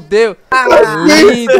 fudeu. 0.00 0.36
lindo. 1.04 1.52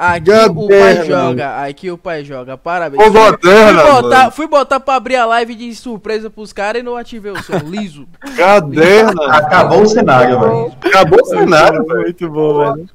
Aqui 0.00 0.30
o 0.30 0.68
pai 0.68 1.06
joga, 1.06 1.64
aqui 1.64 1.90
o 1.90 1.98
pai 1.98 2.24
joga, 2.24 2.56
parabéns. 2.56 3.04
Ô, 3.04 3.10
moderna, 3.10 3.82
fui, 3.82 3.90
botar, 3.90 4.18
mano. 4.18 4.30
fui 4.30 4.46
botar 4.46 4.80
pra 4.80 4.94
abrir 4.94 5.16
a 5.16 5.26
live 5.26 5.56
de 5.56 5.74
surpresa 5.74 6.30
pros 6.30 6.52
caras 6.52 6.80
e 6.80 6.84
não 6.84 6.96
ativei 6.96 7.32
o 7.32 7.42
som, 7.42 7.58
liso. 7.66 8.06
Caderna. 8.36 9.26
Acabou 9.26 9.82
o 9.82 9.88
cenário, 9.88 10.38
velho. 10.38 10.72
Acabou 10.84 11.20
o 11.20 11.24
cenário, 11.24 11.84
velho. 11.84 12.02
Muito 12.02 12.30
bom, 12.30 12.74
velho. 12.74 12.88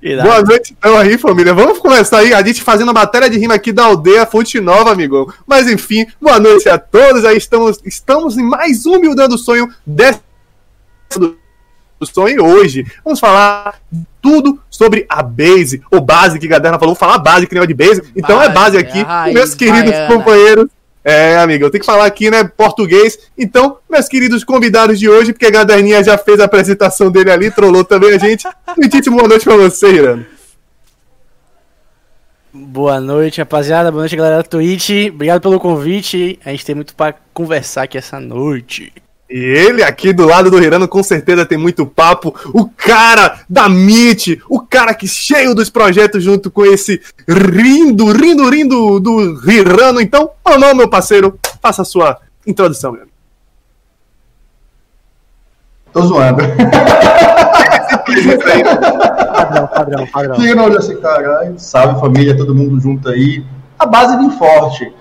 Irado. 0.00 0.28
Boa 0.28 0.42
noite 0.42 0.74
então 0.78 0.96
aí, 0.96 1.18
família. 1.18 1.52
Vamos 1.52 1.80
começar 1.80 2.20
aí, 2.20 2.32
a 2.32 2.42
gente 2.42 2.62
fazendo 2.62 2.90
a 2.90 2.94
batalha 2.94 3.28
de 3.28 3.36
rima 3.36 3.52
aqui 3.52 3.70
da 3.70 3.84
aldeia 3.84 4.24
Fonte 4.24 4.58
Nova, 4.60 4.90
amigo. 4.90 5.34
Mas 5.46 5.68
enfim, 5.68 6.06
boa 6.18 6.40
noite 6.40 6.66
a 6.66 6.78
todos. 6.78 7.26
Aí 7.26 7.36
estamos, 7.36 7.78
estamos 7.84 8.38
em 8.38 8.42
mais 8.42 8.86
um 8.86 8.98
Mildando 8.98 9.36
Sonho 9.36 9.68
dessa 9.84 10.22
sonho 12.06 12.44
hoje. 12.44 12.86
Vamos 13.04 13.20
falar 13.20 13.80
tudo 14.20 14.60
sobre 14.68 15.06
a 15.08 15.22
base, 15.22 15.82
ou 15.90 16.00
base 16.00 16.38
que 16.38 16.46
a 16.46 16.50
Gaderna 16.50 16.78
falou, 16.78 16.94
falar 16.94 17.18
base 17.18 17.46
que 17.46 17.54
nem 17.54 17.66
de 17.66 17.74
base. 17.74 18.02
Então 18.14 18.40
é 18.42 18.48
Base, 18.48 18.76
base 18.76 18.78
aqui, 18.78 19.02
raiz 19.02 19.34
meus 19.34 19.54
queridos 19.54 19.90
baiana. 19.90 20.14
companheiros. 20.14 20.66
É, 21.04 21.38
amigo, 21.38 21.64
eu 21.64 21.70
tenho 21.70 21.80
que 21.80 21.86
falar 21.86 22.04
aqui, 22.04 22.30
né, 22.30 22.44
português. 22.44 23.18
Então, 23.38 23.78
meus 23.88 24.08
queridos 24.08 24.44
convidados 24.44 24.98
de 24.98 25.08
hoje, 25.08 25.32
porque 25.32 25.46
a 25.46 25.50
Gaderninha 25.50 26.04
já 26.04 26.18
fez 26.18 26.38
a 26.40 26.44
apresentação 26.44 27.10
dele 27.10 27.30
ali, 27.30 27.50
trollou 27.50 27.82
também 27.84 28.12
a 28.12 28.18
gente. 28.18 28.46
Muitíssimo 28.76 29.16
boa 29.16 29.28
noite 29.28 29.44
pra 29.44 29.56
você, 29.56 29.90
Irano. 29.90 30.26
Boa 32.52 33.00
noite, 33.00 33.38
rapaziada. 33.40 33.90
Boa 33.90 34.02
noite, 34.02 34.16
galera 34.16 34.38
da 34.38 34.42
Twitch. 34.42 34.90
Obrigado 35.12 35.40
pelo 35.40 35.60
convite. 35.60 36.38
A 36.44 36.50
gente 36.50 36.64
tem 36.66 36.74
muito 36.74 36.94
pra 36.94 37.14
conversar 37.32 37.82
aqui 37.84 37.96
essa 37.96 38.18
noite. 38.18 38.92
E 39.30 39.38
ele 39.38 39.82
aqui 39.82 40.12
do 40.12 40.24
lado 40.24 40.50
do 40.50 40.62
Hirano 40.62 40.88
com 40.88 41.02
certeza 41.02 41.44
tem 41.44 41.58
muito 41.58 41.84
papo. 41.84 42.34
O 42.54 42.66
cara 42.66 43.40
da 43.48 43.68
Meet, 43.68 44.40
o 44.48 44.60
cara 44.60 44.94
que 44.94 45.06
cheio 45.06 45.54
dos 45.54 45.68
projetos 45.68 46.24
junto 46.24 46.50
com 46.50 46.64
esse 46.64 47.00
rindo, 47.28 48.10
rindo, 48.10 48.48
rindo 48.48 48.98
do 48.98 49.50
Hirano. 49.50 50.00
Então, 50.00 50.30
Mamão, 50.44 50.74
meu 50.74 50.88
parceiro, 50.88 51.38
faça 51.60 51.82
a 51.82 51.84
sua 51.84 52.18
introdução, 52.46 52.92
meu. 52.92 53.06
Tô 55.92 56.02
zoando. 56.02 56.42
Padrão, 59.32 59.66
padrão, 59.66 60.06
padrão. 60.06 60.54
Na 60.54 60.64
olho 60.64 60.78
assim, 60.78 60.96
caralho. 60.96 61.58
Salve 61.58 62.00
família, 62.00 62.36
todo 62.36 62.54
mundo 62.54 62.80
junto 62.80 63.08
aí. 63.10 63.44
A 63.78 63.84
base 63.84 64.16
vem 64.16 64.30
forte. 64.30 64.92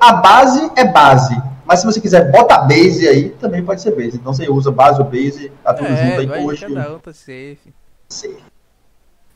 A 0.00 0.12
base 0.12 0.70
é 0.76 0.84
base. 0.84 1.36
Mas 1.72 1.80
se 1.80 1.86
você 1.86 2.00
quiser 2.02 2.30
bota 2.30 2.58
base 2.58 3.08
aí, 3.08 3.30
também 3.40 3.64
pode 3.64 3.80
ser 3.80 3.92
base. 3.96 4.16
Então 4.16 4.34
você 4.34 4.46
usa 4.46 4.70
base 4.70 5.00
ou 5.00 5.06
base, 5.06 5.50
tá 5.64 5.72
tudo 5.72 5.88
junto 5.88 6.00
É, 6.00 6.16
aí 6.18 6.26
vai, 6.26 6.44
hoje. 6.44 6.66
cada 6.66 6.94
um 6.94 6.98
tá 6.98 7.14
safe. 7.14 7.72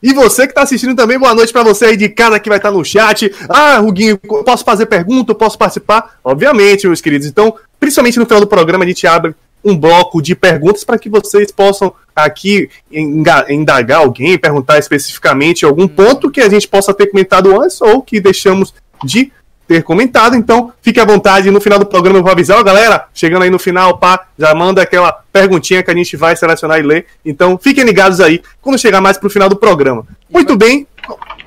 E 0.03 0.13
você 0.13 0.45
que 0.45 0.53
tá 0.53 0.61
assistindo 0.61 0.95
também, 0.95 1.17
boa 1.17 1.33
noite 1.33 1.51
pra 1.51 1.63
você 1.63 1.85
aí 1.85 1.97
de 1.97 2.07
casa 2.09 2.39
que 2.39 2.47
vai 2.47 2.59
estar 2.59 2.69
no 2.69 2.85
chat. 2.85 3.33
Ah, 3.49 3.79
Ruguinho, 3.79 4.19
posso 4.45 4.63
fazer 4.63 4.85
pergunta, 4.85 5.33
posso 5.33 5.57
participar? 5.57 6.19
Obviamente, 6.23 6.85
meus 6.85 7.01
queridos. 7.01 7.25
Então, 7.25 7.55
principalmente 7.79 8.19
no 8.19 8.25
final 8.27 8.39
do 8.39 8.45
programa, 8.45 8.83
a 8.83 8.87
gente 8.87 9.07
abre 9.07 9.33
um 9.65 9.75
bloco 9.75 10.21
de 10.21 10.35
perguntas 10.35 10.83
para 10.83 10.99
que 10.99 11.09
vocês 11.09 11.51
possam 11.51 11.91
aqui 12.15 12.69
indagar 12.91 14.01
alguém, 14.01 14.37
perguntar 14.37 14.77
especificamente 14.77 15.65
algum 15.65 15.87
ponto 15.87 16.29
que 16.29 16.41
a 16.41 16.49
gente 16.49 16.67
possa 16.67 16.93
ter 16.93 17.07
comentado 17.07 17.59
antes 17.59 17.81
ou 17.81 18.03
que 18.03 18.21
deixamos 18.21 18.75
de 19.03 19.31
ter 19.67 19.83
comentado. 19.83 20.35
Então, 20.35 20.71
fique 20.81 20.99
à 20.99 21.05
vontade. 21.05 21.51
No 21.51 21.59
final 21.59 21.77
do 21.77 21.85
programa 21.85 22.19
eu 22.19 22.23
vou 22.23 22.31
avisar, 22.31 22.57
ó, 22.57 22.63
galera, 22.63 23.07
chegando 23.13 23.43
aí 23.43 23.49
no 23.49 23.59
final, 23.59 23.97
pá, 23.97 24.27
já 24.37 24.55
manda 24.55 24.81
aquela 24.81 25.11
perguntinha 25.31 25.83
que 25.83 25.91
a 25.91 25.95
gente 25.95 26.15
vai 26.15 26.35
selecionar 26.35 26.79
e 26.79 26.83
ler. 26.83 27.05
Então, 27.25 27.57
fiquem 27.57 27.83
ligados 27.83 28.21
aí 28.21 28.41
quando 28.61 28.79
chegar 28.79 29.01
mais 29.01 29.17
pro 29.17 29.29
final 29.29 29.49
do 29.49 29.55
programa. 29.55 30.07
Muito 30.29 30.55
bem. 30.57 30.87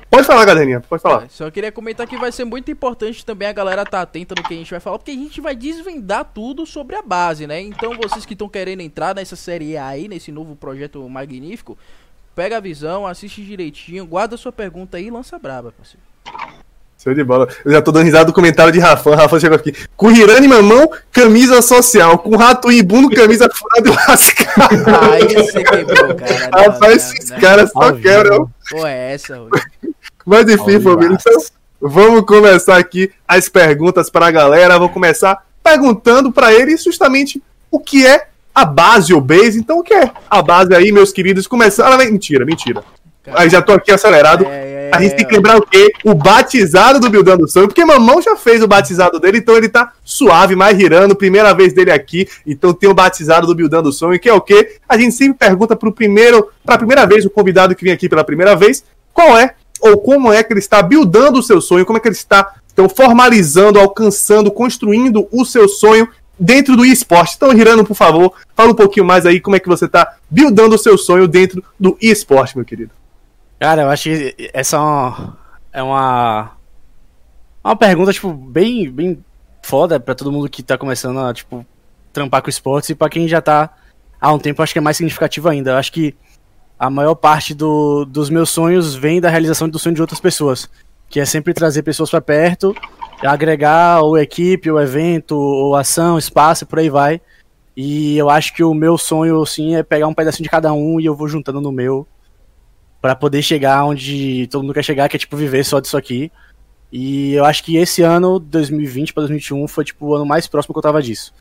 Pode 0.09 0.27
falar, 0.27 0.43
Gaderninha, 0.43 0.81
pode 0.81 1.01
falar. 1.01 1.29
Só 1.29 1.49
queria 1.49 1.71
comentar 1.71 2.05
que 2.05 2.17
vai 2.17 2.33
ser 2.33 2.43
muito 2.43 2.69
importante 2.69 3.25
também 3.25 3.47
a 3.47 3.53
galera 3.53 3.85
tá 3.85 4.01
atenta 4.01 4.35
no 4.37 4.43
que 4.43 4.53
a 4.53 4.57
gente 4.57 4.69
vai 4.69 4.79
falar, 4.81 4.97
porque 4.99 5.11
a 5.11 5.15
gente 5.15 5.39
vai 5.39 5.55
desvendar 5.55 6.29
tudo 6.33 6.65
sobre 6.65 6.97
a 6.97 7.01
base, 7.01 7.47
né? 7.47 7.61
Então 7.61 7.95
vocês 7.95 8.25
que 8.25 8.33
estão 8.33 8.49
querendo 8.49 8.81
entrar 8.81 9.15
nessa 9.15 9.37
série 9.37 9.77
A 9.77 9.87
aí, 9.87 10.09
nesse 10.09 10.29
novo 10.29 10.53
projeto 10.53 11.07
magnífico, 11.07 11.77
pega 12.35 12.57
a 12.57 12.59
visão, 12.59 13.07
assiste 13.07 13.41
direitinho, 13.41 14.05
guarda 14.05 14.35
sua 14.35 14.51
pergunta 14.51 14.97
aí 14.97 15.07
e 15.07 15.11
lança 15.11 15.39
braba, 15.39 15.71
parceiro. 15.71 16.03
Show 17.03 17.15
de 17.15 17.23
bola. 17.23 17.47
Eu 17.65 17.71
já 17.71 17.81
tô 17.81 17.91
dando 17.91 18.03
risada 18.03 18.25
do 18.25 18.33
comentário 18.33 18.71
de 18.71 18.77
Rafa. 18.77 19.15
Rafa 19.15 19.39
chegou 19.39 19.55
aqui. 19.55 19.73
Com 19.97 20.11
Hirane 20.11 20.47
mamão, 20.47 20.87
camisa 21.11 21.59
social. 21.59 22.19
Com 22.19 22.35
rato 22.35 22.71
ibundo, 22.71 23.09
camisa 23.09 23.49
furada 23.51 23.89
e 23.89 24.07
lascada. 24.07 25.11
Aí 25.11 25.33
você 25.33 25.63
quebrou, 25.63 26.15
cara. 26.15 26.49
Não, 26.53 26.63
Rapaz, 26.71 27.03
não, 27.03 27.13
esses 27.13 27.29
não. 27.31 27.39
caras 27.39 27.71
só 27.71 27.91
quebram. 27.93 28.49
Pô, 28.69 28.85
é 28.85 29.13
essa, 29.13 29.35
Rui? 29.35 29.49
Mas 30.23 30.47
enfim, 30.47 30.79
família. 30.79 31.17
Então, 31.19 31.41
vamos 31.81 32.23
começar 32.23 32.77
aqui 32.77 33.11
as 33.27 33.49
perguntas 33.49 34.07
para 34.11 34.27
a 34.27 34.31
galera. 34.31 34.77
Vou 34.77 34.89
começar 34.89 35.43
perguntando 35.63 36.31
para 36.31 36.53
eles 36.53 36.83
justamente 36.83 37.41
o 37.71 37.79
que 37.79 38.05
é 38.05 38.27
a 38.53 38.63
base 38.63 39.11
ou 39.11 39.21
base. 39.21 39.57
Então, 39.57 39.79
o 39.79 39.83
que 39.83 39.93
é 39.95 40.11
a 40.29 40.41
base 40.43 40.75
aí, 40.75 40.91
meus 40.91 41.11
queridos? 41.11 41.47
Começando. 41.47 41.93
Ah, 41.93 41.97
mentira, 41.97 42.45
mentira. 42.45 42.83
Aí 43.27 43.49
já 43.49 43.61
tô 43.61 43.73
aqui 43.73 43.91
acelerado. 43.91 44.45
É, 44.47 44.89
A 44.93 45.01
gente 45.01 45.15
tem 45.15 45.25
que 45.25 45.35
lembrar 45.35 45.57
o 45.57 45.61
quê? 45.61 45.91
O 46.03 46.13
batizado 46.13 46.99
do 46.99 47.09
Bildando 47.09 47.47
Sonho, 47.47 47.67
porque 47.67 47.85
Mamão 47.85 48.21
já 48.21 48.35
fez 48.35 48.61
o 48.61 48.67
batizado 48.67 49.19
dele, 49.19 49.37
então 49.37 49.55
ele 49.55 49.69
tá 49.69 49.93
suave, 50.03 50.55
mais 50.55 50.77
girando, 50.77 51.15
primeira 51.15 51.53
vez 51.53 51.71
dele 51.71 51.91
aqui, 51.91 52.27
então 52.45 52.73
tem 52.73 52.89
o 52.89 52.93
batizado 52.93 53.47
do 53.47 53.55
Bildando 53.55 53.91
Sonho, 53.91 54.19
que 54.19 54.27
é 54.27 54.33
o 54.33 54.41
quê? 54.41 54.75
A 54.89 54.97
gente 54.97 55.13
sempre 55.15 55.37
pergunta 55.37 55.75
pro 55.75 55.93
primeiro, 55.93 56.49
pra 56.65 56.77
primeira 56.77 57.05
vez, 57.05 57.25
o 57.25 57.29
convidado 57.29 57.75
que 57.75 57.83
vem 57.83 57.93
aqui 57.93 58.09
pela 58.09 58.23
primeira 58.23 58.55
vez, 58.55 58.83
qual 59.13 59.37
é, 59.37 59.53
ou 59.79 59.97
como 59.99 60.31
é 60.31 60.43
que 60.43 60.51
ele 60.51 60.59
está 60.59 60.81
buildando 60.81 61.39
o 61.39 61.43
seu 61.43 61.61
sonho, 61.61 61.85
como 61.85 61.97
é 61.97 62.01
que 62.01 62.07
ele 62.07 62.15
está, 62.15 62.55
então, 62.73 62.89
formalizando, 62.89 63.79
alcançando, 63.79 64.51
construindo 64.51 65.27
o 65.31 65.45
seu 65.45 65.67
sonho 65.67 66.07
dentro 66.39 66.75
do 66.75 66.85
esporte. 66.85 67.35
Então, 67.37 67.53
Hirano, 67.53 67.85
por 67.85 67.95
favor, 67.95 68.33
fala 68.55 68.71
um 68.71 68.75
pouquinho 68.75 69.05
mais 69.05 69.25
aí 69.25 69.39
como 69.39 69.55
é 69.55 69.59
que 69.59 69.67
você 69.67 69.87
tá 69.87 70.15
buildando 70.29 70.75
o 70.75 70.79
seu 70.79 70.97
sonho 70.97 71.27
dentro 71.27 71.63
do 71.79 71.97
esporte, 72.01 72.55
meu 72.55 72.65
querido. 72.65 72.91
Cara, 73.61 73.83
eu 73.83 73.89
acho 73.91 74.05
que 74.05 74.49
essa 74.55 74.75
é 74.75 74.79
uma. 74.79 75.37
É 75.71 75.83
uma. 75.83 76.51
Uma 77.63 77.75
pergunta, 77.75 78.11
tipo, 78.11 78.33
bem, 78.33 78.89
bem 78.89 79.23
foda 79.61 79.99
pra 79.99 80.15
todo 80.15 80.31
mundo 80.31 80.49
que 80.49 80.63
tá 80.63 80.79
começando 80.79 81.19
a, 81.19 81.31
tipo, 81.31 81.63
trampar 82.11 82.41
com 82.41 82.49
esportes 82.49 82.89
e 82.89 82.95
pra 82.95 83.07
quem 83.07 83.27
já 83.27 83.39
tá 83.39 83.69
há 84.19 84.33
um 84.33 84.39
tempo, 84.39 84.63
acho 84.63 84.73
que 84.73 84.79
é 84.79 84.81
mais 84.81 84.97
significativo 84.97 85.47
ainda. 85.47 85.69
Eu 85.69 85.77
acho 85.77 85.91
que 85.91 86.15
a 86.79 86.89
maior 86.89 87.13
parte 87.13 87.53
do, 87.53 88.03
dos 88.03 88.31
meus 88.31 88.49
sonhos 88.49 88.95
vem 88.95 89.21
da 89.21 89.29
realização 89.29 89.69
do 89.69 89.77
sonho 89.77 89.93
de 89.93 90.01
outras 90.01 90.19
pessoas. 90.19 90.67
Que 91.07 91.19
é 91.19 91.25
sempre 91.25 91.53
trazer 91.53 91.83
pessoas 91.83 92.09
pra 92.09 92.19
perto, 92.19 92.75
agregar 93.23 94.01
ou 94.01 94.17
equipe, 94.17 94.71
ou 94.71 94.81
evento, 94.81 95.37
ou 95.37 95.75
ação, 95.75 96.17
espaço, 96.17 96.65
por 96.65 96.79
aí 96.79 96.89
vai. 96.89 97.21
E 97.77 98.17
eu 98.17 98.27
acho 98.27 98.55
que 98.55 98.63
o 98.63 98.73
meu 98.73 98.97
sonho, 98.97 99.39
assim, 99.39 99.75
é 99.75 99.83
pegar 99.83 100.07
um 100.07 100.15
pedacinho 100.15 100.45
de 100.45 100.49
cada 100.49 100.73
um 100.73 100.99
e 100.99 101.05
eu 101.05 101.15
vou 101.15 101.27
juntando 101.27 101.61
no 101.61 101.71
meu 101.71 102.07
Pra 103.01 103.15
poder 103.15 103.41
chegar 103.41 103.83
onde 103.83 104.47
todo 104.47 104.61
mundo 104.61 104.73
quer 104.73 104.83
chegar, 104.83 105.09
que 105.09 105.15
é 105.15 105.19
tipo 105.19 105.35
viver 105.35 105.65
só 105.65 105.79
disso 105.79 105.97
aqui. 105.97 106.31
E 106.91 107.33
eu 107.33 107.45
acho 107.45 107.63
que 107.63 107.77
esse 107.77 108.01
ano, 108.01 108.37
2020 108.39 109.13
pra 109.13 109.21
2021, 109.21 109.67
foi 109.67 109.85
tipo 109.85 110.07
o 110.07 110.15
ano 110.15 110.25
mais 110.25 110.45
próximo 110.47 110.73
que 110.73 110.77
eu 110.77 110.83
tava 110.83 111.01
disso. 111.01 111.33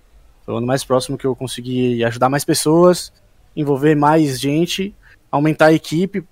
Foi 0.44 0.54
o 0.54 0.56
ano 0.58 0.66
mais 0.66 0.84
próximo 0.84 1.18
que 1.18 1.26
eu 1.26 1.36
consegui 1.36 2.02
ajudar 2.04 2.28
mais 2.28 2.44
pessoas, 2.44 3.12
envolver 3.54 3.94
mais 3.94 4.40
gente, 4.40 4.94
aumentar 5.30 5.66
a 5.66 5.72
equipe. 5.72 6.24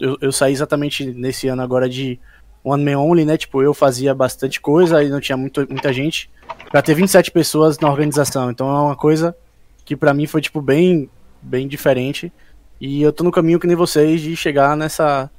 Eu, 0.00 0.16
eu 0.20 0.32
saí 0.32 0.52
exatamente 0.52 1.04
nesse 1.04 1.48
ano 1.48 1.60
agora 1.60 1.88
de 1.88 2.18
One 2.64 2.84
Man 2.84 2.98
Only, 2.98 3.24
né? 3.24 3.36
Tipo, 3.36 3.62
eu 3.62 3.72
fazia 3.74 4.14
bastante 4.14 4.60
coisa 4.60 5.02
e 5.02 5.08
não 5.08 5.20
tinha 5.20 5.36
muito, 5.36 5.64
muita 5.68 5.92
gente. 5.92 6.28
Pra 6.70 6.82
ter 6.82 6.94
27 6.94 7.30
pessoas 7.30 7.78
na 7.78 7.88
organização. 7.88 8.50
Então 8.50 8.68
é 8.68 8.80
uma 8.80 8.96
coisa 8.96 9.36
que 9.84 9.96
pra 9.96 10.12
mim 10.12 10.26
foi, 10.26 10.40
tipo, 10.40 10.60
bem, 10.60 11.08
bem 11.40 11.68
diferente. 11.68 12.32
E 12.80 13.02
eu 13.02 13.12
tô 13.12 13.24
no 13.24 13.32
caminho 13.32 13.58
que 13.58 13.66
nem 13.66 13.76
vocês 13.76 14.20
de 14.20 14.36
chegar 14.36 14.76
nessa. 14.76 15.30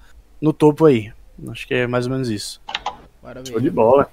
no 0.41 0.51
topo 0.51 0.85
aí. 0.85 1.11
Acho 1.50 1.67
que 1.67 1.73
é 1.73 1.88
mais 1.88 2.06
ou 2.06 2.11
menos 2.11 2.29
isso. 2.29 2.61
Show 3.45 3.59
de 3.59 3.69
bola. 3.69 4.09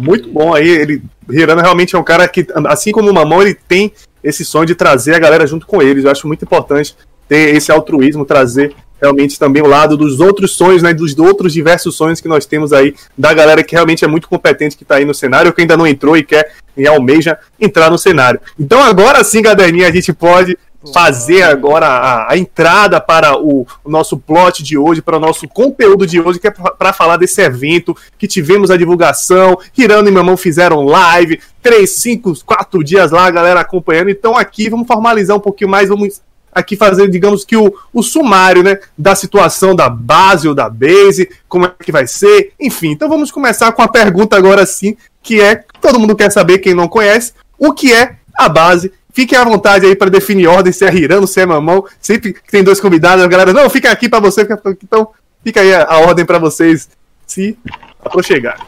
Muito 0.00 0.30
bom 0.30 0.54
aí. 0.54 0.68
Ele, 0.68 1.02
Hirano 1.28 1.60
realmente 1.60 1.94
é 1.94 1.98
um 1.98 2.04
cara 2.04 2.26
que, 2.28 2.46
assim 2.66 2.92
como 2.92 3.10
o 3.10 3.14
Mamão, 3.14 3.42
ele 3.42 3.54
tem 3.54 3.92
esse 4.22 4.44
sonho 4.44 4.66
de 4.66 4.74
trazer 4.74 5.14
a 5.14 5.18
galera 5.18 5.46
junto 5.46 5.66
com 5.66 5.82
eles. 5.82 6.04
Eu 6.04 6.10
acho 6.10 6.26
muito 6.26 6.44
importante 6.44 6.96
ter 7.28 7.54
esse 7.54 7.70
altruísmo, 7.70 8.24
trazer 8.24 8.74
realmente 9.00 9.38
também 9.38 9.62
o 9.62 9.66
lado 9.66 9.96
dos 9.96 10.20
outros 10.20 10.52
sonhos, 10.52 10.82
né? 10.82 10.94
Dos 10.94 11.18
outros 11.18 11.52
diversos 11.52 11.94
sonhos 11.94 12.20
que 12.20 12.28
nós 12.28 12.46
temos 12.46 12.72
aí, 12.72 12.94
da 13.18 13.34
galera 13.34 13.62
que 13.62 13.74
realmente 13.74 14.04
é 14.04 14.08
muito 14.08 14.28
competente 14.28 14.76
que 14.76 14.84
tá 14.84 14.96
aí 14.96 15.04
no 15.04 15.14
cenário, 15.14 15.48
ou 15.48 15.52
que 15.52 15.60
ainda 15.60 15.76
não 15.76 15.86
entrou 15.86 16.16
e 16.16 16.22
quer 16.22 16.54
e 16.76 16.86
almeja 16.86 17.38
entrar 17.60 17.90
no 17.90 17.98
cenário. 17.98 18.40
Então 18.58 18.82
agora 18.82 19.22
sim, 19.22 19.42
Gaderninha, 19.42 19.88
a 19.88 19.92
gente 19.92 20.12
pode 20.12 20.56
fazer 20.92 21.42
agora 21.42 21.86
a, 21.86 22.32
a 22.32 22.36
entrada 22.36 23.00
para 23.00 23.38
o, 23.38 23.66
o 23.82 23.90
nosso 23.90 24.18
plot 24.18 24.62
de 24.62 24.76
hoje, 24.76 25.02
para 25.02 25.16
o 25.16 25.20
nosso 25.20 25.48
conteúdo 25.48 26.06
de 26.06 26.20
hoje, 26.20 26.38
que 26.38 26.48
é 26.48 26.50
para 26.50 26.92
falar 26.92 27.16
desse 27.16 27.40
evento 27.40 27.96
que 28.18 28.26
tivemos 28.26 28.70
a 28.70 28.76
divulgação. 28.76 29.58
Hirano 29.76 30.08
e 30.08 30.12
Mamão 30.12 30.36
fizeram 30.36 30.84
live, 30.84 31.40
três, 31.62 31.96
cinco, 31.96 32.32
quatro 32.44 32.82
dias 32.82 33.10
lá, 33.10 33.26
a 33.26 33.30
galera 33.30 33.60
acompanhando. 33.60 34.10
Então 34.10 34.36
aqui 34.36 34.68
vamos 34.68 34.86
formalizar 34.86 35.36
um 35.36 35.40
pouquinho 35.40 35.70
mais, 35.70 35.88
vamos 35.88 36.20
aqui 36.54 36.76
fazer, 36.76 37.08
digamos 37.08 37.44
que, 37.44 37.56
o, 37.56 37.74
o 37.92 38.02
sumário 38.02 38.62
né, 38.62 38.78
da 38.96 39.14
situação 39.14 39.74
da 39.74 39.88
base 39.88 40.46
ou 40.46 40.54
da 40.54 40.68
base, 40.70 41.28
como 41.48 41.66
é 41.66 41.72
que 41.82 41.90
vai 41.90 42.06
ser, 42.06 42.52
enfim. 42.60 42.92
Então 42.92 43.08
vamos 43.08 43.32
começar 43.32 43.72
com 43.72 43.82
a 43.82 43.88
pergunta 43.88 44.36
agora 44.36 44.64
sim, 44.64 44.96
que 45.20 45.40
é, 45.40 45.64
todo 45.80 45.98
mundo 45.98 46.14
quer 46.14 46.30
saber, 46.30 46.58
quem 46.58 46.74
não 46.74 46.86
conhece, 46.86 47.32
o 47.58 47.72
que 47.72 47.92
é 47.92 48.16
a 48.34 48.48
base 48.48 48.92
Fiquem 49.14 49.38
à 49.38 49.44
vontade 49.44 49.86
aí 49.86 49.94
para 49.94 50.10
definir 50.10 50.48
ordem, 50.48 50.72
se 50.72 50.84
é 50.84 50.92
Hirano, 50.92 51.24
se 51.26 51.40
é 51.40 51.46
Mamão. 51.46 51.84
Sempre 52.00 52.32
que 52.32 52.50
tem 52.50 52.64
dois 52.64 52.80
convidados, 52.80 53.24
a 53.24 53.28
galera, 53.28 53.52
não, 53.52 53.70
fica 53.70 53.90
aqui 53.90 54.08
para 54.08 54.18
você. 54.18 54.46
Então, 54.82 55.10
fica 55.44 55.60
aí 55.60 55.72
a, 55.72 55.84
a 55.84 55.98
ordem 56.00 56.26
para 56.26 56.38
vocês 56.40 56.88
se 57.24 57.56
aproxegar. 58.04 58.58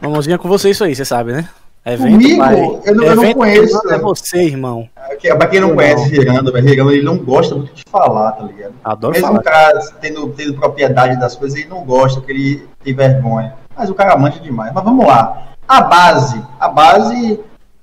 Mamãozinha 0.00 0.38
com 0.38 0.48
você 0.48 0.70
isso 0.70 0.82
aí, 0.82 0.94
você 0.94 1.04
sabe, 1.04 1.32
né? 1.32 1.48
Evento, 1.84 2.10
Comigo, 2.10 2.38
pai. 2.38 2.80
eu, 2.84 2.94
não, 2.96 3.04
eu 3.04 3.14
não 3.14 3.32
conheço. 3.32 3.80
É 3.88 3.96
você, 3.96 4.38
irmão. 4.38 4.88
É, 5.22 5.34
pra 5.36 5.46
quem 5.46 5.60
não 5.60 5.68
eu 5.68 5.76
conhece 5.76 6.08
Gerando, 6.08 6.52
Gerando, 6.60 6.90
ele 6.90 7.04
não 7.04 7.16
gosta 7.16 7.54
muito 7.54 7.72
de 7.72 7.84
falar, 7.88 8.32
tá 8.32 8.42
ligado? 8.42 8.74
Adoro 8.82 9.12
Mesmo 9.12 9.28
falar. 9.28 9.38
o 9.38 9.42
cara 9.44 9.80
tendo, 10.00 10.28
tendo 10.30 10.54
propriedade 10.54 11.20
das 11.20 11.36
coisas, 11.36 11.56
ele 11.56 11.68
não 11.68 11.84
gosta, 11.84 12.20
que 12.20 12.32
ele 12.32 12.68
tem 12.82 12.92
vergonha. 12.92 13.54
Mas 13.76 13.88
o 13.88 13.94
cara 13.94 14.16
manja 14.16 14.40
demais. 14.40 14.72
Mas 14.74 14.82
vamos 14.82 15.06
lá. 15.06 15.46
A 15.68 15.80
base. 15.82 16.42
A 16.58 16.68
base 16.68 17.38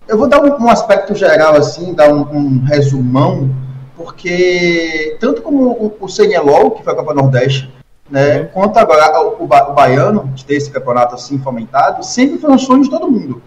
eu 0.07 0.17
vou 0.17 0.27
dar 0.27 0.41
um, 0.41 0.65
um 0.65 0.69
aspecto 0.69 1.15
geral, 1.15 1.55
assim, 1.55 1.93
dar 1.93 2.13
um, 2.13 2.21
um, 2.21 2.63
resumão, 2.65 3.49
porque 3.95 5.17
tanto 5.19 5.41
como 5.41 5.71
o, 5.71 5.97
o 5.99 6.07
CNLOL, 6.07 6.71
que 6.71 6.83
foi 6.83 6.93
a 6.93 6.95
Copa 6.95 7.13
Nordeste, 7.13 7.71
né, 8.09 8.41
uhum. 8.41 8.47
quanto 8.53 8.77
agora 8.77 9.21
o, 9.21 9.43
o, 9.43 9.43
o, 9.43 9.73
Baiano, 9.73 10.29
de 10.33 10.45
ter 10.45 10.55
esse 10.55 10.69
campeonato 10.69 11.15
assim 11.15 11.39
fomentado, 11.39 12.03
sempre 12.03 12.37
foi 12.37 12.51
um 12.51 12.57
sonho 12.57 12.83
de 12.83 12.89
todo 12.89 13.09
mundo. 13.09 13.41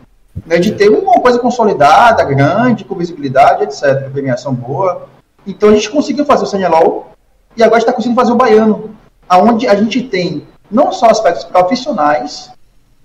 Né, 0.47 0.59
de 0.59 0.73
ter 0.73 0.91
uma 0.91 1.21
coisa 1.21 1.39
consolidada, 1.39 2.23
grande, 2.25 2.85
com 2.85 2.95
visibilidade, 2.95 3.65
etc. 3.65 4.11
Premiação 4.11 4.53
boa. 4.53 5.09
Então 5.47 5.71
a 5.71 5.75
gente 5.75 5.89
conseguiu 5.89 6.27
fazer 6.27 6.45
o 6.45 6.47
CNLOL 6.47 7.11
e 7.57 7.63
agora 7.63 7.79
está 7.79 7.93
conseguindo 7.93 8.21
fazer 8.21 8.33
o 8.33 8.37
Baiano, 8.37 8.91
aonde 9.29 9.67
a 9.67 9.75
gente 9.75 10.03
tem 10.03 10.47
não 10.71 10.93
só 10.93 11.07
aspectos 11.07 11.45
profissionais, 11.45 12.51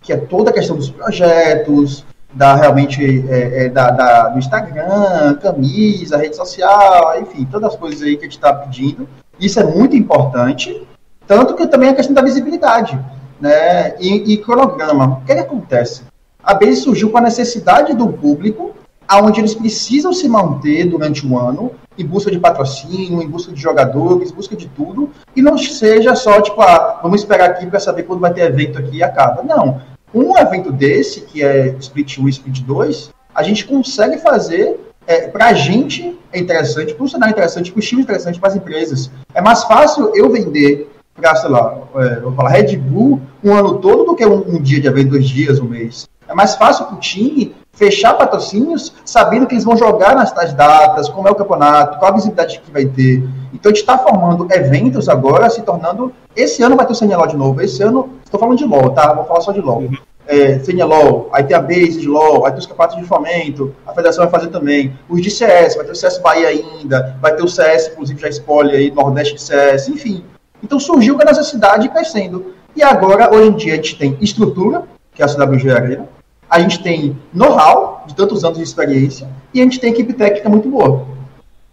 que 0.01 0.12
é 0.12 0.18
toda 0.18 0.50
a 0.50 0.53
questão 0.53 0.75
dos 0.75 0.89
projetos, 0.89 2.03
da 2.33 2.56
realmente 2.56 3.04
é, 3.30 3.66
é, 3.66 3.69
da, 3.69 3.92
da, 3.92 4.30
do 4.30 4.39
Instagram, 4.39 5.36
camisa, 5.42 6.18
rede 6.18 6.36
social, 6.36 7.19
enfim, 7.22 7.45
todas 7.45 7.74
as 7.74 7.80
coisas 7.80 8.01
aí 8.01 8.16
que 8.16 8.22
a 8.22 8.24
gente 8.24 8.38
está 8.38 8.54
pedindo. 8.54 9.07
Isso 9.39 9.60
é 9.60 9.63
muito 9.63 9.95
importante, 9.95 10.88
tanto 11.28 11.56
que 11.56 11.68
também 11.68 11.89
a 11.89 11.94
questão 11.94 12.13
da 12.13 12.22
visibilidade, 12.22 13.00
né? 13.39 13.95
E, 14.00 14.33
e 14.33 14.38
cronograma. 14.38 15.19
O 15.22 15.25
que, 15.25 15.31
é 15.31 15.36
que 15.36 15.42
acontece? 15.42 16.04
A 16.44 16.54
Base 16.54 16.78
surgiu 16.78 17.10
com 17.10 17.18
a 17.18 17.22
necessidade 17.22 17.94
do 17.94 18.07
público, 18.07 18.72
aonde 19.07 19.42
eles 19.42 19.54
precisam 19.54 20.13
se 20.13 20.27
manter 20.30 20.86
durante 20.86 21.25
o 21.27 21.38
ano, 21.38 21.72
em 21.98 22.06
busca 22.06 22.31
de 22.31 22.39
patrocínio, 22.39 23.22
em 23.22 23.27
busca 23.27 23.51
de 23.51 23.62
jogadores, 23.62 24.31
em 24.31 24.34
busca 24.34 24.56
de 24.56 24.68
tudo, 24.69 25.10
e 25.36 25.42
não 25.42 25.57
seja 25.57 26.16
só 26.16 26.39
tipo, 26.42 26.62
ah, 26.62 27.00
vamos 27.04 27.22
esperar 27.22 27.50
aqui 27.50 27.66
para 27.66 27.80
saber 27.80 28.04
quando 28.04 28.22
vai 28.22 28.34
ter 28.34 28.42
evento 28.42 28.80
aqui 28.80 28.98
e 28.98 29.04
acaba. 29.04 29.44
Não 29.44 29.81
um 30.13 30.38
evento 30.38 30.72
desse, 30.72 31.22
que 31.22 31.44
é 31.44 31.75
Split 31.80 32.18
1 32.18 32.28
e 32.28 32.31
Split 32.31 32.62
2, 32.62 33.12
a 33.34 33.44
gente 33.44 33.66
consegue 33.66 34.18
fazer, 34.18 34.80
é, 35.08 35.28
para 35.28 35.48
a 35.48 35.54
gente 35.54 36.18
é 36.34 36.40
interessante, 36.40 36.94
para 36.94 37.04
o 37.04 37.10
cenário 37.10 37.31
é 37.31 37.34
interessante, 37.34 37.72
para 37.72 37.80
o 37.80 37.81
time 37.81 38.02
é 38.02 38.04
interessante, 38.04 38.40
para 38.40 38.50
as 38.50 38.56
empresas. 38.56 39.12
É 39.34 39.42
mais 39.42 39.63
fácil 39.63 40.12
eu 40.16 40.30
vender 40.30 40.90
para, 41.16 41.36
sei 41.36 41.50
lá, 41.50 41.78
é, 41.96 42.19
vou 42.19 42.34
falar 42.34 42.50
Red 42.50 42.78
Bull 42.78 43.22
um 43.44 43.54
ano 43.54 43.80
todo 43.80 44.06
do 44.06 44.16
que 44.16 44.25
um, 44.25 44.56
um 44.56 44.62
dia 44.62 44.80
de 44.80 44.88
evento, 44.88 45.12
dois 45.12 45.28
dias, 45.28 45.60
um 45.60 45.66
mês. 45.66 46.08
É 46.28 46.34
mais 46.34 46.56
fácil 46.56 46.86
para 46.86 46.96
o 46.96 47.00
time 47.00 47.54
fechar 47.74 48.13
patrocínios 48.13 48.94
sabendo 49.04 49.48
que 49.48 49.54
eles 49.54 49.63
vão 49.63 49.75
jogar 49.75 50.16
nas 50.16 50.31
tais 50.31 50.54
datas, 50.54 51.10
como 51.10 51.28
é 51.28 51.31
o 51.31 51.36
campeonato, 51.36 52.00
qual 52.00 52.12
a 52.12 52.16
visibilidade 52.16 52.60
que 52.60 52.72
vai 52.72 52.86
ter. 52.86 53.24
Então 53.53 53.71
a 53.71 53.74
gente 53.74 53.81
está 53.81 53.98
formando 53.98 54.48
eventos 54.51 55.09
agora, 55.09 55.50
se 55.50 55.62
tornando. 55.62 56.13
Esse 56.36 56.63
ano 56.63 56.75
vai 56.75 56.86
ter 56.86 56.94
o 56.94 56.95
CNLOL 56.95 57.27
de 57.27 57.38
novo. 57.38 57.62
Esse 57.62 57.83
ano, 57.83 58.09
estou 58.24 58.39
falando 58.39 58.57
de 58.57 58.65
LOL, 58.65 58.92
tá? 58.92 59.13
Vou 59.13 59.25
falar 59.25 59.42
só 59.42 59.51
de 59.51 59.62
LOL. 59.62 59.80
Uhum. 59.80 59.98
É, 60.27 60.59
CNLOL, 60.59 61.30
aí 61.33 61.44
tem 61.44 61.57
a 61.57 61.62
base 61.62 62.00
de 62.00 62.07
LOL, 62.07 62.45
aí 62.45 62.51
tem 62.51 62.59
os 62.59 62.65
campeonatos 62.65 62.98
de 62.98 63.03
fomento, 63.03 63.75
a 63.86 63.92
federação 63.92 64.24
vai 64.24 64.31
fazer 64.31 64.50
também. 64.50 64.94
Os 65.09 65.21
de 65.21 65.30
CS, 65.30 65.75
vai 65.75 65.86
ter 65.86 65.92
o 65.92 65.95
CS 65.95 66.19
Bahia 66.19 66.48
ainda, 66.48 67.18
vai 67.21 67.36
ter 67.36 67.44
o 67.44 67.48
CS, 67.50 67.89
inclusive 67.92 68.21
já 68.21 68.30
spoiler 68.30 68.75
aí, 68.75 68.92
Nordeste 68.92 69.36
de 69.36 69.42
CS, 69.42 69.89
enfim. 69.89 70.24
Então 70.63 70.80
surgiu 70.80 71.15
com 71.15 71.24
a 71.24 71.25
necessidade 71.25 71.89
crescendo. 71.89 72.53
E 72.75 72.83
agora, 72.83 73.33
hoje 73.33 73.50
em 73.50 73.56
dia, 73.56 73.74
a 73.74 73.75
gente 73.75 73.98
tem 73.98 74.18
estrutura, 74.21 74.83
que 75.13 75.21
é 75.21 75.25
a 75.25 75.27
CWG 75.27 75.69
Arena, 75.69 76.07
a 76.50 76.59
gente 76.59 76.81
tem 76.81 77.18
know-how 77.33 78.03
de 78.07 78.15
tantos 78.15 78.45
anos 78.45 78.57
de 78.57 78.63
experiência, 78.63 79.27
e 79.53 79.59
a 79.59 79.63
gente 79.63 79.80
tem 79.80 79.92
equipe 79.92 80.13
técnica 80.13 80.48
muito 80.48 80.69
boa. 80.69 81.06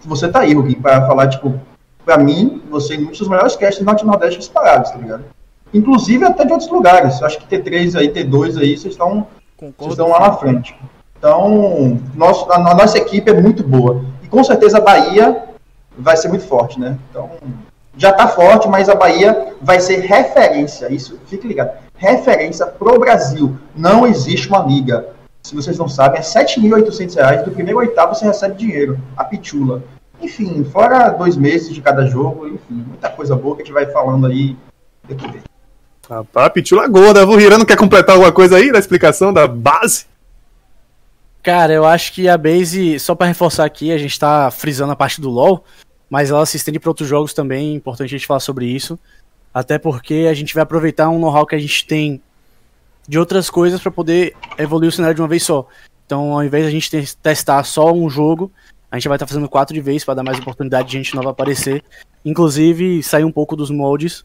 Você 0.00 0.28
tá 0.28 0.40
aí, 0.40 0.54
Rugui, 0.54 0.76
para 0.76 1.06
falar, 1.06 1.28
tipo, 1.28 1.60
para 2.04 2.18
mim, 2.18 2.62
você 2.70 2.94
é 2.94 2.98
um 2.98 3.06
dos 3.06 3.28
maiores 3.28 3.54
casters 3.54 3.80
do 3.80 3.84
Norte-Nordeste 3.84 4.38
disparados, 4.38 4.90
tá 4.90 4.98
ligado? 4.98 5.24
Inclusive 5.74 6.24
até 6.24 6.44
de 6.44 6.52
outros 6.52 6.70
lugares. 6.70 7.22
Acho 7.22 7.38
que 7.38 7.46
T3 7.46 7.96
aí, 7.96 8.12
T2 8.12 8.58
aí, 8.58 8.76
vocês 8.76 8.94
estão, 8.94 9.26
vocês 9.58 9.90
estão 9.90 10.08
lá 10.08 10.20
na 10.20 10.32
frente. 10.32 10.74
Então, 11.18 12.00
nosso, 12.14 12.50
a, 12.50 12.56
a, 12.56 12.74
nossa 12.74 12.96
equipe 12.96 13.30
é 13.30 13.40
muito 13.40 13.62
boa. 13.62 14.04
E 14.22 14.28
com 14.28 14.42
certeza 14.42 14.78
a 14.78 14.80
Bahia 14.80 15.44
vai 15.98 16.16
ser 16.16 16.28
muito 16.28 16.46
forte, 16.46 16.78
né? 16.78 16.96
Então, 17.10 17.28
já 17.96 18.10
está 18.10 18.28
forte, 18.28 18.68
mas 18.68 18.88
a 18.88 18.94
Bahia 18.94 19.54
vai 19.60 19.80
ser 19.80 19.98
referência. 19.98 20.90
Isso, 20.92 21.18
fique 21.26 21.46
ligado. 21.46 21.72
Referência 21.96 22.64
pro 22.66 22.98
Brasil. 22.98 23.58
Não 23.74 24.06
existe 24.06 24.48
uma 24.48 24.60
liga. 24.60 25.08
Se 25.48 25.54
vocês 25.54 25.78
não 25.78 25.88
sabem, 25.88 26.20
é 26.20 26.22
R$ 26.22 26.28
7.800. 26.28 27.44
Do 27.44 27.52
primeiro 27.52 27.78
oitavo 27.78 28.14
você 28.14 28.26
recebe 28.26 28.54
dinheiro. 28.54 29.00
A 29.16 29.24
pitula. 29.24 29.82
Enfim, 30.20 30.62
fora 30.62 31.08
dois 31.08 31.38
meses 31.38 31.74
de 31.74 31.80
cada 31.80 32.04
jogo, 32.04 32.46
enfim, 32.46 32.84
muita 32.86 33.08
coisa 33.08 33.34
boa 33.34 33.56
que 33.56 33.62
a 33.62 33.64
gente 33.64 33.72
vai 33.72 33.86
falando 33.86 34.26
aí 34.26 34.54
daqui 35.08 35.40
Rapaz, 36.06 36.52
Pitula 36.52 36.86
Gorda. 36.86 37.26
O 37.26 37.40
Hirano 37.40 37.64
quer 37.64 37.78
completar 37.78 38.14
alguma 38.14 38.30
coisa 38.30 38.58
aí 38.58 38.70
na 38.70 38.78
explicação 38.78 39.32
da 39.32 39.48
base? 39.48 40.04
Cara, 41.42 41.72
eu 41.72 41.86
acho 41.86 42.12
que 42.12 42.28
a 42.28 42.36
base, 42.36 42.98
só 42.98 43.14
para 43.14 43.28
reforçar 43.28 43.64
aqui, 43.64 43.90
a 43.90 43.96
gente 43.96 44.20
tá 44.20 44.50
frisando 44.50 44.92
a 44.92 44.96
parte 44.96 45.18
do 45.18 45.30
LoL, 45.30 45.64
mas 46.10 46.30
ela 46.30 46.44
se 46.44 46.58
estende 46.58 46.78
para 46.78 46.90
outros 46.90 47.08
jogos 47.08 47.32
também, 47.32 47.72
é 47.72 47.76
importante 47.76 48.14
a 48.14 48.18
gente 48.18 48.26
falar 48.26 48.40
sobre 48.40 48.66
isso. 48.66 48.98
Até 49.54 49.78
porque 49.78 50.26
a 50.30 50.34
gente 50.34 50.52
vai 50.52 50.62
aproveitar 50.62 51.08
um 51.08 51.18
know-how 51.18 51.46
que 51.46 51.54
a 51.54 51.58
gente 51.58 51.86
tem 51.86 52.20
de 53.08 53.18
outras 53.18 53.48
coisas 53.48 53.80
para 53.80 53.90
poder 53.90 54.36
evoluir 54.58 54.90
o 54.90 54.92
cenário 54.92 55.14
de 55.14 55.22
uma 55.22 55.28
vez 55.28 55.42
só. 55.42 55.66
Então, 56.04 56.32
ao 56.32 56.44
invés 56.44 56.64
de 56.64 56.68
a 56.68 56.72
gente 56.72 57.16
testar 57.16 57.64
só 57.64 57.92
um 57.92 58.08
jogo, 58.08 58.52
a 58.90 58.96
gente 58.96 59.08
vai 59.08 59.16
estar 59.16 59.26
tá 59.26 59.28
fazendo 59.28 59.48
quatro 59.48 59.74
de 59.74 59.80
vez 59.80 60.04
para 60.04 60.14
dar 60.14 60.22
mais 60.22 60.38
oportunidade 60.38 60.88
de 60.88 60.96
gente 60.96 61.14
nova 61.14 61.30
aparecer. 61.30 61.82
Inclusive, 62.24 63.02
sair 63.02 63.24
um 63.24 63.32
pouco 63.32 63.56
dos 63.56 63.70
moldes 63.70 64.24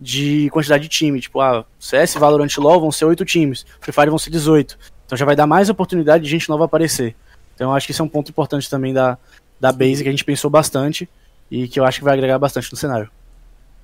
de 0.00 0.48
quantidade 0.50 0.84
de 0.84 0.88
time. 0.88 1.20
Tipo, 1.20 1.40
ah, 1.40 1.64
CS, 1.78 2.14
Valorant 2.14 2.56
LoL 2.56 2.80
vão 2.80 2.92
ser 2.92 3.04
8 3.04 3.24
times, 3.24 3.66
Free 3.80 3.92
Fire 3.92 4.08
vão 4.08 4.18
ser 4.18 4.30
18. 4.30 4.78
Então 5.06 5.18
já 5.18 5.24
vai 5.24 5.34
dar 5.34 5.46
mais 5.46 5.68
oportunidade 5.68 6.24
de 6.24 6.30
gente 6.30 6.48
nova 6.48 6.64
aparecer. 6.64 7.14
Então 7.54 7.70
eu 7.70 7.76
acho 7.76 7.86
que 7.86 7.92
isso 7.92 8.00
é 8.00 8.04
um 8.04 8.08
ponto 8.08 8.30
importante 8.30 8.70
também 8.70 8.94
da, 8.94 9.18
da 9.60 9.72
base 9.72 10.02
que 10.02 10.08
a 10.08 10.12
gente 10.12 10.24
pensou 10.24 10.48
bastante 10.48 11.08
e 11.50 11.68
que 11.68 11.78
eu 11.78 11.84
acho 11.84 11.98
que 11.98 12.04
vai 12.04 12.14
agregar 12.14 12.38
bastante 12.38 12.70
no 12.70 12.78
cenário. 12.78 13.10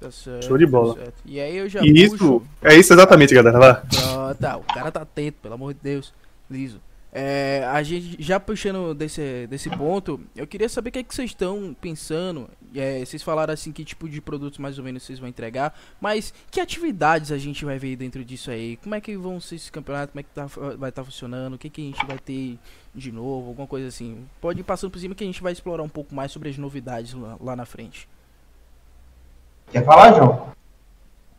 Tá 0.07 0.11
certo, 0.13 0.47
Show 0.47 0.57
de 0.57 0.67
bola. 0.67 0.95
Tá 0.95 1.13
e 1.25 1.41
aí 1.41 1.57
eu 1.57 1.69
já 1.69 1.81
e 1.83 1.93
puxo... 1.93 2.15
isso, 2.15 2.43
é 2.63 2.77
isso 2.77 2.93
exatamente, 2.93 3.35
galera. 3.35 3.59
Lá. 3.59 3.75
Pronto, 3.75 4.39
tá, 4.39 4.57
o 4.57 4.63
cara 4.63 4.93
tá 4.93 5.03
atento, 5.03 5.39
pelo 5.43 5.55
amor 5.55 5.75
de 5.75 5.81
Deus. 5.83 6.15
Liso. 6.49 6.81
É, 7.13 7.67
a 7.73 7.83
gente 7.83 8.23
já 8.23 8.39
puxando 8.39 8.95
desse, 8.95 9.47
desse 9.49 9.71
ponto, 9.71 10.21
eu 10.37 10.47
queria 10.47 10.69
saber 10.69 10.91
o 10.91 10.93
que, 10.93 10.99
é 10.99 11.03
que 11.03 11.15
vocês 11.15 11.31
estão 11.31 11.75
pensando. 11.81 12.49
É, 12.75 13.05
vocês 13.05 13.23
falaram 13.23 13.53
assim 13.53 13.73
que 13.73 13.85
tipo 13.85 14.09
de 14.09 14.21
produtos 14.21 14.59
mais 14.59 14.79
ou 14.79 14.85
menos 14.85 15.03
vocês 15.03 15.19
vão 15.19 15.29
entregar, 15.29 15.77
mas 16.01 16.33
que 16.51 16.61
atividades 16.61 17.33
a 17.33 17.39
gente 17.39 17.65
vai 17.65 17.79
ver 17.79 17.97
dentro 17.97 18.25
disso 18.25 18.51
aí? 18.51 18.77
Como 18.77 18.95
é 18.95 19.01
que 19.01 19.17
vão 19.17 19.41
ser 19.41 19.57
esses 19.57 19.71
campeonatos? 19.71 20.13
Como 20.13 20.21
é 20.21 20.23
que 20.23 20.29
tá, 20.29 20.47
vai 20.77 20.91
estar 20.91 21.03
tá 21.03 21.05
funcionando? 21.05 21.55
O 21.55 21.59
que, 21.59 21.71
que 21.71 21.81
a 21.81 21.85
gente 21.85 22.07
vai 22.07 22.19
ter 22.19 22.59
de 22.95 23.11
novo? 23.11 23.49
Alguma 23.49 23.67
coisa 23.67 23.89
assim. 23.89 24.25
Pode 24.41 24.61
ir 24.61 24.65
passando 24.65 24.91
por 24.91 24.99
cima 25.01 25.15
que 25.15 25.25
a 25.25 25.27
gente 25.27 25.43
vai 25.43 25.53
explorar 25.53 25.83
um 25.83 25.89
pouco 25.89 26.15
mais 26.15 26.31
sobre 26.31 26.51
as 26.51 26.59
novidades 26.59 27.15
lá, 27.15 27.37
lá 27.41 27.57
na 27.57 27.65
frente. 27.65 28.07
Quer 29.77 29.85
falar, 29.85 30.15
João? 30.15 30.41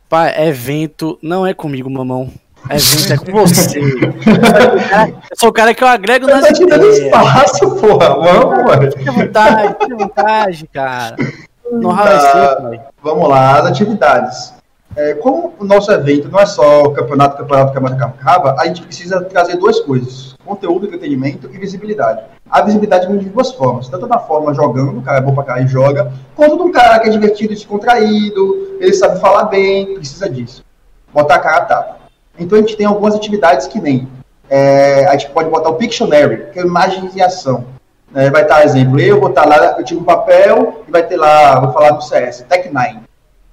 Pá, 0.08 0.30
evento 0.40 1.18
não 1.20 1.44
é 1.44 1.52
comigo, 1.52 1.90
mamão. 1.90 2.30
Evento 2.70 3.12
é 3.12 3.16
com 3.16 3.32
você. 3.32 3.80
eu 3.82 5.36
sou 5.36 5.48
o 5.48 5.52
cara 5.52 5.74
que 5.74 5.82
eu 5.82 5.88
agrego 5.88 6.28
nas 6.28 6.46
tá 6.46 6.52
te 6.52 6.64
dando 6.64 6.86
espaço, 6.88 7.68
porra. 7.80 8.10
Vamos, 8.10 8.64
mano. 8.64 8.92
Fique 8.92 9.08
à 9.08 9.12
vontade, 9.12 9.76
vontade, 9.92 10.68
cara. 10.72 11.16
Não 11.72 11.96
tá, 11.96 12.60
Vamos 13.02 13.28
lá, 13.28 13.58
as 13.58 13.66
atividades. 13.66 14.54
É, 14.98 15.14
como 15.14 15.54
o 15.60 15.64
nosso 15.64 15.92
evento 15.92 16.28
não 16.28 16.40
é 16.40 16.44
só 16.44 16.90
campeonato, 16.90 17.36
campeonato, 17.36 17.72
campeonato, 17.72 18.04
acaba, 18.04 18.56
a 18.58 18.66
gente 18.66 18.82
precisa 18.82 19.20
trazer 19.20 19.56
duas 19.56 19.78
coisas: 19.78 20.34
conteúdo, 20.44 20.86
entretenimento 20.86 21.48
e 21.52 21.56
visibilidade. 21.56 22.22
A 22.50 22.62
visibilidade 22.62 23.06
vem 23.06 23.16
de 23.16 23.28
duas 23.28 23.52
formas: 23.52 23.88
tanto 23.88 24.08
da 24.08 24.18
forma 24.18 24.52
jogando, 24.52 24.98
o 24.98 25.02
cara 25.02 25.18
é 25.18 25.20
bom 25.20 25.36
pra 25.36 25.44
cá 25.44 25.60
e 25.60 25.68
joga, 25.68 26.12
quanto 26.34 26.56
de 26.56 26.62
um 26.62 26.72
cara 26.72 26.98
que 26.98 27.08
é 27.08 27.12
divertido 27.12 27.52
e 27.52 27.54
descontraído, 27.54 28.76
ele 28.80 28.92
sabe 28.92 29.20
falar 29.20 29.44
bem, 29.44 29.94
precisa 29.94 30.28
disso. 30.28 30.64
Botar 31.14 31.36
a 31.36 31.38
cara 31.38 31.56
a 31.58 31.64
tapa. 31.64 31.96
Então 32.36 32.58
a 32.58 32.60
gente 32.60 32.76
tem 32.76 32.84
algumas 32.84 33.14
atividades 33.14 33.68
que 33.68 33.80
nem. 33.80 34.08
É, 34.50 35.06
a 35.06 35.12
gente 35.12 35.30
pode 35.30 35.48
botar 35.48 35.68
o 35.68 35.74
Pictionary, 35.74 36.50
que 36.52 36.58
é 36.58 36.62
imagens 36.62 37.14
em 37.14 37.20
ação. 37.20 37.66
É, 38.12 38.30
vai 38.30 38.42
estar, 38.42 38.64
exemplo, 38.64 38.98
eu 38.98 39.20
vou 39.20 39.28
estar 39.28 39.46
lá, 39.46 39.76
eu 39.78 39.84
tiro 39.84 40.00
um 40.00 40.04
papel 40.04 40.82
e 40.88 40.90
vai 40.90 41.04
ter 41.04 41.16
lá, 41.16 41.60
vou 41.60 41.72
falar 41.72 41.90
do 41.90 42.02
CS, 42.02 42.44
Tech9. 42.50 43.07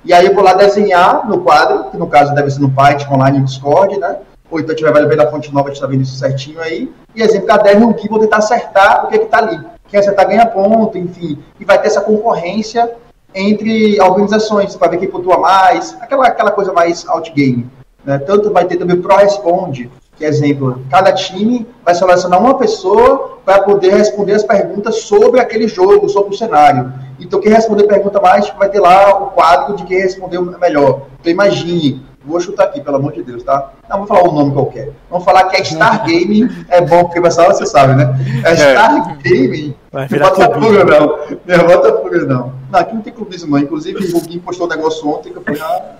E 0.05 0.13
aí 0.13 0.27
eu 0.27 0.35
vou 0.35 0.43
lá 0.43 0.53
desenhar 0.53 1.27
no 1.27 1.41
quadro, 1.41 1.85
que 1.85 1.97
no 1.97 2.05
caso 2.05 2.35
deve 2.35 2.51
ser 2.51 2.61
no 2.61 2.69
Python 2.69 3.15
online 3.15 3.39
no 3.39 3.45
Discord, 3.45 3.99
né? 3.99 4.17
Ou 4.51 4.59
então 4.59 4.75
tiver 4.75 4.93
vai 4.93 5.03
ver 5.07 5.15
na 5.15 5.31
fonte 5.31 5.51
nova, 5.51 5.69
a 5.69 5.71
gente 5.71 5.81
tá 5.81 5.87
vendo 5.87 6.03
isso 6.03 6.15
certinho 6.15 6.61
aí. 6.61 6.93
E 7.15 7.23
exemplo, 7.23 7.47
caderno 7.47 7.89
aqui, 7.89 8.07
vou 8.07 8.19
tentar 8.19 8.37
acertar 8.37 9.05
o 9.05 9.07
que 9.07 9.15
é 9.15 9.17
que 9.17 9.25
tá 9.25 9.39
ali. 9.39 9.59
Quem 9.87 9.99
acertar 9.99 10.27
ganha 10.27 10.45
ponto, 10.45 10.95
enfim. 10.95 11.39
E 11.59 11.65
vai 11.65 11.81
ter 11.81 11.87
essa 11.87 12.01
concorrência 12.01 12.91
entre 13.33 13.99
organizações, 13.99 14.75
para 14.75 14.91
ver 14.91 14.97
quem 14.97 15.09
pontua 15.09 15.39
mais, 15.39 15.97
aquela, 15.99 16.27
aquela 16.27 16.51
coisa 16.51 16.71
mais 16.71 17.05
outgame. 17.07 17.67
Né? 18.03 18.19
Tanto 18.19 18.53
vai 18.53 18.65
ter 18.65 18.77
também 18.77 18.95
o 18.95 19.01
Pro 19.01 19.17
Responde, 19.17 19.89
que 20.15 20.23
exemplo, 20.23 20.81
cada 20.89 21.11
time 21.11 21.67
vai 21.83 21.95
selecionar 21.95 22.39
uma 22.39 22.57
pessoa 22.57 23.39
para 23.43 23.63
poder 23.63 23.93
responder 23.93 24.33
as 24.33 24.43
perguntas 24.43 25.01
sobre 25.01 25.39
aquele 25.39 25.67
jogo, 25.67 26.07
sobre 26.07 26.33
o 26.33 26.37
cenário. 26.37 26.93
Então, 27.19 27.39
quem 27.39 27.51
responder 27.51 27.83
pergunta 27.83 28.19
mais 28.19 28.49
vai 28.57 28.69
ter 28.69 28.79
lá 28.79 29.09
o 29.23 29.27
quadro 29.27 29.75
de 29.75 29.83
quem 29.85 29.99
respondeu 29.99 30.41
melhor. 30.59 31.07
Então, 31.19 31.31
imagine, 31.31 32.05
vou 32.23 32.39
chutar 32.39 32.65
aqui, 32.65 32.81
pelo 32.81 32.97
amor 32.97 33.13
de 33.13 33.23
Deus, 33.23 33.43
tá? 33.43 33.71
Não, 33.89 33.99
vou 33.99 34.07
falar 34.07 34.23
um 34.27 34.33
nome 34.33 34.53
qualquer. 34.53 34.91
Vamos 35.09 35.23
falar 35.25 35.45
que 35.45 35.55
é 35.57 35.63
Star 35.63 35.99
Gaming, 36.05 36.49
é 36.69 36.81
bom, 36.81 37.05
porque 37.05 37.21
pessoal, 37.21 37.53
você 37.53 37.65
sabe, 37.65 37.93
né? 37.95 38.13
É 38.43 38.55
Star 38.55 39.17
Gaming. 39.23 39.75
Vai 39.91 40.03
Não 40.03 40.09
virar 40.09 40.29
bota 40.31 40.59
fuga, 40.59 40.83
não. 40.83 41.19
Não 41.45 41.67
bota 41.67 42.01
fuga, 42.01 42.25
não. 42.25 42.53
Não, 42.71 42.79
aqui 42.79 42.95
não 42.95 43.01
tem 43.01 43.13
clubismo, 43.13 43.51
não. 43.51 43.59
Inclusive, 43.59 44.03
o 44.05 44.11
Guguinho 44.11 44.41
postou 44.41 44.67
um 44.67 44.69
negócio 44.69 45.07
ontem 45.07 45.31
que 45.31 45.37
eu 45.37 45.43
falei, 45.43 45.61
ah. 45.61 45.95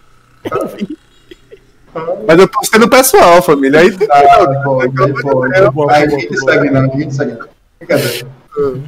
Mas 2.27 2.39
eu 2.39 2.47
postei 2.49 2.79
no 2.79 2.89
pessoal, 2.89 3.41
família. 3.41 3.79
Aí 3.79 3.95
Ah, 4.11 4.61
pode, 4.63 4.93
pode. 4.93 5.21
bom, 5.71 5.89
Aí 5.89 6.07
bom, 6.07 6.17
ninguém 6.17 6.27
te 6.27 6.37
segue, 6.39 6.69
não. 6.69 6.81
Ninguém 6.81 7.07
te 7.07 7.15
segue, 7.15 7.31
não. 7.33 7.47
Brincadeira. 7.79 8.27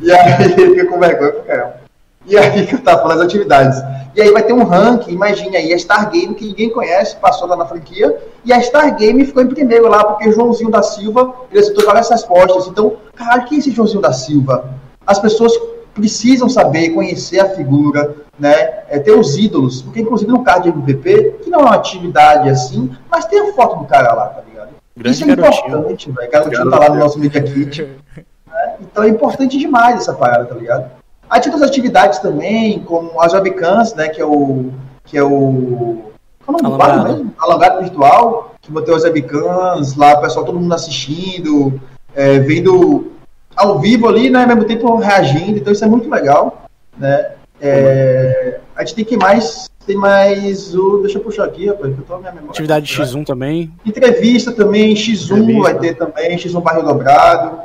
E 0.02 0.12
aí, 0.12 0.50
fica 0.54 0.86
com 0.88 1.00
vergonha, 1.00 1.34
é. 1.48 1.87
E 2.28 2.38
aí 2.38 2.68
que 2.68 2.76
eu 2.76 2.80
tava 2.80 3.02
falando 3.02 3.22
as 3.22 3.26
atividades. 3.26 3.82
E 4.14 4.22
aí 4.22 4.32
vai 4.32 4.44
ter 4.44 4.52
um 4.52 4.64
ranking, 4.64 5.12
imagine 5.12 5.56
aí, 5.56 5.74
a 5.74 5.80
Star 5.80 6.10
Game, 6.10 6.36
que 6.36 6.46
ninguém 6.46 6.70
conhece, 6.70 7.16
passou 7.18 7.48
lá 7.48 7.56
na 7.56 7.66
franquia, 7.66 8.18
e 8.44 8.52
a 8.52 8.60
Star 8.62 8.96
Game 8.98 9.26
ficou 9.26 9.44
em 9.44 9.48
primeiro 9.48 9.88
lá, 9.88 10.04
porque 10.04 10.32
Joãozinho 10.32 10.70
da 10.70 10.84
Silva, 10.84 11.34
ele 11.52 11.60
acertou 11.60 11.86
várias 11.86 12.10
respostas. 12.10 12.68
Então, 12.68 12.98
caralho, 13.16 13.46
quem 13.46 13.58
é 13.58 13.60
esse 13.60 13.72
Joãozinho 13.72 14.02
da 14.02 14.12
Silva? 14.12 14.74
As 15.06 15.20
pessoas 15.20 15.54
precisam 15.94 16.50
saber, 16.50 16.90
conhecer 16.90 17.40
a 17.40 17.50
figura, 17.50 18.16
né? 18.38 18.84
É, 18.90 19.00
ter 19.00 19.12
os 19.12 19.38
ídolos, 19.38 19.82
porque 19.82 20.02
inclusive 20.02 20.32
no 20.32 20.44
card 20.44 20.64
de 20.64 20.78
MVP, 20.78 21.38
que 21.44 21.50
não 21.50 21.62
é 21.62 21.64
uma 21.64 21.76
atividade 21.76 22.50
assim, 22.50 22.92
mas 23.10 23.26
tem 23.26 23.40
a 23.40 23.54
foto 23.54 23.80
do 23.80 23.86
cara 23.86 24.14
lá, 24.14 24.28
tá 24.28 24.42
ligado? 24.42 24.70
Grande 24.96 25.16
Isso 25.16 25.24
é 25.24 25.36
garotinho. 25.36 25.68
importante, 25.68 26.12
velho. 26.12 26.32
Garotinho 26.32 26.70
tá 26.70 26.80
lá 26.80 26.90
no 26.90 26.96
nosso 26.96 27.20
Media 27.20 27.42
Kit. 27.42 27.84
né? 28.48 28.76
Então 28.82 29.04
é 29.04 29.10
importante 29.10 29.58
demais 29.58 30.02
essa 30.02 30.14
parada, 30.14 30.46
tá 30.46 30.56
ligado? 30.56 30.97
Aí 31.30 31.42
tem 31.42 31.52
outras 31.52 31.70
atividades 31.70 32.20
também, 32.20 32.80
como 32.80 33.22
as 33.22 33.34
webcams, 33.34 33.94
né? 33.94 34.10
Que 34.10 34.22
é 34.22 34.26
o. 34.26 34.72
Que 35.04 35.18
é 35.18 35.24
o. 35.24 36.12
Qual 36.46 36.58
é 36.58 36.60
o 36.60 36.64
nome 36.64 36.78
do 36.78 36.84
Alongado. 36.84 37.14
mesmo? 37.14 37.34
Alongado 37.38 37.82
virtual, 37.82 38.56
que 38.62 38.72
botei 38.72 38.96
as 38.96 39.04
webcams 39.04 39.96
lá, 39.96 40.14
o 40.14 40.22
pessoal, 40.22 40.46
todo 40.46 40.60
mundo 40.60 40.74
assistindo, 40.74 41.80
é, 42.16 42.40
vendo 42.40 43.12
ao 43.56 43.80
vivo 43.80 44.08
ali, 44.08 44.30
né? 44.30 44.42
Ao 44.42 44.48
mesmo 44.48 44.64
tempo 44.64 44.96
reagindo, 44.98 45.58
então 45.58 45.74
isso 45.74 45.84
é 45.84 45.88
muito 45.88 46.10
legal, 46.10 46.64
né? 46.98 47.32
É, 47.60 48.60
a 48.76 48.84
gente 48.84 48.96
tem 48.96 49.06
que 49.06 49.18
mais. 49.18 49.70
Tem 49.86 49.96
mais 49.96 50.76
o. 50.76 51.00
Deixa 51.00 51.18
eu 51.18 51.24
puxar 51.24 51.46
aqui, 51.46 51.68
rapaz, 51.68 51.94
que 51.94 52.00
eu 52.02 52.06
tô 52.06 52.14
na 52.14 52.20
minha 52.20 52.32
memória. 52.32 52.52
Atividade 52.52 52.94
X1 52.94 53.26
também. 53.26 53.72
Entrevista 53.86 54.52
também, 54.52 54.94
X1 54.94 55.38
Entrevista. 55.38 55.62
vai 55.62 55.80
ter 55.80 55.96
também, 55.96 56.38
X1 56.38 56.62
barril 56.62 56.84
dobrado. 56.84 57.58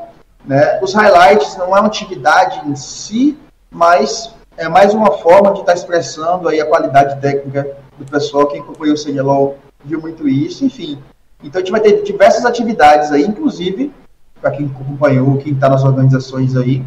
Né? 0.45 0.81
Os 0.83 0.95
highlights 0.95 1.57
não 1.57 1.77
é 1.77 1.81
uma 1.81 1.87
atividade 1.87 2.69
em 2.69 2.75
si, 2.75 3.39
mas 3.73 4.33
é 4.57 4.69
mais 4.69 4.93
uma 4.93 5.11
forma 5.13 5.53
de 5.53 5.61
estar 5.61 5.75
expressando 5.75 6.49
aí 6.49 6.61
a 6.61 6.67
qualidade 6.67 7.21
técnica 7.21 7.77
do 7.99 8.05
pessoal. 8.05 8.47
Quem 8.47 8.61
acompanhou 8.61 8.95
o 8.95 8.99
CNLOL 8.99 9.59
viu 9.85 10.01
muito 10.01 10.29
isso, 10.29 10.65
enfim. 10.65 10.99
Então 11.43 11.61
a 11.61 11.65
gente 11.65 11.73
vai 11.73 11.81
ter 11.81 12.03
diversas 12.03 12.45
atividades 12.45 13.11
aí, 13.11 13.23
inclusive, 13.23 13.93
para 14.41 14.51
quem 14.51 14.67
acompanhou, 14.67 15.39
quem 15.39 15.55
está 15.55 15.69
nas 15.69 15.83
organizações 15.83 16.57
aí, 16.57 16.85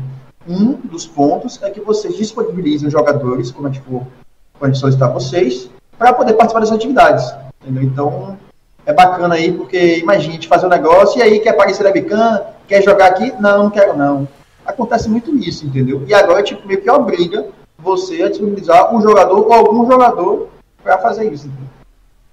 um 0.48 0.74
dos 0.74 1.08
pontos 1.08 1.62
é 1.64 1.70
que 1.72 1.82
vocês 1.82 2.16
disponibilizem 2.16 2.88
os 2.88 2.94
jogadores, 2.94 3.52
quando 3.52 3.68
a 3.68 3.72
gente 3.72 3.84
for, 3.84 4.04
quando 4.60 4.76
solicitar 4.78 5.12
vocês, 5.12 5.70
para 5.98 6.14
poder 6.14 6.34
participar 6.34 6.60
dessas 6.60 6.76
atividades. 6.76 7.34
Entendeu? 7.62 7.84
Então, 7.84 8.38
é 8.86 8.94
bacana 8.94 9.36
aí, 9.36 9.52
porque 9.52 9.98
imagina, 9.98 10.34
a 10.34 10.36
gente 10.36 10.48
fazer 10.48 10.68
um 10.68 10.70
negócio 10.70 11.20
e 11.20 11.24
aí 11.24 11.40
quer 11.40 11.50
aparecer 11.50 11.84
na 11.84 11.90
webcam, 11.90 12.42
quer 12.68 12.84
jogar 12.84 13.08
aqui? 13.08 13.34
Não, 13.40 13.64
não 13.64 13.70
quero 13.72 13.98
não. 13.98 14.28
Acontece 14.66 15.08
muito 15.10 15.36
isso, 15.38 15.66
entendeu? 15.66 16.04
E 16.08 16.14
agora, 16.14 16.42
tipo, 16.44 16.68
meio 16.68 16.82
que 16.82 16.90
obriga 16.90 17.48
você 17.78 18.24
a 18.24 18.30
disponibilizar 18.30 18.94
um 18.96 19.02
jogador 19.02 19.38
ou 19.46 19.54
algum 19.54 19.86
jogador 19.86 20.50
para 20.84 20.98
fazer 21.00 21.32
isso. 21.32 21.48
Entendeu? 21.48 21.70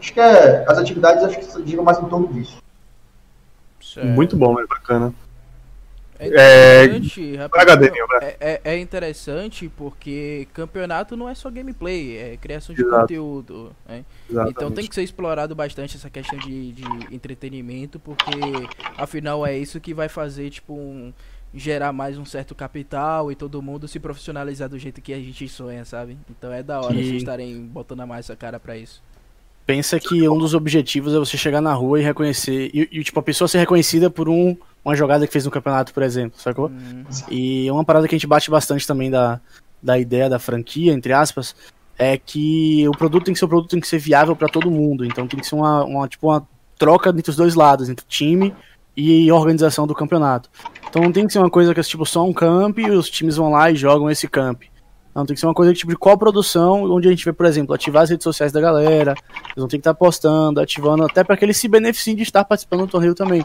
Acho 0.01 0.12
que 0.12 0.21
é, 0.21 0.65
as 0.69 0.79
atividades 0.79 1.23
acho 1.23 1.39
que 1.39 1.62
digam 1.62 1.85
mais 1.85 1.99
em 1.99 2.07
torno 2.07 2.27
disso. 2.29 2.57
Certo. 3.81 4.07
Muito 4.09 4.37
bom, 4.37 4.59
é 4.59 4.67
bacana. 4.67 5.12
É 6.19 6.85
interessante, 6.85 7.37
rapidinho, 7.37 7.49
Vai, 7.51 7.65
Gabriel, 7.67 8.07
vai. 8.07 8.29
é, 8.29 8.37
é- 8.41 8.61
é 8.65 8.79
interessante 8.79 9.69
porque 9.77 10.47
campeonato 10.55 11.17
não 11.17 11.29
é 11.29 11.35
só 11.35 11.51
gameplay, 11.51 12.17
é 12.17 12.37
criação 12.37 12.73
de 12.77 12.81
Exato. 12.83 13.01
conteúdo. 13.01 13.73
né? 13.89 14.05
Então 14.49 14.71
tem 14.71 14.87
que 14.87 14.95
ser 14.95 15.03
explorado 15.03 15.53
bastante 15.53 15.97
essa 15.97 16.09
questão 16.09 16.39
de, 16.39 16.73
de 16.73 16.85
entretenimento, 17.12 17.99
porque 17.99 18.31
afinal 18.97 19.45
é 19.45 19.59
isso 19.59 19.81
que 19.81 19.93
vai 19.93 20.09
fazer, 20.09 20.49
tipo, 20.51 20.73
um- 20.75 21.12
gerar 21.54 21.92
mais 21.92 22.16
um 22.18 22.25
certo 22.25 22.54
capital 22.54 23.30
e 23.30 23.35
todo 23.35 23.61
mundo 23.61 23.87
se 23.87 23.99
profissionalizar 24.00 24.68
do 24.68 24.78
jeito 24.78 25.00
que 25.02 25.12
a 25.12 25.18
gente 25.18 25.47
sonha, 25.49 25.85
sabe? 25.85 26.16
Então 26.30 26.52
é 26.52 26.62
da 26.62 26.80
hora 26.80 26.94
Que- 26.94 27.04
vocês 27.04 27.16
estarem 27.16 27.61
botando 27.66 28.00
a 28.00 28.06
mais 28.06 28.26
essa 28.26 28.37
cara 28.37 28.59
pra 28.59 28.76
isso. 28.76 29.02
Pensa 29.64 30.00
que 30.00 30.28
um 30.28 30.38
dos 30.38 30.54
objetivos 30.54 31.14
é 31.14 31.18
você 31.18 31.37
chegar 31.37 31.61
na 31.61 31.73
rua 31.73 32.00
e 32.00 32.02
reconhecer. 32.02 32.71
E, 32.75 32.88
e, 32.90 33.04
tipo, 33.04 33.21
a 33.21 33.23
pessoa 33.23 33.47
ser 33.47 33.59
reconhecida 33.59 34.11
por 34.11 34.28
um, 34.28 34.56
uma 34.85 34.97
jogada 34.97 35.25
que 35.26 35.32
fez 35.32 35.44
no 35.44 35.52
campeonato, 35.52 35.94
por 35.94 36.02
exemplo, 36.02 36.38
sacou? 36.40 36.66
Hum, 36.68 37.04
E 37.30 37.71
uma 37.71 37.85
parada 37.85 38.09
que 38.09 38.14
a 38.14 38.18
gente 38.18 38.26
bate 38.26 38.50
bastante 38.50 38.85
também 38.87 39.09
da, 39.11 39.40
da 39.80 39.97
ideia 39.99 40.28
da 40.28 40.40
franquia, 40.40 40.92
entre 40.92 41.12
aspas, 41.12 41.54
é 41.97 42.18
que 42.18 42.88
o 42.88 42.92
produto 42.92 43.25
tem 43.25 43.35
que 43.35 43.38
ser 43.38 43.44
um 43.44 43.49
produto 43.49 43.71
tem 43.71 43.80
que 43.80 43.87
ser 43.87 43.99
viável 43.99 44.35
pra 44.35 44.49
todo 44.49 44.68
mundo. 44.71 45.04
Então 45.04 45.28
tem 45.28 45.38
que 45.38 45.47
ser 45.47 45.54
uma, 45.54 45.85
uma, 45.85 46.09
tipo, 46.09 46.26
uma 46.28 46.44
troca 46.76 47.11
entre 47.11 47.30
os 47.30 47.37
dois 47.37 47.54
lados, 47.54 47.88
entre 47.88 48.04
time 48.09 48.52
e 48.97 49.30
organização 49.30 49.87
do 49.87 49.94
campeonato. 49.94 50.50
Então 50.92 51.00
não 51.00 51.11
tem 51.11 51.26
que 51.26 51.32
ser 51.32 51.38
uma 51.38 51.49
coisa 51.49 51.72
que 51.72 51.80
é 51.80 51.82
tipo 51.82 52.04
só 52.04 52.22
um 52.22 52.34
camp 52.34 52.76
e 52.76 52.90
os 52.90 53.08
times 53.08 53.37
vão 53.37 53.50
lá 53.50 53.70
e 53.70 53.75
jogam 53.75 54.11
esse 54.11 54.28
camp. 54.28 54.64
Não, 55.14 55.25
tem 55.25 55.32
que 55.32 55.40
ser 55.40 55.46
uma 55.46 55.54
coisa 55.54 55.72
tipo 55.72 55.90
de 55.90 55.96
coprodução, 55.96 56.84
onde 56.84 57.08
a 57.08 57.11
gente 57.11 57.25
vê, 57.25 57.32
por 57.32 57.46
exemplo, 57.46 57.75
ativar 57.75 58.02
as 58.02 58.11
redes 58.11 58.25
sociais 58.25 58.52
da 58.52 58.61
galera, 58.61 59.12
eles 59.12 59.56
vão 59.56 59.68
ter 59.68 59.78
que 59.78 59.80
estar 59.80 59.94
postando, 59.94 60.61
ativando, 60.61 61.02
até 61.04 61.25
para 61.25 61.34
que 61.34 61.46
eles 61.46 61.56
se 61.56 61.66
beneficiem 61.66 62.14
de 62.14 62.22
estar 62.22 62.44
participando 62.44 62.80
do 62.80 62.88
torneio 62.88 63.14
também. 63.14 63.42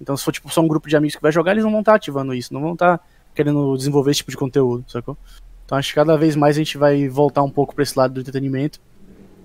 Então, 0.00 0.16
se 0.16 0.24
for 0.24 0.32
tipo 0.32 0.50
só 0.50 0.62
um 0.62 0.66
grupo 0.66 0.88
de 0.88 0.96
amigos 0.96 1.14
que 1.14 1.20
vai 1.20 1.30
jogar, 1.30 1.52
eles 1.52 1.62
não 1.62 1.70
vão 1.70 1.80
estar 1.80 1.94
ativando 1.94 2.32
isso, 2.32 2.54
não 2.54 2.62
vão 2.62 2.72
estar 2.72 2.98
querendo 3.34 3.76
desenvolver 3.76 4.12
esse 4.12 4.18
tipo 4.20 4.30
de 4.30 4.38
conteúdo, 4.38 4.82
sacou? 4.88 5.18
Então 5.66 5.76
acho 5.76 5.90
que 5.90 5.94
cada 5.94 6.16
vez 6.16 6.34
mais 6.34 6.56
a 6.56 6.58
gente 6.58 6.78
vai 6.78 7.06
voltar 7.06 7.42
um 7.42 7.50
pouco 7.50 7.74
para 7.74 7.82
esse 7.82 7.98
lado 7.98 8.14
do 8.14 8.20
entretenimento 8.20 8.80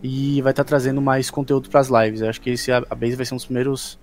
e 0.02 0.42
vai 0.42 0.54
estar 0.54 0.64
trazendo 0.64 1.02
mais 1.02 1.30
conteúdo 1.30 1.70
para 1.70 1.82
as 1.82 1.90
lives. 1.90 2.22
Eu 2.22 2.30
acho 2.30 2.40
que 2.40 2.52
esse 2.52 2.72
a 2.72 2.78
a 2.90 2.96
Base 2.96 3.18
vai 3.18 3.26
ser 3.26 3.34
um 3.34 3.38
dos 3.38 3.46
primeiros 3.46 4.00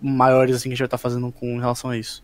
maiores 0.00 0.56
assim 0.56 0.68
que 0.68 0.72
a 0.72 0.76
gente 0.76 0.80
vai 0.80 0.86
estar 0.86 0.98
fazendo 0.98 1.32
com 1.32 1.58
relação 1.58 1.90
a 1.90 1.96
isso. 1.96 2.22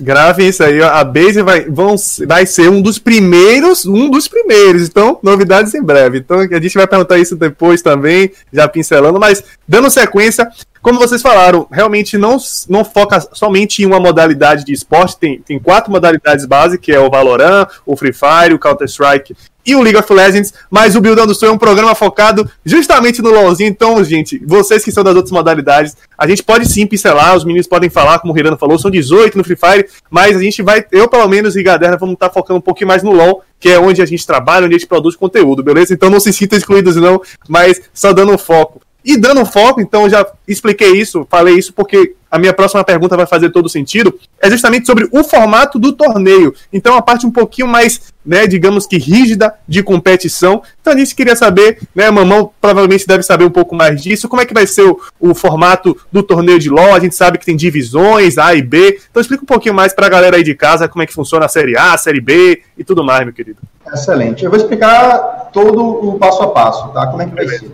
Gravem 0.00 0.48
isso 0.48 0.64
aí, 0.64 0.82
a 0.82 1.04
Base 1.04 1.42
vai, 1.42 1.68
vão, 1.68 1.94
vai 2.26 2.46
ser 2.46 2.70
um 2.70 2.80
dos 2.80 2.98
primeiros, 2.98 3.84
um 3.84 4.08
dos 4.08 4.26
primeiros, 4.26 4.88
então 4.88 5.18
novidades 5.22 5.74
em 5.74 5.82
breve. 5.82 6.18
Então 6.18 6.38
a 6.38 6.60
gente 6.60 6.74
vai 6.74 6.86
perguntar 6.86 7.18
isso 7.18 7.36
depois 7.36 7.82
também, 7.82 8.30
já 8.50 8.66
pincelando, 8.66 9.20
mas 9.20 9.44
dando 9.68 9.90
sequência, 9.90 10.50
como 10.82 10.98
vocês 10.98 11.20
falaram, 11.20 11.66
realmente 11.70 12.16
não, 12.16 12.36
não 12.68 12.84
foca 12.84 13.20
somente 13.32 13.82
em 13.82 13.86
uma 13.86 14.00
modalidade 14.00 14.64
de 14.64 14.72
esporte, 14.72 15.18
tem, 15.18 15.40
tem 15.40 15.58
quatro 15.58 15.90
modalidades 15.90 16.46
base, 16.46 16.78
que 16.78 16.92
é 16.92 16.98
o 16.98 17.10
Valorant, 17.10 17.68
o 17.84 17.96
Free 17.96 18.12
Fire, 18.12 18.54
o 18.54 18.58
Counter-Strike 18.58 19.36
e 19.64 19.74
o 19.74 19.82
League 19.82 19.98
of 19.98 20.12
Legends, 20.12 20.54
mas 20.70 20.96
o 20.96 21.00
Buildando 21.00 21.34
Sonho 21.34 21.50
é 21.50 21.52
um 21.52 21.58
programa 21.58 21.94
focado 21.94 22.50
justamente 22.64 23.20
no 23.20 23.30
LoLzinho, 23.30 23.68
então, 23.68 24.02
gente, 24.02 24.42
vocês 24.46 24.82
que 24.82 24.90
são 24.90 25.04
das 25.04 25.14
outras 25.14 25.32
modalidades, 25.32 25.96
a 26.16 26.26
gente 26.26 26.42
pode 26.42 26.66
sim 26.66 26.86
pincelar, 26.86 27.36
os 27.36 27.44
meninos 27.44 27.66
podem 27.66 27.90
falar, 27.90 28.18
como 28.18 28.32
o 28.32 28.38
Hirano 28.38 28.56
falou, 28.56 28.78
são 28.78 28.90
18 28.90 29.36
no 29.36 29.44
Free 29.44 29.56
Fire, 29.56 29.86
mas 30.10 30.36
a 30.36 30.42
gente 30.42 30.62
vai, 30.62 30.84
eu 30.90 31.08
pelo 31.08 31.28
menos 31.28 31.56
e 31.56 31.62
Gaderna, 31.62 31.96
vamos 31.96 32.14
estar 32.14 32.30
focando 32.30 32.58
um 32.58 32.62
pouquinho 32.62 32.88
mais 32.88 33.02
no 33.02 33.12
LoL, 33.12 33.42
que 33.58 33.68
é 33.68 33.78
onde 33.78 34.00
a 34.00 34.06
gente 34.06 34.26
trabalha, 34.26 34.64
onde 34.64 34.74
a 34.74 34.78
gente 34.78 34.88
produz 34.88 35.14
conteúdo, 35.14 35.62
beleza? 35.62 35.92
Então 35.92 36.08
não 36.08 36.20
se 36.20 36.32
sintam 36.32 36.58
excluídos 36.58 36.96
não, 36.96 37.20
mas 37.46 37.82
só 37.92 38.12
dando 38.12 38.32
um 38.32 38.38
foco. 38.38 38.80
E 39.04 39.16
dando 39.16 39.40
um 39.40 39.46
foco, 39.46 39.80
então 39.80 40.02
eu 40.02 40.10
já 40.10 40.26
expliquei 40.46 40.92
isso, 40.92 41.26
falei 41.30 41.56
isso 41.56 41.72
porque 41.72 42.14
a 42.30 42.38
minha 42.38 42.52
próxima 42.52 42.84
pergunta 42.84 43.16
vai 43.16 43.26
fazer 43.26 43.50
todo 43.50 43.68
sentido, 43.68 44.16
é 44.40 44.48
justamente 44.48 44.86
sobre 44.86 45.08
o 45.10 45.24
formato 45.24 45.78
do 45.78 45.92
torneio. 45.92 46.54
Então, 46.72 46.94
a 46.94 47.02
parte 47.02 47.26
um 47.26 47.30
pouquinho 47.30 47.66
mais, 47.66 48.12
né, 48.24 48.46
digamos 48.46 48.86
que 48.86 48.96
rígida 48.96 49.52
de 49.66 49.82
competição. 49.82 50.62
Então, 50.80 50.96
gente 50.96 51.14
queria 51.14 51.34
saber, 51.34 51.80
né, 51.92 52.08
Mamão 52.08 52.52
provavelmente 52.60 53.06
deve 53.06 53.24
saber 53.24 53.44
um 53.44 53.50
pouco 53.50 53.74
mais 53.74 54.00
disso, 54.00 54.28
como 54.28 54.40
é 54.40 54.46
que 54.46 54.54
vai 54.54 54.66
ser 54.66 54.82
o, 54.82 55.00
o 55.18 55.34
formato 55.34 55.96
do 56.12 56.22
torneio 56.22 56.58
de 56.58 56.70
LoL. 56.70 56.94
A 56.94 57.00
gente 57.00 57.16
sabe 57.16 57.36
que 57.36 57.44
tem 57.44 57.56
divisões, 57.56 58.38
A 58.38 58.54
e 58.54 58.62
B. 58.62 59.00
Então, 59.10 59.20
explica 59.20 59.42
um 59.42 59.46
pouquinho 59.46 59.74
mais 59.74 59.92
para 59.92 60.06
a 60.06 60.10
galera 60.10 60.36
aí 60.36 60.44
de 60.44 60.54
casa 60.54 60.88
como 60.88 61.02
é 61.02 61.06
que 61.06 61.12
funciona 61.12 61.46
a 61.46 61.48
Série 61.48 61.76
A, 61.76 61.94
a 61.94 61.98
Série 61.98 62.20
B 62.20 62.62
e 62.78 62.84
tudo 62.84 63.02
mais, 63.02 63.24
meu 63.24 63.34
querido. 63.34 63.58
Excelente. 63.92 64.44
Eu 64.44 64.50
vou 64.50 64.58
explicar 64.58 65.50
todo 65.52 65.82
o 65.82 66.16
passo 66.16 66.42
a 66.42 66.48
passo, 66.48 66.88
tá? 66.90 67.08
Como 67.08 67.22
é 67.22 67.26
que 67.26 67.34
vai 67.34 67.48
ser. 67.48 67.72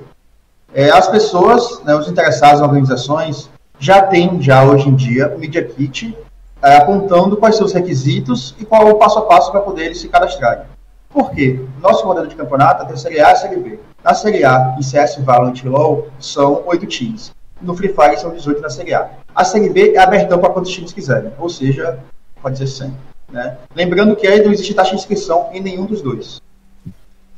É, 0.76 0.90
as 0.90 1.08
pessoas, 1.08 1.82
né, 1.84 1.96
os 1.96 2.06
interessados 2.06 2.60
nas 2.60 2.68
organizações, 2.68 3.48
já 3.78 4.02
têm, 4.02 4.42
já 4.42 4.62
hoje 4.62 4.90
em 4.90 4.94
dia, 4.94 5.32
o 5.34 5.38
Media 5.38 5.64
Kit 5.64 6.14
é, 6.60 6.76
apontando 6.76 7.34
quais 7.38 7.56
são 7.56 7.64
os 7.64 7.72
requisitos 7.72 8.54
e 8.58 8.64
qual 8.66 8.86
é 8.86 8.92
o 8.92 8.96
passo 8.96 9.18
a 9.18 9.22
passo 9.22 9.50
para 9.50 9.62
poder 9.62 9.86
eles 9.86 9.98
se 9.98 10.06
cadrarem. 10.06 10.66
Por 11.08 11.30
quê? 11.30 11.64
Nosso 11.80 12.06
modelo 12.06 12.26
de 12.26 12.34
campeonato 12.34 12.86
tem 12.86 12.94
Série 12.94 13.22
A 13.22 13.32
e 13.32 13.36
Série 13.36 13.56
B. 13.56 13.80
Na 14.04 14.12
Série 14.12 14.44
A, 14.44 14.76
em 14.78 14.82
CS, 14.82 15.16
Valorant 15.20 15.56
e 15.64 15.66
LoL, 15.66 16.08
são 16.20 16.62
oito 16.66 16.84
times. 16.84 17.32
No 17.58 17.74
Free 17.74 17.94
Fire 17.94 18.20
são 18.20 18.34
18 18.34 18.60
na 18.60 18.68
Série 18.68 18.92
A. 18.92 19.08
A 19.34 19.44
Série 19.44 19.70
B 19.70 19.94
é 19.94 19.98
abertão 19.98 20.38
para 20.38 20.50
quantos 20.50 20.72
times 20.72 20.92
quiserem, 20.92 21.32
ou 21.38 21.48
seja, 21.48 22.00
pode 22.42 22.58
ser 22.58 22.66
100. 22.66 22.94
Né? 23.32 23.56
Lembrando 23.74 24.14
que 24.14 24.26
aí 24.26 24.44
não 24.44 24.52
existe 24.52 24.74
taxa 24.74 24.90
de 24.90 24.96
inscrição 24.96 25.48
em 25.54 25.60
nenhum 25.62 25.86
dos 25.86 26.02
dois. 26.02 26.38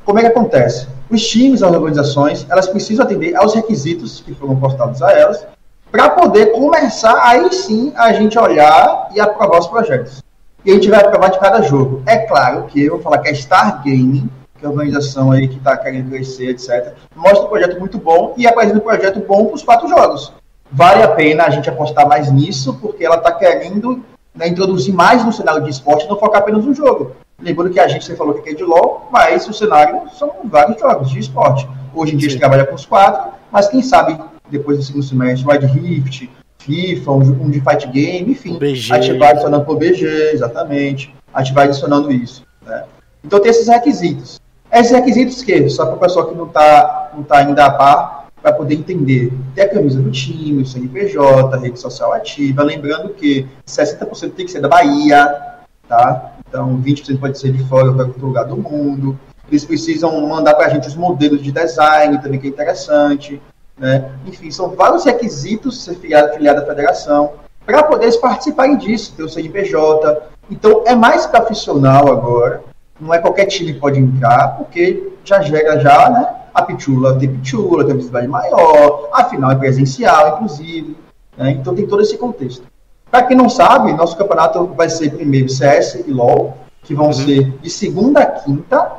Como 0.08 0.18
é 0.18 0.22
que 0.22 0.28
acontece? 0.28 0.88
Os 1.10 1.28
times, 1.28 1.62
as 1.62 1.70
organizações, 1.70 2.46
elas 2.48 2.66
precisam 2.66 3.04
atender 3.04 3.36
aos 3.36 3.52
requisitos 3.54 4.22
que 4.22 4.34
foram 4.34 4.56
postados 4.56 5.02
a 5.02 5.12
elas 5.12 5.46
para 5.92 6.08
poder 6.08 6.46
começar 6.46 7.20
aí 7.28 7.52
sim 7.52 7.92
a 7.94 8.10
gente 8.14 8.38
olhar 8.38 9.10
e 9.14 9.20
aprovar 9.20 9.58
os 9.58 9.66
projetos. 9.66 10.22
E 10.64 10.70
a 10.70 10.74
gente 10.76 10.88
vai 10.88 11.00
aprovar 11.00 11.28
de 11.28 11.38
cada 11.38 11.60
jogo. 11.60 12.02
É 12.06 12.20
claro 12.20 12.62
que 12.68 12.86
eu 12.86 12.94
vou 12.94 13.02
falar 13.02 13.18
que 13.18 13.28
a 13.28 13.34
Star 13.34 13.82
Gaming, 13.84 14.30
que 14.58 14.64
é 14.64 14.66
a 14.66 14.70
organização 14.70 15.30
aí 15.30 15.46
que 15.46 15.58
está 15.58 15.76
querendo 15.76 16.08
crescer, 16.08 16.52
etc., 16.52 16.94
mostra 17.14 17.44
um 17.44 17.48
projeto 17.50 17.78
muito 17.78 17.98
bom 17.98 18.32
e 18.38 18.46
apresenta 18.46 18.78
um 18.78 18.80
projeto 18.80 19.20
bom 19.20 19.44
para 19.44 19.56
os 19.56 19.62
quatro 19.62 19.88
jogos. 19.88 20.32
Vale 20.72 21.02
a 21.02 21.08
pena 21.08 21.44
a 21.44 21.50
gente 21.50 21.68
apostar 21.68 22.08
mais 22.08 22.32
nisso, 22.32 22.78
porque 22.80 23.04
ela 23.04 23.16
está 23.16 23.32
querendo 23.32 24.02
né, 24.34 24.48
introduzir 24.48 24.94
mais 24.94 25.22
no 25.22 25.34
cenário 25.34 25.62
de 25.62 25.68
esporte 25.68 26.06
e 26.06 26.08
não 26.08 26.18
focar 26.18 26.40
apenas 26.40 26.64
no 26.64 26.72
jogo. 26.72 27.12
Lembrando 27.40 27.70
que 27.70 27.78
a 27.78 27.86
gente, 27.86 28.04
você 28.04 28.16
falou 28.16 28.34
que 28.34 28.50
é 28.50 28.52
de 28.52 28.64
LoL, 28.64 29.08
mas 29.12 29.46
o 29.48 29.52
cenário 29.52 30.02
são 30.18 30.32
vários 30.44 30.80
jogos 30.80 31.08
de 31.08 31.20
esporte. 31.20 31.68
Hoje 31.94 32.14
em 32.14 32.16
dia 32.16 32.28
Sim. 32.28 32.30
a 32.30 32.30
gente 32.32 32.40
trabalha 32.40 32.66
com 32.66 32.74
os 32.74 32.84
quatro, 32.84 33.32
mas 33.52 33.68
quem 33.68 33.80
sabe 33.80 34.18
depois 34.50 34.78
do 34.78 34.82
segundo 34.82 35.04
semestre, 35.04 35.48
Wild 35.48 35.66
Rift, 35.66 36.30
FIFA, 36.58 37.12
um, 37.12 37.48
de 37.48 37.60
fight 37.60 37.86
game, 37.88 38.32
enfim. 38.32 38.58
BG. 38.58 38.92
A 38.92 39.00
gente 39.00 39.18
vai 39.18 39.30
adicionando 39.30 39.64
por 39.64 39.76
BG, 39.76 40.32
exatamente. 40.32 41.14
A 41.32 41.42
gente 41.42 41.54
vai 41.54 41.66
adicionando 41.66 42.10
isso. 42.10 42.44
Né? 42.66 42.84
Então 43.22 43.38
tem 43.38 43.50
esses 43.50 43.68
requisitos. 43.68 44.40
Esses 44.72 44.90
requisitos 44.90 45.40
que, 45.42 45.68
só 45.68 45.86
para 45.86 45.94
o 45.94 45.98
pessoal 45.98 46.26
que 46.26 46.34
não 46.34 46.46
está 46.46 47.12
não 47.14 47.22
tá 47.22 47.38
ainda 47.38 47.66
a 47.66 47.70
par, 47.70 48.26
para 48.42 48.52
poder 48.52 48.74
entender. 48.74 49.32
Tem 49.54 49.64
a 49.64 49.68
camisa 49.68 50.00
do 50.00 50.10
time, 50.10 50.62
o 50.62 50.66
CNPJ, 50.66 51.54
a 51.54 51.58
rede 51.58 51.78
social 51.78 52.12
ativa. 52.12 52.64
Lembrando 52.64 53.10
que 53.10 53.46
60% 53.64 54.32
tem 54.32 54.44
que 54.44 54.50
ser 54.50 54.60
da 54.60 54.68
Bahia, 54.68 55.57
tá? 55.88 56.34
Então 56.48 56.76
20% 56.78 57.18
pode 57.18 57.38
ser 57.38 57.52
de 57.52 57.64
fora, 57.64 57.92
para 57.92 58.06
outro 58.06 58.26
lugar 58.26 58.44
do 58.44 58.56
mundo. 58.56 59.18
Eles 59.48 59.64
precisam 59.64 60.28
mandar 60.28 60.54
para 60.54 60.66
a 60.66 60.68
gente 60.68 60.86
os 60.86 60.94
modelos 60.94 61.42
de 61.42 61.50
design 61.50 62.20
também, 62.20 62.38
que 62.38 62.46
é 62.46 62.50
interessante. 62.50 63.40
Né? 63.78 64.10
Enfim, 64.26 64.50
são 64.50 64.70
vários 64.70 65.04
requisitos 65.04 65.82
ser 65.82 65.94
filiado, 65.94 66.32
filiado 66.34 66.60
à 66.60 66.66
federação 66.66 67.32
para 67.68 67.82
poder 67.82 68.10
participarem 68.18 68.78
disso, 68.78 69.12
ter 69.14 69.22
o 69.22 69.28
CNPJ. 69.28 70.22
Então, 70.50 70.84
é 70.86 70.94
mais 70.94 71.26
profissional 71.26 72.10
agora. 72.10 72.62
Não 72.98 73.12
é 73.12 73.18
qualquer 73.18 73.44
time 73.44 73.74
que 73.74 73.78
pode 73.78 74.00
entrar, 74.00 74.56
porque 74.56 75.12
já 75.22 75.42
gera 75.42 75.78
já, 75.78 76.08
né? 76.08 76.34
A 76.54 76.62
Pichula 76.62 77.18
tem 77.18 77.28
Pichula, 77.28 77.84
tem 77.84 77.94
visibilidade 77.94 78.26
maior, 78.26 79.10
a 79.12 79.24
final 79.24 79.50
é 79.50 79.54
presencial, 79.54 80.36
inclusive. 80.36 80.96
Né? 81.36 81.50
Então, 81.50 81.74
tem 81.74 81.86
todo 81.86 82.00
esse 82.00 82.16
contexto. 82.16 82.64
Para 83.10 83.22
quem 83.22 83.36
não 83.36 83.48
sabe, 83.48 83.92
nosso 83.92 84.16
campeonato 84.16 84.66
vai 84.66 84.88
ser 84.88 85.10
primeiro 85.10 85.48
CS 85.48 86.04
e 86.06 86.10
LoL, 86.10 86.56
que 86.82 86.94
vão 86.94 87.06
uhum. 87.06 87.12
ser 87.12 87.50
de 87.62 87.70
segunda 87.70 88.20
a 88.20 88.26
quinta, 88.26 88.92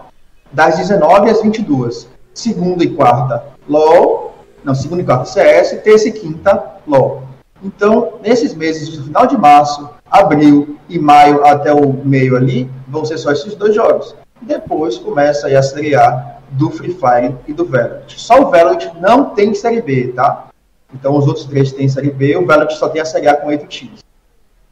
das 0.52 0.78
19 0.78 1.30
às 1.30 1.42
22. 1.42 2.08
Segunda 2.34 2.84
e 2.84 2.90
quarta, 2.96 3.44
LoL, 3.68 4.34
não, 4.64 4.74
segunda 4.74 5.02
e 5.02 5.06
quarta 5.06 5.26
CS, 5.26 5.82
terça 5.84 6.08
e 6.08 6.12
quinta 6.12 6.76
LOL. 6.88 7.24
Então, 7.64 8.14
nesses 8.22 8.56
meses, 8.56 8.98
do 8.98 9.04
final 9.04 9.28
de 9.28 9.38
março, 9.38 9.90
abril 10.10 10.78
e 10.88 10.98
maio 10.98 11.46
até 11.46 11.74
o 11.74 11.94
meio 11.94 12.36
ali, 12.36 12.70
vão 12.88 13.06
ser 13.06 13.18
só 13.18 13.32
esses 13.32 13.54
dois 13.56 13.76
jogos. 13.76 14.16
Depois 14.42 14.98
começa 14.98 15.48
aí 15.48 15.56
a 15.56 15.62
Série 15.62 15.96
A 15.96 16.38
do 16.52 16.70
Free 16.72 16.94
Fire 16.94 17.36
e 17.48 17.54
do 17.54 17.66
Valorant. 17.66 18.08
Só 18.08 18.42
o 18.42 18.50
Valorant 18.50 18.92
não 19.00 19.26
tem 19.26 19.54
Série 19.54 19.82
B, 19.82 20.14
tá? 20.16 20.49
Então 20.94 21.16
os 21.16 21.28
outros 21.28 21.46
três 21.46 21.72
têm 21.72 21.88
Série 21.88 22.12
B, 22.12 22.36
o 22.38 22.46
Valorant 22.46 22.72
só 22.72 22.90
tem 22.90 23.02
a 23.02 23.06
Série 23.06 23.28
A 23.28 23.36
com 23.36 23.48
oito 23.48 23.68
times. 23.68 24.00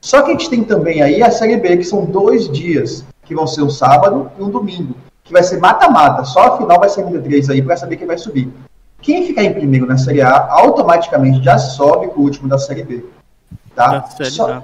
Só 0.02 0.22
que 0.22 0.30
a 0.30 0.32
gente 0.32 0.50
tem 0.50 0.64
também 0.64 1.02
aí 1.02 1.22
a 1.22 1.32
Série 1.32 1.58
B, 1.58 1.78
que 1.78 1.84
são 1.84 2.06
dois 2.06 2.50
dias, 2.50 3.04
que 3.26 3.36
vão 3.36 3.46
ser 3.46 3.62
um 3.62 3.70
sábado 3.70 4.32
e 4.38 4.42
um 4.42 4.50
domingo, 4.50 4.96
que 5.24 5.34
vai 5.34 5.44
ser 5.44 5.60
mata-mata. 5.60 6.24
Só 6.24 6.54
a 6.54 6.58
final 6.58 6.80
vai 6.80 6.90
ser 6.90 7.04
ainda 7.04 7.20
três 7.20 7.50
aí 7.50 7.62
para 7.62 7.78
saber 7.78 7.98
quem 7.98 8.08
vai 8.08 8.18
subir. 8.18 8.52
Quem 9.02 9.28
ficar 9.28 9.44
em 9.44 9.54
primeiro 9.54 9.86
na 9.86 9.98
Série 9.98 10.22
A 10.22 10.48
automaticamente 10.50 11.44
já 11.44 11.58
sobe 11.58 12.08
com 12.08 12.22
o 12.22 12.24
último 12.24 12.48
da 12.48 12.58
Série 12.58 12.84
B. 12.84 13.06
Tá? 13.76 14.00
Da 14.00 14.04
Série 14.08 14.32
Só... 14.32 14.52
A. 14.52 14.64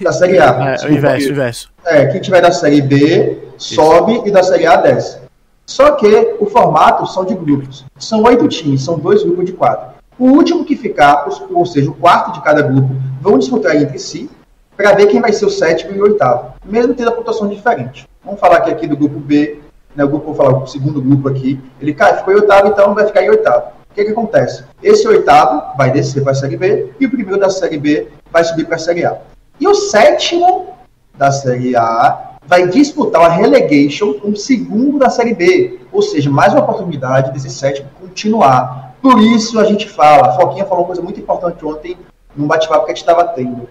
Da 0.00 0.12
Série 0.12 0.38
A. 0.38 0.76
É, 0.80 0.86
o 0.86 0.92
inverso, 0.92 1.28
o 1.28 1.32
inverso. 1.32 1.70
É, 1.84 2.06
quem 2.06 2.20
tiver 2.20 2.40
da 2.40 2.52
Série 2.52 2.80
B 2.80 3.50
sobe 3.58 4.14
Isso. 4.14 4.28
e 4.28 4.30
da 4.30 4.42
Série 4.42 4.66
A 4.66 4.76
desce. 4.76 5.18
Só 5.66 5.92
que 5.92 6.36
o 6.38 6.46
formato 6.46 7.06
são 7.06 7.24
de 7.24 7.34
grupos. 7.34 7.84
São 7.98 8.22
oito 8.22 8.46
times, 8.46 8.84
são 8.84 8.98
dois 8.98 9.24
grupos 9.24 9.46
de 9.46 9.52
quatro. 9.52 9.95
O 10.18 10.28
último 10.28 10.64
que 10.64 10.76
ficar, 10.76 11.26
ou 11.50 11.66
seja, 11.66 11.90
o 11.90 11.94
quarto 11.94 12.32
de 12.32 12.42
cada 12.42 12.62
grupo, 12.62 12.94
vão 13.20 13.38
disputar 13.38 13.76
entre 13.76 13.98
si 13.98 14.30
para 14.76 14.92
ver 14.92 15.06
quem 15.06 15.20
vai 15.20 15.32
ser 15.32 15.46
o 15.46 15.50
sétimo 15.50 15.94
e 15.94 16.00
o 16.00 16.04
oitavo, 16.04 16.54
mesmo 16.64 16.94
tendo 16.94 17.08
a 17.08 17.12
pontuação 17.12 17.48
diferente. 17.48 18.08
Vamos 18.24 18.40
falar 18.40 18.58
aqui, 18.58 18.70
aqui 18.70 18.86
do 18.86 18.96
grupo 18.96 19.18
B, 19.18 19.60
né, 19.94 20.04
o 20.04 20.08
grupo, 20.08 20.26
vou 20.26 20.34
falar, 20.34 20.56
o 20.56 20.66
segundo 20.66 21.00
grupo 21.00 21.28
aqui, 21.28 21.60
ele 21.80 21.94
cai, 21.94 22.18
ficou 22.18 22.32
em 22.32 22.36
oitavo, 22.36 22.68
então 22.68 22.94
vai 22.94 23.06
ficar 23.06 23.22
em 23.22 23.30
oitavo. 23.30 23.68
O 23.90 23.94
que, 23.94 24.04
que 24.04 24.10
acontece? 24.10 24.64
Esse 24.82 25.08
oitavo 25.08 25.76
vai 25.76 25.90
descer 25.90 26.22
para 26.22 26.32
a 26.32 26.34
Série 26.34 26.56
B 26.56 26.92
e 27.00 27.06
o 27.06 27.10
primeiro 27.10 27.40
da 27.40 27.48
Série 27.48 27.78
B 27.78 28.08
vai 28.30 28.44
subir 28.44 28.66
para 28.66 28.76
a 28.76 28.78
Série 28.78 29.06
A. 29.06 29.18
E 29.58 29.66
o 29.66 29.74
sétimo 29.74 30.74
da 31.16 31.32
Série 31.32 31.74
A 31.74 32.36
vai 32.46 32.68
disputar 32.68 33.22
a 33.22 33.28
relegation 33.28 34.14
com 34.14 34.28
o 34.28 34.36
segundo 34.36 34.98
da 34.98 35.08
Série 35.08 35.34
B. 35.34 35.80
Ou 35.90 36.02
seja, 36.02 36.30
mais 36.30 36.52
uma 36.52 36.62
oportunidade 36.62 37.32
desse 37.32 37.50
sétimo 37.50 37.88
continuar. 37.98 38.85
Por 39.06 39.22
isso 39.22 39.60
a 39.60 39.64
gente 39.64 39.88
fala, 39.88 40.30
a 40.30 40.32
Foquinha 40.32 40.64
falou 40.64 40.80
uma 40.80 40.88
coisa 40.88 41.00
muito 41.00 41.20
importante 41.20 41.64
ontem 41.64 41.96
num 42.34 42.48
bate-papo 42.48 42.86
que 42.86 42.90
a 42.90 42.94
gente 42.96 43.04
estava 43.04 43.22
tendo. 43.22 43.68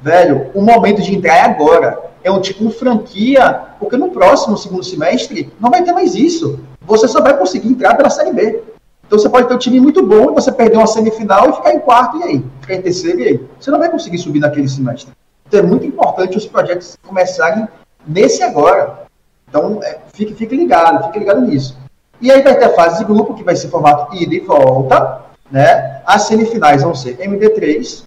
Velho, 0.00 0.48
o 0.54 0.62
momento 0.62 1.02
de 1.02 1.12
entrar 1.12 1.34
é 1.34 1.40
agora 1.40 1.98
é 2.22 2.30
um 2.30 2.40
tipo 2.40 2.64
de 2.64 2.72
franquia, 2.72 3.62
porque 3.80 3.96
no 3.96 4.12
próximo 4.12 4.56
segundo 4.56 4.84
semestre 4.84 5.52
não 5.58 5.70
vai 5.70 5.82
ter 5.82 5.90
mais 5.90 6.14
isso. 6.14 6.60
Você 6.82 7.08
só 7.08 7.20
vai 7.20 7.36
conseguir 7.36 7.66
entrar 7.66 7.96
pela 7.96 8.08
Série 8.08 8.32
B. 8.32 8.62
Então 9.04 9.18
você 9.18 9.28
pode 9.28 9.48
ter 9.48 9.54
um 9.54 9.58
time 9.58 9.80
muito 9.80 10.06
bom 10.06 10.30
e 10.30 10.34
você 10.34 10.52
perder 10.52 10.76
uma 10.76 10.86
semifinal 10.86 11.50
e 11.50 11.54
ficar 11.54 11.74
em 11.74 11.80
quarto, 11.80 12.18
e 12.18 12.22
aí? 12.22 12.44
Ficar 12.60 12.74
em 12.74 12.82
terceiro, 12.82 13.18
e 13.18 13.26
aí? 13.26 13.46
Você 13.58 13.72
não 13.72 13.80
vai 13.80 13.90
conseguir 13.90 14.18
subir 14.18 14.38
naquele 14.38 14.68
semestre. 14.68 15.12
Então 15.48 15.58
é 15.58 15.62
muito 15.64 15.84
importante 15.84 16.38
os 16.38 16.46
projetos 16.46 16.96
começarem 17.04 17.66
nesse 18.06 18.40
agora. 18.44 19.00
Então 19.48 19.80
é, 19.82 19.98
fique, 20.14 20.32
fique 20.32 20.54
ligado, 20.54 21.06
fique 21.06 21.18
ligado 21.18 21.40
nisso. 21.40 21.76
E 22.20 22.30
aí 22.30 22.42
vai 22.42 22.56
ter 22.56 22.64
a 22.64 22.74
fase 22.74 22.98
de 22.98 23.04
grupo, 23.04 23.34
que 23.34 23.44
vai 23.44 23.56
ser 23.56 23.68
formato 23.68 24.14
ida 24.14 24.34
e 24.34 24.40
volta. 24.40 25.22
Né? 25.50 26.00
As 26.04 26.22
semifinais 26.22 26.82
vão 26.82 26.94
ser 26.94 27.16
MD3, 27.18 28.06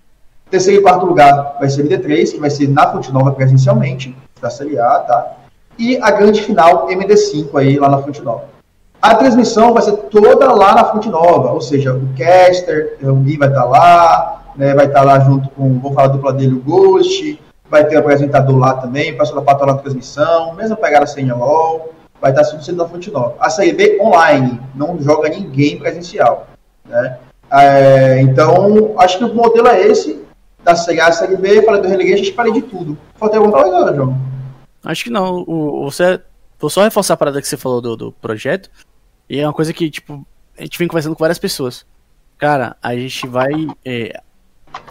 Terceiro 0.50 0.80
e 0.80 0.84
quarto 0.84 1.06
lugar 1.06 1.58
vai 1.60 1.69
ser 1.69 1.86
MD3, 1.86 2.32
que 2.32 2.39
vai 2.39 2.50
ser 2.50 2.67
na 2.67 2.91
Fonte 2.91 3.13
Nova 3.13 3.32
presencialmente, 3.32 4.15
da 4.41 4.50
Série 4.50 4.80
A, 4.80 5.00
tá? 5.00 5.34
E 5.78 5.98
a 6.02 6.10
grande 6.10 6.41
final, 6.41 6.88
MD5 6.88 7.56
aí, 7.56 7.78
lá 7.78 7.88
na 7.88 8.00
Fonte 8.00 8.22
Nova. 8.22 8.45
A 9.00 9.13
transmissão 9.13 9.74
vai 9.74 9.84
ser 9.84 9.91
toda 9.91 10.52
lá 10.52 10.74
na 10.74 10.86
Fonte 10.86 11.08
Nova, 11.08 11.52
ou 11.52 11.62
seja, 11.62 11.93
o 11.93 12.10
caster, 12.17 12.98
o 13.04 13.13
Gui 13.15 13.38
vai 13.38 13.48
estar 13.48 13.62
tá 13.62 13.67
lá, 13.67 14.41
né, 14.56 14.74
vai 14.74 14.88
estar 14.88 15.02
tá 15.02 15.06
lá 15.06 15.19
junto 15.19 15.50
com, 15.50 15.80
vou 15.80 15.93
falar 15.93 16.08
a 16.08 16.12
dupla 16.12 16.34
dele, 16.34 16.56
o 16.56 16.62
Ghost, 16.62 17.39
vai 17.69 17.86
ter 17.86 17.95
o 17.95 18.00
apresentador 18.00 18.58
lá 18.58 18.74
também, 18.74 19.13
o 19.13 19.17
pessoal 19.17 19.39
da 19.39 19.45
Pato 19.45 19.65
na 19.67 19.76
transmissão, 19.76 20.56
mesma 20.56 20.76
pegada 20.76 21.06
sem 21.06 21.32
LOL, 21.32 21.93
vai 22.22 22.32
estar 22.32 22.44
tudo 22.46 22.64
sendo 22.64 22.78
na 22.78 22.88
Fonte 22.88 23.12
Nova. 23.12 23.36
A 23.40 23.50
Série 23.50 23.74
B 23.74 23.98
online, 24.02 24.60
não 24.76 25.02
joga 25.02 25.30
ninguém 25.30 25.78
presencial, 25.78 26.48
né? 26.86 27.20
É, 27.52 28.22
então, 28.22 28.96
acho 29.00 29.18
que 29.18 29.24
o 29.24 29.34
modelo 29.34 29.68
é 29.68 29.88
esse, 29.88 30.22
da 30.64 30.76
Série 30.76 31.02
A, 31.02 31.12
Série 31.12 31.36
B, 31.36 31.64
falei 31.64 31.82
do 31.82 31.88
Relegation, 31.88 32.34
falei 32.34 32.54
de 32.54 32.62
tudo. 32.62 32.98
Falta 33.16 33.38
alguma 33.38 33.64
coisa, 33.64 33.96
João? 33.96 34.18
Acho 34.84 35.04
que 35.04 35.10
não. 35.10 35.44
O, 35.48 35.90
você, 35.90 36.22
vou 36.60 36.70
só 36.70 36.84
reforçar 36.84 37.16
a 37.16 37.18
parada 37.18 37.42
que 37.42 37.48
você 37.48 37.58
falou 37.58 37.82
do, 37.82 37.96
do 37.96 38.12
projeto. 38.12 38.70
E 39.30 39.40
é 39.40 39.48
uma 39.48 39.54
coisa 39.54 39.74
que, 39.74 39.90
tipo, 39.90 40.26
a 40.58 40.64
gente 40.64 40.78
vem 40.78 40.88
conversando 40.88 41.16
com 41.16 41.24
várias 41.24 41.40
pessoas. 41.40 41.86
Cara, 42.38 42.76
a 42.82 42.96
gente 42.96 43.28
vai. 43.28 43.52
É, 43.84 44.22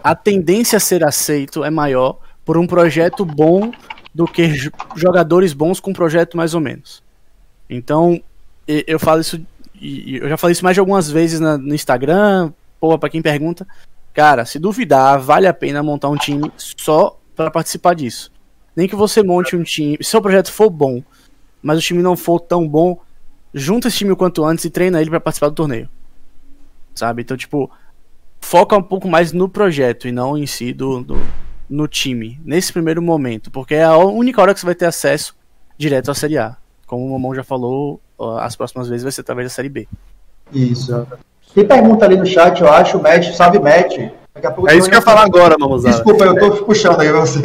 a 0.02 0.14
tendência 0.14 0.76
a 0.76 0.80
ser 0.80 1.04
aceito 1.04 1.64
é 1.64 1.70
maior 1.70 2.18
por 2.44 2.56
um 2.56 2.66
projeto 2.66 3.24
bom 3.24 3.70
do 4.14 4.26
que 4.26 4.50
jogadores 4.96 5.52
bons 5.52 5.80
com 5.80 5.90
um 5.90 5.94
projeto 5.94 6.36
mais 6.36 6.54
ou 6.54 6.60
menos. 6.60 7.02
Então, 7.68 8.20
eu 8.66 8.98
falo 8.98 9.20
isso, 9.20 9.44
eu 9.80 10.28
já 10.28 10.36
falei 10.36 10.52
isso 10.52 10.64
mais 10.64 10.74
de 10.74 10.80
algumas 10.80 11.10
vezes 11.10 11.40
no 11.40 11.74
Instagram, 11.74 12.52
pô, 12.80 12.98
pra 12.98 13.08
quem 13.08 13.22
pergunta, 13.22 13.66
cara, 14.12 14.44
se 14.44 14.58
duvidar, 14.58 15.20
vale 15.20 15.46
a 15.46 15.54
pena 15.54 15.82
montar 15.82 16.08
um 16.08 16.16
time 16.16 16.50
só 16.56 17.18
para 17.36 17.50
participar 17.50 17.94
disso. 17.94 18.32
Nem 18.74 18.88
que 18.88 18.96
você 18.96 19.22
monte 19.22 19.56
um 19.56 19.62
time, 19.62 19.96
se 20.00 20.10
seu 20.10 20.22
projeto 20.22 20.52
for 20.52 20.70
bom, 20.70 21.02
mas 21.62 21.78
o 21.78 21.82
time 21.82 22.02
não 22.02 22.16
for 22.16 22.40
tão 22.40 22.66
bom, 22.66 23.00
junta 23.52 23.88
esse 23.88 23.98
time 23.98 24.12
o 24.12 24.16
quanto 24.16 24.44
antes 24.44 24.64
e 24.64 24.70
treina 24.70 25.00
ele 25.00 25.10
para 25.10 25.20
participar 25.20 25.48
do 25.48 25.54
torneio. 25.54 25.88
Sabe? 26.94 27.22
Então, 27.22 27.36
tipo, 27.36 27.70
foca 28.40 28.76
um 28.76 28.82
pouco 28.82 29.08
mais 29.08 29.32
no 29.32 29.48
projeto 29.48 30.08
e 30.08 30.12
não 30.12 30.36
em 30.36 30.46
si 30.46 30.72
do, 30.72 31.02
do 31.02 31.18
no 31.68 31.86
time, 31.86 32.40
nesse 32.44 32.72
primeiro 32.72 33.02
momento, 33.02 33.50
porque 33.50 33.74
é 33.74 33.84
a 33.84 33.96
única 33.98 34.40
hora 34.40 34.54
que 34.54 34.60
você 34.60 34.66
vai 34.66 34.74
ter 34.74 34.86
acesso 34.86 35.36
direto 35.76 36.10
à 36.10 36.14
Série 36.14 36.38
A. 36.38 36.56
Como 36.88 37.06
o 37.06 37.12
Mamão 37.12 37.34
já 37.34 37.44
falou, 37.44 38.00
as 38.40 38.56
próximas 38.56 38.88
vezes 38.88 39.04
vai 39.04 39.12
ser 39.12 39.20
através 39.20 39.46
da 39.46 39.54
Série 39.54 39.68
B. 39.68 39.86
Isso. 40.52 41.06
Tem 41.54 41.64
pergunta 41.64 42.04
ali 42.04 42.16
no 42.16 42.26
chat, 42.26 42.60
eu 42.60 42.68
acho, 42.68 43.00
Matt, 43.00 43.32
salve 43.34 43.60
Matt 43.60 43.96
é 44.68 44.76
isso 44.76 44.88
que 44.88 44.94
eu 44.94 44.98
ia 44.98 45.02
falar 45.02 45.24
agora, 45.24 45.56
Mamuzada. 45.58 45.94
Desculpa, 45.94 46.24
eu 46.24 46.38
tô 46.38 46.50
puxando 46.64 47.00
aí 47.00 47.10
você. 47.12 47.38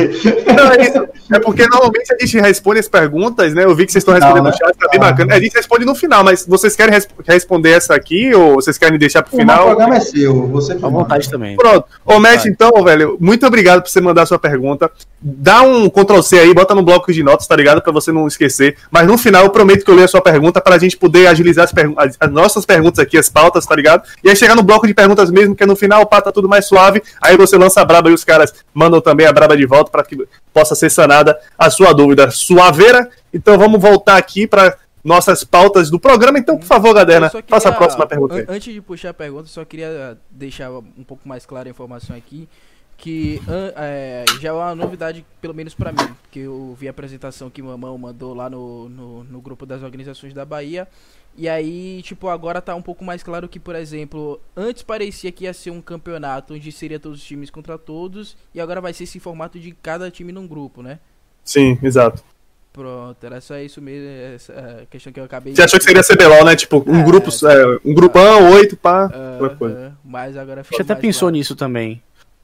Não, 0.55 0.71
é, 0.71 0.81
isso. 0.81 1.07
é 1.33 1.39
porque 1.39 1.67
normalmente 1.67 2.13
a 2.13 2.25
gente 2.25 2.39
responde 2.39 2.79
as 2.79 2.87
perguntas, 2.87 3.53
né? 3.53 3.63
Eu 3.63 3.75
vi 3.75 3.85
que 3.85 3.91
vocês 3.91 4.01
estão 4.01 4.13
respondendo 4.13 4.43
no 4.43 4.49
né? 4.49 4.55
chat, 4.57 4.77
tá 4.77 4.87
bem 4.89 4.99
ah. 4.99 5.11
bacana. 5.11 5.35
A 5.35 5.39
gente 5.39 5.53
responde 5.53 5.85
no 5.85 5.95
final, 5.95 6.23
mas 6.23 6.45
vocês 6.45 6.75
querem 6.75 6.93
resp 6.93 7.11
responder 7.27 7.71
essa 7.71 7.95
aqui 7.95 8.33
ou 8.33 8.55
vocês 8.55 8.77
querem 8.77 8.97
deixar 8.97 9.23
pro 9.23 9.37
final? 9.37 9.63
O 9.63 9.67
programa 9.67 9.95
é 9.95 9.99
seu, 9.99 10.47
você 10.47 10.73
À 10.73 10.89
vontade 10.89 11.29
também. 11.29 11.55
Pronto. 11.55 11.85
Ô, 12.05 12.19
Matt, 12.19 12.45
então, 12.45 12.71
velho, 12.83 13.17
muito 13.19 13.45
obrigado 13.45 13.81
por 13.81 13.89
você 13.89 14.01
mandar 14.01 14.23
a 14.23 14.25
sua 14.25 14.39
pergunta. 14.39 14.91
Dá 15.21 15.61
um 15.61 15.89
Ctrl 15.89 16.21
C 16.21 16.39
aí, 16.39 16.53
bota 16.53 16.75
no 16.75 16.83
bloco 16.83 17.11
de 17.11 17.23
notas, 17.23 17.47
tá 17.47 17.55
ligado? 17.55 17.81
Pra 17.81 17.91
você 17.91 18.11
não 18.11 18.27
esquecer. 18.27 18.77
Mas 18.91 19.07
no 19.07 19.17
final 19.17 19.43
eu 19.43 19.49
prometo 19.49 19.85
que 19.85 19.89
eu 19.89 19.95
leio 19.95 20.05
a 20.05 20.09
sua 20.09 20.21
pergunta 20.21 20.61
pra 20.61 20.77
gente 20.77 20.97
poder 20.97 21.27
agilizar 21.27 21.65
as, 21.65 21.73
as, 21.97 22.17
as 22.19 22.31
nossas 22.31 22.65
perguntas 22.65 22.99
aqui, 22.99 23.17
as 23.17 23.29
pautas, 23.29 23.65
tá 23.65 23.75
ligado? 23.75 24.03
E 24.23 24.29
aí 24.29 24.35
chegar 24.35 24.55
no 24.55 24.63
bloco 24.63 24.85
de 24.85 24.93
perguntas 24.93 25.31
mesmo, 25.31 25.55
que 25.55 25.65
no 25.65 25.75
final 25.75 26.01
o 26.01 26.05
pá 26.05 26.21
tá 26.21 26.31
tudo 26.31 26.47
mais 26.49 26.65
suave. 26.65 26.82
Aí 27.21 27.37
você 27.37 27.57
lança 27.57 27.81
a 27.81 27.85
braba 27.85 28.09
e 28.09 28.13
os 28.13 28.23
caras 28.23 28.53
mandam 28.73 28.99
também 28.99 29.25
a 29.25 29.33
braba 29.33 29.55
de 29.55 29.65
volta 29.65 29.91
para 29.91 30.03
que 30.03 30.27
possa 30.53 30.75
ser 30.75 30.89
sanada 30.89 31.39
a 31.57 31.69
sua 31.69 31.93
dúvida 31.93 32.31
suaveira. 32.31 33.09
Então 33.33 33.57
vamos 33.57 33.79
voltar 33.79 34.17
aqui 34.17 34.47
para 34.47 34.77
nossas 35.03 35.43
pautas 35.43 35.89
do 35.89 35.99
programa. 35.99 36.39
Então, 36.39 36.57
por 36.57 36.65
favor, 36.65 36.93
Gaderna, 36.93 37.29
queria, 37.29 37.43
faça 37.47 37.69
a 37.69 37.73
próxima 37.73 38.07
pergunta. 38.07 38.45
Antes 38.47 38.73
de 38.73 38.81
puxar 38.81 39.09
a 39.09 39.13
pergunta, 39.13 39.47
só 39.47 39.65
queria 39.65 40.17
deixar 40.31 40.71
um 40.71 41.03
pouco 41.05 41.27
mais 41.27 41.45
clara 41.45 41.67
a 41.67 41.71
informação 41.71 42.15
aqui. 42.15 42.47
Que 42.95 43.41
é, 43.75 44.23
já 44.39 44.49
é 44.49 44.51
uma 44.53 44.73
novidade, 44.73 45.25
pelo 45.41 45.53
menos 45.53 45.73
para 45.73 45.91
mim, 45.91 46.15
que 46.31 46.39
eu 46.39 46.77
vi 46.79 46.87
a 46.87 46.91
apresentação 46.91 47.49
que 47.49 47.61
o 47.61 47.65
Mamão 47.65 47.97
mandou 47.97 48.33
lá 48.33 48.49
no, 48.49 48.87
no, 48.87 49.23
no 49.25 49.41
grupo 49.41 49.65
das 49.65 49.83
organizações 49.83 50.33
da 50.33 50.45
Bahia. 50.45 50.87
E 51.35 51.49
aí, 51.49 52.01
tipo, 52.03 52.27
agora 52.27 52.61
tá 52.61 52.75
um 52.75 52.81
pouco 52.81 53.03
mais 53.03 53.23
claro 53.23 53.49
que, 53.49 53.59
por 53.59 53.75
exemplo, 53.75 54.39
antes 54.55 54.83
parecia 54.83 55.31
que 55.31 55.45
ia 55.45 55.53
ser 55.53 55.71
um 55.71 55.81
campeonato 55.81 56.53
onde 56.53 56.71
seria 56.71 56.99
todos 56.99 57.19
os 57.19 57.25
times 57.25 57.49
contra 57.49 57.77
todos, 57.77 58.37
e 58.53 58.61
agora 58.61 58.79
vai 58.79 58.93
ser 58.93 59.05
esse 59.05 59.19
formato 59.19 59.59
de 59.59 59.71
cada 59.71 60.11
time 60.11 60.31
num 60.31 60.47
grupo, 60.47 60.83
né? 60.83 60.99
Sim, 61.43 61.77
exato. 61.81 62.23
Pronto, 62.71 63.23
era 63.23 63.39
só 63.39 63.57
isso 63.59 63.81
mesmo, 63.81 64.07
essa 64.35 64.87
questão 64.89 65.13
que 65.13 65.19
eu 65.19 65.23
acabei 65.23 65.53
Você 65.53 65.61
de... 65.61 65.63
achou 65.63 65.79
que 65.79 65.85
seria 65.85 66.03
CBLOL, 66.03 66.43
né? 66.43 66.55
Tipo, 66.55 66.83
um 66.87 67.01
é, 67.01 67.03
grupo, 67.03 67.29
é, 67.47 67.79
um 67.85 67.93
grupão, 67.93 68.51
oito, 68.53 68.75
pá, 68.75 69.05
uh, 69.07 69.55
coisa. 69.57 69.95
Mas 70.03 70.35
agora 70.35 70.61
A 70.61 70.63
gente 70.63 70.81
até 70.81 70.95
pensou 70.95 71.27
claro. 71.27 71.35
nisso 71.35 71.55
também. 71.55 72.01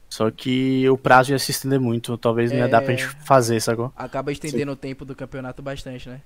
Só 0.08 0.28
que 0.30 0.88
o 0.88 0.98
prazo 0.98 1.30
ia 1.30 1.38
se 1.38 1.52
estender 1.52 1.78
muito, 1.78 2.16
talvez 2.18 2.50
não 2.50 2.58
ia 2.58 2.68
dar 2.68 2.82
pra 2.82 2.92
gente 2.92 3.06
é. 3.06 3.24
fazer, 3.24 3.60
sacou? 3.60 3.92
Acaba 3.96 4.32
estendendo 4.32 4.72
Sim. 4.72 4.74
o 4.74 4.76
tempo 4.76 5.04
do 5.04 5.14
campeonato 5.14 5.62
bastante, 5.62 6.08
né? 6.08 6.20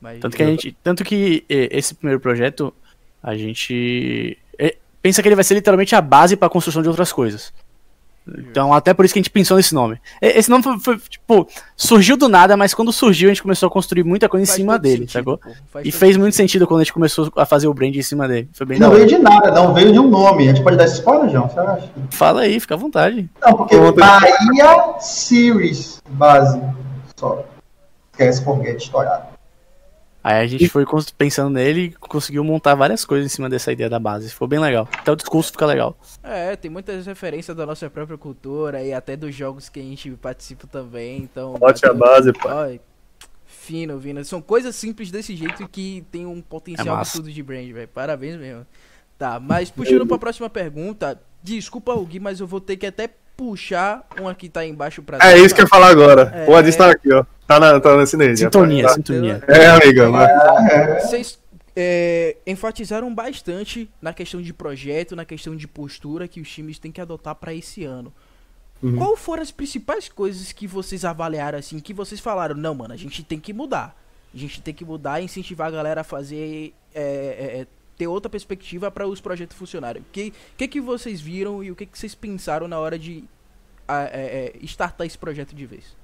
Mas... 0.00 0.20
Tanto 0.20 0.36
que 0.36 0.42
a 0.42 0.46
gente, 0.46 0.76
tanto 0.82 1.04
que 1.04 1.44
esse 1.48 1.94
primeiro 1.94 2.20
projeto 2.20 2.72
a 3.22 3.36
gente 3.36 4.38
pensa 5.02 5.22
que 5.22 5.28
ele 5.28 5.36
vai 5.36 5.44
ser 5.44 5.54
literalmente 5.54 5.94
a 5.94 6.00
base 6.00 6.36
para 6.36 6.46
a 6.46 6.50
construção 6.50 6.82
de 6.82 6.88
outras 6.88 7.12
coisas. 7.12 7.52
Então, 8.28 8.74
até 8.74 8.92
por 8.92 9.04
isso 9.04 9.14
que 9.14 9.20
a 9.20 9.22
gente 9.22 9.30
pensou 9.30 9.56
nesse 9.56 9.72
nome. 9.72 10.00
Esse 10.20 10.50
nome 10.50 10.64
foi, 10.64 10.78
foi, 10.80 10.98
tipo, 10.98 11.46
surgiu 11.76 12.16
do 12.16 12.28
nada, 12.28 12.56
mas 12.56 12.74
quando 12.74 12.92
surgiu 12.92 13.28
a 13.28 13.32
gente 13.32 13.40
começou 13.40 13.68
a 13.68 13.70
construir 13.70 14.02
muita 14.02 14.28
coisa 14.28 14.44
Faz 14.44 14.58
em 14.58 14.62
cima 14.62 14.76
dele, 14.80 15.06
sentido, 15.06 15.12
sacou? 15.12 15.84
E 15.84 15.92
fez 15.92 16.16
muito 16.16 16.34
sentido 16.34 16.66
quando 16.66 16.80
a 16.80 16.82
gente 16.82 16.92
começou 16.92 17.32
a 17.36 17.46
fazer 17.46 17.68
o 17.68 17.74
brand 17.74 17.94
em 17.94 18.02
cima 18.02 18.26
dele. 18.26 18.48
Foi 18.52 18.66
bem 18.66 18.80
não 18.80 18.90
veio 18.90 19.06
de 19.06 19.16
nada, 19.16 19.52
não 19.52 19.72
veio 19.72 19.92
de 19.92 20.00
um 20.00 20.08
nome. 20.08 20.48
A 20.48 20.52
gente 20.52 20.64
pode 20.64 20.76
dar 20.76 20.86
esse 20.86 20.94
spoiler, 20.94 21.30
João? 21.30 21.48
Você 21.48 21.60
acha? 21.60 21.88
Fala 22.10 22.40
aí, 22.40 22.58
fica 22.58 22.74
à 22.74 22.76
vontade. 22.76 23.30
Não, 23.40 23.54
porque 23.54 23.76
Bahia 23.92 24.98
Series 24.98 26.02
base 26.08 26.60
só. 27.14 27.44
Esquece 28.10 28.42
foguete 28.42 28.86
estourado. 28.86 29.35
Aí 30.26 30.42
a 30.42 30.46
gente 30.48 30.68
foi 30.68 30.84
pensando 31.16 31.50
nele 31.50 31.82
e 31.82 31.92
conseguiu 31.92 32.42
montar 32.42 32.74
várias 32.74 33.04
coisas 33.04 33.30
em 33.30 33.32
cima 33.32 33.48
dessa 33.48 33.70
ideia 33.70 33.88
da 33.88 34.00
base. 34.00 34.28
Ficou 34.28 34.48
bem 34.48 34.58
legal. 34.58 34.88
Até 34.92 35.12
o 35.12 35.14
discurso 35.14 35.52
fica 35.52 35.64
legal. 35.64 35.96
É, 36.20 36.56
tem 36.56 36.68
muitas 36.68 37.06
referências 37.06 37.56
da 37.56 37.64
nossa 37.64 37.88
própria 37.88 38.18
cultura 38.18 38.82
e 38.82 38.92
até 38.92 39.16
dos 39.16 39.32
jogos 39.32 39.68
que 39.68 39.78
a 39.78 39.82
gente 39.84 40.10
participa 40.20 40.66
também. 40.66 41.18
Então. 41.18 41.54
Bote 41.54 41.86
a 41.86 41.94
base, 41.94 42.32
pá. 42.32 42.68
Fino, 43.44 44.00
fino. 44.00 44.24
São 44.24 44.42
coisas 44.42 44.74
simples 44.74 45.12
desse 45.12 45.36
jeito 45.36 45.68
que 45.68 46.04
tem 46.10 46.26
um 46.26 46.42
potencial 46.42 46.96
é 46.96 46.98
absurdo 46.98 47.30
de 47.30 47.42
brand, 47.44 47.70
velho. 47.70 47.86
Parabéns 47.86 48.34
mesmo. 48.34 48.66
Tá, 49.16 49.38
mas 49.38 49.70
puxando 49.70 50.04
pra 50.08 50.18
próxima 50.18 50.50
pergunta. 50.50 51.22
Desculpa, 51.40 51.94
Gui, 52.02 52.18
mas 52.18 52.40
eu 52.40 52.48
vou 52.48 52.60
ter 52.60 52.76
que 52.76 52.86
até 52.86 53.08
puxar 53.36 54.04
um 54.20 54.26
aqui 54.26 54.48
tá 54.48 54.66
embaixo 54.66 55.04
pra 55.04 55.18
É 55.22 55.38
isso 55.38 55.54
que 55.54 55.60
eu 55.60 55.66
ia 55.66 55.68
falar 55.68 55.86
agora. 55.86 56.32
É... 56.34 56.50
O 56.50 56.56
Adis 56.56 56.74
tá 56.74 56.90
aqui, 56.90 57.12
ó. 57.12 57.24
Tá 57.46 57.60
na, 57.60 57.80
tá 57.80 57.96
na 57.96 58.06
sinergia. 58.06 58.46
Sintonia, 58.46 58.84
tá. 58.84 58.94
sintonia. 58.94 59.42
É, 59.46 59.66
amiga. 59.66 60.10
Vocês 61.00 61.38
é, 61.76 62.36
enfatizaram 62.46 63.14
bastante 63.14 63.88
na 64.00 64.12
questão 64.12 64.42
de 64.42 64.52
projeto, 64.52 65.14
na 65.14 65.24
questão 65.24 65.54
de 65.54 65.68
postura 65.68 66.26
que 66.26 66.40
os 66.40 66.50
times 66.50 66.78
têm 66.78 66.90
que 66.90 67.00
adotar 67.00 67.34
para 67.34 67.54
esse 67.54 67.84
ano. 67.84 68.12
Uhum. 68.82 68.96
Qual 68.96 69.16
foram 69.16 69.42
as 69.42 69.50
principais 69.50 70.08
coisas 70.08 70.52
que 70.52 70.66
vocês 70.66 71.04
avaliaram 71.04 71.58
assim, 71.58 71.78
que 71.78 71.94
vocês 71.94 72.20
falaram, 72.20 72.54
não, 72.54 72.74
mano, 72.74 72.92
a 72.92 72.96
gente 72.96 73.22
tem 73.22 73.38
que 73.38 73.52
mudar. 73.52 73.96
A 74.34 74.36
gente 74.36 74.60
tem 74.60 74.74
que 74.74 74.84
mudar 74.84 75.20
e 75.20 75.24
incentivar 75.24 75.68
a 75.68 75.70
galera 75.70 76.00
a 76.00 76.04
fazer 76.04 76.74
é, 76.94 77.00
é, 77.00 77.60
é 77.60 77.66
ter 77.96 78.06
outra 78.06 78.28
perspectiva 78.28 78.90
para 78.90 79.06
os 79.06 79.20
projetos 79.20 79.56
funcionarem. 79.56 80.02
O 80.02 80.04
que, 80.12 80.32
que, 80.56 80.68
que 80.68 80.80
vocês 80.80 81.20
viram 81.20 81.62
e 81.62 81.70
o 81.70 81.76
que, 81.76 81.86
que 81.86 81.98
vocês 81.98 82.14
pensaram 82.14 82.68
na 82.68 82.78
hora 82.78 82.98
de 82.98 83.24
a, 83.88 84.02
é, 84.04 84.52
é, 84.54 84.64
startar 84.64 85.06
esse 85.06 85.16
projeto 85.16 85.54
de 85.54 85.64
vez? 85.64 85.96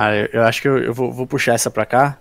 Ah, 0.00 0.16
eu, 0.16 0.28
eu 0.32 0.42
acho 0.44 0.62
que 0.62 0.68
eu, 0.68 0.78
eu 0.78 0.94
vou, 0.94 1.12
vou, 1.12 1.26
puxar 1.26 1.52
essa 1.52 1.70
pra 1.70 1.84
cá. 1.84 2.16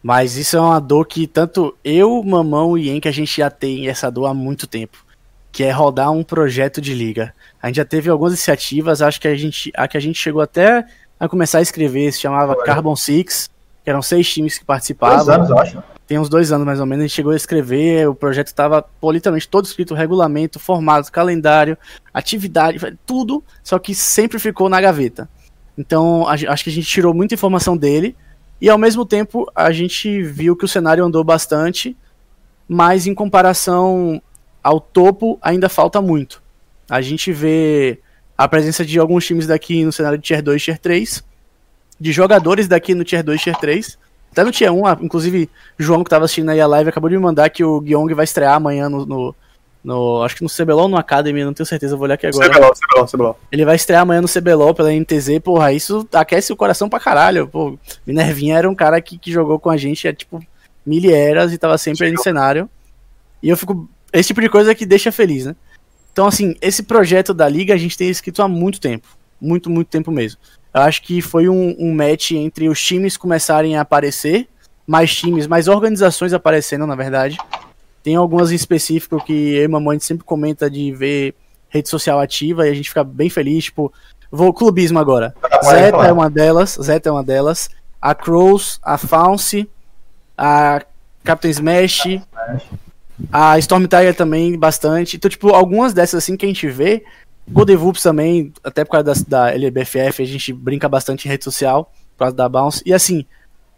Mas 0.00 0.36
isso 0.36 0.56
é 0.56 0.60
uma 0.60 0.78
dor 0.78 1.04
que 1.04 1.26
tanto 1.26 1.76
eu, 1.82 2.22
Mamão 2.22 2.78
e 2.78 2.90
Enk 2.90 3.08
a 3.08 3.12
gente 3.12 3.38
já 3.38 3.50
tem 3.50 3.88
essa 3.88 4.08
dor 4.08 4.26
há 4.26 4.34
muito 4.34 4.68
tempo. 4.68 5.04
Que 5.50 5.64
é 5.64 5.72
rodar 5.72 6.12
um 6.12 6.22
projeto 6.22 6.80
de 6.80 6.94
liga. 6.94 7.34
A 7.60 7.66
gente 7.66 7.78
já 7.78 7.84
teve 7.84 8.08
algumas 8.08 8.34
iniciativas, 8.34 9.02
acho 9.02 9.20
que 9.20 9.26
a 9.26 9.34
gente, 9.34 9.72
a 9.76 9.88
que 9.88 9.96
a 9.96 10.00
gente 10.00 10.16
chegou 10.16 10.40
até 10.40 10.86
a 11.18 11.28
começar 11.28 11.58
a 11.58 11.62
escrever, 11.62 12.12
se 12.12 12.20
chamava 12.20 12.54
Carbon 12.62 12.94
Six, 12.94 13.50
que 13.82 13.90
eram 13.90 14.00
seis 14.00 14.32
times 14.32 14.56
que 14.56 14.64
participavam. 14.64 15.16
Dois 15.16 15.28
anos, 15.28 15.50
eu 15.50 15.58
acho 15.58 15.82
tem 16.08 16.18
uns 16.18 16.30
dois 16.30 16.50
anos 16.50 16.64
mais 16.64 16.80
ou 16.80 16.86
menos, 16.86 17.04
a 17.04 17.06
gente 17.06 17.14
chegou 17.14 17.32
a 17.32 17.36
escrever, 17.36 18.08
o 18.08 18.14
projeto 18.14 18.46
estava 18.46 18.82
literalmente 19.12 19.46
todo 19.46 19.66
escrito, 19.66 19.92
regulamento, 19.92 20.58
formato, 20.58 21.12
calendário, 21.12 21.76
atividade, 22.14 22.78
tudo, 23.04 23.44
só 23.62 23.78
que 23.78 23.94
sempre 23.94 24.38
ficou 24.38 24.70
na 24.70 24.80
gaveta. 24.80 25.28
Então, 25.78 26.26
a, 26.26 26.32
acho 26.32 26.64
que 26.64 26.70
a 26.70 26.72
gente 26.72 26.88
tirou 26.88 27.14
muita 27.14 27.34
informação 27.34 27.76
dele, 27.76 28.16
e 28.60 28.68
ao 28.68 28.76
mesmo 28.76 29.06
tempo 29.06 29.50
a 29.54 29.70
gente 29.70 30.20
viu 30.22 30.56
que 30.56 30.64
o 30.64 30.68
cenário 30.68 31.04
andou 31.04 31.22
bastante, 31.22 31.96
mas 32.68 33.06
em 33.06 33.14
comparação 33.14 34.20
ao 34.62 34.80
topo 34.80 35.38
ainda 35.40 35.68
falta 35.68 36.02
muito. 36.02 36.42
A 36.90 37.00
gente 37.00 37.32
vê 37.32 38.00
a 38.36 38.48
presença 38.48 38.84
de 38.84 38.98
alguns 38.98 39.24
times 39.24 39.46
daqui 39.46 39.84
no 39.84 39.92
cenário 39.92 40.18
de 40.18 40.24
Tier 40.24 40.42
2 40.42 40.62
Tier 40.62 40.78
3, 40.78 41.24
de 42.00 42.12
jogadores 42.12 42.66
daqui 42.66 42.94
no 42.94 43.04
Tier 43.04 43.22
2 43.22 43.40
Tier 43.40 43.56
3, 43.56 43.98
até 44.32 44.44
no 44.44 44.50
Tier 44.50 44.72
1, 44.72 45.04
inclusive, 45.04 45.48
João 45.78 46.02
que 46.02 46.10
tava 46.10 46.24
assistindo 46.24 46.50
aí 46.50 46.60
a 46.60 46.66
live 46.66 46.90
acabou 46.90 47.08
de 47.08 47.16
me 47.16 47.22
mandar 47.22 47.48
que 47.50 47.64
o 47.64 47.80
Gyong 47.80 48.12
vai 48.14 48.24
estrear 48.24 48.54
amanhã 48.54 48.88
no, 48.88 49.06
no, 49.06 49.36
no, 49.88 50.22
acho 50.22 50.36
que 50.36 50.42
no 50.42 50.50
CBLOL 50.50 50.82
ou 50.82 50.88
no 50.88 50.98
Academy, 50.98 51.42
não 51.42 51.54
tenho 51.54 51.66
certeza, 51.66 51.96
vou 51.96 52.04
olhar 52.04 52.16
aqui 52.16 52.26
agora. 52.26 52.46
CBLOL, 52.46 52.72
CBLOL, 52.74 53.06
CBLOL. 53.06 53.38
Ele 53.50 53.64
vai 53.64 53.74
estrear 53.74 54.02
amanhã 54.02 54.20
no 54.20 54.28
CBLOL 54.28 54.74
pela 54.74 54.92
NTZ, 54.92 55.38
porra, 55.42 55.72
isso 55.72 56.06
aquece 56.12 56.52
o 56.52 56.56
coração 56.56 56.90
pra 56.90 57.00
caralho, 57.00 57.48
pô. 57.48 57.78
Minervinha 58.06 58.58
era 58.58 58.68
um 58.68 58.74
cara 58.74 59.00
que, 59.00 59.16
que 59.16 59.32
jogou 59.32 59.58
com 59.58 59.70
a 59.70 59.78
gente 59.78 60.06
há, 60.06 60.12
tipo, 60.12 60.44
mil 60.84 61.10
eras 61.10 61.54
e 61.54 61.58
tava 61.58 61.78
sempre 61.78 62.04
aí 62.04 62.12
no 62.12 62.20
cenário. 62.20 62.68
E 63.42 63.48
eu 63.48 63.56
fico... 63.56 63.88
Esse 64.12 64.26
tipo 64.26 64.42
de 64.42 64.50
coisa 64.50 64.74
que 64.74 64.84
deixa 64.84 65.10
feliz, 65.10 65.46
né? 65.46 65.56
Então, 66.12 66.26
assim, 66.26 66.54
esse 66.60 66.82
projeto 66.82 67.32
da 67.32 67.48
Liga 67.48 67.72
a 67.72 67.78
gente 67.78 67.96
tem 67.96 68.10
escrito 68.10 68.42
há 68.42 68.48
muito 68.48 68.78
tempo. 68.78 69.08
Muito, 69.40 69.70
muito 69.70 69.88
tempo 69.88 70.10
mesmo. 70.10 70.38
Eu 70.74 70.82
acho 70.82 71.00
que 71.00 71.22
foi 71.22 71.48
um, 71.48 71.74
um 71.78 71.94
match 71.94 72.32
entre 72.32 72.68
os 72.68 72.82
times 72.84 73.16
começarem 73.16 73.78
a 73.78 73.80
aparecer, 73.80 74.48
mais 74.86 75.16
times, 75.16 75.46
mais 75.46 75.66
organizações 75.66 76.34
aparecendo, 76.34 76.86
na 76.86 76.94
verdade. 76.94 77.38
Tem 78.08 78.16
algumas 78.16 78.50
em 78.50 78.54
específico 78.54 79.22
que 79.22 79.54
eu 79.56 79.64
e 79.64 79.68
Mamãe 79.68 80.00
sempre 80.00 80.24
comenta 80.24 80.70
de 80.70 80.90
ver 80.92 81.34
rede 81.68 81.90
social 81.90 82.18
ativa 82.18 82.66
e 82.66 82.70
a 82.70 82.74
gente 82.74 82.88
fica 82.88 83.04
bem 83.04 83.28
feliz, 83.28 83.64
tipo, 83.64 83.92
vou 84.32 84.50
clubismo 84.50 84.98
agora. 84.98 85.34
Pode 85.38 85.66
Zeta 85.66 85.90
falar. 85.90 86.08
é 86.08 86.12
uma 86.14 86.30
delas, 86.30 86.78
Zeta 86.82 87.10
é 87.10 87.12
uma 87.12 87.22
delas, 87.22 87.68
a 88.00 88.14
Crows, 88.14 88.80
a 88.82 88.96
Founce, 88.96 89.68
a 90.38 90.80
Captain 91.22 91.50
Smash, 91.50 92.18
a 93.30 93.58
Storm 93.58 93.84
Tiger 93.84 94.14
também, 94.14 94.58
bastante. 94.58 95.18
Então, 95.18 95.30
tipo, 95.30 95.50
algumas 95.50 95.92
dessas 95.92 96.24
assim 96.24 96.34
que 96.34 96.46
a 96.46 96.48
gente 96.48 96.66
vê, 96.66 97.04
Godevoops 97.46 98.02
também, 98.02 98.54
até 98.64 98.86
por 98.86 98.92
causa 98.92 99.22
da, 99.28 99.50
da 99.50 99.54
LBFF, 99.54 100.22
a 100.22 100.26
gente 100.26 100.50
brinca 100.50 100.88
bastante 100.88 101.26
em 101.26 101.30
rede 101.30 101.44
social, 101.44 101.92
por 102.16 102.20
causa 102.20 102.34
da 102.34 102.48
Bounce. 102.48 102.82
E 102.86 102.94
assim, 102.94 103.26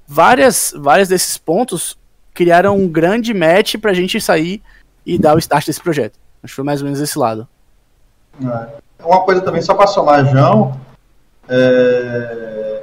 várias, 0.06 0.72
várias 0.76 1.08
desses 1.08 1.36
pontos 1.36 1.98
criaram 2.40 2.74
um 2.74 2.88
grande 2.88 3.34
match 3.34 3.76
pra 3.76 3.92
gente 3.92 4.18
sair 4.18 4.62
e 5.04 5.18
dar 5.18 5.34
o 5.34 5.38
start 5.38 5.66
desse 5.66 5.82
projeto. 5.82 6.18
Acho 6.42 6.52
que 6.52 6.56
foi 6.56 6.64
mais 6.64 6.80
ou 6.80 6.86
menos 6.86 6.98
esse 6.98 7.18
lado. 7.18 7.46
É. 8.42 9.04
Uma 9.04 9.20
coisa 9.20 9.42
também, 9.42 9.60
só 9.60 9.74
para 9.74 9.86
somar, 9.86 10.24
João. 10.24 10.74
é, 11.46 12.82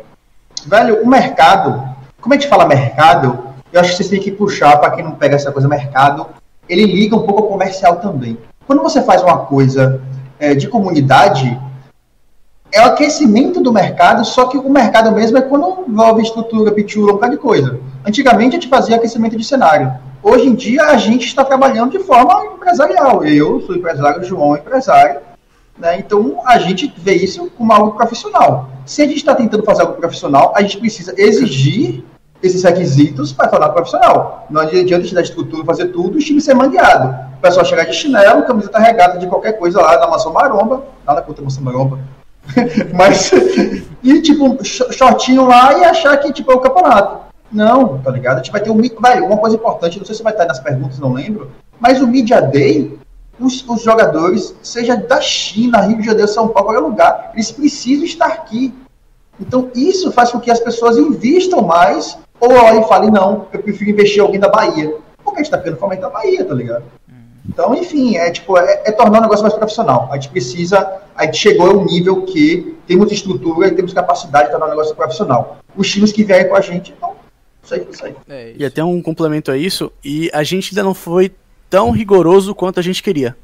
Velho, 0.63 1.01
o 1.01 1.07
mercado, 1.07 1.83
como 2.21 2.35
a 2.35 2.37
gente 2.37 2.47
fala 2.47 2.67
mercado, 2.67 3.45
eu 3.73 3.81
acho 3.81 3.89
que 3.89 3.97
vocês 3.97 4.09
têm 4.09 4.21
que 4.21 4.31
puxar, 4.31 4.77
para 4.77 4.91
quem 4.91 5.03
não 5.03 5.13
pega 5.13 5.35
essa 5.35 5.51
coisa 5.51 5.67
mercado, 5.67 6.27
ele 6.69 6.85
liga 6.85 7.15
um 7.15 7.23
pouco 7.23 7.41
ao 7.41 7.49
comercial 7.49 7.95
também. 7.95 8.37
Quando 8.67 8.83
você 8.83 9.01
faz 9.01 9.23
uma 9.23 9.39
coisa 9.39 9.99
é, 10.37 10.53
de 10.53 10.67
comunidade, 10.67 11.59
é 12.71 12.79
o 12.81 12.89
aquecimento 12.91 13.59
do 13.59 13.73
mercado, 13.73 14.23
só 14.23 14.45
que 14.45 14.57
o 14.57 14.69
mercado 14.69 15.11
mesmo 15.13 15.39
é 15.39 15.41
quando 15.41 15.85
envolve 15.87 16.21
estrutura, 16.21 16.71
pichula, 16.71 17.13
um 17.13 17.15
bocado 17.15 17.31
de 17.31 17.41
coisa. 17.41 17.79
Antigamente 18.07 18.55
a 18.55 18.59
gente 18.59 18.69
fazia 18.69 18.95
aquecimento 18.95 19.35
de 19.35 19.43
cenário. 19.43 19.93
Hoje 20.23 20.47
em 20.47 20.55
dia 20.55 20.81
a 20.83 20.95
gente 20.95 21.25
está 21.27 21.43
trabalhando 21.43 21.91
de 21.91 21.99
forma 21.99 22.53
empresarial. 22.55 23.25
Eu 23.25 23.59
sou 23.59 23.75
empresário, 23.75 24.23
João 24.23 24.55
é 24.55 24.59
empresário. 24.59 25.19
Né? 25.77 25.99
Então 25.99 26.39
a 26.45 26.57
gente 26.57 26.91
vê 26.97 27.15
isso 27.15 27.51
como 27.57 27.73
algo 27.73 27.91
profissional. 27.97 28.69
Se 28.85 29.01
a 29.01 29.05
gente 29.05 29.17
está 29.17 29.35
tentando 29.35 29.63
fazer 29.63 29.81
algo 29.81 29.95
profissional, 29.95 30.53
a 30.55 30.61
gente 30.61 30.77
precisa 30.77 31.13
exigir 31.17 32.01
esses 32.41 32.63
requisitos 32.63 33.33
para 33.33 33.49
tornar 33.49 33.69
profissional. 33.69 34.47
Não 34.49 34.61
adianta 34.61 35.03
gente 35.03 35.13
dar 35.13 35.21
estrutura, 35.21 35.65
fazer 35.65 35.87
tudo, 35.87 36.15
o 36.15 36.19
time 36.19 36.39
ser 36.39 36.53
mangueado. 36.53 37.13
O 37.37 37.41
pessoal 37.41 37.65
chegar 37.65 37.83
de 37.83 37.93
chinelo, 37.93 38.43
camiseta 38.43 38.79
regata 38.79 39.17
de 39.17 39.27
qualquer 39.27 39.59
coisa 39.59 39.81
lá 39.81 39.97
da 39.97 40.07
maçã 40.07 40.29
maromba, 40.29 40.81
nada 41.05 41.21
contra 41.21 41.41
a 41.41 41.45
maçã 41.45 41.59
maromba, 41.59 41.99
mas, 42.95 43.31
e 44.01 44.21
tipo, 44.21 44.63
sh- 44.63 44.87
shortinho 44.91 45.45
lá 45.45 45.77
e 45.77 45.83
achar 45.83 46.15
que 46.17 46.31
tipo, 46.31 46.51
é 46.51 46.55
o 46.55 46.59
campeonato. 46.59 47.26
Não, 47.51 47.99
tá 47.99 48.11
ligado? 48.11 48.35
A 48.35 48.37
gente 48.37 48.51
vai 48.51 48.61
ter 48.61 48.69
um. 48.69 48.81
Vai, 48.99 49.21
uma 49.21 49.37
coisa 49.37 49.55
importante, 49.55 49.97
não 49.97 50.05
sei 50.05 50.15
se 50.15 50.23
vai 50.23 50.33
estar 50.33 50.45
nas 50.45 50.59
perguntas, 50.59 50.99
não 50.99 51.13
lembro, 51.13 51.51
mas 51.79 52.01
o 52.01 52.07
Media 52.07 52.41
Day, 52.41 52.97
os, 53.39 53.67
os 53.67 53.83
jogadores, 53.83 54.55
seja 54.61 54.95
da 54.97 55.21
China, 55.21 55.81
Rio 55.81 55.97
de 55.97 56.05
Janeiro, 56.05 56.27
São 56.27 56.47
Paulo, 56.47 56.69
qualquer 56.69 56.85
lugar, 56.85 57.31
eles 57.33 57.51
precisam 57.51 58.05
estar 58.05 58.27
aqui. 58.27 58.73
Então, 59.39 59.69
isso 59.75 60.11
faz 60.11 60.31
com 60.31 60.39
que 60.39 60.49
as 60.49 60.59
pessoas 60.59 60.97
invistam 60.97 61.61
mais, 61.61 62.17
ou 62.39 62.51
olhem 62.51 62.81
e 62.81 62.87
falem, 62.87 63.11
não, 63.11 63.47
eu 63.53 63.61
prefiro 63.61 63.91
investir 63.91 64.17
em 64.17 64.21
alguém 64.21 64.39
da 64.39 64.49
Bahia. 64.49 64.95
Porque 65.23 65.39
a 65.39 65.43
gente 65.43 65.51
tá 65.51 65.57
querendo 65.59 65.77
fomentar 65.77 66.09
a 66.09 66.13
Bahia, 66.13 66.43
tá 66.43 66.53
ligado? 66.53 66.83
Então, 67.47 67.73
enfim, 67.73 68.17
é 68.17 68.29
tipo, 68.29 68.57
é, 68.57 68.83
é 68.85 68.91
tornar 68.91 69.19
o 69.19 69.21
negócio 69.21 69.43
mais 69.43 69.53
profissional. 69.53 70.09
A 70.11 70.15
gente 70.15 70.29
precisa, 70.29 71.01
a 71.15 71.25
gente 71.25 71.37
chegou 71.37 71.67
ao 71.67 71.85
nível 71.85 72.23
que 72.23 72.77
temos 72.85 73.11
estrutura 73.11 73.67
e 73.67 73.71
temos 73.71 73.93
capacidade 73.93 74.45
de 74.45 74.51
tornar 74.51 74.67
o 74.67 74.69
negócio 74.69 74.95
profissional. 74.95 75.57
Os 75.75 75.89
times 75.89 76.11
que 76.11 76.23
vierem 76.23 76.49
com 76.49 76.55
a 76.55 76.61
gente, 76.61 76.93
então, 76.95 77.15
isso 77.67 77.73
aí, 77.75 77.87
isso 77.91 78.05
aí. 78.05 78.15
É, 78.27 78.53
E 78.57 78.65
até 78.65 78.83
um 78.83 79.01
complemento 79.01 79.51
a 79.51 79.57
isso, 79.57 79.91
e 80.03 80.29
a 80.33 80.43
gente 80.43 80.71
ainda 80.71 80.83
não 80.83 80.93
foi 80.93 81.31
tão 81.69 81.91
rigoroso 81.91 82.55
quanto 82.55 82.79
a 82.79 82.83
gente 82.83 83.03
queria. 83.03 83.35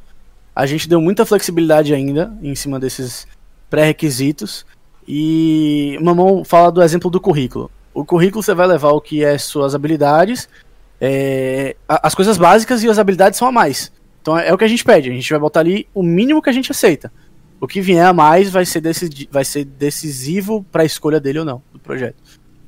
A 0.55 0.65
gente 0.65 0.87
deu 0.87 1.01
muita 1.01 1.25
flexibilidade 1.25 1.93
ainda 1.93 2.33
em 2.41 2.55
cima 2.55 2.79
desses 2.79 3.27
pré-requisitos. 3.69 4.65
E 5.07 5.97
Mamão 6.01 6.43
fala 6.45 6.71
do 6.71 6.81
exemplo 6.81 7.09
do 7.09 7.19
currículo. 7.19 7.69
O 7.93 8.05
currículo 8.05 8.41
você 8.41 8.53
vai 8.53 8.67
levar 8.67 8.91
o 8.91 9.01
que 9.01 9.23
é 9.23 9.37
suas 9.37 9.75
habilidades, 9.75 10.47
é, 11.01 11.75
as 11.87 12.15
coisas 12.15 12.37
básicas 12.37 12.81
e 12.83 12.89
as 12.89 12.97
habilidades 12.97 13.37
são 13.37 13.47
a 13.47 13.51
mais. 13.51 13.91
Então 14.21 14.37
é 14.37 14.53
o 14.53 14.57
que 14.57 14.63
a 14.63 14.67
gente 14.67 14.83
pede, 14.85 15.09
a 15.09 15.13
gente 15.13 15.29
vai 15.29 15.39
botar 15.39 15.59
ali 15.59 15.85
o 15.93 16.01
mínimo 16.01 16.41
que 16.41 16.49
a 16.49 16.53
gente 16.53 16.71
aceita. 16.71 17.11
O 17.59 17.67
que 17.67 17.81
vier 17.81 18.05
a 18.05 18.13
mais 18.13 18.49
vai 18.49 18.65
ser, 18.65 18.79
decidi- 18.81 19.27
vai 19.31 19.43
ser 19.43 19.65
decisivo 19.65 20.65
para 20.71 20.83
a 20.83 20.85
escolha 20.85 21.19
dele 21.19 21.39
ou 21.39 21.45
não, 21.45 21.61
do 21.73 21.79
projeto. 21.79 22.15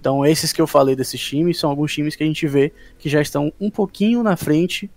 Então, 0.05 0.23
esses 0.23 0.53
que 0.53 0.61
eu 0.61 0.67
falei 0.67 0.95
desses 0.95 1.19
times 1.19 1.57
são 1.57 1.67
alguns 1.67 1.91
times 1.91 2.15
que 2.15 2.21
a 2.23 2.27
gente 2.27 2.45
vê 2.47 2.71
que 2.99 3.09
já 3.09 3.19
estão 3.19 3.51
um 3.59 3.71
pouquinho 3.71 4.21
na 4.21 4.37
frente 4.37 4.87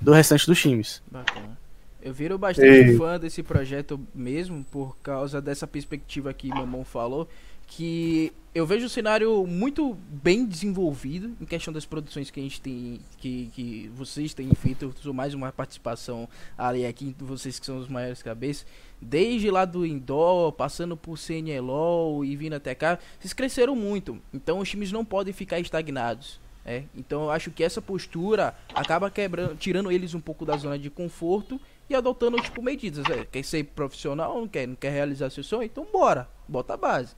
do 0.00 0.10
restante 0.10 0.46
dos 0.46 0.58
times. 0.58 1.02
Bacana. 1.10 1.58
Eu 2.00 2.14
viro 2.14 2.38
bastante 2.38 2.66
Ei. 2.66 2.96
fã 2.96 3.20
desse 3.20 3.42
projeto 3.42 4.00
mesmo 4.14 4.64
por 4.72 4.96
causa 5.02 5.38
dessa 5.38 5.66
perspectiva 5.66 6.32
que 6.32 6.48
Mamão 6.48 6.82
falou, 6.82 7.28
que 7.66 8.32
eu 8.54 8.64
vejo 8.64 8.86
o 8.86 8.88
cenário 8.88 9.44
muito 9.46 9.94
bem 10.08 10.46
desenvolvido 10.46 11.36
em 11.40 11.44
questão 11.44 11.72
das 11.72 11.84
produções 11.84 12.30
que 12.30 12.38
a 12.38 12.42
gente 12.42 12.60
tem, 12.60 13.00
que, 13.18 13.50
que 13.52 13.90
vocês 13.96 14.32
têm 14.32 14.48
feito, 14.54 14.84
eu 14.84 14.94
sou 15.02 15.12
mais 15.12 15.34
uma 15.34 15.50
participação 15.50 16.28
ali 16.56 16.86
aqui, 16.86 17.16
vocês 17.18 17.58
que 17.58 17.66
são 17.66 17.78
os 17.78 17.88
maiores 17.88 18.22
cabeças, 18.22 18.64
desde 19.02 19.50
lá 19.50 19.64
do 19.64 19.84
Indoor, 19.84 20.52
passando 20.52 20.96
por 20.96 21.18
CNLOL 21.18 22.24
e 22.24 22.36
vindo 22.36 22.54
até 22.54 22.76
cá, 22.76 22.98
vocês 23.18 23.32
cresceram 23.32 23.74
muito, 23.74 24.22
então 24.32 24.60
os 24.60 24.70
times 24.70 24.92
não 24.92 25.04
podem 25.04 25.32
ficar 25.32 25.58
estagnados. 25.58 26.38
É, 26.66 26.84
então 26.94 27.24
eu 27.24 27.30
acho 27.30 27.50
que 27.50 27.62
essa 27.62 27.82
postura 27.82 28.54
acaba 28.74 29.10
quebrando, 29.10 29.54
tirando 29.56 29.92
eles 29.92 30.14
um 30.14 30.20
pouco 30.20 30.46
da 30.46 30.56
zona 30.56 30.78
de 30.78 30.88
conforto 30.88 31.60
e 31.90 31.94
adotando 31.94 32.40
tipo 32.40 32.62
medidas. 32.62 33.04
É, 33.10 33.24
quer 33.24 33.44
ser 33.44 33.64
profissional, 33.64 34.40
não 34.40 34.48
quer, 34.48 34.66
não 34.66 34.76
quer 34.76 34.90
realizar 34.90 35.28
seu 35.28 35.42
sonho, 35.42 35.64
então 35.64 35.86
bora, 35.92 36.26
bota 36.48 36.72
a 36.72 36.76
base. 36.76 37.14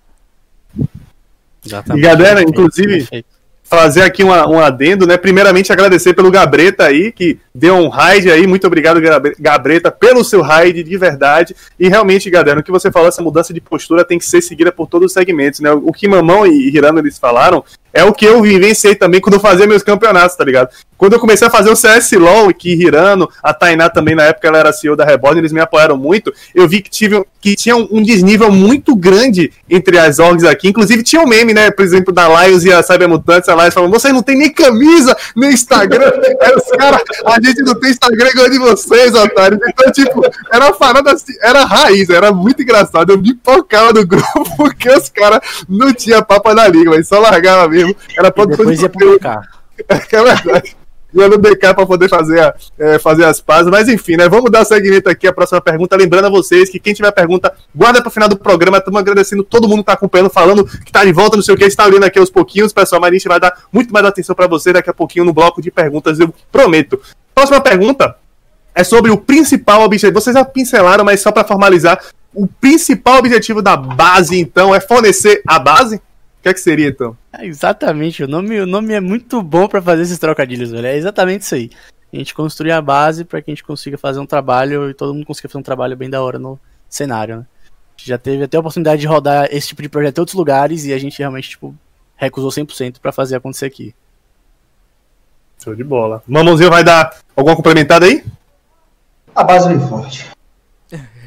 Exatamente. 1.65 2.05
E 2.05 2.07
galera, 2.09 2.43
inclusive, 2.43 3.25
fazer 3.65 4.03
aqui 4.03 4.23
uma- 4.23 4.49
um 4.49 4.61
adendo, 4.61 5.07
né? 5.07 5.17
Primeiramente, 5.17 5.73
agradecer 5.73 6.15
pelo 6.15 6.31
Gabreta 6.31 6.85
aí, 6.85 7.11
que 7.11 7.39
deu 7.53 7.75
um 7.75 7.89
raid 7.89 8.31
aí. 8.31 8.47
Muito 8.47 8.67
obrigado, 8.67 9.01
Gabre- 9.01 9.35
Gabreta, 9.39 9.91
pelo 9.91 10.23
seu 10.23 10.41
raid 10.43 10.85
de 10.85 10.97
verdade. 10.97 11.57
E 11.79 11.89
realmente, 11.89 12.31
galera, 12.31 12.61
o 12.61 12.63
que 12.63 12.71
você 12.71 12.93
falou, 12.93 13.09
essa 13.09 13.23
mudança 13.23 13.53
de 13.53 13.61
postura 13.61 14.05
tem 14.05 14.19
que 14.19 14.25
ser 14.25 14.41
seguida 14.41 14.71
por 14.71 14.87
todos 14.87 15.07
os 15.07 15.13
segmentos, 15.13 15.59
né? 15.59 15.73
O 15.73 15.93
que 15.93 16.07
Mamão 16.07 16.47
e 16.47 16.69
Hirano 16.69 17.01
eles 17.01 17.19
falaram 17.19 17.65
é 17.97 18.05
o 18.05 18.13
que 18.13 18.25
eu 18.25 18.43
vivenciei 18.43 18.95
também 18.95 19.21
quando 19.21 19.35
eu 19.35 19.41
fazia 19.41 19.67
meus 19.67 19.83
campeonatos, 19.83 20.37
tá 20.37 20.45
ligado? 20.45 20.69
Quando 20.99 21.13
eu 21.13 21.21
comecei 21.21 21.47
a 21.47 21.51
fazer 21.51 21.71
o 21.71 21.77
CS 21.77 22.13
LOL, 22.13 22.53
que 22.55 22.73
Hirano, 22.73 23.29
a 23.43 23.53
Tainá 23.53 23.89
também, 23.89 24.15
na 24.15 24.25
época 24.25 24.49
ela 24.49 24.59
era 24.59 24.73
CEO 24.73 24.97
da 24.97 25.05
Reborn, 25.05 25.39
eles 25.39 25.53
me 25.53 25.61
apoiaram 25.61 25.97
muito, 25.97 26.33
eu 26.55 26.67
vi 26.67 26.81
que, 26.81 26.89
tive, 26.89 27.23
que 27.41 27.55
tinha 27.55 27.77
um, 27.77 28.03
desnível 28.03 28.51
muito 28.51 28.97
grande 28.97 29.53
entre 29.69 29.99
as 29.99 30.19
orgs 30.19 30.45
aqui. 30.45 30.69
Inclusive 30.69 31.03
tinha 31.03 31.21
um 31.21 31.27
meme, 31.27 31.53
né? 31.53 31.71
Por 31.71 31.85
exemplo, 31.85 32.15
da 32.15 32.47
Lions 32.47 32.65
e 32.65 32.73
a 32.73 32.83
Cybermutantes, 32.83 33.49
a 33.49 33.55
Lions 33.55 33.75
falando, 33.75 33.91
vocês 33.93 34.13
não 34.13 34.23
tem 34.23 34.39
nem 34.39 34.51
camisa, 34.51 35.15
nem 35.35 35.51
Instagram. 35.51 36.11
Aí 36.41 36.55
os 36.55 36.77
caras, 36.77 37.03
a 37.27 37.41
gente 37.43 37.63
não 37.63 37.79
tem 37.79 37.91
Instagram 37.91 38.29
igual 38.31 38.51
de 38.51 38.59
vocês, 38.59 39.15
otários. 39.15 39.61
Então, 39.69 39.93
tipo, 39.93 40.23
era 40.51 40.65
uma 40.65 40.73
parada 40.73 41.13
assim, 41.13 41.35
era 41.43 41.65
raiz, 41.65 42.09
era 42.09 42.33
muito 42.33 42.63
engraçado. 42.63 43.13
Eu 43.13 43.19
me 43.19 43.35
pocava 43.35 43.93
no 43.93 44.07
grupo 44.07 44.45
porque 44.57 44.89
os 44.89 45.11
caras 45.11 45.41
não 45.69 45.93
tinham 45.93 46.23
papo 46.23 46.55
na 46.55 46.67
língua, 46.69 46.97
mas 46.97 47.07
só 47.07 47.19
largava 47.19 47.69
mesmo. 47.69 47.86
Era 48.17 48.29
E 48.29 48.33
produção 48.33 48.65
de 48.67 48.89
conteúdo. 48.89 49.19
É 49.89 50.23
verdade. 50.23 50.77
Ia 51.15 51.29
no 51.29 51.39
DK 51.39 51.73
pra 51.73 51.87
poder 51.87 52.09
fazer, 52.11 52.41
a- 52.41 52.55
é, 52.79 52.99
fazer 52.99 53.25
as 53.25 53.41
pazes. 53.41 53.71
Mas 53.71 53.89
enfim, 53.89 54.17
né? 54.17 54.29
Vamos 54.29 54.51
dar 54.51 54.65
segmento 54.65 55.09
aqui 55.09 55.27
à 55.27 55.33
próxima 55.33 55.61
pergunta. 55.61 55.97
Lembrando 55.97 56.27
a 56.27 56.31
vocês 56.31 56.69
que 56.69 56.79
quem 56.81 56.93
tiver 56.93 57.11
pergunta, 57.13 57.55
guarda 57.75 58.03
pro 58.03 58.11
final 58.11 58.29
do 58.29 58.37
programa. 58.37 58.79
Estamos 58.79 59.01
agradecendo 59.01 59.43
todo 59.45 59.69
mundo 59.69 59.79
que 59.79 59.85
tá 59.87 59.93
acompanhando, 59.93 60.29
falando 60.29 60.65
que 60.67 60.91
tá 60.93 61.05
de 61.05 61.13
volta, 61.13 61.37
não 61.37 61.43
sei 61.43 61.55
o 61.55 61.57
que, 61.59 61.65
está 61.65 61.87
olhando 61.87 62.05
aqui 62.05 62.19
aos 62.19 62.29
pouquinhos, 62.29 62.73
pessoal. 62.73 63.01
Mas 63.01 63.11
a 63.11 63.13
gente 63.15 63.29
vai 63.29 63.41
dar 63.41 63.57
muito 63.73 63.93
mais 63.93 64.05
atenção 64.05 64.35
pra 64.35 64.47
vocês 64.47 64.75
daqui 64.75 64.91
a 64.91 64.95
pouquinho 64.95 65.25
no 65.25 65.33
bloco 65.33 65.63
de 65.63 65.71
perguntas, 65.71 66.19
eu 66.21 66.35
prometo. 66.53 67.01
Próxima 67.35 67.61
pergunta 67.61 68.17
é 68.75 68.85
sobre 68.85 69.11
o 69.11 69.17
principal 69.17 69.83
objetivo. 69.83 70.13
Vocês 70.21 70.35
já 70.35 70.45
pincelaram, 70.45 71.05
mas 71.05 71.21
só 71.23 71.31
pra 71.33 71.45
formalizar. 71.45 71.99
O 72.35 72.47
principal 72.47 73.19
objetivo 73.19 73.63
da 73.63 73.75
base, 73.77 74.39
então, 74.39 74.75
é 74.75 74.81
fornecer 74.81 75.41
a 75.47 75.59
base? 75.59 75.99
O 76.47 76.49
que 76.49 76.51
é 76.51 76.55
que 76.55 76.61
seria, 76.61 76.89
então? 76.91 77.19
É, 77.33 77.45
exatamente, 77.45 78.23
o 78.23 78.29
nome, 78.29 78.61
o 78.61 78.67
nome 78.67 78.95
é 78.95 79.01
muito 79.01 79.43
bom 79.43 79.67
pra 79.67 79.83
fazer 79.83 80.03
esses 80.03 80.17
trocadilhos, 80.17 80.71
velho. 80.71 80.87
É 80.87 80.97
exatamente 80.97 81.43
isso 81.43 81.57
aí. 81.57 81.71
A 82.13 82.17
gente 82.17 82.33
construir 82.33 82.71
a 82.71 82.81
base 82.81 83.25
pra 83.25 83.43
que 83.43 83.51
a 83.51 83.53
gente 83.53 83.65
consiga 83.65 83.99
fazer 83.99 84.21
um 84.21 84.27
trabalho 84.27 84.89
e 84.89 84.95
todo 84.95 85.13
mundo 85.13 85.27
consiga 85.27 85.49
fazer 85.49 85.59
um 85.59 85.65
trabalho 85.65 85.97
bem 85.97 86.09
da 86.09 86.23
hora 86.23 86.39
no 86.39 86.57
cenário, 86.89 87.39
né? 87.39 87.47
A 87.65 87.99
gente 87.99 88.09
já 88.09 88.17
teve 88.17 88.45
até 88.45 88.57
a 88.57 88.61
oportunidade 88.61 89.01
de 89.01 89.09
rodar 89.09 89.49
esse 89.51 89.67
tipo 89.67 89.83
de 89.83 89.89
projeto 89.89 90.19
em 90.19 90.21
outros 90.21 90.37
lugares 90.37 90.85
e 90.85 90.93
a 90.93 90.99
gente 90.99 91.19
realmente, 91.19 91.51
tipo, 91.51 91.75
recusou 92.15 92.51
100% 92.51 93.01
pra 93.01 93.11
fazer 93.11 93.35
acontecer 93.35 93.67
aqui. 93.67 93.93
Show 95.65 95.75
de 95.75 95.83
bola. 95.83 96.23
Mamãozinho 96.29 96.71
vai 96.71 96.85
dar 96.85 97.19
alguma 97.35 97.57
complementada 97.57 98.07
aí? 98.07 98.25
A 99.35 99.43
base 99.43 99.69
vem 99.69 99.81
forte. 99.81 100.36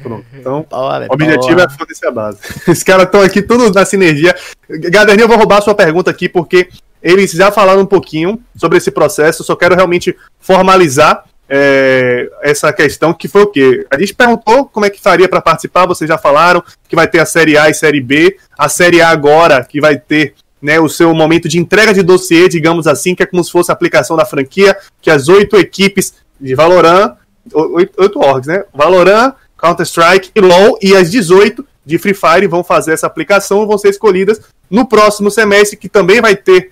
Pronto. 0.02 0.24
Então, 0.34 0.66
Bora, 0.68 1.06
o 1.08 1.14
objetivo 1.14 1.60
é 1.60 1.68
fornecer 1.68 2.06
a 2.06 2.10
base. 2.10 2.38
Os 2.66 2.82
caras 2.82 3.04
estão 3.04 3.20
aqui 3.22 3.42
tudo 3.42 3.70
na 3.72 3.84
sinergia. 3.84 4.34
Gaderninho, 4.68 5.24
eu 5.24 5.28
vou 5.28 5.36
roubar 5.36 5.58
a 5.58 5.62
sua 5.62 5.74
pergunta 5.74 6.10
aqui, 6.10 6.28
porque 6.28 6.68
eles 7.02 7.30
já 7.32 7.50
falaram 7.50 7.82
um 7.82 7.86
pouquinho 7.86 8.40
sobre 8.56 8.78
esse 8.78 8.90
processo, 8.90 9.44
só 9.44 9.56
quero 9.56 9.74
realmente 9.74 10.16
formalizar 10.38 11.24
é, 11.52 12.30
essa 12.42 12.72
questão 12.72 13.12
que 13.12 13.26
foi 13.26 13.42
o 13.42 13.46
quê? 13.48 13.84
A 13.90 13.98
gente 13.98 14.14
perguntou 14.14 14.66
como 14.66 14.86
é 14.86 14.90
que 14.90 15.00
faria 15.00 15.28
para 15.28 15.40
participar, 15.40 15.84
vocês 15.84 16.08
já 16.08 16.16
falaram 16.16 16.62
que 16.88 16.94
vai 16.94 17.08
ter 17.08 17.18
a 17.18 17.26
Série 17.26 17.58
A 17.58 17.68
e 17.68 17.74
Série 17.74 18.00
B. 18.00 18.36
A 18.56 18.68
Série 18.68 19.02
A 19.02 19.08
agora, 19.08 19.64
que 19.64 19.80
vai 19.80 19.98
ter 19.98 20.34
né, 20.62 20.78
o 20.78 20.88
seu 20.88 21.12
momento 21.12 21.48
de 21.48 21.58
entrega 21.58 21.92
de 21.92 22.02
dossiê, 22.02 22.48
digamos 22.48 22.86
assim, 22.86 23.16
que 23.16 23.22
é 23.24 23.26
como 23.26 23.42
se 23.42 23.50
fosse 23.50 23.70
a 23.70 23.74
aplicação 23.74 24.16
da 24.16 24.24
franquia, 24.24 24.76
que 25.02 25.10
as 25.10 25.28
oito 25.28 25.56
equipes 25.56 26.14
de 26.40 26.54
Valorant, 26.54 27.16
oito, 27.52 28.00
oito 28.00 28.20
orgs, 28.20 28.46
né? 28.46 28.62
Valorant, 28.72 29.34
Counter-Strike 29.60 30.30
e 30.34 30.40
LoL, 30.40 30.78
e 30.80 30.96
as 30.96 31.10
18 31.10 31.66
de 31.84 31.98
Free 31.98 32.14
Fire 32.14 32.46
vão 32.46 32.62
fazer 32.62 32.92
essa 32.92 33.06
aplicação, 33.06 33.66
vão 33.66 33.78
ser 33.78 33.88
escolhidas 33.88 34.40
no 34.70 34.86
próximo 34.86 35.30
semestre, 35.30 35.76
que 35.76 35.88
também 35.88 36.20
vai 36.20 36.36
ter 36.36 36.70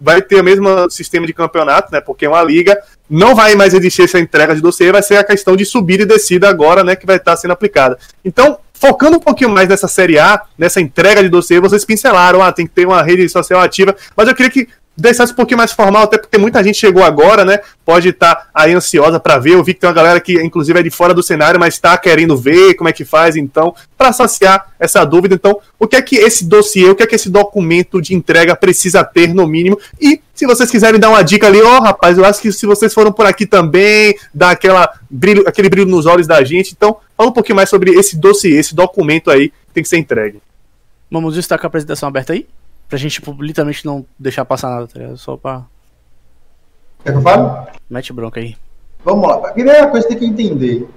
vai 0.00 0.22
ter 0.22 0.40
o 0.40 0.44
mesmo 0.44 0.88
sistema 0.90 1.26
de 1.26 1.34
campeonato, 1.34 1.92
né? 1.92 2.00
Porque 2.00 2.24
é 2.24 2.28
uma 2.28 2.42
liga. 2.42 2.78
Não 3.10 3.34
vai 3.34 3.54
mais 3.54 3.74
existir 3.74 4.02
essa 4.02 4.18
entrega 4.18 4.54
de 4.54 4.62
dossiê, 4.62 4.90
vai 4.90 5.02
ser 5.02 5.16
a 5.16 5.24
questão 5.24 5.54
de 5.54 5.66
subida 5.66 6.02
e 6.02 6.06
descida 6.06 6.48
agora, 6.48 6.82
né? 6.82 6.96
Que 6.96 7.04
vai 7.04 7.16
estar 7.16 7.36
sendo 7.36 7.50
aplicada. 7.50 7.98
Então, 8.24 8.58
focando 8.72 9.18
um 9.18 9.20
pouquinho 9.20 9.50
mais 9.50 9.68
nessa 9.68 9.86
série 9.86 10.18
A, 10.18 10.42
nessa 10.56 10.80
entrega 10.80 11.22
de 11.22 11.28
dossiê, 11.28 11.60
vocês 11.60 11.84
pincelaram, 11.84 12.42
ah, 12.42 12.52
tem 12.52 12.66
que 12.66 12.72
ter 12.72 12.86
uma 12.86 13.02
rede 13.02 13.28
social 13.28 13.60
ativa, 13.60 13.94
mas 14.16 14.28
eu 14.28 14.34
queria 14.34 14.50
que 14.50 14.68
deixasse 14.96 15.32
um 15.32 15.36
pouquinho 15.36 15.58
mais 15.58 15.72
formal, 15.72 16.04
até 16.04 16.16
porque 16.16 16.38
muita 16.38 16.62
gente 16.64 16.78
chegou 16.78 17.04
agora, 17.04 17.44
né? 17.44 17.60
Pode 17.84 18.08
estar 18.08 18.34
tá 18.34 18.48
aí 18.54 18.72
ansiosa 18.72 19.20
para 19.20 19.38
ver. 19.38 19.54
Eu 19.54 19.62
vi 19.62 19.74
que 19.74 19.80
tem 19.80 19.88
uma 19.88 19.94
galera 19.94 20.20
que, 20.20 20.40
inclusive, 20.42 20.78
é 20.78 20.82
de 20.82 20.90
fora 20.90 21.12
do 21.12 21.22
cenário, 21.22 21.60
mas 21.60 21.74
está 21.74 21.96
querendo 21.98 22.36
ver 22.36 22.74
como 22.74 22.88
é 22.88 22.92
que 22.92 23.04
faz, 23.04 23.36
então, 23.36 23.74
para 23.96 24.12
saciar 24.12 24.72
essa 24.80 25.04
dúvida. 25.04 25.34
Então, 25.34 25.60
o 25.78 25.86
que 25.86 25.96
é 25.96 26.02
que 26.02 26.16
esse 26.16 26.44
dossiê, 26.44 26.88
o 26.88 26.94
que 26.94 27.02
é 27.02 27.06
que 27.06 27.14
esse 27.14 27.28
documento 27.28 28.00
de 28.00 28.14
entrega 28.14 28.56
precisa 28.56 29.04
ter, 29.04 29.34
no 29.34 29.46
mínimo? 29.46 29.78
E 30.00 30.20
se 30.34 30.46
vocês 30.46 30.70
quiserem 30.70 30.98
dar 30.98 31.10
uma 31.10 31.22
dica 31.22 31.46
ali, 31.46 31.60
ó, 31.60 31.78
oh, 31.78 31.82
rapaz, 31.82 32.16
eu 32.16 32.24
acho 32.24 32.40
que 32.40 32.50
se 32.50 32.66
vocês 32.66 32.92
foram 32.92 33.12
por 33.12 33.26
aqui 33.26 33.46
também, 33.46 34.16
dá 34.34 34.50
aquela 34.50 34.90
brilho, 35.10 35.44
aquele 35.46 35.68
brilho 35.68 35.88
nos 35.88 36.06
olhos 36.06 36.26
da 36.26 36.42
gente. 36.42 36.72
Então, 36.76 36.96
fala 37.16 37.30
um 37.30 37.32
pouquinho 37.32 37.56
mais 37.56 37.68
sobre 37.68 37.90
esse 37.92 38.16
dossiê, 38.16 38.58
esse 38.58 38.74
documento 38.74 39.30
aí 39.30 39.50
que 39.50 39.74
tem 39.74 39.82
que 39.82 39.88
ser 39.88 39.98
entregue. 39.98 40.40
Vamos 41.10 41.36
estar 41.36 41.56
com 41.58 41.66
a 41.66 41.68
apresentação 41.68 42.08
aberta 42.08 42.32
aí? 42.32 42.46
Pra 42.88 42.98
gente, 42.98 43.14
tipo, 43.14 43.32
literalmente 43.42 43.84
não 43.84 44.06
deixar 44.18 44.44
passar 44.44 44.70
nada, 44.70 44.86
tá 44.86 44.98
ligado? 44.98 45.16
Só 45.16 45.36
pra. 45.36 45.62
Quer 47.04 47.12
que 47.12 47.18
eu 47.18 47.22
fale? 47.22 47.68
Mete 47.90 48.12
bronca 48.12 48.40
aí. 48.40 48.56
Vamos 49.04 49.28
lá. 49.28 49.48
A 49.48 49.52
primeira 49.52 49.86
coisa 49.88 50.06
que 50.06 50.14
tem 50.14 50.32
que 50.32 50.42
entender. 50.42 50.88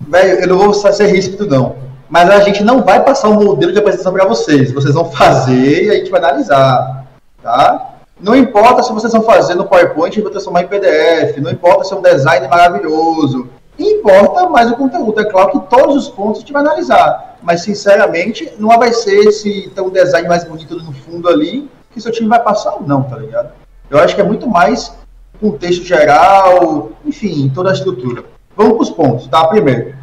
Velho, 0.00 0.40
eu 0.40 0.48
não 0.48 0.58
vou 0.58 0.74
ser 0.74 1.06
ríspido, 1.06 1.46
não. 1.46 1.76
Mas 2.08 2.28
a 2.28 2.40
gente 2.40 2.62
não 2.62 2.82
vai 2.82 3.02
passar 3.02 3.28
um 3.28 3.34
modelo 3.34 3.72
de 3.72 3.78
apresentação 3.78 4.12
para 4.12 4.26
vocês. 4.26 4.72
Vocês 4.72 4.94
vão 4.94 5.10
fazer 5.10 5.84
e 5.84 5.90
a 5.90 5.94
gente 5.94 6.10
vai 6.10 6.20
analisar. 6.20 7.06
Tá? 7.42 7.94
Não 8.20 8.36
importa 8.36 8.82
se 8.82 8.92
vocês 8.92 9.12
vão 9.12 9.22
fazer 9.22 9.54
no 9.54 9.66
PowerPoint 9.66 10.18
e 10.18 10.22
vão 10.22 10.30
transformar 10.30 10.62
em 10.62 10.68
PDF. 10.68 11.38
Não 11.38 11.50
importa 11.50 11.84
se 11.84 11.94
é 11.94 11.96
um 11.96 12.02
design 12.02 12.48
maravilhoso. 12.48 13.48
Importa 13.78 14.48
mais 14.48 14.70
o 14.70 14.76
conteúdo. 14.76 15.20
É 15.20 15.24
claro 15.24 15.52
que 15.52 15.60
todos 15.70 15.96
os 15.96 16.08
pontos 16.08 16.38
a 16.38 16.40
gente 16.40 16.52
vai 16.52 16.62
analisar 16.62 17.29
mas 17.42 17.62
sinceramente 17.62 18.52
não 18.58 18.68
vai 18.68 18.92
ser 18.92 19.30
se 19.32 19.70
tem 19.74 19.84
um 19.84 19.90
design 19.90 20.28
mais 20.28 20.44
bonito 20.44 20.76
no 20.76 20.92
fundo 20.92 21.28
ali 21.28 21.68
que 21.92 22.00
seu 22.00 22.12
time 22.12 22.28
vai 22.28 22.42
passar 22.42 22.74
ou 22.74 22.82
não, 22.82 23.02
tá 23.02 23.16
ligado? 23.16 23.52
Eu 23.88 23.98
acho 23.98 24.14
que 24.14 24.20
é 24.20 24.24
muito 24.24 24.48
mais 24.48 24.92
contexto 25.40 25.82
geral, 25.84 26.92
enfim, 27.04 27.50
toda 27.52 27.70
a 27.70 27.72
estrutura. 27.72 28.24
Vamos 28.56 28.74
para 28.74 28.82
os 28.82 28.90
pontos, 28.90 29.26
tá? 29.26 29.46
Primeiro, 29.48 29.94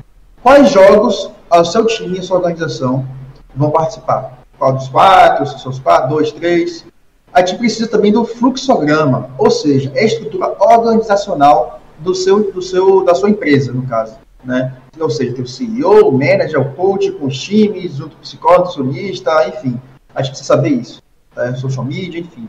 quais 0.42 0.70
jogos 0.72 1.32
o 1.50 1.64
seu 1.64 1.86
time 1.86 2.20
e 2.20 2.24
sua 2.24 2.38
organização 2.38 3.08
vão 3.56 3.72
participar? 3.72 4.40
Qual 4.58 4.74
dos 4.74 4.90
quatro, 4.90 5.46
se 5.46 5.60
são 5.60 5.72
os 5.72 5.80
quatro, 5.80 6.10
dois, 6.10 6.32
três? 6.32 6.86
A 7.32 7.40
gente 7.40 7.58
precisa 7.58 7.88
também 7.88 8.12
do 8.12 8.26
fluxograma, 8.26 9.30
ou 9.38 9.52
seja, 9.52 9.92
a 9.96 10.02
estrutura 10.02 10.56
organizacional 10.60 11.80
do 12.00 12.16
seu, 12.16 12.52
do 12.52 12.62
seu, 12.62 13.06
da 13.06 13.14
sua 13.14 13.30
empresa, 13.30 13.72
no 13.72 13.84
caso. 13.84 14.18
Né? 14.48 14.72
ou 14.98 15.10
seja, 15.10 15.34
tem 15.34 15.44
o 15.44 15.48
CEO, 15.48 16.08
o 16.08 16.12
manager, 16.14 16.62
o 16.62 16.74
coach 16.74 17.12
com 17.12 17.26
os 17.26 17.38
times, 17.38 18.00
o 18.00 18.10
psicólogo, 18.22 18.72
sonista, 18.72 19.46
enfim. 19.50 19.78
A 20.16 20.22
gente 20.22 20.32
precisa 20.32 20.56
saber 20.56 20.70
isso. 20.70 21.04
Tá? 21.36 21.54
Social 21.56 21.84
media, 21.84 22.22
enfim. 22.22 22.48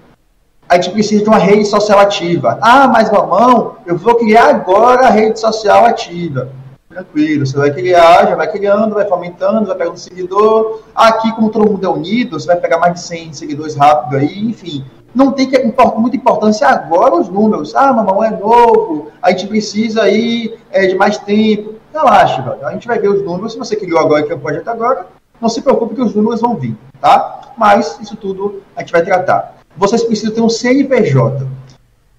A 0.68 0.76
gente 0.76 0.90
precisa 0.90 1.24
de 1.24 1.28
uma 1.28 1.38
rede 1.38 1.64
social 1.64 1.98
ativa. 1.98 2.56
Ah, 2.62 2.86
mas 2.86 3.10
mamão, 3.10 3.78
eu 3.84 3.98
vou 3.98 4.14
criar 4.14 4.48
agora 4.48 5.08
a 5.08 5.10
rede 5.10 5.40
social 5.40 5.84
ativa. 5.86 6.48
Tranquilo, 6.88 7.44
você 7.44 7.56
vai 7.56 7.72
criar, 7.72 8.28
já 8.28 8.36
vai 8.36 8.50
criando, 8.50 8.94
vai 8.94 9.06
fomentando, 9.06 9.66
vai 9.66 9.76
pegando 9.76 9.98
seguidor. 9.98 10.82
Aqui, 10.94 11.34
como 11.34 11.50
todo 11.50 11.68
mundo 11.68 11.84
é 11.84 11.90
unido, 11.90 12.38
você 12.38 12.46
vai 12.46 12.56
pegar 12.56 12.78
mais 12.78 12.94
de 12.94 13.00
100 13.00 13.32
seguidores 13.32 13.74
rápido 13.74 14.18
aí, 14.18 14.38
enfim. 14.38 14.84
Não 15.12 15.32
tem 15.32 15.50
que 15.50 15.58
muita 15.96 16.16
importância 16.16 16.68
agora 16.68 17.16
os 17.16 17.28
números. 17.28 17.74
Ah, 17.74 17.92
mamão 17.92 18.22
é 18.22 18.30
novo, 18.30 19.10
a 19.20 19.30
gente 19.30 19.48
precisa 19.48 20.02
aí 20.02 20.56
é, 20.70 20.86
de 20.86 20.94
mais 20.94 21.18
tempo 21.18 21.77
relaxe, 21.98 22.40
velho. 22.40 22.66
A 22.66 22.72
gente 22.72 22.86
vai 22.86 22.98
ver 22.98 23.08
os 23.08 23.22
números. 23.22 23.52
Se 23.52 23.58
você 23.58 23.76
criou 23.76 23.98
agora 23.98 24.22
que 24.22 24.32
é 24.32 24.34
o 24.34 24.38
projeto 24.38 24.68
agora, 24.68 25.06
não 25.40 25.48
se 25.48 25.62
preocupe 25.62 25.94
que 25.94 26.02
os 26.02 26.14
números 26.14 26.40
vão 26.40 26.56
vir, 26.56 26.76
tá? 27.00 27.52
Mas 27.56 27.98
isso 28.00 28.16
tudo 28.16 28.62
a 28.76 28.80
gente 28.80 28.92
vai 28.92 29.02
tratar. 29.02 29.58
Vocês 29.76 30.02
precisam 30.02 30.34
ter 30.34 30.40
um 30.40 30.48
CNPJ. 30.48 31.46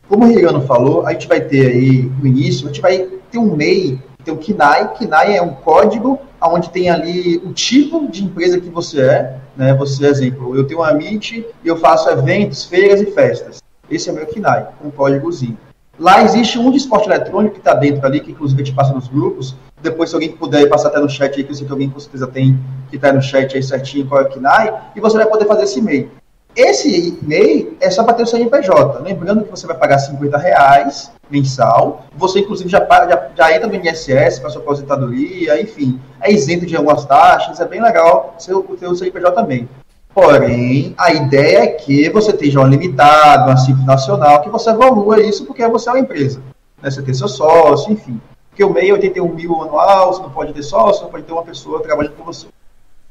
Como 0.08 0.26
o 0.26 0.28
Rigano 0.28 0.62
falou, 0.62 1.06
a 1.06 1.14
gente 1.14 1.28
vai 1.28 1.42
ter 1.42 1.68
aí 1.68 2.12
no 2.20 2.26
início, 2.26 2.66
a 2.66 2.68
gente 2.68 2.82
vai 2.82 3.08
ter 3.30 3.38
um 3.38 3.56
MEI, 3.56 4.02
tem 4.24 4.34
o 4.34 4.38
KINAI. 4.38 4.94
KINAI 4.94 5.38
é 5.38 5.42
um 5.42 5.54
código 5.54 6.20
onde 6.42 6.70
tem 6.70 6.90
ali 6.90 7.38
o 7.38 7.54
tipo 7.54 8.08
de 8.08 8.24
empresa 8.24 8.60
que 8.60 8.70
você 8.70 9.02
é. 9.02 9.38
Né? 9.56 9.74
Você, 9.76 10.06
exemplo, 10.06 10.56
eu 10.56 10.66
tenho 10.66 10.80
uma 10.80 10.92
MIT 10.92 11.46
e 11.64 11.68
eu 11.68 11.78
faço 11.78 12.10
eventos, 12.10 12.66
feiras 12.66 13.02
e 13.02 13.08
festas. 13.12 13.62
Esse 13.90 14.10
é 14.10 14.12
o 14.12 14.16
meu 14.16 14.26
KINAI, 14.26 14.68
um 14.84 14.90
códigozinho. 14.90 15.58
Lá 16.00 16.24
existe 16.24 16.58
um 16.58 16.72
de 16.72 16.78
esporte 16.78 17.10
eletrônico 17.10 17.56
que 17.56 17.60
está 17.60 17.74
dentro 17.74 18.06
ali, 18.06 18.22
que 18.22 18.32
inclusive 18.32 18.62
a 18.62 18.66
gente 18.66 18.76
passa 18.76 18.94
nos 18.94 19.10
grupos. 19.10 19.56
Depois, 19.82 20.10
se 20.10 20.16
alguém 20.16 20.32
puder 20.32 20.68
passar 20.68 20.90
até 20.90 21.00
no 21.00 21.10
chat 21.10 21.36
aí, 21.36 21.44
que 21.44 21.52
eu 21.52 21.56
sei 21.56 21.66
que 21.66 21.72
alguém 21.72 21.90
com 21.90 22.00
certeza 22.00 22.28
tem, 22.28 22.60
que 22.90 22.96
está 22.96 23.14
no 23.14 23.22
chat 23.22 23.56
aí 23.56 23.64
certinho 23.64 24.08
qual 24.08 24.22
é 24.22 24.26
o 24.26 24.30
KNAI, 24.30 24.74
e 24.96 25.00
você 25.00 25.18
vai 25.18 25.26
poder 25.26 25.46
fazer 25.46 25.64
esse 25.64 25.80
e-mail. 25.80 26.12
Esse 26.56 27.20
e-mail 27.24 27.78
é 27.80 27.90
só 27.90 28.04
para 28.04 28.16
ter 28.16 28.24
o 28.24 28.26
CNPJ. 28.26 29.00
Lembrando 29.02 29.46
que 29.46 29.52
você 29.52 29.66
vai 29.68 29.78
pagar 29.78 30.00
50 30.00 30.38
reais 30.38 31.12
mensal. 31.30 32.06
Você, 32.18 32.40
inclusive, 32.40 32.70
já, 32.70 32.80
já, 32.80 33.30
já 33.38 33.56
entra 33.56 33.68
no 33.68 33.76
INSS 33.76 34.40
para 34.40 34.50
sua 34.50 34.62
aposentadoria, 34.62 35.62
enfim. 35.62 36.02
É 36.20 36.32
isento 36.32 36.66
de 36.66 36.76
algumas 36.76 37.06
taxas. 37.06 37.60
É 37.60 37.66
bem 37.66 37.82
legal 37.82 38.36
ter 38.46 38.54
o 38.54 38.96
CNPJ 38.96 39.32
também. 39.32 39.70
Porém, 40.14 40.96
a 40.98 41.14
ideia 41.14 41.60
é 41.60 41.68
que 41.68 42.10
você 42.10 42.32
esteja 42.32 42.60
uma 42.60 42.68
limitada, 42.68 43.46
uma 43.46 43.58
simples 43.58 43.86
nacional, 43.86 44.42
que 44.42 44.50
você 44.50 44.72
evolua 44.72 45.22
isso 45.22 45.46
porque 45.46 45.66
você 45.68 45.88
é 45.88 45.94
uma 45.94 46.00
empresa. 46.00 46.42
Né? 46.82 46.90
Você 46.90 47.02
tem 47.02 47.14
seu 47.14 47.28
sócio, 47.28 47.94
enfim. 47.94 48.20
Porque 48.60 48.70
o 48.70 48.74
MEI 48.74 48.90
é 48.90 48.94
81 48.94 49.34
mil 49.34 49.62
anual, 49.62 50.12
você 50.14 50.22
não 50.22 50.32
pode 50.32 50.52
ter 50.52 50.64
sócio, 50.64 51.04
não 51.04 51.10
pode 51.10 51.24
ter 51.24 51.32
uma 51.32 51.44
pessoa 51.44 51.82
trabalhando 51.82 52.16
com 52.16 52.26
você. 52.26 52.48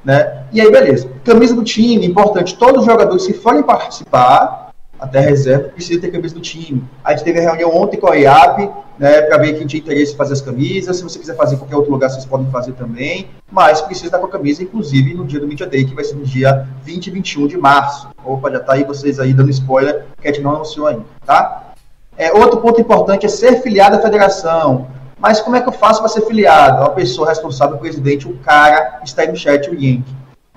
Né? 0.04 0.44
E 0.52 0.60
aí, 0.60 0.70
beleza. 0.70 1.08
Camisa 1.24 1.54
do 1.54 1.64
time, 1.64 2.04
importante. 2.04 2.58
Todos 2.58 2.82
os 2.82 2.86
jogadores 2.86 3.26
que 3.26 3.32
forem 3.32 3.62
participar, 3.62 4.72
até 5.00 5.20
reserva, 5.20 5.70
precisa 5.70 6.02
ter 6.02 6.10
camisa 6.10 6.34
do 6.34 6.40
time. 6.42 6.84
A 7.02 7.12
gente 7.12 7.24
teve 7.24 7.38
a 7.38 7.42
reunião 7.42 7.74
ontem 7.74 7.96
com 7.96 8.12
a 8.12 8.14
IAP, 8.14 8.70
né, 8.98 9.22
para 9.22 9.38
ver 9.38 9.54
quem 9.54 9.66
tinha 9.66 9.80
interesse 9.80 10.12
em 10.12 10.16
fazer 10.18 10.34
as 10.34 10.42
camisas. 10.42 10.98
Se 10.98 11.02
você 11.02 11.18
quiser 11.18 11.34
fazer 11.34 11.54
em 11.54 11.58
qualquer 11.58 11.76
outro 11.76 11.92
lugar, 11.92 12.10
vocês 12.10 12.26
podem 12.26 12.50
fazer 12.50 12.72
também. 12.72 13.30
Mas 13.50 13.80
precisa 13.80 14.08
estar 14.08 14.18
com 14.18 14.26
a 14.26 14.30
camisa, 14.30 14.62
inclusive, 14.62 15.14
no 15.14 15.24
dia 15.24 15.40
do 15.40 15.48
Media 15.48 15.66
Day, 15.66 15.86
que 15.86 15.94
vai 15.94 16.04
ser 16.04 16.16
no 16.16 16.24
dia 16.24 16.68
20 16.82 17.06
e 17.06 17.10
21 17.10 17.46
de 17.46 17.56
março. 17.56 18.06
Opa, 18.22 18.50
já 18.50 18.60
tá 18.60 18.74
aí 18.74 18.84
vocês 18.84 19.18
aí 19.18 19.32
dando 19.32 19.48
spoiler, 19.48 20.04
que 20.20 20.28
a 20.28 20.30
gente 20.30 20.42
não 20.42 20.56
anunciou 20.56 20.88
ainda, 20.88 21.06
tá? 21.24 21.72
É, 22.18 22.32
outro 22.32 22.60
ponto 22.60 22.78
importante 22.78 23.24
é 23.24 23.28
ser 23.30 23.62
filiado 23.62 23.96
à 23.96 24.02
federação. 24.02 24.97
Mas 25.18 25.40
como 25.40 25.56
é 25.56 25.60
que 25.60 25.68
eu 25.68 25.72
faço 25.72 26.00
para 26.00 26.08
ser 26.08 26.22
filiado? 26.22 26.82
A 26.82 26.90
pessoa 26.90 27.28
responsável, 27.28 27.76
o 27.76 27.78
presidente, 27.78 28.28
o 28.28 28.36
cara, 28.38 29.00
está 29.04 29.22
aí 29.22 29.28
no 29.28 29.36
chat, 29.36 29.68
o 29.68 29.74
Yankee. 29.74 30.04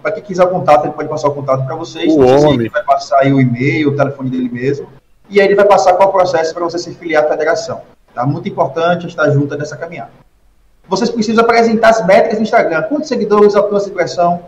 Para 0.02 0.12
quem 0.12 0.24
quiser 0.24 0.43
o 0.43 0.50
contato, 0.50 0.86
ele 0.86 0.93
pode 0.93 1.10
passar 1.10 1.30
o 1.30 1.34
contato 1.34 1.65
para 1.65 1.76
vocês. 1.76 2.13
O 2.13 2.19
homem. 2.19 2.62
Ele 2.62 2.69
vai 2.69 2.84
passar 2.84 3.19
aí 3.19 3.34
o 3.34 3.39
e-mail, 3.39 3.89
o 3.89 3.95
telefone 3.95 4.30
dele 4.30 4.50
mesmo. 4.50 4.88
E 5.30 5.39
aí 5.39 5.47
ele 5.47 5.56
vai 5.56 5.65
passar 5.65 5.93
qual 5.93 6.10
o 6.10 6.12
processo 6.12 6.54
para 6.54 6.63
você 6.63 6.78
se 6.78 6.93
filiar 6.93 7.24
à 7.24 7.28
federação. 7.28 7.82
Tá? 8.13 8.26
Muito 8.26 8.50
importante 8.50 9.08
estar 9.08 9.30
junto 9.30 9.58
nessa 9.58 9.78
caminhada. 9.78 10.12
Vocês 10.88 11.10
precisam 11.10 11.43
apresentar 11.43 11.89
as 11.89 12.06
métricas 12.06 12.38
no 12.38 12.43
Instagram. 12.43 12.84
Quantos 12.84 13.08
seguidores 13.08 13.56
alcança 13.56 13.88
a 13.88 13.91
impressão? 13.91 14.41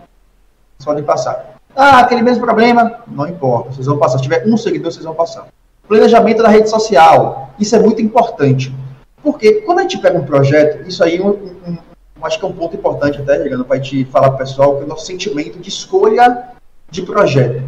Vocês 0.78 0.86
podem 0.86 1.04
passar. 1.04 1.56
Ah, 1.76 2.00
aquele 2.00 2.22
mesmo 2.22 2.44
problema? 2.44 3.00
Não 3.08 3.28
importa. 3.28 3.72
Vocês 3.72 3.88
vão 3.88 3.98
passar. 3.98 4.18
Se 4.18 4.24
tiver 4.24 4.46
um 4.46 4.58
seguidor, 4.58 4.92
vocês 4.92 5.06
vão 5.06 5.16
passar. 5.16 5.48
Planejamento 5.88 6.44
da 6.44 6.50
rede 6.50 6.70
social. 6.70 7.52
Isso 7.60 7.76
é 7.76 7.80
muito 7.80 8.02
importante. 8.02 8.76
Porque 9.24 9.62
quando 9.62 9.80
a 9.80 9.82
gente 9.84 9.98
pega 10.00 10.20
um 10.20 10.26
projeto, 10.26 10.88
isso 10.88 11.02
aí 11.04 11.20
um, 11.22 11.30
um, 11.30 11.78
acho 12.22 12.38
que 12.38 12.46
é 12.46 12.48
um 12.48 12.54
ponto 12.54 12.76
importante 12.76 13.22
até, 13.22 13.42
Regano, 13.42 13.64
para 13.64 13.80
te 13.80 14.04
falar 14.06 14.30
para 14.32 14.36
o 14.36 14.38
pessoal, 14.40 14.76
que 14.76 14.82
é 14.82 14.86
o 14.86 14.90
nosso 14.90 15.06
sentimento 15.06 15.58
de 15.60 15.70
escolha 15.70 16.50
de 16.92 17.02
projeto. 17.02 17.64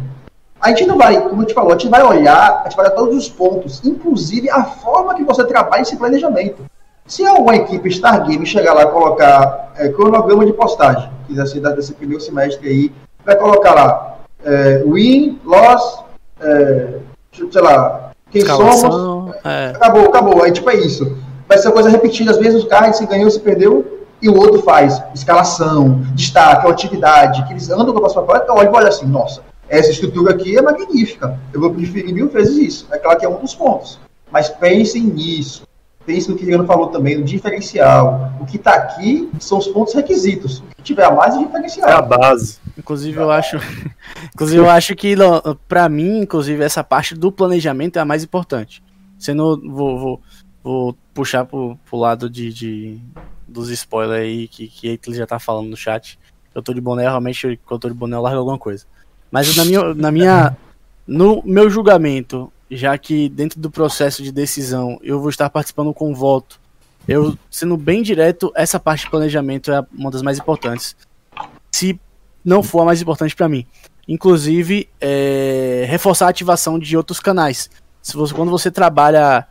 A 0.60 0.68
gente 0.68 0.86
não 0.86 0.98
vai, 0.98 1.20
como 1.28 1.42
eu 1.42 1.46
te 1.46 1.54
falou, 1.54 1.72
a 1.72 1.78
gente 1.78 1.88
vai 1.90 2.02
olhar, 2.02 2.60
a 2.60 2.64
gente 2.64 2.76
vai 2.76 2.86
olhar 2.86 2.94
todos 2.94 3.16
os 3.16 3.28
pontos, 3.28 3.84
inclusive 3.84 4.50
a 4.50 4.64
forma 4.64 5.14
que 5.14 5.24
você 5.24 5.44
trabalha 5.44 5.82
esse 5.82 5.96
planejamento. 5.96 6.64
Se 7.06 7.24
alguma 7.24 7.56
equipe 7.56 7.90
Star 7.90 8.26
Game 8.26 8.44
chegar 8.44 8.74
lá 8.74 8.82
e 8.82 8.90
colocar 8.90 9.72
é, 9.76 9.88
cronograma 9.88 10.44
de 10.44 10.52
postagem, 10.52 11.10
quiser 11.26 11.46
ser 11.46 11.60
desse 11.60 11.94
primeiro 11.94 12.22
semestre 12.22 12.68
aí, 12.68 12.92
vai 13.24 13.36
colocar 13.36 13.74
lá 13.74 14.18
é, 14.44 14.82
win, 14.84 15.40
loss, 15.44 16.04
é, 16.40 16.98
sei 17.32 17.62
lá, 17.62 18.10
quem 18.30 18.44
somos. 18.44 19.34
É. 19.44 19.68
Acabou, 19.68 20.06
acabou. 20.06 20.42
Aí 20.42 20.52
tipo 20.52 20.68
é 20.70 20.76
isso. 20.76 21.16
Vai 21.48 21.58
ser 21.58 21.70
coisa 21.72 21.88
repetida. 21.88 22.30
Às 22.30 22.38
vezes 22.38 22.62
os 22.62 22.68
caras 22.68 22.96
se 22.96 23.06
ganhou, 23.06 23.30
se 23.30 23.40
perdeu, 23.40 23.96
e 24.20 24.28
o 24.28 24.36
outro 24.36 24.62
faz 24.62 25.02
escalação, 25.14 26.02
destaque, 26.14 26.66
atividade, 26.68 27.44
que 27.46 27.52
eles 27.52 27.70
andam 27.70 27.92
com 27.92 27.98
a 27.98 28.00
próxima 28.00 28.22
parte, 28.22 28.50
olha, 28.50 28.70
olha 28.72 28.88
assim, 28.88 29.06
nossa, 29.06 29.42
essa 29.68 29.90
estrutura 29.90 30.32
aqui 30.32 30.56
é 30.56 30.62
magnífica. 30.62 31.38
Eu 31.52 31.60
vou 31.60 31.72
preferir 31.72 32.14
mil 32.14 32.28
vezes 32.28 32.56
isso. 32.56 32.86
É 32.92 32.98
claro 32.98 33.18
que 33.18 33.26
é 33.26 33.28
um 33.28 33.40
dos 33.40 33.54
pontos. 33.54 33.98
Mas 34.30 34.48
pensem 34.48 35.02
nisso. 35.02 35.66
Pensem 36.04 36.30
no 36.30 36.36
que 36.36 36.44
o 36.44 36.46
Riano 36.46 36.64
falou 36.66 36.86
também, 36.86 37.18
no 37.18 37.24
diferencial. 37.24 38.32
O 38.40 38.46
que 38.46 38.56
está 38.56 38.74
aqui 38.74 39.28
são 39.40 39.58
os 39.58 39.66
pontos 39.66 39.92
requisitos. 39.92 40.60
O 40.60 40.76
que 40.76 40.82
tiver 40.82 41.04
a 41.04 41.10
mais 41.10 41.34
é 41.34 41.38
diferencial. 41.38 41.88
É 41.88 41.92
a 41.94 42.02
base. 42.02 42.58
Inclusive, 42.78 43.18
eu 43.18 43.30
acho. 43.30 43.56
inclusive, 44.32 44.60
eu 44.60 44.70
acho 44.70 44.94
que, 44.94 45.16
para 45.66 45.88
mim, 45.88 46.20
inclusive, 46.20 46.62
essa 46.62 46.84
parte 46.84 47.14
do 47.14 47.32
planejamento 47.32 47.96
é 47.96 48.00
a 48.00 48.04
mais 48.04 48.22
importante. 48.22 48.80
Sendo. 49.18 49.60
Vou, 49.68 49.98
vou, 49.98 50.20
vou 50.66 50.96
puxar 51.14 51.44
pro, 51.44 51.78
pro 51.88 51.96
lado 51.96 52.28
de, 52.28 52.52
de, 52.52 53.00
dos 53.46 53.70
spoilers 53.70 54.22
aí 54.22 54.48
que, 54.48 54.66
que 54.66 54.98
ele 55.06 55.16
já 55.16 55.24
tá 55.24 55.38
falando 55.38 55.68
no 55.68 55.76
chat. 55.76 56.18
Eu 56.52 56.60
tô 56.60 56.74
de 56.74 56.80
boné, 56.80 57.02
realmente, 57.02 57.60
quando 57.64 57.76
eu 57.76 57.78
tô 57.78 57.88
de 57.88 57.94
boné, 57.94 58.16
eu 58.16 58.22
largo 58.22 58.40
alguma 58.40 58.58
coisa. 58.58 58.84
Mas 59.30 59.54
na 59.56 59.64
minha, 59.64 59.94
na 59.94 60.10
minha. 60.10 60.56
No 61.06 61.40
meu 61.44 61.70
julgamento, 61.70 62.52
já 62.68 62.98
que 62.98 63.28
dentro 63.28 63.60
do 63.60 63.70
processo 63.70 64.24
de 64.24 64.32
decisão 64.32 64.98
eu 65.04 65.20
vou 65.20 65.30
estar 65.30 65.48
participando 65.48 65.94
com 65.94 66.12
voto, 66.12 66.58
eu, 67.06 67.38
sendo 67.48 67.76
bem 67.76 68.02
direto, 68.02 68.50
essa 68.56 68.80
parte 68.80 69.04
de 69.04 69.10
planejamento 69.10 69.70
é 69.70 69.86
uma 69.96 70.10
das 70.10 70.22
mais 70.22 70.36
importantes. 70.36 70.96
Se 71.70 72.00
não 72.44 72.60
for 72.60 72.80
a 72.80 72.84
mais 72.86 73.00
importante 73.00 73.36
para 73.36 73.48
mim. 73.48 73.64
Inclusive, 74.08 74.88
é, 75.00 75.84
reforçar 75.88 76.26
a 76.26 76.30
ativação 76.30 76.76
de 76.76 76.96
outros 76.96 77.20
canais. 77.20 77.70
Se 78.02 78.16
você, 78.16 78.34
quando 78.34 78.50
você 78.50 78.68
trabalha. 78.68 79.46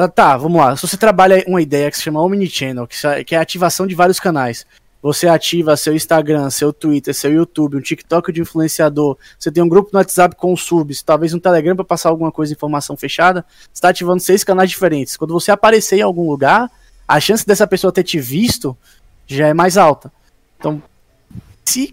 Ah, 0.00 0.06
tá, 0.06 0.36
vamos 0.36 0.60
lá. 0.60 0.76
Se 0.76 0.86
você 0.86 0.96
trabalha 0.96 1.42
uma 1.48 1.60
ideia 1.60 1.90
que 1.90 1.96
se 1.96 2.04
chama 2.04 2.22
Omnichannel, 2.22 2.86
que, 2.86 3.24
que 3.24 3.34
é 3.34 3.38
a 3.38 3.40
ativação 3.40 3.84
de 3.84 3.96
vários 3.96 4.20
canais. 4.20 4.64
Você 5.02 5.26
ativa 5.26 5.76
seu 5.76 5.92
Instagram, 5.92 6.48
seu 6.50 6.72
Twitter, 6.72 7.12
seu 7.12 7.32
YouTube, 7.32 7.76
um 7.76 7.80
TikTok 7.80 8.30
de 8.30 8.40
influenciador. 8.40 9.18
Você 9.36 9.50
tem 9.50 9.60
um 9.60 9.68
grupo 9.68 9.90
no 9.92 9.98
WhatsApp 9.98 10.36
com 10.36 10.56
subs, 10.56 11.02
talvez 11.02 11.34
um 11.34 11.40
Telegram 11.40 11.74
para 11.74 11.84
passar 11.84 12.10
alguma 12.10 12.30
coisa, 12.30 12.52
informação 12.52 12.96
fechada. 12.96 13.44
Você 13.58 13.70
está 13.74 13.88
ativando 13.88 14.20
seis 14.20 14.44
canais 14.44 14.70
diferentes. 14.70 15.16
Quando 15.16 15.34
você 15.34 15.50
aparecer 15.50 15.96
em 15.98 16.02
algum 16.02 16.30
lugar, 16.30 16.70
a 17.06 17.18
chance 17.18 17.44
dessa 17.44 17.66
pessoa 17.66 17.92
ter 17.92 18.04
te 18.04 18.20
visto 18.20 18.76
já 19.26 19.48
é 19.48 19.54
mais 19.54 19.76
alta. 19.76 20.12
Então, 20.60 20.80
se, 21.64 21.92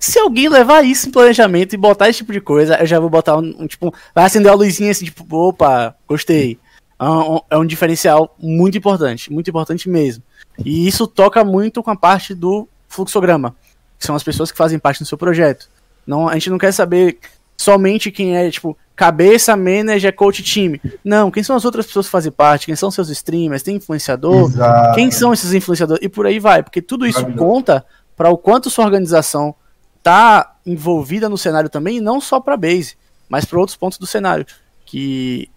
se 0.00 0.18
alguém 0.18 0.48
levar 0.48 0.84
isso 0.84 1.08
em 1.08 1.12
planejamento 1.12 1.72
e 1.72 1.78
botar 1.78 2.08
esse 2.08 2.18
tipo 2.18 2.32
de 2.32 2.40
coisa, 2.40 2.74
eu 2.80 2.86
já 2.86 2.98
vou 2.98 3.08
botar 3.08 3.36
um, 3.36 3.54
um 3.60 3.66
tipo, 3.68 3.94
vai 4.12 4.24
acender 4.24 4.50
a 4.50 4.56
luzinha 4.56 4.90
assim, 4.90 5.04
tipo, 5.04 5.24
opa, 5.36 5.94
gostei. 6.08 6.58
É 6.98 7.04
um, 7.04 7.40
é 7.50 7.58
um 7.58 7.66
diferencial 7.66 8.34
muito 8.38 8.78
importante, 8.78 9.32
muito 9.32 9.50
importante 9.50 9.88
mesmo. 9.88 10.22
E 10.64 10.86
isso 10.86 11.06
toca 11.06 11.44
muito 11.44 11.82
com 11.82 11.90
a 11.90 11.96
parte 11.96 12.34
do 12.34 12.68
fluxograma, 12.88 13.54
que 13.98 14.06
são 14.06 14.14
as 14.14 14.22
pessoas 14.22 14.52
que 14.52 14.58
fazem 14.58 14.78
parte 14.78 15.00
do 15.00 15.06
seu 15.06 15.18
projeto. 15.18 15.68
Não, 16.06 16.28
a 16.28 16.34
gente 16.34 16.50
não 16.50 16.58
quer 16.58 16.72
saber 16.72 17.18
somente 17.56 18.10
quem 18.10 18.36
é, 18.36 18.50
tipo, 18.50 18.76
cabeça, 18.94 19.56
manager, 19.56 20.14
coach, 20.14 20.42
time. 20.42 20.80
Não, 21.04 21.30
quem 21.30 21.42
são 21.42 21.56
as 21.56 21.64
outras 21.64 21.86
pessoas 21.86 22.06
que 22.06 22.12
fazem 22.12 22.30
parte, 22.30 22.66
quem 22.66 22.76
são 22.76 22.90
seus 22.90 23.08
streamers, 23.10 23.62
tem 23.62 23.76
influenciador, 23.76 24.48
Exato. 24.48 24.94
quem 24.94 25.10
são 25.10 25.32
esses 25.32 25.52
influenciadores, 25.52 26.04
e 26.04 26.08
por 26.08 26.26
aí 26.26 26.38
vai, 26.38 26.62
porque 26.62 26.82
tudo 26.82 27.06
isso 27.06 27.24
conta 27.32 27.84
para 28.16 28.30
o 28.30 28.38
quanto 28.38 28.70
sua 28.70 28.84
organização 28.84 29.54
tá 30.02 30.56
envolvida 30.64 31.28
no 31.28 31.38
cenário 31.38 31.68
também, 31.68 32.00
não 32.00 32.20
só 32.20 32.38
para 32.38 32.56
base, 32.56 32.96
mas 33.28 33.44
para 33.44 33.58
outros 33.58 33.76
pontos 33.76 33.98
do 33.98 34.06
cenário, 34.06 34.46
que 34.84 35.48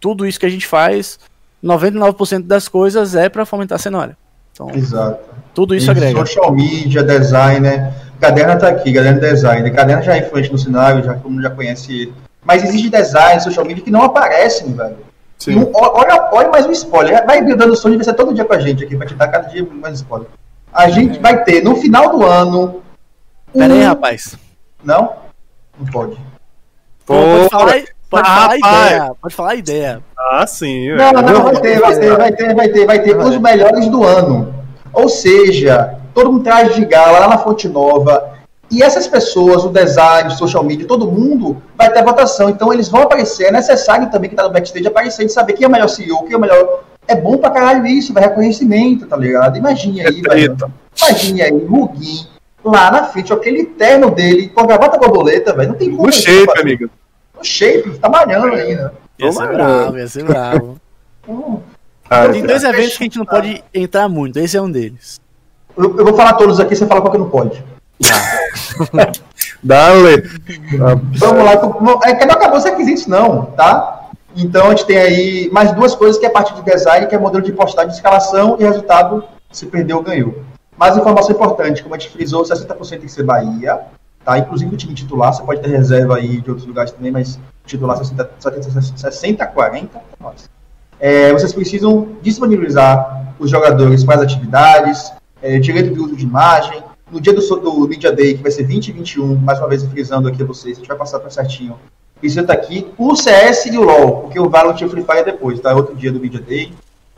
tudo 0.00 0.26
isso 0.26 0.38
que 0.38 0.46
a 0.46 0.50
gente 0.50 0.66
faz, 0.66 1.18
99% 1.62 2.42
das 2.42 2.68
coisas 2.68 3.14
é 3.14 3.28
para 3.28 3.46
fomentar 3.46 3.76
a 3.76 3.78
cenário. 3.78 4.16
Então, 4.52 4.70
Exato. 4.70 5.20
Tudo 5.54 5.74
isso 5.74 5.88
e 5.88 5.90
agrega. 5.90 6.18
Social 6.18 6.52
media, 6.52 7.02
designer. 7.02 7.92
Caderna 8.20 8.56
tá 8.56 8.68
aqui, 8.68 8.92
Caderna 8.92 9.20
designer. 9.20 9.74
Caderna 9.74 10.02
já 10.02 10.16
é 10.16 10.18
influente 10.20 10.52
no 10.52 10.58
cenário, 10.58 11.04
já 11.04 11.14
todo 11.14 11.30
mundo 11.30 11.42
já 11.42 11.50
conhece 11.50 12.02
ele. 12.02 12.14
Mas 12.44 12.62
existe 12.62 12.88
design, 12.88 13.40
social 13.40 13.64
media 13.64 13.82
que 13.82 13.90
não 13.90 14.02
aparecem, 14.02 14.72
velho. 14.72 14.98
Sim. 15.38 15.58
Um, 15.58 15.70
olha, 15.74 16.28
olha 16.32 16.48
mais 16.48 16.66
um 16.66 16.72
spoiler. 16.72 17.26
Vai 17.26 17.44
dando 17.44 17.76
som 17.76 17.90
de 17.90 18.02
ser 18.04 18.14
todo 18.14 18.32
dia 18.32 18.44
com 18.44 18.54
a 18.54 18.60
gente 18.60 18.84
aqui, 18.84 18.96
pra 18.96 19.06
te 19.06 19.14
dar 19.14 19.28
cada 19.28 19.48
dia 19.48 19.66
mais 19.70 19.96
spoiler. 19.96 20.28
A 20.72 20.88
gente 20.88 21.18
vai 21.18 21.42
ter 21.44 21.62
no 21.62 21.76
final 21.76 22.10
do 22.10 22.24
ano. 22.24 22.82
Um... 23.54 23.58
Pera 23.58 23.74
aí, 23.74 23.82
rapaz. 23.82 24.36
Não? 24.84 25.12
Não 25.78 25.86
pode. 25.86 26.16
Pode 27.04 27.48
falar, 27.50 27.82
pode 28.10 28.28
ah, 28.28 28.34
falar 28.34 28.52
a 28.52 28.56
ideia. 28.56 29.12
Pode 29.20 29.34
falar 29.34 29.50
a 29.50 29.54
ideia. 29.54 30.02
Ah, 30.18 30.46
sim. 30.46 30.90
Não, 30.94 31.12
não, 31.12 31.22
não, 31.22 31.42
vai 31.44 31.60
ter, 31.60 31.80
vai 31.80 31.98
ter, 31.98 32.16
vai 32.16 32.32
ter, 32.32 32.54
vai 32.54 32.68
ter, 32.68 32.86
vai 32.86 33.02
ter 33.02 33.16
os 33.16 33.38
melhores 33.38 33.88
do 33.88 34.04
ano. 34.04 34.54
Ou 34.92 35.08
seja, 35.08 35.98
todo 36.14 36.32
mundo 36.32 36.44
traz 36.44 36.74
de 36.74 36.84
gala 36.84 37.18
lá 37.18 37.28
na 37.28 37.38
Fonte 37.38 37.68
Nova. 37.68 38.36
E 38.70 38.82
essas 38.82 39.06
pessoas, 39.06 39.64
o 39.64 39.68
design, 39.68 40.28
o 40.28 40.36
social 40.36 40.64
media, 40.64 40.86
todo 40.86 41.10
mundo 41.10 41.62
vai 41.76 41.92
ter 41.92 42.02
votação. 42.02 42.50
Então 42.50 42.72
eles 42.72 42.88
vão 42.88 43.02
aparecer. 43.02 43.44
É 43.44 43.52
necessário 43.52 44.10
também 44.10 44.30
que 44.30 44.36
tá 44.36 44.42
no 44.42 44.50
backstage 44.50 44.86
aparecer 44.86 45.26
de 45.26 45.32
saber 45.32 45.52
quem 45.52 45.64
é 45.64 45.68
o 45.68 45.70
melhor 45.70 45.88
CEO, 45.88 46.24
quem 46.24 46.34
é 46.34 46.36
o 46.36 46.40
melhor. 46.40 46.84
É 47.06 47.14
bom 47.14 47.36
pra 47.36 47.50
caralho 47.50 47.86
isso, 47.86 48.12
vai 48.12 48.24
reconhecimento, 48.24 49.06
tá 49.06 49.16
ligado? 49.16 49.56
Imagine 49.56 50.00
aí, 50.00 50.22
é 50.26 50.28
velho. 50.28 50.56
Imagine 51.00 51.42
aí, 51.42 51.64
Ruguin, 51.64 52.26
lá 52.64 52.90
na 52.90 53.04
frente, 53.04 53.32
aquele 53.32 53.64
terno 53.64 54.10
dele, 54.10 54.48
com 54.48 54.60
a 54.60 54.66
gravata 54.66 54.98
borboleta, 54.98 55.52
velho. 55.52 55.68
Não 55.68 55.76
tem 55.76 55.90
como. 55.90 56.06
No 56.06 56.12
shape, 56.12 56.58
amigo. 56.58 56.90
No 57.36 57.44
shape, 57.44 57.98
tá 57.98 58.08
malhando 58.08 58.54
ainda. 58.54 58.94
Ia 59.18 59.32
ser 59.32 59.48
bravo, 59.48 59.98
ia 59.98 60.08
ser 60.08 60.24
bravo. 60.24 60.80
Ah, 62.08 62.28
tem 62.28 62.46
dois 62.46 62.62
eventos 62.62 62.96
que 62.96 63.02
a 63.02 63.06
gente 63.06 63.18
não 63.18 63.26
pode 63.26 63.62
entrar 63.74 64.08
muito, 64.08 64.38
esse 64.38 64.56
é 64.56 64.62
um 64.62 64.70
deles. 64.70 65.20
Eu, 65.76 65.98
eu 65.98 66.04
vou 66.04 66.14
falar 66.14 66.34
todos 66.34 66.58
aqui, 66.60 66.74
você 66.74 66.86
fala 66.86 67.00
qual 67.00 67.12
que 67.12 67.18
não 67.18 67.28
pode. 67.28 67.62
Tá. 68.00 69.12
Dale. 69.62 70.22
Vamos 71.16 71.44
lá. 71.44 72.00
É 72.04 72.14
que 72.14 72.24
não 72.24 72.34
acabou 72.34 72.58
os 72.58 72.64
requisitos, 72.64 73.06
não, 73.06 73.46
tá? 73.46 74.10
Então 74.36 74.66
a 74.66 74.70
gente 74.70 74.84
tem 74.84 74.98
aí 74.98 75.50
mais 75.50 75.72
duas 75.72 75.94
coisas 75.94 76.18
que 76.18 76.26
é 76.26 76.28
a 76.28 76.32
parte 76.32 76.54
de 76.54 76.62
design, 76.62 77.06
que 77.06 77.14
é 77.14 77.18
modelo 77.18 77.42
de 77.42 77.52
postagem 77.52 77.90
de 77.90 77.96
escalação 77.96 78.56
e 78.60 78.64
resultado, 78.64 79.24
se 79.50 79.66
perdeu, 79.66 80.02
ganhou. 80.02 80.42
Mais 80.76 80.96
informação 80.96 81.34
importante, 81.34 81.82
como 81.82 81.94
a 81.94 81.98
gente 81.98 82.12
frisou, 82.12 82.42
60% 82.42 82.88
tem 82.90 83.00
que 83.00 83.08
ser 83.08 83.22
Bahia, 83.22 83.80
tá? 84.26 84.36
Inclusive 84.38 84.74
o 84.74 84.76
time 84.76 84.92
titular, 84.92 85.32
você 85.32 85.42
pode 85.44 85.62
ter 85.62 85.68
reserva 85.68 86.16
aí 86.16 86.40
de 86.40 86.50
outros 86.50 86.66
lugares 86.66 86.90
também, 86.90 87.12
mas 87.12 87.38
titular 87.64 87.96
60, 87.96 88.28
60 88.96 89.46
40, 89.46 90.00
nossa. 90.20 90.48
É, 90.98 91.32
vocês 91.32 91.52
precisam 91.52 92.08
disponibilizar 92.20 93.34
os 93.38 93.48
jogadores 93.48 94.02
para 94.02 94.16
as 94.16 94.22
atividades, 94.22 95.12
é, 95.40 95.58
direito 95.60 95.94
de 95.94 96.00
uso 96.00 96.16
de 96.16 96.24
imagem. 96.24 96.82
No 97.10 97.20
dia 97.20 97.32
do, 97.32 97.40
do 97.40 97.86
Media 97.86 98.10
Day, 98.10 98.36
que 98.36 98.42
vai 98.42 98.50
ser 98.50 98.64
20 98.64 98.88
e 98.88 98.92
21, 98.92 99.36
mais 99.36 99.60
uma 99.60 99.68
vez 99.68 99.84
frisando 99.84 100.26
aqui 100.26 100.42
a 100.42 100.46
vocês, 100.46 100.76
a 100.76 100.80
gente 100.80 100.88
vai 100.88 100.96
passar 100.96 101.20
para 101.20 101.30
certinho. 101.30 101.78
Precisa 102.18 102.40
estar 102.40 102.54
aqui 102.54 102.90
o 102.98 103.14
CS 103.14 103.66
e 103.66 103.78
o 103.78 103.82
LoL, 103.82 104.22
porque 104.22 104.40
o 104.40 104.48
Valorant 104.50 104.80
e 104.80 104.84
o 104.84 104.90
Free 104.90 105.04
Fire 105.04 105.18
é 105.18 105.24
depois, 105.24 105.60
tá? 105.60 105.72
Outro 105.72 105.94
dia 105.94 106.10
do 106.10 106.18
Media 106.18 106.40
Day, 106.40 106.72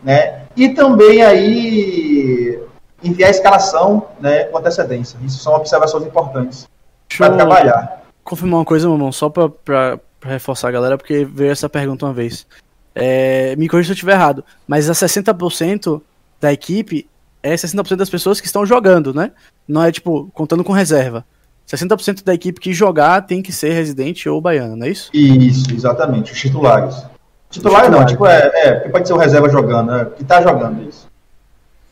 né? 0.05 0.43
E 0.55 0.69
também 0.71 1.23
aí 1.23 2.61
enviar 3.03 3.29
a 3.29 3.31
escalação 3.31 4.09
né, 4.21 4.45
com 4.45 4.59
antecedência. 4.59 5.17
Isso 5.25 5.39
são 5.39 5.55
observações 5.55 6.05
importantes 6.05 6.69
para 7.17 7.35
trabalhar. 7.35 8.03
Confirmar 8.25 8.61
uma 8.61 8.65
coisa, 8.65 8.89
mamão, 8.89 9.11
só 9.11 9.29
para 9.29 9.99
reforçar 10.23 10.69
a 10.69 10.73
galera, 10.73 10.99
porque 10.99 11.25
veio 11.25 11.51
essa 11.51 11.69
pergunta 11.69 12.05
uma 12.07 12.13
vez. 12.13 12.47
É, 12.95 13.55
me 13.57 13.69
corrija 13.69 13.89
se 13.89 13.93
eu 13.93 13.95
estiver 13.95 14.13
errado, 14.13 14.45
mas 14.67 14.91
a 14.91 14.93
60% 14.93 16.03
da 16.41 16.53
equipe 16.53 17.09
é 17.43 17.55
60% 17.55 17.97
das 17.97 18.11
pessoas 18.11 18.41
que 18.41 18.47
estão 18.47 18.67
jogando, 18.67 19.15
né? 19.15 19.31
Não 19.67 19.83
é 19.83 19.93
tipo, 19.93 20.31
contando 20.35 20.65
com 20.65 20.73
reserva. 20.73 21.25
60% 21.69 22.25
da 22.25 22.35
equipe 22.35 22.61
que 22.61 22.73
jogar 22.73 23.23
tem 23.23 23.43
que 23.43 23.53
ser 23.53 23.73
residente 23.73 24.29
ou 24.29 24.41
baiano, 24.41 24.75
não 24.75 24.87
é 24.87 24.91
isso? 24.91 25.11
Isso, 25.13 25.73
exatamente, 25.73 26.33
os 26.33 26.41
titulares. 26.41 27.05
Titulares 27.51 27.91
não, 27.91 28.05
tipo, 28.05 28.27
é, 28.27 28.51
é, 28.55 28.73
porque 28.73 28.89
pode 28.91 29.09
ser 29.09 29.15
o 29.15 29.19
reserva 29.19 29.49
jogando, 29.49 29.93
é, 29.95 30.05
que 30.07 30.25
tá 30.25 30.43
jogando 30.43 30.89
isso. 30.89 31.09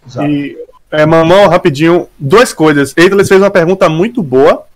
Exato. 0.06 0.28
E, 0.28 0.56
é, 0.90 1.04
Mamão, 1.04 1.48
rapidinho, 1.48 2.08
duas 2.18 2.52
coisas. 2.52 2.94
Eidoles 2.96 3.28
fez 3.28 3.40
uma 3.40 3.50
pergunta 3.50 3.88
muito 3.88 4.22
boa 4.22 4.66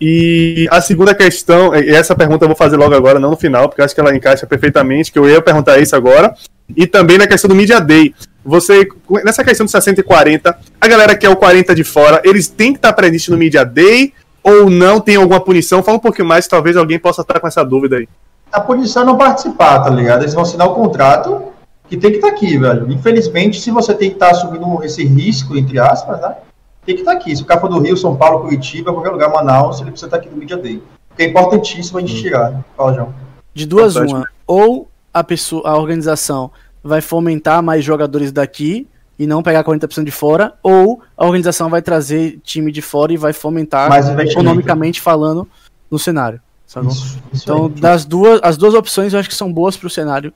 e 0.00 0.66
a 0.70 0.80
segunda 0.80 1.14
questão, 1.14 1.74
e 1.74 1.90
essa 1.90 2.14
pergunta 2.14 2.44
eu 2.44 2.48
vou 2.48 2.56
fazer 2.56 2.76
logo 2.76 2.94
agora, 2.94 3.20
não 3.20 3.30
no 3.30 3.36
final, 3.36 3.68
porque 3.68 3.82
acho 3.82 3.94
que 3.94 4.00
ela 4.00 4.16
encaixa 4.16 4.46
perfeitamente, 4.46 5.12
que 5.12 5.18
eu 5.18 5.28
ia 5.28 5.42
perguntar 5.42 5.78
isso 5.78 5.94
agora. 5.94 6.34
E 6.74 6.86
também 6.86 7.18
na 7.18 7.26
questão 7.26 7.48
do 7.48 7.54
Media 7.54 7.80
Day. 7.80 8.14
Você, 8.42 8.88
nessa 9.22 9.44
questão 9.44 9.66
do 9.66 9.70
60 9.70 10.00
e 10.00 10.02
40, 10.02 10.58
a 10.80 10.88
galera 10.88 11.14
que 11.14 11.26
é 11.26 11.28
o 11.28 11.36
40 11.36 11.74
de 11.74 11.84
fora, 11.84 12.22
eles 12.24 12.48
têm 12.48 12.72
que 12.72 12.78
estar 12.78 12.94
presentes 12.94 13.28
no 13.28 13.36
Media 13.36 13.64
Day 13.64 14.14
ou 14.42 14.70
não 14.70 15.00
tem 15.00 15.16
alguma 15.16 15.40
punição? 15.40 15.82
Fala 15.82 15.98
um 15.98 16.00
pouquinho 16.00 16.26
mais, 16.26 16.46
talvez 16.46 16.76
alguém 16.76 16.98
possa 16.98 17.20
estar 17.20 17.38
com 17.38 17.46
essa 17.46 17.62
dúvida 17.62 17.96
aí. 17.96 18.08
A 18.50 18.60
punição 18.60 19.02
é 19.02 19.06
não 19.06 19.18
participar, 19.18 19.80
tá 19.80 19.90
ligado? 19.90 20.22
Eles 20.22 20.32
vão 20.32 20.42
assinar 20.42 20.66
o 20.66 20.74
contrato 20.74 21.42
que 21.88 21.96
tem 21.96 22.10
que 22.10 22.16
estar 22.16 22.28
aqui, 22.28 22.56
velho. 22.56 22.90
Infelizmente, 22.90 23.60
se 23.60 23.70
você 23.70 23.92
tem 23.92 24.08
que 24.08 24.16
estar 24.16 24.30
assumindo 24.30 24.82
esse 24.82 25.04
risco, 25.04 25.56
entre 25.56 25.78
aspas, 25.78 26.20
né? 26.20 26.36
Tem 26.84 26.94
que 26.94 27.02
estar 27.02 27.12
aqui. 27.12 27.34
Se 27.34 27.42
o 27.42 27.46
cara 27.46 27.60
for 27.60 27.68
do 27.68 27.78
Rio, 27.78 27.96
São 27.96 28.16
Paulo, 28.16 28.40
Curitiba, 28.40 28.92
qualquer 28.92 29.10
lugar, 29.10 29.30
Manaus, 29.30 29.80
ele 29.80 29.90
precisa 29.90 30.06
estar 30.06 30.16
aqui 30.16 30.28
no 30.28 30.36
Media 30.36 30.56
Day. 30.56 30.82
Porque 31.08 31.22
é 31.22 31.26
importantíssimo 31.26 31.98
a 31.98 32.00
gente 32.00 32.14
hum. 32.14 32.22
tirar. 32.22 32.64
Fala, 32.76 32.94
João. 32.94 33.14
De 33.52 33.66
duas, 33.66 33.96
uma. 33.96 34.24
Ou 34.46 34.88
a 35.12 35.22
pessoa, 35.24 35.68
a 35.68 35.76
organização 35.76 36.50
vai 36.82 37.00
fomentar 37.00 37.62
mais 37.62 37.84
jogadores 37.84 38.32
daqui 38.32 38.86
e 39.18 39.26
não 39.26 39.42
pegar 39.42 39.62
40% 39.62 40.04
de 40.04 40.10
fora, 40.10 40.54
ou 40.62 41.02
a 41.14 41.26
organização 41.26 41.68
vai 41.68 41.82
trazer 41.82 42.40
time 42.42 42.72
de 42.72 42.80
fora 42.80 43.12
e 43.12 43.18
vai 43.18 43.34
fomentar 43.34 43.90
economicamente 44.20 44.98
falando 44.98 45.46
no 45.90 45.98
cenário. 45.98 46.40
Isso, 46.66 47.18
isso 47.32 47.44
Então, 47.44 47.66
aí. 47.66 47.80
das 47.80 48.06
duas, 48.06 48.40
as 48.42 48.56
duas 48.56 48.72
opções 48.72 49.12
eu 49.12 49.18
acho 49.18 49.28
que 49.28 49.34
são 49.34 49.52
boas 49.52 49.76
pro 49.76 49.90
cenário 49.90 50.32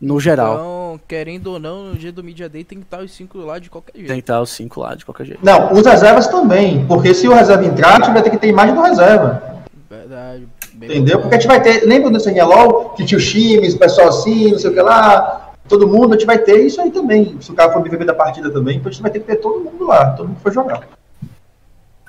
no 0.00 0.20
geral. 0.20 0.54
Então, 0.54 0.77
querendo 0.96 1.48
ou 1.48 1.58
não, 1.58 1.90
no 1.90 1.94
dia 1.96 2.12
do 2.12 2.22
Media 2.22 2.48
Day 2.48 2.62
tem 2.62 2.78
que 2.78 2.84
estar 2.84 3.00
os 3.00 3.10
cinco 3.12 3.38
lá 3.38 3.58
de 3.58 3.68
qualquer 3.68 3.92
jeito. 3.94 4.06
Tem 4.06 4.16
que 4.16 4.22
estar 4.22 4.40
os 4.40 4.50
cinco 4.50 4.80
lá 4.80 4.94
de 4.94 5.04
qualquer 5.04 5.26
jeito. 5.26 5.40
Não, 5.44 5.72
os 5.72 5.84
reservas 5.84 6.28
também. 6.28 6.86
Porque 6.86 7.12
se 7.12 7.26
o 7.26 7.34
reserva 7.34 7.64
entrar, 7.64 7.94
a 7.94 7.96
gente 7.96 8.12
vai 8.12 8.22
ter 8.22 8.30
que 8.30 8.38
ter 8.38 8.48
imagem 8.48 8.74
do 8.74 8.80
reserva. 8.80 9.42
Verdade. 9.90 10.48
Entendeu? 10.74 11.16
bom. 11.16 11.22
Porque 11.22 11.34
a 11.34 11.38
gente 11.38 11.48
vai 11.48 11.60
ter. 11.60 11.84
Lembra 11.84 12.10
do 12.10 12.20
CNLOL? 12.20 12.90
Que 12.90 13.04
tinha 13.04 13.18
os 13.18 13.28
times, 13.28 13.74
o 13.74 13.78
pessoal 13.78 14.08
assim, 14.08 14.52
não 14.52 14.58
sei 14.58 14.70
o 14.70 14.74
que 14.74 14.80
lá. 14.80 15.52
Todo 15.68 15.86
mundo, 15.86 16.14
a 16.14 16.16
gente 16.16 16.26
vai 16.26 16.38
ter 16.38 16.64
isso 16.64 16.80
aí 16.80 16.90
também. 16.90 17.36
Se 17.40 17.50
o 17.50 17.54
cara 17.54 17.72
for 17.72 17.82
viver 17.82 18.04
da 18.04 18.14
partida 18.14 18.50
também, 18.50 18.76
então 18.76 18.88
a 18.88 18.92
gente 18.92 19.02
vai 19.02 19.10
ter 19.10 19.20
que 19.20 19.26
ter 19.26 19.36
todo 19.36 19.60
mundo 19.60 19.86
lá. 19.86 20.12
Todo 20.12 20.28
mundo 20.28 20.36
que 20.36 20.42
for 20.42 20.52
jogar. 20.52 20.97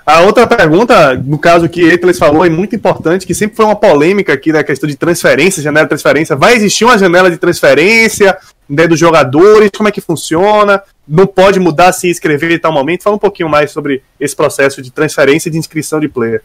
A 0.10 0.22
outra 0.22 0.48
pergunta, 0.48 1.14
no 1.14 1.38
caso 1.38 1.70
que 1.70 1.84
Etles 1.84 2.18
falou, 2.18 2.44
é 2.44 2.50
muito 2.50 2.76
importante, 2.76 3.28
que 3.28 3.36
sempre 3.36 3.56
foi 3.56 3.64
uma 3.64 3.76
polêmica 3.76 4.34
aqui 4.34 4.52
na 4.52 4.64
questão 4.64 4.90
de 4.90 4.96
transferência, 4.96 5.62
janela 5.62 5.86
de 5.86 5.90
transferência. 5.90 6.36
Vai 6.36 6.56
existir 6.56 6.84
uma 6.84 6.98
janela 6.98 7.30
de 7.30 7.38
transferência 7.38 8.36
né, 8.68 8.88
dos 8.88 8.98
jogadores? 8.98 9.70
Como 9.78 9.88
é 9.88 9.92
que 9.92 10.02
funciona? 10.02 10.82
Não 11.08 11.28
pode 11.28 11.60
mudar 11.60 11.92
se 11.92 12.10
inscrever 12.10 12.52
em 12.52 12.58
tal 12.58 12.72
momento? 12.72 13.04
Fala 13.04 13.18
um 13.18 13.20
pouquinho 13.20 13.48
mais 13.48 13.70
sobre 13.70 14.02
esse 14.20 14.36
processo 14.36 14.82
de 14.82 14.90
transferência 14.90 15.48
e 15.48 15.52
de 15.52 15.60
inscrição 15.60 16.00
de 16.00 16.10
player. 16.10 16.42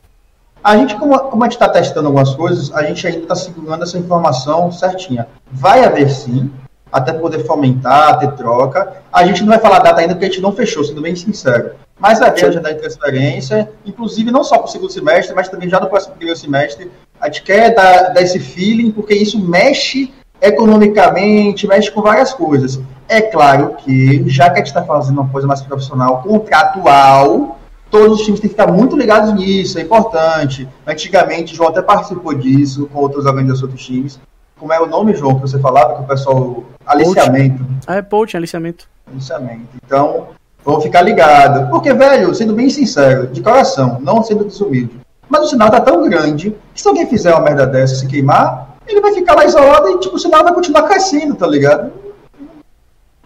A 0.63 0.77
gente, 0.77 0.95
como, 0.97 1.19
como 1.19 1.43
a 1.43 1.47
gente 1.47 1.55
está 1.55 1.67
testando 1.67 2.09
algumas 2.09 2.35
coisas, 2.35 2.71
a 2.71 2.83
gente 2.83 3.07
ainda 3.07 3.21
está 3.21 3.35
segurando 3.35 3.83
essa 3.83 3.97
informação 3.97 4.71
certinha. 4.71 5.27
Vai 5.51 5.83
haver 5.83 6.11
sim, 6.11 6.53
até 6.93 7.15
poder 7.15 7.47
fomentar, 7.47 8.19
ter 8.19 8.33
troca. 8.33 8.93
A 9.11 9.25
gente 9.25 9.41
não 9.41 9.49
vai 9.49 9.59
falar 9.59 9.79
data 9.79 10.03
ainda 10.03 10.13
porque 10.13 10.27
a 10.27 10.29
gente 10.29 10.43
não 10.43 10.53
fechou, 10.53 10.85
sendo 10.85 11.01
bem 11.01 11.17
sincero. 11.17 11.71
Mas 11.99 12.21
a 12.21 12.35
janela 12.35 12.75
de 12.75 12.81
transferência, 12.81 13.71
inclusive 13.87 14.31
não 14.31 14.43
só 14.43 14.59
para 14.59 14.67
o 14.67 14.69
segundo 14.69 14.91
semestre, 14.91 15.35
mas 15.35 15.49
também 15.49 15.69
já 15.69 15.79
no 15.81 15.89
próximo 15.89 16.17
primeiro 16.17 16.39
semestre. 16.39 16.91
A 17.21 17.27
gente 17.27 17.43
quer 17.43 17.75
dar, 17.75 18.13
dar 18.13 18.21
esse 18.21 18.41
feeling, 18.41 18.91
porque 18.91 19.15
isso 19.15 19.39
mexe 19.39 20.13
economicamente, 20.41 21.67
mexe 21.67 21.91
com 21.91 22.03
várias 22.03 22.35
coisas. 22.35 22.81
É 23.09 23.21
claro 23.21 23.77
que, 23.77 24.29
já 24.29 24.51
que 24.51 24.55
a 24.55 24.57
gente 24.57 24.67
está 24.67 24.83
fazendo 24.83 25.21
uma 25.21 25.31
coisa 25.31 25.47
mais 25.47 25.63
profissional, 25.63 26.23
contratual, 26.23 27.59
todos 27.91 28.19
os 28.19 28.25
times 28.25 28.41
têm 28.41 28.51
que 28.51 28.57
ficar 28.57 28.71
muito 28.71 28.97
ligados 28.97 29.33
nisso, 29.33 29.79
é 29.79 29.83
importante. 29.83 30.69
Antigamente, 30.87 31.53
o 31.53 31.57
João 31.57 31.71
até 31.71 31.81
participou 31.81 32.35
disso 32.35 32.89
com 32.93 32.99
outras 32.99 33.25
organizações, 33.25 33.63
outros 33.63 33.87
times. 33.87 34.19
Como 34.59 34.73
é 34.73 34.81
o 34.81 34.87
nome, 34.87 35.15
João, 35.15 35.37
que 35.37 35.43
você 35.43 35.59
falava, 35.59 35.95
que 35.95 36.03
o 36.03 36.07
pessoal. 36.07 36.65
Aliciamento. 36.87 37.65
Ah, 37.87 37.97
é 37.97 38.03
poaching, 38.03 38.39
aliciamento. 38.39 38.89
Aliciamento. 39.07 39.69
Então, 39.85 40.29
vamos 40.65 40.83
ficar 40.83 41.03
ligados. 41.03 41.69
Porque, 41.69 41.93
velho, 41.93 42.35
sendo 42.35 42.55
bem 42.55 42.71
sincero, 42.71 43.27
de 43.27 43.41
coração, 43.43 43.99
não 44.01 44.23
sendo 44.23 44.45
desumilde, 44.45 44.99
mas 45.29 45.43
o 45.43 45.47
sinal 45.47 45.71
tá 45.71 45.81
tão 45.81 46.09
grande 46.09 46.55
que 46.75 46.81
se 46.81 46.89
alguém 46.89 47.07
fizer 47.07 47.33
uma 47.33 47.41
merda 47.43 47.67
dessa 47.67 47.95
se 47.97 48.07
queimar, 48.07 48.69
ele 48.87 49.01
vai 49.01 49.13
ficar 49.13 49.35
lá 49.35 49.45
isolado 49.45 49.89
e, 49.91 49.99
tipo, 49.99 50.17
o 50.17 50.19
sinal 50.19 50.43
vai 50.45 50.53
continuar 50.53 50.83
crescendo, 50.83 51.35
tá 51.35 51.47
ligado? 51.47 51.93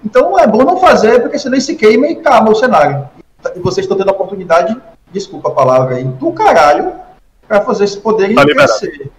Então 0.05 0.39
é 0.39 0.47
bom 0.47 0.63
não 0.65 0.79
fazer, 0.79 1.21
porque 1.21 1.39
senão 1.39 1.55
ele 1.55 1.63
se 1.63 1.75
queima 1.75 2.07
e 2.07 2.17
calma 2.17 2.51
o 2.51 2.55
cenário. 2.55 3.09
E 3.55 3.59
vocês 3.59 3.85
estão 3.85 3.97
tendo 3.97 4.09
a 4.11 4.13
oportunidade, 4.13 4.77
desculpa 5.13 5.49
a 5.49 5.53
palavra 5.53 5.97
aí, 5.97 6.05
do 6.05 6.33
caralho, 6.33 6.93
pra 7.47 7.61
fazer 7.63 7.85
esse 7.85 7.99
poder 7.99 8.33
Tá 8.35 8.45
crescer. 8.45 9.11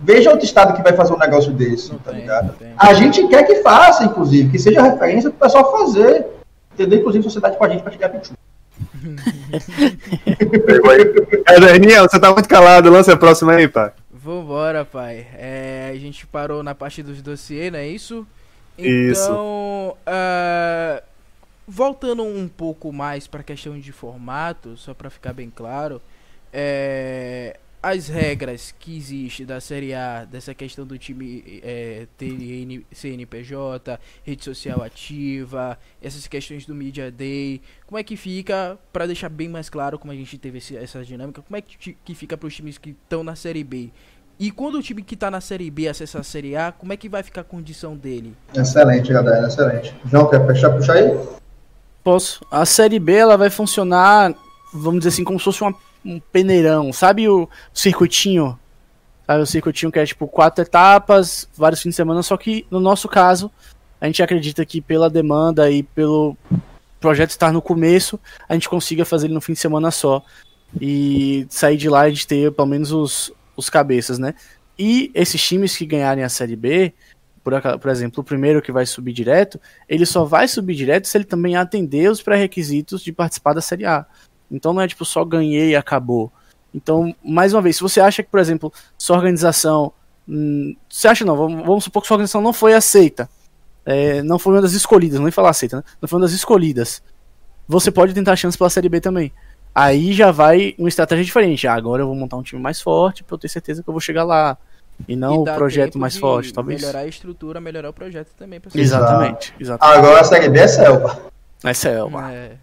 Veja 0.00 0.30
outro 0.30 0.44
estado 0.44 0.74
que 0.74 0.82
vai 0.82 0.92
fazer 0.92 1.12
um 1.12 1.18
negócio 1.18 1.52
desse, 1.52 1.92
Não 1.92 1.98
tá 1.98 2.10
tem, 2.10 2.20
ligado? 2.20 2.54
tem. 2.58 2.72
A 2.76 2.92
gente 2.94 3.26
quer 3.28 3.42
que 3.44 3.56
faça, 3.56 4.04
inclusive, 4.04 4.50
que 4.50 4.58
seja 4.58 4.82
referência 4.82 5.30
pro 5.30 5.38
pessoal 5.40 5.70
fazer. 5.78 6.26
Entendeu? 6.74 7.00
Inclusive, 7.00 7.24
sociedade 7.24 7.56
com 7.56 7.64
a 7.64 7.68
gente 7.68 7.82
pra 7.82 7.92
chegar 7.92 8.06
a 8.06 8.10
Pichu. 8.10 8.34
É, 11.46 11.60
Daniel, 11.60 12.08
você 12.08 12.18
tá 12.18 12.32
muito 12.32 12.48
calado, 12.48 12.90
lança 12.90 13.12
a 13.12 13.16
próxima 13.16 13.52
aí, 13.52 13.68
pai. 13.68 13.92
Vambora, 14.10 14.84
pai. 14.84 15.26
É, 15.34 15.90
a 15.92 15.98
gente 15.98 16.26
parou 16.26 16.62
na 16.62 16.74
parte 16.74 17.02
dos 17.02 17.20
dossiê, 17.20 17.70
não 17.70 17.78
é 17.78 17.86
isso? 17.88 18.26
Isso. 18.78 19.22
Então, 19.24 19.96
ah, 20.06 21.02
voltando 21.66 22.22
um 22.22 22.48
pouco 22.48 22.92
mais 22.92 23.26
para 23.26 23.40
a 23.40 23.44
questão 23.44 23.78
de 23.78 23.92
formato, 23.92 24.76
só 24.76 24.94
para 24.94 25.10
ficar 25.10 25.32
bem 25.32 25.50
claro, 25.54 26.00
é, 26.52 27.56
as 27.82 28.06
regras 28.06 28.72
que 28.78 28.96
existem 28.96 29.44
da 29.44 29.60
Série 29.60 29.92
A, 29.92 30.24
dessa 30.24 30.54
questão 30.54 30.86
do 30.86 30.96
time 30.96 31.60
é, 31.64 32.06
ter 32.16 32.26
N- 32.30 32.86
CNPJ, 32.92 33.98
rede 34.22 34.44
social 34.44 34.82
ativa, 34.82 35.76
essas 36.00 36.26
questões 36.28 36.64
do 36.64 36.74
Media 36.74 37.10
Day, 37.10 37.60
como 37.86 37.98
é 37.98 38.04
que 38.04 38.16
fica, 38.16 38.78
para 38.92 39.06
deixar 39.06 39.28
bem 39.28 39.48
mais 39.48 39.68
claro 39.68 39.98
como 39.98 40.12
a 40.12 40.16
gente 40.16 40.38
teve 40.38 40.58
esse- 40.58 40.76
essa 40.76 41.02
dinâmica, 41.04 41.42
como 41.42 41.56
é 41.56 41.60
que, 41.60 41.94
que 42.04 42.14
fica 42.14 42.36
para 42.36 42.46
os 42.46 42.54
times 42.54 42.78
que 42.78 42.90
estão 42.90 43.24
na 43.24 43.34
Série 43.34 43.64
B? 43.64 43.90
E 44.38 44.50
quando 44.50 44.76
o 44.78 44.82
time 44.82 45.02
que 45.02 45.16
tá 45.16 45.30
na 45.30 45.40
Série 45.40 45.70
B 45.70 45.88
acessar 45.88 46.20
a 46.20 46.24
Série 46.24 46.56
A, 46.56 46.70
como 46.72 46.92
é 46.92 46.96
que 46.96 47.08
vai 47.08 47.22
ficar 47.22 47.40
a 47.40 47.44
condição 47.44 47.96
dele? 47.96 48.34
Excelente, 48.54 49.12
galera, 49.12 49.46
excelente. 49.46 49.94
João, 50.06 50.28
quer 50.30 50.44
fechar, 50.46 50.70
puxar 50.70 50.94
aí? 50.94 51.10
Posso. 52.02 52.44
A 52.50 52.64
série 52.64 52.98
B 52.98 53.12
ela 53.12 53.36
vai 53.36 53.50
funcionar, 53.50 54.32
vamos 54.72 55.00
dizer 55.00 55.10
assim, 55.10 55.24
como 55.24 55.38
se 55.38 55.44
fosse 55.44 55.62
uma- 55.62 55.74
um 56.04 56.20
peneirão. 56.20 56.92
Sabe 56.92 57.28
o 57.28 57.48
circuitinho? 57.72 58.58
Sabe 59.26 59.42
o 59.42 59.46
circuitinho 59.46 59.92
que 59.92 59.98
é 59.98 60.04
tipo 60.04 60.26
quatro 60.26 60.62
etapas, 60.62 61.48
vários 61.56 61.80
fins 61.80 61.90
de 61.90 61.96
semana, 61.96 62.22
só 62.22 62.36
que 62.36 62.66
no 62.70 62.80
nosso 62.80 63.08
caso, 63.08 63.50
a 64.00 64.06
gente 64.06 64.22
acredita 64.22 64.64
que 64.66 64.80
pela 64.80 65.08
demanda 65.08 65.70
e 65.70 65.82
pelo 65.82 66.36
projeto 67.00 67.30
estar 67.30 67.52
no 67.52 67.62
começo, 67.62 68.18
a 68.48 68.54
gente 68.54 68.68
consiga 68.68 69.04
fazer 69.04 69.26
ele 69.26 69.34
no 69.34 69.40
fim 69.40 69.52
de 69.52 69.58
semana 69.58 69.90
só. 69.90 70.24
E 70.80 71.46
sair 71.50 71.76
de 71.76 71.88
lá 71.88 72.08
e 72.08 72.12
gente 72.12 72.26
ter 72.26 72.52
pelo 72.52 72.66
menos 72.66 72.92
os, 72.92 73.32
os 73.56 73.68
cabeças, 73.68 74.18
né? 74.18 74.34
E 74.78 75.10
esses 75.14 75.42
times 75.42 75.76
que 75.76 75.84
ganharem 75.84 76.24
a 76.24 76.28
série 76.28 76.56
B, 76.56 76.94
por, 77.44 77.52
por 77.78 77.90
exemplo, 77.90 78.20
o 78.20 78.24
primeiro 78.24 78.62
que 78.62 78.72
vai 78.72 78.86
subir 78.86 79.12
direto, 79.12 79.60
ele 79.88 80.06
só 80.06 80.24
vai 80.24 80.48
subir 80.48 80.74
direto 80.74 81.06
se 81.06 81.18
ele 81.18 81.24
também 81.24 81.56
atender 81.56 82.10
os 82.10 82.22
pré-requisitos 82.22 83.02
de 83.02 83.12
participar 83.12 83.52
da 83.52 83.60
Série 83.60 83.84
A. 83.84 84.06
Então 84.52 84.72
não 84.72 84.82
é 84.82 84.86
tipo 84.86 85.04
só 85.04 85.24
ganhei 85.24 85.70
e 85.70 85.76
acabou. 85.76 86.30
Então, 86.74 87.14
mais 87.24 87.52
uma 87.52 87.60
vez, 87.60 87.76
se 87.76 87.82
você 87.82 88.00
acha 88.00 88.22
que, 88.22 88.30
por 88.30 88.40
exemplo, 88.40 88.72
sua 88.96 89.16
organização. 89.16 89.92
Hum, 90.28 90.76
você 90.88 91.08
acha 91.08 91.24
não, 91.24 91.36
vamos, 91.36 91.66
vamos 91.66 91.84
supor 91.84 92.00
que 92.02 92.08
sua 92.08 92.14
organização 92.14 92.40
não 92.40 92.52
foi 92.52 92.74
aceita. 92.74 93.28
é, 93.84 94.22
não 94.22 94.38
foi 94.38 94.54
uma 94.54 94.62
das 94.62 94.72
escolhidas, 94.72 95.18
não 95.18 95.26
ia 95.26 95.32
falar 95.32 95.50
aceita, 95.50 95.78
né? 95.78 95.82
Não 96.00 96.08
foi 96.08 96.18
uma 96.18 96.26
das 96.26 96.32
escolhidas. 96.34 97.02
Você 97.66 97.90
pode 97.90 98.14
tentar 98.14 98.32
a 98.32 98.36
chance 98.36 98.56
pela 98.56 98.70
Série 98.70 98.88
B 98.88 99.00
também. 99.00 99.32
Aí 99.74 100.12
já 100.12 100.30
vai 100.30 100.74
uma 100.78 100.88
estratégia 100.88 101.24
diferente. 101.24 101.66
Ah, 101.66 101.74
agora 101.74 102.02
eu 102.02 102.06
vou 102.06 102.14
montar 102.14 102.36
um 102.36 102.42
time 102.42 102.60
mais 102.60 102.80
forte 102.80 103.24
pra 103.24 103.34
eu 103.34 103.38
ter 103.38 103.48
certeza 103.48 103.82
que 103.82 103.88
eu 103.88 103.92
vou 103.92 104.00
chegar 104.00 104.24
lá. 104.24 104.56
E 105.08 105.16
não 105.16 105.34
E 105.34 105.38
o 105.38 105.44
projeto 105.44 105.98
mais 105.98 106.16
forte, 106.16 106.52
talvez. 106.52 106.80
Melhorar 106.80 107.00
a 107.00 107.06
estrutura, 107.06 107.60
melhorar 107.60 107.88
o 107.90 107.92
projeto 107.92 108.32
também. 108.38 108.60
pra 108.60 108.70
Exatamente, 108.74 109.54
exatamente. 109.58 109.98
Agora 109.98 110.20
a 110.20 110.24
Série 110.24 110.48
B 110.48 110.58
é 110.60 110.68
selva. 110.68 111.22
Essa 111.64 111.88
é 111.88 112.02
uma. 112.02 112.32
É, 112.32 112.56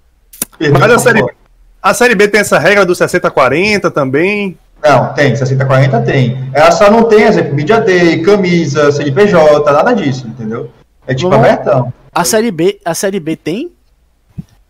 Mas 0.71 0.91
a 0.91 0.99
série, 0.99 1.21
conforto. 1.21 1.48
A 1.81 1.93
série 1.93 2.15
B 2.15 2.27
tem 2.27 2.41
essa 2.41 2.59
regra 2.59 2.85
do 2.85 2.93
60-40 2.93 3.91
também. 3.91 4.57
Não, 4.83 5.13
tem, 5.13 5.33
60-40 5.33 6.05
tem. 6.05 6.49
Ela 6.53 6.71
só 6.71 6.89
não 6.89 7.03
tem, 7.03 7.23
exemplo, 7.23 7.53
Media 7.53 7.81
Day, 7.81 8.21
camisa, 8.21 8.91
CNPJ, 8.91 9.71
nada 9.71 9.93
disso, 9.93 10.25
entendeu? 10.27 10.69
É 11.05 11.13
tipo 11.13 11.29
Vamos- 11.29 11.45
abertão. 11.47 11.93
A 12.13 12.23
série 12.23 12.51
B, 12.51 12.79
a 12.85 12.93
série 12.93 13.19
B 13.19 13.35
tem 13.35 13.71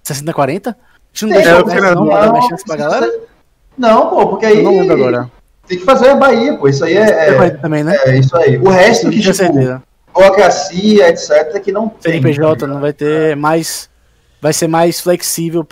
60-40? 0.04 0.70
A 0.70 0.76
gente 1.14 1.26
não 1.26 1.34
Tem, 1.36 1.44
deixa 1.44 1.64
quero- 1.64 1.96
não, 1.96 2.08
dar 2.08 2.32
mais 2.32 2.46
chance 2.46 2.64
pra 2.66 2.76
galera? 2.76 3.12
Não, 3.78 4.10
pô, 4.10 4.28
porque 4.28 4.46
aí. 4.46 4.58
Eu 4.58 4.64
não 4.64 4.80
lembro 4.80 4.94
agora. 4.94 5.32
Tem 5.68 5.78
que 5.78 5.86
fazer 5.86 6.10
a 6.10 6.16
Bahia, 6.16 6.56
pô. 6.58 6.68
Isso 6.68 6.84
aí 6.84 6.98
é. 6.98 7.30
É, 7.30 7.50
também, 7.52 7.84
né? 7.84 7.96
é 8.06 8.18
isso 8.18 8.36
aí. 8.36 8.58
O 8.58 8.70
resto 8.70 9.06
Não 9.06 9.12
que, 9.12 9.22
tipo, 9.22 9.34
certeza. 9.34 9.82
burocracia, 10.14 11.10
etc., 11.10 11.60
que 11.62 11.72
não 11.72 11.88
tem. 11.90 12.14
CNPJ 12.14 12.66
não 12.68 12.80
vai 12.80 12.92
ter 12.94 13.36
mais. 13.36 13.90
Vai 14.42 14.54
ser 14.54 14.68
mais 14.68 15.02
flexível 15.02 15.66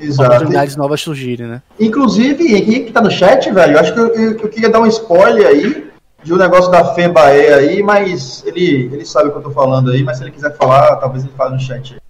Exato. 0.00 0.32
oportunidades 0.32 0.76
novas 0.76 1.00
surgirem, 1.00 1.46
né? 1.46 1.62
Inclusive, 1.78 2.42
Henrique 2.54 2.86
que 2.86 2.92
tá 2.92 3.02
no 3.02 3.10
chat, 3.10 3.50
velho, 3.50 3.74
eu 3.74 3.80
acho 3.80 3.92
que 3.92 4.00
eu, 4.00 4.06
eu- 4.14 4.30
eu 4.40 4.48
queria 4.48 4.70
dar 4.70 4.80
um 4.80 4.86
spoiler 4.86 5.46
aí 5.46 5.90
de 6.24 6.32
um 6.32 6.36
negócio 6.36 6.70
da 6.70 6.94
FEBAE 6.94 7.52
aí, 7.52 7.82
mas 7.82 8.42
ele, 8.46 8.90
ele 8.92 9.04
sabe 9.04 9.28
o 9.28 9.32
que 9.32 9.38
eu 9.38 9.42
tô 9.42 9.50
falando 9.50 9.90
aí, 9.90 10.02
mas 10.02 10.16
se 10.18 10.24
ele 10.24 10.30
quiser 10.32 10.56
falar, 10.56 10.96
talvez 10.96 11.22
ele 11.24 11.32
fale 11.36 11.54
no 11.54 11.60
chat 11.60 11.94
aí. 11.94 12.00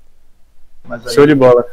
Mas 0.88 1.06
aí, 1.06 1.14
Show 1.14 1.26
de 1.26 1.34
bola. 1.34 1.64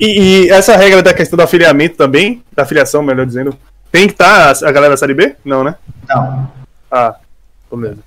E, 0.00 0.44
e 0.46 0.50
essa 0.50 0.76
regra 0.76 1.02
da 1.02 1.12
questão 1.12 1.36
do 1.36 1.42
afiliamento 1.42 1.96
também, 1.96 2.42
da 2.54 2.62
afiliação, 2.62 3.02
melhor 3.02 3.26
dizendo, 3.26 3.54
tem 3.90 4.06
que 4.06 4.12
estar 4.14 4.50
a 4.64 4.72
galera 4.72 4.90
da 4.90 4.96
série 4.96 5.12
B? 5.12 5.36
Não, 5.44 5.62
né? 5.64 5.74
Não. 6.08 6.50
Ah, 6.90 7.16
beleza. 7.70 7.98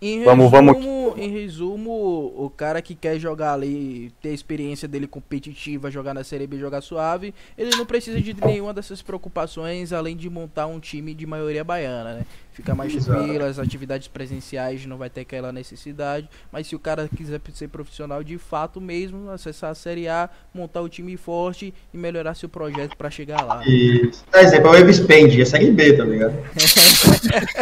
Em 0.00 0.24
Vamos- 0.24 0.50
vamos- 0.50 0.76
resumo, 0.76 1.14
em 1.16 1.30
resumo, 1.30 1.90
o 2.36 2.50
cara 2.54 2.80
que 2.82 2.94
quer 2.94 3.18
jogar 3.18 3.54
ali, 3.54 4.12
ter 4.20 4.30
a 4.30 4.32
experiência 4.32 4.86
dele 4.86 5.06
competitiva, 5.06 5.90
jogar 5.90 6.14
na 6.14 6.24
Série 6.24 6.46
B, 6.46 6.58
jogar 6.58 6.80
suave, 6.80 7.34
ele 7.56 7.74
não 7.76 7.86
precisa 7.86 8.20
de 8.20 8.34
nenhuma 8.44 8.72
dessas 8.74 9.02
preocupações, 9.02 9.92
além 9.92 10.16
de 10.16 10.28
montar 10.30 10.66
um 10.66 10.80
time 10.80 11.14
de 11.14 11.26
maioria 11.26 11.64
baiana, 11.64 12.14
né? 12.14 12.26
Fica 12.56 12.74
mais 12.74 13.04
tranquilo, 13.04 13.44
as 13.44 13.58
atividades 13.58 14.08
presenciais 14.08 14.86
não 14.86 14.96
vai 14.96 15.10
ter 15.10 15.20
aquela 15.20 15.52
necessidade, 15.52 16.26
mas 16.50 16.66
se 16.66 16.74
o 16.74 16.78
cara 16.78 17.06
quiser 17.14 17.38
ser 17.52 17.68
profissional 17.68 18.24
de 18.24 18.38
fato 18.38 18.80
mesmo, 18.80 19.30
acessar 19.30 19.70
a 19.70 19.74
Série 19.74 20.08
A, 20.08 20.30
montar 20.54 20.80
o 20.80 20.88
time 20.88 21.18
forte 21.18 21.74
e 21.92 21.98
melhorar 21.98 22.34
seu 22.34 22.48
projeto 22.48 22.96
para 22.96 23.10
chegar 23.10 23.42
lá. 23.42 23.62
Isso. 23.66 24.24
Por 24.30 24.40
exemplo, 24.40 24.68
é 24.68 24.70
o 24.70 24.80
Wave 24.80 24.94
Spend, 24.94 25.38
é 25.38 25.44
Série 25.44 25.70
B, 25.70 25.92
tá 25.98 26.04
ligado? 26.04 26.34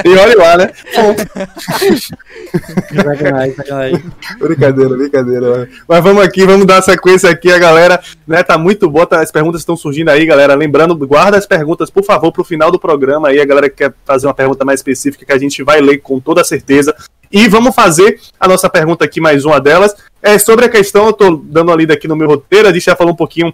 E 0.05 0.09
olha 0.17 0.37
lá, 0.39 0.57
né? 0.59 0.71
Sacanagem, 2.95 3.55
sacanagem. 3.57 4.05
Brincadeira, 4.39 4.97
brincadeira. 4.97 5.69
Mas 5.89 6.05
vamos 6.05 6.23
aqui, 6.23 6.45
vamos 6.47 6.67
dar 6.67 6.81
sequência 6.83 7.29
aqui, 7.29 7.51
a 7.51 7.59
galera, 7.59 8.01
né? 8.29 8.45
Tá 8.45 8.57
muito 8.57 8.89
boa, 8.89 9.07
tá- 9.07 9.21
as 9.21 9.33
perguntas 9.33 9.61
estão 9.61 9.77
surgindo 9.77 10.11
aí, 10.11 10.25
galera. 10.25 10.55
Lembrando, 10.55 10.97
guarda 11.07 11.37
as 11.37 11.47
perguntas, 11.47 11.91
por 11.91 12.05
favor, 12.05 12.31
pro 12.31 12.45
final 12.45 12.71
do 12.71 12.79
programa 12.79 13.29
aí, 13.29 13.41
a 13.41 13.45
galera 13.45 13.69
que 13.69 13.77
quer 13.77 13.93
fazer 14.05 14.29
uma 14.29 14.35
pergunta 14.35 14.65
mais 14.65 14.84
específica 14.85 15.25
que 15.25 15.33
a 15.33 15.39
gente 15.39 15.63
vai 15.63 15.81
ler 15.81 15.99
com 15.99 16.21
toda 16.21 16.45
certeza. 16.45 16.95
E 17.33 17.49
vamos 17.49 17.75
fazer 17.75 18.21
a 18.39 18.47
nossa 18.47 18.69
pergunta 18.69 19.05
aqui, 19.05 19.21
mais 19.21 19.45
uma 19.45 19.61
delas. 19.61 19.97
É 20.23 20.39
sobre 20.39 20.67
a 20.67 20.69
questão, 20.69 21.07
eu 21.07 21.13
tô 21.13 21.37
dando 21.37 21.71
uma 21.71 21.77
lida 21.77 21.95
aqui 21.95 22.07
no 22.07 22.15
meu 22.15 22.29
roteiro, 22.29 22.69
a 22.69 22.73
gente 22.73 22.85
já 22.85 22.95
falou 22.95 23.13
um 23.13 23.17
pouquinho 23.17 23.53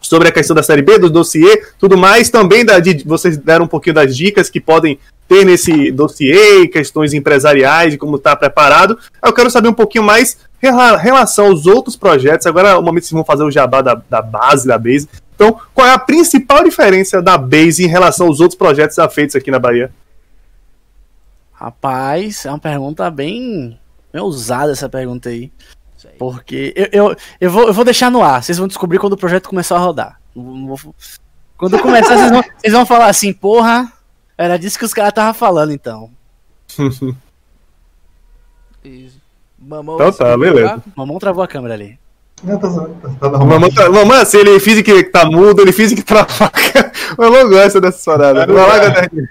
sobre 0.00 0.28
a 0.28 0.32
questão 0.32 0.56
da 0.56 0.62
série 0.62 0.80
B, 0.80 0.98
do 0.98 1.10
dossiê, 1.10 1.62
tudo 1.78 1.98
mais, 1.98 2.30
também 2.30 2.64
da, 2.64 2.78
de, 2.78 3.04
vocês 3.04 3.36
deram 3.36 3.66
um 3.66 3.68
pouquinho 3.68 3.94
das 3.94 4.16
dicas 4.16 4.48
que 4.48 4.58
podem 4.58 4.98
ter 5.28 5.44
nesse 5.44 5.92
dossiê, 5.92 6.66
questões 6.68 7.12
empresariais, 7.12 7.92
de 7.92 7.98
como 7.98 8.16
está 8.16 8.34
preparado. 8.34 8.98
Eu 9.22 9.32
quero 9.32 9.50
saber 9.50 9.68
um 9.68 9.74
pouquinho 9.74 10.02
mais 10.02 10.38
em 10.62 10.66
rela- 10.66 10.96
relação 10.96 11.46
aos 11.46 11.66
outros 11.66 11.96
projetos. 11.96 12.46
Agora 12.46 12.70
é 12.70 12.74
o 12.74 12.82
momento 12.82 13.02
que 13.02 13.08
vocês 13.08 13.16
vão 13.16 13.24
fazer 13.24 13.44
o 13.44 13.50
jabá 13.50 13.82
da, 13.82 14.00
da 14.08 14.22
base, 14.22 14.66
da 14.66 14.78
base. 14.78 15.08
Então, 15.34 15.60
qual 15.74 15.86
é 15.86 15.92
a 15.92 15.98
principal 15.98 16.64
diferença 16.64 17.20
da 17.22 17.36
base 17.36 17.84
em 17.84 17.86
relação 17.86 18.26
aos 18.26 18.40
outros 18.40 18.58
projetos 18.58 18.96
já 18.96 19.08
feitos 19.08 19.36
aqui 19.36 19.50
na 19.50 19.58
Bahia? 19.58 19.92
Rapaz, 21.60 22.46
é 22.46 22.48
uma 22.48 22.58
pergunta 22.58 23.10
bem, 23.10 23.78
bem 24.10 24.22
ousada 24.22 24.72
essa 24.72 24.88
pergunta 24.88 25.28
aí. 25.28 25.52
Porque 26.18 26.72
eu, 26.74 26.88
eu, 26.90 27.16
eu, 27.38 27.50
vou, 27.50 27.66
eu 27.66 27.74
vou 27.74 27.84
deixar 27.84 28.10
no 28.10 28.22
ar, 28.22 28.42
vocês 28.42 28.56
vão 28.56 28.66
descobrir 28.66 28.98
quando 28.98 29.12
o 29.12 29.16
projeto 29.18 29.50
começar 29.50 29.76
a 29.76 29.80
rodar. 29.80 30.18
Não- 30.34 30.42
não 30.56 30.76
Quando 31.58 31.78
começar, 31.78 32.16
vocês 32.16 32.30
vão, 32.30 32.42
vocês 32.58 32.72
vão 32.72 32.86
falar 32.86 33.06
assim, 33.08 33.30
porra, 33.34 33.92
era 34.38 34.56
disso 34.58 34.78
que 34.78 34.86
os 34.86 34.94
caras 34.94 35.10
estavam 35.10 35.34
falando 35.34 35.70
então. 35.72 36.10
Isso. 38.82 39.20
Mamão, 39.58 39.96
Então 39.96 40.10
tá, 40.12 40.24
quer 40.24 40.38
beleza. 40.38 40.68
jogar? 40.68 40.82
Mamão 40.96 41.18
travou 41.18 41.44
a 41.44 41.48
câmera 41.48 41.74
ali. 41.74 41.98
Não, 42.42 42.58
tá, 42.58 42.68
tá, 42.70 42.78
tá 43.20 43.26
O 43.26 43.30
normal. 43.44 43.60
Mamãe, 43.90 44.18
tá, 44.20 44.24
se 44.24 44.38
ele 44.38 44.58
finge 44.58 44.82
que 44.82 45.04
tá 45.04 45.26
mudo, 45.26 45.60
ele 45.60 45.72
finge 45.72 45.94
que 45.94 46.02
tá 46.02 46.24
faca. 46.24 46.90
Eu 47.18 47.30
não 47.30 47.50
gosto 47.50 47.78
dessa 47.82 48.10
parada. 48.10 48.46
Vai 48.46 48.66
lá, 48.66 48.78
Gaderninha. 48.78 49.28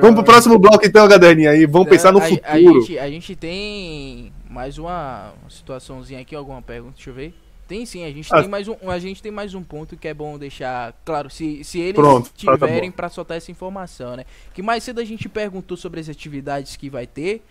Vamos 0.00 0.16
pro 0.16 0.24
próximo 0.24 0.58
bloco 0.58 0.84
então, 0.84 1.06
Gaderninha. 1.08 1.50
Aí 1.50 1.66
vamos 1.66 1.88
pensar 1.88 2.12
no 2.12 2.18
a, 2.18 2.22
futuro. 2.22 2.46
A 2.48 2.58
gente, 2.58 2.98
a 2.98 3.10
gente 3.10 3.36
tem 3.36 4.32
mais 4.48 4.78
uma 4.78 5.32
situaçãozinha 5.48 6.20
aqui, 6.20 6.34
alguma 6.34 6.62
pergunta, 6.62 6.94
deixa 6.96 7.10
eu 7.10 7.14
ver. 7.14 7.34
Tem 7.66 7.86
sim, 7.86 8.04
a 8.04 8.10
gente, 8.10 8.28
Ah. 8.30 8.40
tem, 8.40 8.48
mais 8.48 8.68
um, 8.68 8.76
a 8.90 8.98
gente 8.98 9.22
tem 9.22 9.32
mais 9.32 9.54
um 9.54 9.62
ponto 9.62 9.96
que 9.96 10.06
é 10.06 10.12
bom 10.12 10.38
deixar 10.38 10.92
claro, 11.04 11.30
se, 11.30 11.64
se 11.64 11.80
eles 11.80 11.94
Pronto, 11.94 12.28
tá, 12.28 12.52
tá 12.58 12.66
tiverem 12.66 12.90
bom. 12.90 12.96
pra 12.96 13.08
soltar 13.08 13.38
essa 13.38 13.50
informação, 13.50 14.16
né? 14.16 14.24
Que 14.52 14.62
mais 14.62 14.84
cedo 14.84 15.00
a 15.00 15.04
gente 15.04 15.28
perguntou 15.30 15.74
sobre 15.76 15.98
as 15.98 16.08
atividades 16.10 16.76
que 16.76 16.90
vai 16.90 17.06
ter, 17.06 17.42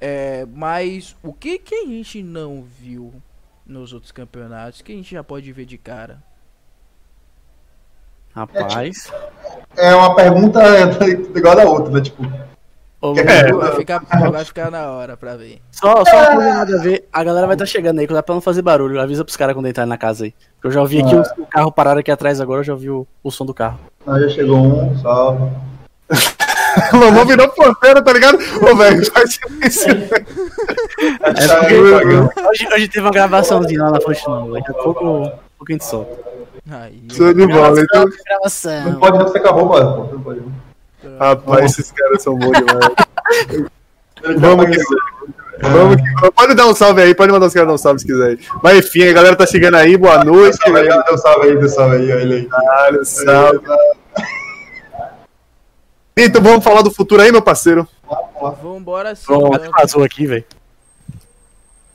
é, 0.00 0.44
mas 0.52 1.14
o 1.22 1.32
que, 1.32 1.56
que 1.58 1.74
a 1.74 1.86
gente 1.86 2.20
não 2.20 2.64
viu 2.80 3.14
nos 3.64 3.92
outros 3.92 4.10
campeonatos 4.10 4.82
que 4.82 4.90
a 4.90 4.94
gente 4.96 5.12
já 5.12 5.22
pode 5.22 5.52
ver 5.52 5.66
de 5.66 5.78
cara? 5.78 6.20
Rapaz. 8.34 9.12
É 9.76 9.94
uma 9.94 10.14
pergunta 10.14 10.60
igual 11.34 11.52
a 11.52 11.56
da 11.56 11.64
outra, 11.64 11.92
né? 11.92 12.00
Tipo, 12.00 12.22
Ô, 13.02 13.14
É. 13.16 13.52
Vai 13.52 13.76
ficar, 13.76 14.02
vai 14.30 14.44
ficar 14.44 14.70
na 14.70 14.90
hora 14.90 15.16
pra 15.16 15.36
ver. 15.36 15.60
Só, 15.72 16.04
só 16.04 16.16
uma 16.16 16.34
coisa 16.34 16.54
nada 16.54 16.76
a 16.78 16.82
ver, 16.82 17.08
a 17.12 17.24
galera 17.24 17.46
vai 17.46 17.54
estar 17.54 17.64
chegando 17.66 17.98
aí, 17.98 18.06
cuidado 18.06 18.24
pra 18.24 18.34
não 18.34 18.42
fazer 18.42 18.60
barulho. 18.62 19.00
Avisa 19.00 19.24
pros 19.24 19.36
caras 19.36 19.54
quando 19.54 19.68
entrarem 19.68 19.88
na 19.88 19.96
casa 19.96 20.24
aí. 20.24 20.34
Porque 20.54 20.66
eu 20.68 20.72
já 20.72 20.80
ouvi 20.82 21.00
aqui 21.00 21.14
o, 21.14 21.22
o 21.42 21.46
carro 21.46 21.72
parar 21.72 21.96
aqui 21.96 22.10
atrás 22.10 22.40
agora, 22.40 22.60
eu 22.60 22.64
já 22.64 22.72
ouvi 22.74 22.90
o, 22.90 23.06
o 23.24 23.30
som 23.30 23.46
do 23.46 23.54
carro. 23.54 23.78
ah, 24.06 24.20
já 24.20 24.28
chegou 24.28 24.58
um, 24.58 24.98
só. 24.98 25.36
O 26.92 26.96
mamão 26.98 27.26
virou 27.26 27.48
porteiro, 27.48 28.00
tá 28.00 28.12
ligado? 28.12 28.38
Ô, 28.62 28.76
velho, 28.76 29.04
faz 29.10 29.40
isso. 29.64 29.86
Tá 29.88 31.66
aí, 31.66 31.74
Hoje, 31.76 32.68
hoje 32.72 32.88
teve 32.88 33.00
uma 33.00 33.10
gravaçãozinha 33.10 33.82
lá 33.82 33.90
na 33.90 34.00
fonte 34.00 34.22
daqui 34.52 34.70
a 34.70 34.74
pouco, 34.74 35.04
um 35.04 35.22
pouco 35.24 35.66
a 35.68 35.72
gente 35.72 35.84
solta. 35.84 36.16
Aí, 36.70 37.02
Show 37.12 37.34
de 37.34 37.46
bola. 37.46 37.80
Então, 37.80 38.04
Não 38.84 39.00
pode 39.00 39.18
não, 39.18 39.26
você 39.26 39.38
acabou, 39.38 39.66
mano. 39.66 40.08
Não 40.12 40.20
pode 40.20 40.40
rapaz, 41.18 41.72
esses 41.72 41.90
caras 41.90 42.22
são 42.22 42.38
bons 42.38 42.52
demais. 42.52 43.70
Vamos 44.38 44.66
que. 44.66 44.82
Vamos 45.62 45.96
que 45.96 46.02
vamos. 46.20 46.32
Pode 46.34 46.54
dar 46.54 46.66
um 46.66 46.74
salve 46.74 47.02
aí, 47.02 47.14
pode 47.14 47.32
mandar 47.32 47.46
os 47.46 47.54
caras 47.54 47.68
dar 47.68 47.74
um 47.74 47.78
salve 47.78 48.00
se 48.00 48.06
quiser. 48.06 48.38
Mas 48.62 48.78
enfim, 48.78 49.08
a 49.08 49.12
galera 49.12 49.36
tá 49.36 49.46
chegando 49.46 49.76
aí, 49.76 49.96
boa 49.96 50.22
noite. 50.24 50.58
Aí, 50.66 50.88
Deu 51.04 51.18
salve 51.18 51.48
aí, 51.48 51.68
salve 51.68 51.96
aí, 51.96 52.12
aí. 52.12 52.46
Caralho, 52.46 53.04
salve. 53.04 53.60
Então 56.16 56.42
vamos 56.42 56.62
falar 56.62 56.82
do 56.82 56.90
futuro 56.90 57.22
aí, 57.22 57.32
meu 57.32 57.42
parceiro. 57.42 57.88
Vambora 58.62 59.14
sim. 59.14 59.26
Pronto, 59.26 59.56
então. 59.56 59.72
vazou 59.72 60.04
aqui, 60.04 60.26
velho. 60.26 60.44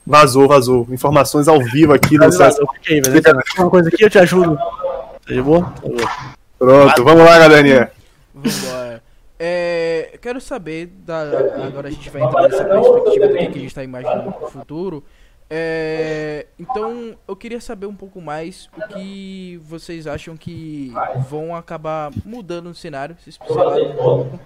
Vazou, 0.06 0.46
vazou. 0.46 0.86
Informações 0.90 1.48
ao 1.48 1.60
vivo 1.60 1.92
aqui 1.92 2.16
no 2.16 2.30
fica 2.30 2.54
aí, 2.88 3.00
velho. 3.00 3.22
Uma 3.58 3.70
coisa 3.70 3.88
aqui, 3.88 4.04
eu 4.04 4.10
te 4.10 4.18
ajudo. 4.18 4.56
Tá 4.56 5.34
de 5.34 5.42
boa? 5.42 5.62
Tá. 5.62 6.36
Pronto, 6.58 7.04
vamos 7.04 7.24
lá, 7.24 7.38
galerinha. 7.38 7.90
Vambora. 8.32 9.02
É, 9.38 10.16
quero 10.22 10.40
saber, 10.40 10.86
da, 10.86 11.22
agora 11.66 11.88
a 11.88 11.90
gente 11.90 12.08
vai 12.08 12.22
entrar 12.22 12.48
nessa 12.48 12.64
perspectiva 12.64 13.28
do 13.28 13.34
que, 13.34 13.46
que 13.46 13.58
a 13.58 13.60
gente 13.60 13.66
está 13.66 13.84
imaginando 13.84 14.32
pro 14.32 14.48
futuro. 14.48 15.04
É, 15.50 16.46
então, 16.58 17.16
eu 17.26 17.36
queria 17.36 17.60
saber 17.60 17.86
um 17.86 17.94
pouco 17.94 18.20
mais 18.20 18.68
o 18.76 18.88
que 18.88 19.60
vocês 19.64 20.06
acham 20.06 20.36
que 20.36 20.92
vão 21.28 21.54
acabar 21.54 22.10
mudando 22.24 22.68
no 22.68 22.74
cenário. 22.74 23.16
Vocês 23.20 23.36
falaram 23.36 23.90
um 23.90 23.96
pouco. 23.96 24.40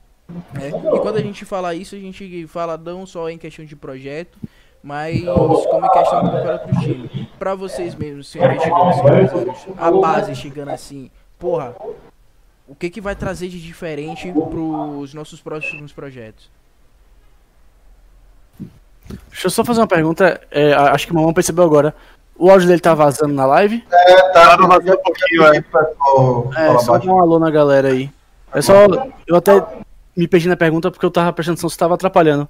né? 0.55 0.69
E 0.69 0.99
quando 1.01 1.17
a 1.17 1.23
gente 1.23 1.45
fala 1.45 1.75
isso, 1.75 1.95
a 1.95 1.99
gente 1.99 2.47
fala 2.47 2.77
não 2.77 3.07
só 3.07 3.31
em 3.31 3.39
questão 3.39 3.65
de 3.65 3.77
projeto, 3.77 4.39
mas 4.83 5.23
como 5.25 5.87
em 5.87 5.91
questão 5.91 6.25
do 6.25 6.31
próprio 6.31 6.81
time. 6.81 7.29
Pra 7.39 7.55
vocês 7.55 7.95
mesmos, 7.95 8.29
senhores 8.29 8.63
investidores, 8.65 9.67
a 9.79 9.91
base 9.91 10.35
chegando 10.35 10.71
assim, 10.71 11.11
porra, 11.39 11.75
o 12.67 12.75
que, 12.75 12.89
que 12.89 13.01
vai 13.01 13.15
trazer 13.15 13.49
de 13.49 13.61
diferente 13.61 14.33
pros 14.33 15.13
nossos 15.15 15.41
próximos 15.41 15.93
projetos? 15.93 16.51
Deixa 19.29 19.47
eu 19.47 19.51
só 19.51 19.65
fazer 19.65 19.81
uma 19.81 19.87
pergunta. 19.87 20.41
é, 20.51 20.73
acho 20.73 21.07
que 21.07 21.13
o 21.13 21.17
mamão 21.17 21.33
percebeu 21.33 21.65
agora. 21.65 21.95
O 22.37 22.51
áudio 22.51 22.69
dele 22.69 22.81
tá 22.81 22.95
vazando 22.95 23.35
na 23.35 23.45
live? 23.45 23.85
É, 23.93 24.33
tá, 24.33 24.57
Tá, 24.57 24.67
vazou 24.67 24.95
um 24.95 25.03
pouquinho, 25.03 25.45
é. 25.53 25.57
É, 25.59 25.63
Fala 25.63 26.79
só 26.79 26.93
baixo. 26.93 27.07
dá 27.07 27.13
um 27.13 27.21
alô 27.21 27.39
na 27.39 27.51
galera 27.51 27.89
aí. 27.89 28.11
É 28.55 28.63
só. 28.63 28.73
Eu 29.27 29.37
até 29.37 29.63
me 30.17 30.27
perdi 30.27 30.49
na 30.49 30.57
pergunta 30.57 30.91
porque 30.91 31.05
eu 31.05 31.11
tava 31.11 31.33
prestando 31.33 31.55
atenção 31.55 31.69
se 31.69 31.77
tava 31.77 31.95
atrapalhando. 31.95 32.49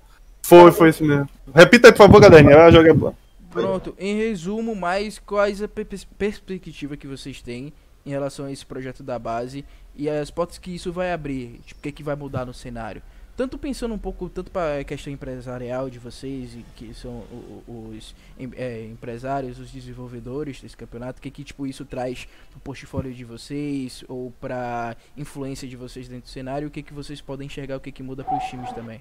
Foi, 0.51 0.73
foi 0.73 0.89
isso 0.91 1.05
mesmo. 1.05 1.29
Repita 1.55 1.87
aí, 1.87 1.93
por 1.93 1.99
favor, 1.99 2.21
galerinha. 2.21 2.57
Vai 2.57 2.73
jogar 2.73 2.93
bola. 2.93 3.15
Pronto, 3.53 3.95
em 3.99 4.17
resumo, 4.17 4.75
mais 4.75 5.17
quais 5.19 5.63
a 5.63 5.69
pe- 5.69 5.85
pers- 5.85 6.05
perspectiva 6.19 6.97
que 6.97 7.07
vocês 7.07 7.41
têm 7.41 7.73
em 8.05 8.11
relação 8.11 8.47
a 8.47 8.53
esse 8.53 8.67
projeto 8.67 9.03
da 9.05 9.17
base 9.17 9.65
e 9.95 10.09
as 10.09 10.29
portas 10.31 10.59
que 10.59 10.75
isso 10.75 10.93
vai 10.93 11.13
abrir, 11.13 11.61
tipo, 11.65 11.79
o 11.79 11.83
que, 11.85 11.93
que 11.93 12.03
vai 12.03 12.17
mudar 12.17 12.45
no 12.45 12.53
cenário. 12.53 13.01
Tanto 13.37 13.57
pensando 13.57 13.95
um 13.95 13.99
pouco, 13.99 14.29
tanto 14.29 14.51
para 14.51 14.81
a 14.81 14.85
questão 14.85 15.13
empresarial 15.13 15.89
de 15.89 15.99
vocês, 15.99 16.51
que 16.77 16.93
são 16.95 17.11
o- 17.11 17.63
o- 17.67 17.95
os 17.97 18.15
em- 18.39 18.51
é, 18.57 18.85
empresários, 18.87 19.59
os 19.59 19.71
desenvolvedores 19.71 20.61
desse 20.61 20.77
campeonato, 20.77 21.21
o 21.21 21.23
que, 21.23 21.31
que 21.31 21.45
tipo, 21.45 21.65
isso 21.67 21.85
traz 21.85 22.27
pro 22.51 22.61
portfólio 22.61 23.13
de 23.15 23.25
vocês, 23.25 24.05
ou 24.09 24.33
pra 24.41 24.97
influência 25.17 25.67
de 25.67 25.77
vocês 25.77 26.07
dentro 26.09 26.25
do 26.25 26.29
cenário, 26.29 26.69
o 26.69 26.71
que, 26.71 26.83
que 26.83 26.93
vocês 26.93 27.21
podem 27.21 27.47
enxergar, 27.47 27.77
o 27.77 27.81
que, 27.81 27.91
que 27.93 28.03
muda 28.03 28.25
pros 28.25 28.43
times 28.45 28.71
também. 28.73 29.01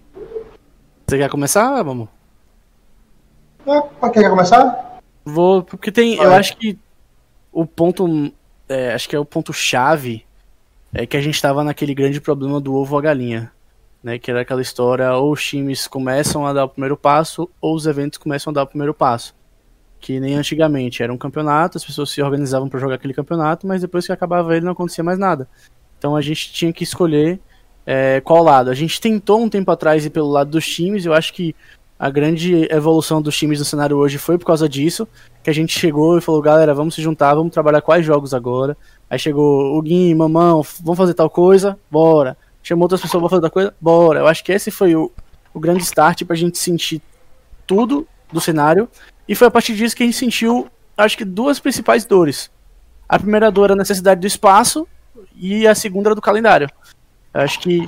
Você 1.10 1.18
quer 1.18 1.30
começar, 1.30 1.84
mamão? 1.84 2.08
É, 3.66 4.10
quer 4.12 4.30
começar? 4.30 5.00
Vou. 5.26 5.64
Porque 5.64 5.92
tem. 5.92 6.14
Eu 6.14 6.30
Vai. 6.30 6.38
acho 6.38 6.56
que 6.56 6.78
o 7.52 7.66
ponto. 7.66 8.32
é, 8.68 8.94
acho 8.94 9.10
que 9.10 9.16
é 9.16 9.20
o 9.20 9.26
ponto 9.26 9.52
chave. 9.52 10.24
É 10.94 11.08
que 11.08 11.18
a 11.18 11.22
gente 11.22 11.42
tava 11.42 11.64
naquele 11.64 11.96
grande 11.96 12.22
problema 12.22 12.62
do 12.62 12.76
ovo 12.76 12.96
a 12.96 13.02
galinha. 13.02 13.52
Né, 14.04 14.18
que 14.18 14.32
era 14.32 14.42
aquela 14.42 14.62
história, 14.62 15.12
ou 15.14 15.34
os 15.34 15.44
times 15.44 15.86
começam 15.86 16.46
a 16.46 16.54
dar 16.54 16.64
o 16.64 16.70
primeiro 16.70 16.96
passo, 16.96 17.50
ou 17.60 17.76
os 17.76 17.86
eventos 17.86 18.18
começam 18.18 18.52
a 18.52 18.54
dar 18.54 18.64
o 18.64 18.68
primeiro 18.68 18.94
passo. 18.94 19.36
Que 20.00 20.22
nem 20.22 20.36
antigamente, 20.36 21.04
era 21.04 21.12
um 21.12 21.18
campeonato, 21.18 21.78
as 21.78 21.84
pessoas 21.84 22.10
se 22.10 22.22
organizavam 22.22 22.70
para 22.70 22.80
jogar 22.80 22.96
aquele 22.96 23.14
campeonato, 23.14 23.68
mas 23.68 23.82
depois 23.82 24.06
que 24.06 24.14
acabava 24.14 24.56
ele 24.56 24.64
não 24.64 24.72
acontecia 24.72 25.04
mais 25.04 25.20
nada. 25.20 25.50
Então 25.98 26.16
a 26.16 26.22
gente 26.22 26.54
tinha 26.54 26.72
que 26.72 26.82
escolher 26.82 27.42
é, 27.92 28.22
qual 28.22 28.44
lado. 28.44 28.70
A 28.70 28.76
gente 28.76 29.02
tentou 29.02 29.42
um 29.42 29.50
tempo 29.50 29.72
atrás 29.72 30.06
ir 30.06 30.12
pelo 30.12 30.30
lado 30.30 30.52
dos 30.52 30.68
times, 30.68 31.08
eu 31.08 31.14
acho 31.14 31.34
que 31.34 31.56
a 31.98 32.08
grande 32.08 32.72
evolução 32.72 33.20
dos 33.20 33.36
times 33.36 33.58
no 33.58 33.66
cenário 33.66 33.98
hoje 33.98 34.20
foi 34.20 34.38
por 34.38 34.46
causa 34.46 34.70
disso, 34.70 35.08
que 35.42 35.50
a 35.50 35.54
gente 35.54 35.78
chegou 35.78 36.16
e 36.16 36.22
falou, 36.22 36.40
galera, 36.40 36.72
vamos 36.72 36.94
se 36.94 37.02
juntar, 37.02 37.34
vamos 37.34 37.52
trabalhar 37.52 37.82
quais 37.82 38.06
jogos 38.06 38.32
agora. 38.32 38.78
Aí 39.10 39.18
chegou 39.18 39.76
o 39.76 39.82
Gui, 39.82 40.14
Mamão, 40.14 40.62
vamos 40.82 41.00
fazer 41.00 41.16
tal 41.16 41.32
coisa? 41.32 41.80
Bora. 41.90 42.38
Chamou 42.62 42.84
outras 42.84 43.02
pessoas, 43.02 43.22
vamos 43.22 43.32
fazer 43.32 43.42
tal 43.42 43.50
coisa? 43.50 43.74
Bora. 43.82 44.20
Eu 44.20 44.28
acho 44.28 44.44
que 44.44 44.52
esse 44.52 44.70
foi 44.70 44.96
o, 44.96 45.12
o 45.52 45.60
grande 45.60 45.82
start 45.82 46.24
pra 46.26 46.36
gente 46.36 46.60
sentir 46.60 47.02
tudo 47.66 48.08
do 48.32 48.40
cenário. 48.40 48.88
E 49.28 49.34
foi 49.34 49.48
a 49.48 49.52
partir 49.52 49.74
disso 49.74 49.96
que 49.96 50.04
a 50.04 50.06
gente 50.06 50.16
sentiu, 50.16 50.70
acho 50.96 51.18
que 51.18 51.26
duas 51.26 51.60
principais 51.60 52.06
dores. 52.06 52.52
A 53.10 53.18
primeira 53.18 53.52
dor 53.52 53.64
era 53.66 53.74
a 53.74 53.78
necessidade 53.78 54.22
do 54.22 54.28
espaço 54.28 54.88
e 55.36 55.66
a 55.66 55.74
segunda 55.74 56.10
era 56.10 56.16
do 56.16 56.22
calendário. 56.22 56.70
Eu 57.34 57.42
acho 57.42 57.60
que 57.60 57.86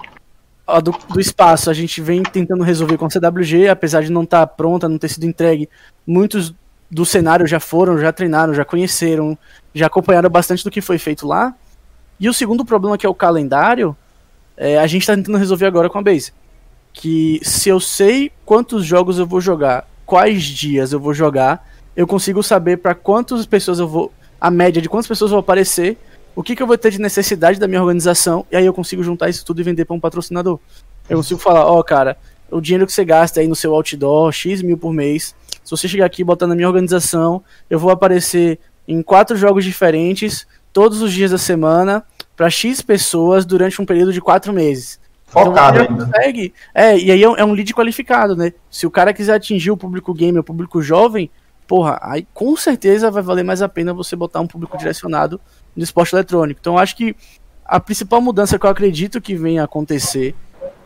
a 0.66 0.80
do, 0.80 0.92
do, 0.92 1.20
espaço 1.20 1.70
a 1.70 1.74
gente 1.74 2.02
vem 2.02 2.24
tentando 2.24 2.64
resolver 2.64 2.98
com 2.98 3.06
a 3.06 3.10
CWG, 3.10 3.68
apesar 3.68 4.02
de 4.02 4.12
não 4.12 4.24
estar 4.24 4.46
tá 4.46 4.48
pronta, 4.48 4.88
não 4.88 4.98
ter 4.98 5.10
sido 5.10 5.26
entregue. 5.26 5.70
Muitos 6.06 6.54
do 6.90 7.06
cenário 7.06 7.48
já 7.48 7.60
foram, 7.60 7.98
já 7.98 8.12
treinaram, 8.12 8.54
já 8.54 8.66
conheceram, 8.66 9.38
já 9.74 9.88
acompanharam 9.88 10.30
bastante 10.30 10.64
do 10.64 10.72
que 10.72 10.82
foi 10.82 10.98
feito 10.98 11.28
lá. 11.28 11.56
E 12.20 12.30
o 12.30 12.34
segundo 12.34 12.64
problema, 12.64 12.98
que 12.98 13.06
é 13.06 13.10
o 13.10 13.16
calendário, 13.16 13.96
é, 14.56 14.78
a 14.78 14.86
gente 14.88 15.02
está 15.02 15.16
tentando 15.16 15.38
resolver 15.38 15.66
agora 15.66 15.90
com 15.90 15.98
a 15.98 16.02
Base. 16.02 16.34
Que 16.94 17.40
se 17.44 17.70
eu 17.70 17.80
sei 17.80 18.32
quantos 18.46 18.86
jogos 18.86 19.18
eu 19.18 19.26
vou 19.26 19.42
jogar, 19.42 19.88
quais 20.06 20.44
dias 20.44 20.92
eu 20.92 21.00
vou 21.00 21.14
jogar, 21.14 21.68
eu 21.96 22.06
consigo 22.06 22.44
saber 22.44 22.78
para 22.78 22.94
quantas 22.94 23.46
pessoas 23.46 23.80
eu 23.80 23.88
vou. 23.88 24.12
a 24.40 24.52
média 24.52 24.82
de 24.82 24.90
quantas 24.90 25.08
pessoas 25.08 25.32
vão 25.32 25.40
aparecer 25.40 25.98
o 26.36 26.44
que, 26.44 26.56
que 26.56 26.64
eu 26.64 26.68
vou 26.68 26.78
ter 26.78 26.92
de 26.92 27.00
necessidade 27.00 27.60
da 27.60 27.68
minha 27.68 27.82
organização, 27.82 28.46
e 28.52 28.56
aí 28.56 28.66
eu 28.66 28.74
consigo 28.74 29.04
juntar 29.04 29.30
isso 29.30 29.46
tudo 29.46 29.62
e 29.62 29.64
vender 29.64 29.86
para 29.86 29.96
um 29.96 30.00
patrocinador. 30.00 30.60
Eu 31.10 31.18
consigo 31.18 31.40
falar, 31.40 31.66
ó, 31.66 31.80
oh, 31.80 31.84
cara, 31.84 32.18
o 32.50 32.62
dinheiro 32.62 32.86
que 32.86 32.94
você 32.94 33.04
gasta 33.04 33.40
aí 33.40 33.48
no 33.48 33.56
seu 33.56 33.74
outdoor, 33.74 34.32
X 34.32 34.62
mil 34.62 34.78
por 34.78 34.94
mês, 34.94 35.36
se 35.64 35.72
você 35.72 35.88
chegar 35.88 36.06
aqui 36.06 36.24
botando 36.24 36.50
na 36.50 36.56
minha 36.56 36.68
organização, 36.68 37.44
eu 37.70 37.80
vou 37.80 37.92
aparecer 37.92 38.60
em 38.88 39.02
quatro 39.02 39.36
jogos 39.38 39.64
diferentes, 39.64 40.48
todos 40.74 41.02
os 41.02 41.12
dias 41.14 41.32
da 41.32 41.38
semana, 41.38 42.04
para 42.36 42.50
X 42.50 42.82
pessoas 42.82 43.46
durante 43.46 43.82
um 43.82 43.86
período 43.86 44.12
de 44.12 44.22
quatro 44.22 44.52
meses. 44.52 45.00
Focado 45.26 45.80
então, 45.82 45.98
consegue, 45.98 46.54
é, 46.74 46.98
e 46.98 47.10
aí 47.10 47.24
é, 47.24 47.26
é 47.26 47.46
um 47.46 47.54
lead 47.54 47.74
qualificado, 47.74 48.36
né? 48.36 48.52
Se 48.70 48.86
o 48.86 48.92
cara 48.92 49.14
quiser 49.14 49.36
atingir 49.36 49.72
o 49.72 49.78
público 49.78 50.14
gamer, 50.14 50.42
o 50.42 50.44
público 50.44 50.82
jovem, 50.82 51.32
porra, 51.66 51.98
aí 52.02 52.28
com 52.34 52.54
certeza 52.58 53.10
vai 53.10 53.24
valer 53.24 53.46
mais 53.46 53.62
a 53.62 53.70
pena 53.70 53.94
você 53.94 54.14
botar 54.14 54.42
um 54.42 54.48
público 54.48 54.78
direcionado 54.78 55.40
no 55.76 55.84
esporte 55.84 56.14
eletrônico. 56.14 56.60
Então, 56.60 56.78
acho 56.78 56.96
que 56.96 57.16
a 57.66 57.80
principal 57.80 58.22
mudança 58.22 58.60
que 58.60 58.66
eu 58.66 58.70
acredito 58.70 59.22
que 59.22 59.36
venha 59.36 59.64
acontecer 59.64 60.36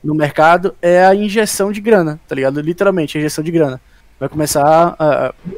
no 0.04 0.14
mercado 0.14 0.76
é 0.82 1.06
a 1.06 1.16
injeção 1.16 1.72
de 1.72 1.82
grana, 1.82 2.20
tá 2.28 2.36
ligado? 2.36 2.62
Literalmente, 2.62 3.18
a 3.18 3.20
injeção 3.20 3.44
de 3.44 3.52
grana. 3.52 3.82
Vai 4.20 4.30
começar, 4.30 4.96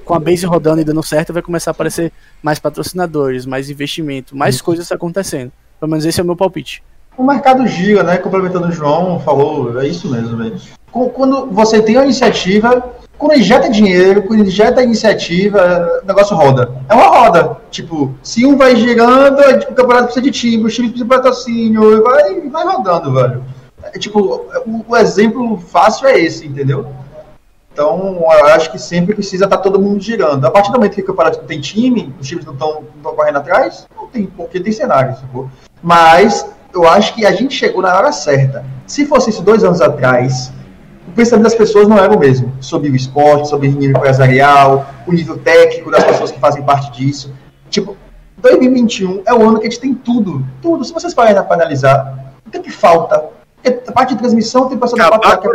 com 0.04 0.14
a 0.16 0.20
base 0.20 0.46
rodando 0.46 0.82
e 0.82 0.84
dando 0.84 1.04
certo, 1.04 1.32
vai 1.34 1.42
começar 1.42 1.72
a 1.72 1.74
aparecer 1.74 2.12
mais 2.42 2.58
patrocinadores, 2.58 3.46
mais 3.46 3.70
investimento, 3.70 4.36
mais 4.36 4.62
coisas 4.62 4.92
acontecendo. 4.92 5.52
Pelo 5.80 5.92
menos 5.92 6.06
esse 6.06 6.20
é 6.20 6.24
o 6.24 6.26
meu 6.26 6.36
palpite. 6.36 6.82
O 7.18 7.24
mercado 7.24 7.66
gira, 7.66 8.04
né? 8.04 8.18
Complementando 8.18 8.68
o 8.68 8.72
João, 8.72 9.20
falou, 9.20 9.82
é 9.82 9.88
isso 9.88 10.10
mesmo, 10.10 10.38
velho. 10.38 10.56
Quando 10.92 11.48
você 11.48 11.82
tem 11.82 11.98
uma 11.98 12.04
iniciativa, 12.04 12.94
quando 13.18 13.40
injeta 13.40 13.70
dinheiro, 13.70 14.22
quando 14.22 14.46
injeta 14.46 14.84
iniciativa, 14.84 16.00
o 16.04 16.06
negócio 16.06 16.36
roda. 16.36 16.72
É 16.88 16.94
uma 16.94 17.08
roda. 17.08 17.58
Tipo, 17.72 18.14
se 18.22 18.46
um 18.46 18.56
vai 18.56 18.76
girando, 18.76 19.40
o 19.40 19.74
campeonato 19.74 20.06
precisa 20.06 20.22
de 20.22 20.32
time, 20.32 20.64
o 20.64 20.70
time 20.70 20.90
precisa 20.90 21.04
de 21.04 21.06
patrocínio, 21.06 22.04
vai, 22.04 22.40
vai 22.42 22.66
rodando, 22.66 23.14
velho. 23.14 23.44
É, 23.82 23.98
tipo, 23.98 24.20
o, 24.20 24.86
o, 24.88 24.96
exemplo 24.96 25.58
fácil 25.58 26.08
é 26.08 26.20
esse, 26.20 26.46
entendeu? 26.46 26.88
Então, 27.74 28.20
eu 28.22 28.46
acho 28.48 28.72
que 28.72 28.80
sempre 28.80 29.16
precisa 29.16 29.46
estar 29.46 29.58
tá 29.58 29.64
todo 29.64 29.80
mundo 29.80 30.02
girando. 30.02 30.46
A 30.46 30.52
partir 30.52 30.72
do 30.72 30.76
momento 30.76 30.96
que 30.96 31.02
o 31.02 31.06
campeonato 31.06 31.40
tem 31.46 31.60
time, 31.60 32.14
os 32.20 32.28
times 32.28 32.46
não 32.46 32.54
estão 32.54 32.84
correndo 33.04 33.38
atrás, 33.38 33.88
não 33.96 34.08
tem, 34.08 34.26
porque 34.26 34.60
tem 34.60 34.72
cenário, 34.72 35.16
sacou? 35.16 35.50
Mas, 35.82 36.46
eu 36.78 36.88
acho 36.88 37.14
que 37.14 37.26
a 37.26 37.32
gente 37.32 37.56
chegou 37.56 37.82
na 37.82 37.96
hora 37.96 38.12
certa. 38.12 38.64
Se 38.86 39.06
fosse 39.06 39.30
isso 39.30 39.42
dois 39.42 39.64
anos 39.64 39.82
atrás, 39.82 40.52
pensamento 41.18 41.46
das 41.46 41.56
pessoas 41.56 41.88
não 41.88 41.98
era 41.98 42.16
o 42.16 42.20
mesmo 42.20 42.54
sobre 42.62 42.90
o 42.90 42.96
esporte, 42.96 43.50
sobre 43.50 43.68
o 43.68 43.72
nível 43.72 43.98
empresarial, 43.98 44.86
o 45.08 45.12
nível 45.12 45.38
técnico 45.40 45.90
das 45.90 46.04
pessoas 46.04 46.32
que 46.32 46.40
fazem 46.40 46.62
parte 46.62 46.92
disso. 46.92 47.34
Tipo, 47.72 47.98
2021 48.38 49.24
é 49.26 49.34
o 49.34 49.42
ano 49.42 49.60
que 49.60 49.66
a 49.66 49.70
gente 49.70 49.82
tem 49.82 49.96
tudo, 49.96 50.46
tudo. 50.62 50.86
Se 50.86 50.94
vocês 50.94 51.16
pararem 51.16 51.42
para 51.44 51.56
analisar, 51.56 52.36
o 52.46 52.52
que, 52.52 52.58
é 52.58 52.62
que 52.62 52.72
falta? 52.72 53.36
a 53.88 53.92
parte 53.92 54.14
de 54.14 54.20
transmissão 54.20 54.70
tem 54.70 54.78
pessoas 54.78 55.02
da 55.02 55.20
parte 55.20 55.46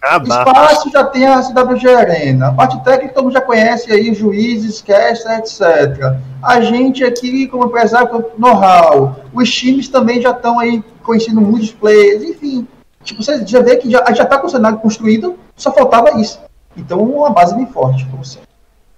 técnica. 0.00 0.50
Espaço 0.50 0.90
já 0.90 1.04
tem 1.04 1.26
a 1.26 1.42
CWG 1.42 1.88
Arena. 1.88 2.48
A 2.48 2.52
parte 2.52 2.82
técnica 2.82 3.14
todo 3.14 3.24
mundo 3.24 3.32
já 3.32 3.40
conhece 3.40 3.92
aí, 3.92 4.14
juízes, 4.14 4.80
caster, 4.80 5.38
etc. 5.38 6.16
A 6.42 6.60
gente 6.60 7.04
aqui, 7.04 7.46
como 7.46 7.66
empresário, 7.66 8.26
know-how. 8.38 9.16
Os 9.32 9.50
times 9.52 9.88
também 9.88 10.20
já 10.20 10.30
estão 10.30 10.58
aí 10.58 10.82
conhecendo 11.02 11.40
muitos 11.40 11.72
players, 11.72 12.22
enfim. 12.22 12.66
Tipo, 13.02 13.22
você 13.22 13.46
já 13.46 13.60
vê 13.60 13.76
que 13.76 13.90
já 13.90 14.02
está 14.02 14.38
com 14.38 14.46
o 14.46 14.50
cenário 14.50 14.78
construído, 14.78 15.38
só 15.56 15.72
faltava 15.72 16.20
isso. 16.20 16.38
Então, 16.76 17.00
uma 17.00 17.30
base 17.30 17.54
bem 17.54 17.66
forte, 17.66 18.06
como 18.10 18.24
sempre. 18.24 18.48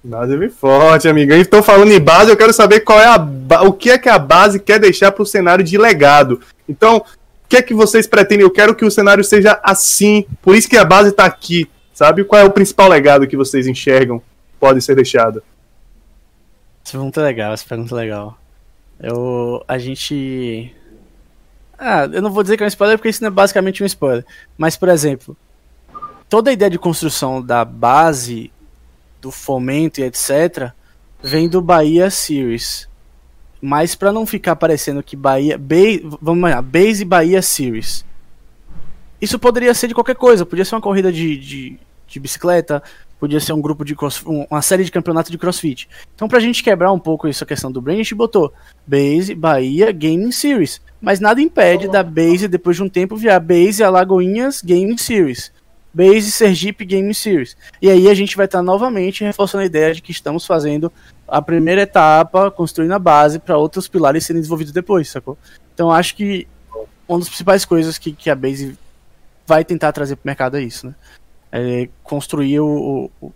Base 0.03 0.37
bem 0.37 0.49
forte, 0.49 1.09
amiga. 1.09 1.37
Então, 1.37 1.63
falando 1.63 1.93
em 1.93 2.01
base, 2.01 2.31
eu 2.31 2.37
quero 2.37 2.53
saber 2.53 2.81
qual 2.81 2.99
é 2.99 3.07
a 3.07 3.27
o 3.65 3.73
que 3.73 3.91
é 3.91 3.99
que 3.99 4.09
a 4.09 4.19
base 4.19 4.59
quer 4.59 4.79
deixar 4.79 5.13
para 5.13 5.23
o 5.23 5.27
cenário 5.27 5.65
de 5.65 5.77
legado. 5.77 6.41
Então, 6.69 7.05
que 7.51 7.57
é 7.57 7.63
que 7.63 7.75
vocês 7.75 8.07
pretendem? 8.07 8.45
Eu 8.45 8.51
quero 8.51 8.75
que 8.75 8.85
o 8.85 8.91
cenário 8.91 9.25
seja 9.25 9.61
assim. 9.63 10.25
Por 10.41 10.55
isso 10.55 10.69
que 10.69 10.77
a 10.77 10.85
base 10.85 11.11
está 11.11 11.25
aqui. 11.25 11.69
Sabe 11.93 12.25
qual 12.25 12.41
é 12.41 12.45
o 12.45 12.53
principal 12.53 12.89
legado 12.89 13.27
que 13.27 13.37
vocês 13.37 13.67
enxergam 13.67 14.23
pode 14.59 14.81
ser 14.81 14.95
deixado? 14.95 15.43
Essa 16.85 16.93
pergunta 16.93 17.21
é 17.21 17.25
legal, 17.25 17.53
essa 17.53 17.67
pergunta 17.67 17.95
é 17.95 17.99
legal. 17.99 18.39
Eu, 19.01 19.65
a 19.67 19.79
gente 19.79 20.73
ah, 21.83 22.05
eu 22.13 22.21
não 22.21 22.31
vou 22.31 22.43
dizer 22.43 22.59
que 22.59 22.63
é 22.63 22.67
um 22.67 22.69
spoiler 22.69 22.99
porque 22.99 23.09
isso 23.09 23.23
não 23.23 23.29
é 23.29 23.31
basicamente 23.31 23.83
um 23.83 23.87
spoiler. 23.87 24.23
Mas, 24.59 24.77
por 24.77 24.91
exemplo, 24.91 25.35
toda 26.29 26.51
a 26.51 26.53
ideia 26.53 26.71
de 26.71 26.79
construção 26.79 27.41
da 27.41 27.65
base, 27.65 28.53
do 29.19 29.31
fomento 29.31 29.99
e 29.99 30.05
etc., 30.05 30.73
vem 31.23 31.49
do 31.49 31.63
Bahia 31.63 32.11
Series. 32.11 32.87
Mas 33.61 33.95
para 33.95 34.13
não 34.13 34.25
ficar 34.25 34.57
parecendo 34.57 35.03
que 35.03 35.17
Bahia. 35.17 35.59
Base, 35.59 36.03
vamos 36.21 36.49
lá, 36.49 36.63
Base 36.63 37.05
Bahia 37.05 37.43
Series. 37.43 38.05
Isso 39.21 39.39
poderia 39.39 39.75
ser 39.75 39.89
de 39.89 39.95
qualquer 39.95 40.17
coisa. 40.17 40.47
Podia 40.47 40.65
ser 40.65 40.75
uma 40.75 40.81
corrida 40.81 41.13
de, 41.13 41.37
de, 41.37 41.79
de 42.07 42.21
bicicleta, 42.21 42.83
podia 43.19 43.39
ser 43.39 43.53
um 43.53 43.61
grupo 43.61 43.85
de 43.85 43.95
cross, 43.95 44.23
uma 44.25 44.63
série 44.63 44.83
de 44.83 44.91
campeonatos 44.91 45.31
de 45.31 45.37
crossfit. 45.37 45.89
Então, 46.15 46.27
pra 46.27 46.41
gente 46.41 46.63
quebrar 46.63 46.91
um 46.91 46.99
pouco 46.99 47.29
essa 47.29 47.45
questão 47.45 47.71
do 47.71 47.83
brand, 47.83 47.97
a 47.97 47.99
gente 47.99 48.15
botou 48.15 48.53
Base 48.87 49.35
Bahia 49.35 49.93
Gaming 49.93 50.33
Series. 50.33 50.81
Mas 51.01 51.21
nada 51.21 51.41
impede 51.41 51.87
da 51.87 52.03
Base, 52.03 52.49
depois 52.49 52.77
de 52.77 52.83
um 52.83 52.89
tempo, 52.89 53.17
virar 53.17 53.41
Base 53.41 53.83
Alagoinhas 53.83 54.63
Gaming 54.63 54.97
Series. 54.97 55.53
Base 55.93 56.31
Sergipe 56.31 56.85
Gaming 56.85 57.13
Series. 57.13 57.57
E 57.83 57.91
aí 57.91 58.09
a 58.09 58.15
gente 58.15 58.37
vai 58.37 58.47
estar 58.47 58.63
novamente 58.63 59.25
reforçando 59.25 59.63
a 59.63 59.67
ideia 59.67 59.93
de 59.93 60.01
que 60.01 60.13
estamos 60.13 60.47
fazendo 60.47 60.91
a 61.31 61.41
primeira 61.43 61.83
etapa, 61.83 62.51
construindo 62.51 62.93
a 62.93 62.99
base 62.99 63.39
para 63.39 63.57
outros 63.57 63.89
pilares 63.89 64.27
serem 64.27 64.41
desenvolvidos 64.41 64.73
depois, 64.73 65.09
sacou? 65.09 65.39
Então 65.75 65.91
acho 65.91 66.17
que 66.17 66.47
uma 67.09 67.19
das 67.19 67.29
principais 67.29 67.65
coisas 67.65 67.99
que, 67.99 68.13
que 68.13 68.31
a 68.31 68.35
Base 68.35 68.79
vai 69.47 69.65
tentar 69.65 69.93
trazer 69.93 70.17
para 70.17 70.25
o 70.25 70.29
mercado 70.29 70.57
é 70.57 70.63
isso, 70.63 70.87
né? 70.87 70.95
é, 71.53 71.89
construir 72.03 72.61
o, 72.61 73.11
o 73.21 73.33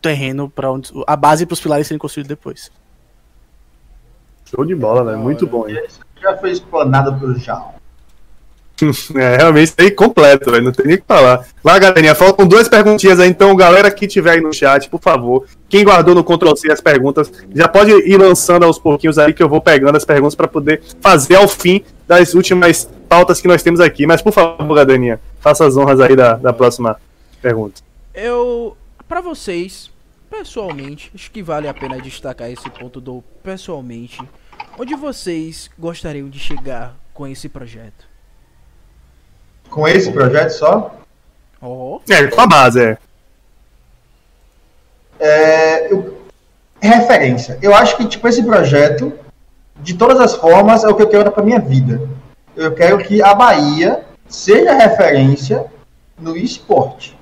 terreno 0.00 0.48
para 0.48 0.68
a 1.06 1.16
base 1.16 1.46
para 1.46 1.54
os 1.54 1.60
pilares 1.60 1.86
serem 1.86 1.98
construídos 1.98 2.28
depois. 2.28 2.70
Show 4.44 4.64
de 4.64 4.74
bola, 4.74 5.04
velho. 5.04 5.18
Muito 5.18 5.46
bom. 5.46 5.68
Hein? 5.68 5.82
Já 6.20 6.36
foi 6.38 6.50
explanado 6.50 7.18
pelo 7.18 7.38
Jal. 7.38 7.74
é, 9.16 9.36
realmente 9.36 9.72
aí 9.78 9.90
completo, 9.90 10.50
velho. 10.50 10.64
Não 10.64 10.72
tem 10.72 10.86
nem 10.86 10.96
o 10.96 11.00
que 11.00 11.06
falar. 11.06 11.46
Vai, 11.62 11.78
galerinha, 11.78 12.14
faltam 12.14 12.46
duas 12.46 12.68
perguntinhas 12.68 13.20
aí, 13.20 13.28
então, 13.28 13.54
galera 13.54 13.90
que 13.90 14.06
tiver 14.06 14.32
aí 14.32 14.40
no 14.40 14.52
chat, 14.52 14.88
por 14.88 15.00
favor. 15.00 15.46
Quem 15.68 15.84
guardou 15.84 16.14
no 16.14 16.24
Ctrl 16.24 16.54
C 16.56 16.70
as 16.70 16.80
perguntas, 16.80 17.32
já 17.54 17.68
pode 17.68 17.90
ir 17.90 18.16
lançando 18.18 18.64
aos 18.64 18.78
pouquinhos 18.78 19.18
aí 19.18 19.32
que 19.32 19.42
eu 19.42 19.48
vou 19.48 19.60
pegando 19.60 19.96
as 19.96 20.04
perguntas 20.04 20.34
para 20.34 20.48
poder 20.48 20.82
fazer 21.00 21.36
ao 21.36 21.48
fim 21.48 21.82
das 22.06 22.34
últimas 22.34 22.88
pautas 23.08 23.40
que 23.40 23.48
nós 23.48 23.62
temos 23.62 23.80
aqui. 23.80 24.06
Mas, 24.06 24.20
por 24.20 24.32
favor, 24.32 24.74
galerinha, 24.74 25.20
faça 25.40 25.66
as 25.66 25.76
honras 25.76 26.00
aí 26.00 26.14
da, 26.14 26.34
da 26.34 26.52
próxima 26.52 26.98
Pergunta. 27.42 27.82
Eu, 28.14 28.76
para 29.08 29.20
vocês, 29.20 29.90
pessoalmente, 30.30 31.10
acho 31.12 31.28
que 31.28 31.42
vale 31.42 31.66
a 31.66 31.74
pena 31.74 32.00
destacar 32.00 32.48
esse 32.48 32.70
ponto 32.70 33.00
do 33.00 33.20
pessoalmente. 33.42 34.22
Onde 34.78 34.94
vocês 34.94 35.68
gostariam 35.76 36.28
de 36.28 36.38
chegar 36.38 36.96
com 37.12 37.26
esse 37.26 37.48
projeto? 37.48 38.11
Com 39.72 39.88
esse 39.88 40.12
projeto 40.12 40.50
só? 40.50 40.94
Oh. 41.60 42.00
É, 42.08 42.26
com 42.28 42.40
a 42.40 42.46
base, 42.46 42.80
é. 42.80 42.98
é 45.18 45.92
eu, 45.92 46.18
referência. 46.80 47.58
Eu 47.60 47.74
acho 47.74 47.96
que, 47.96 48.06
tipo, 48.06 48.28
esse 48.28 48.42
projeto, 48.42 49.12
de 49.80 49.94
todas 49.94 50.20
as 50.20 50.34
formas, 50.34 50.84
é 50.84 50.88
o 50.88 50.94
que 50.94 51.02
eu 51.02 51.08
quero 51.08 51.32
para 51.32 51.42
minha 51.42 51.58
vida. 51.58 52.08
Eu 52.54 52.74
quero 52.74 52.98
que 52.98 53.22
a 53.22 53.34
Bahia 53.34 54.04
seja 54.28 54.74
referência 54.74 55.66
no 56.18 56.36
esporte 56.36 57.16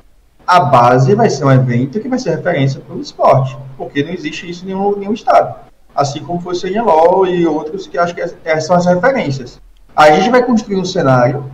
a 0.50 0.58
base 0.58 1.14
vai 1.14 1.30
ser 1.30 1.44
um 1.44 1.52
evento 1.52 2.00
que 2.00 2.08
vai 2.08 2.18
ser 2.18 2.30
referência 2.30 2.80
para 2.80 2.96
o 2.96 3.00
esporte, 3.00 3.56
porque 3.76 4.02
não 4.02 4.12
existe 4.12 4.50
isso 4.50 4.64
em 4.64 4.68
nenhum, 4.68 4.96
nenhum 4.96 5.12
estado. 5.12 5.54
Assim 5.94 6.24
como 6.24 6.40
foi 6.40 6.54
o 6.54 6.56
CNLOL 6.56 7.24
e 7.24 7.46
outros 7.46 7.86
que 7.86 7.96
acho 7.96 8.12
que 8.12 8.20
essas 8.20 8.64
são 8.64 8.74
as 8.74 8.84
referências. 8.84 9.60
A 9.94 10.10
gente 10.10 10.28
vai 10.28 10.42
construir 10.42 10.76
um 10.76 10.84
cenário, 10.84 11.48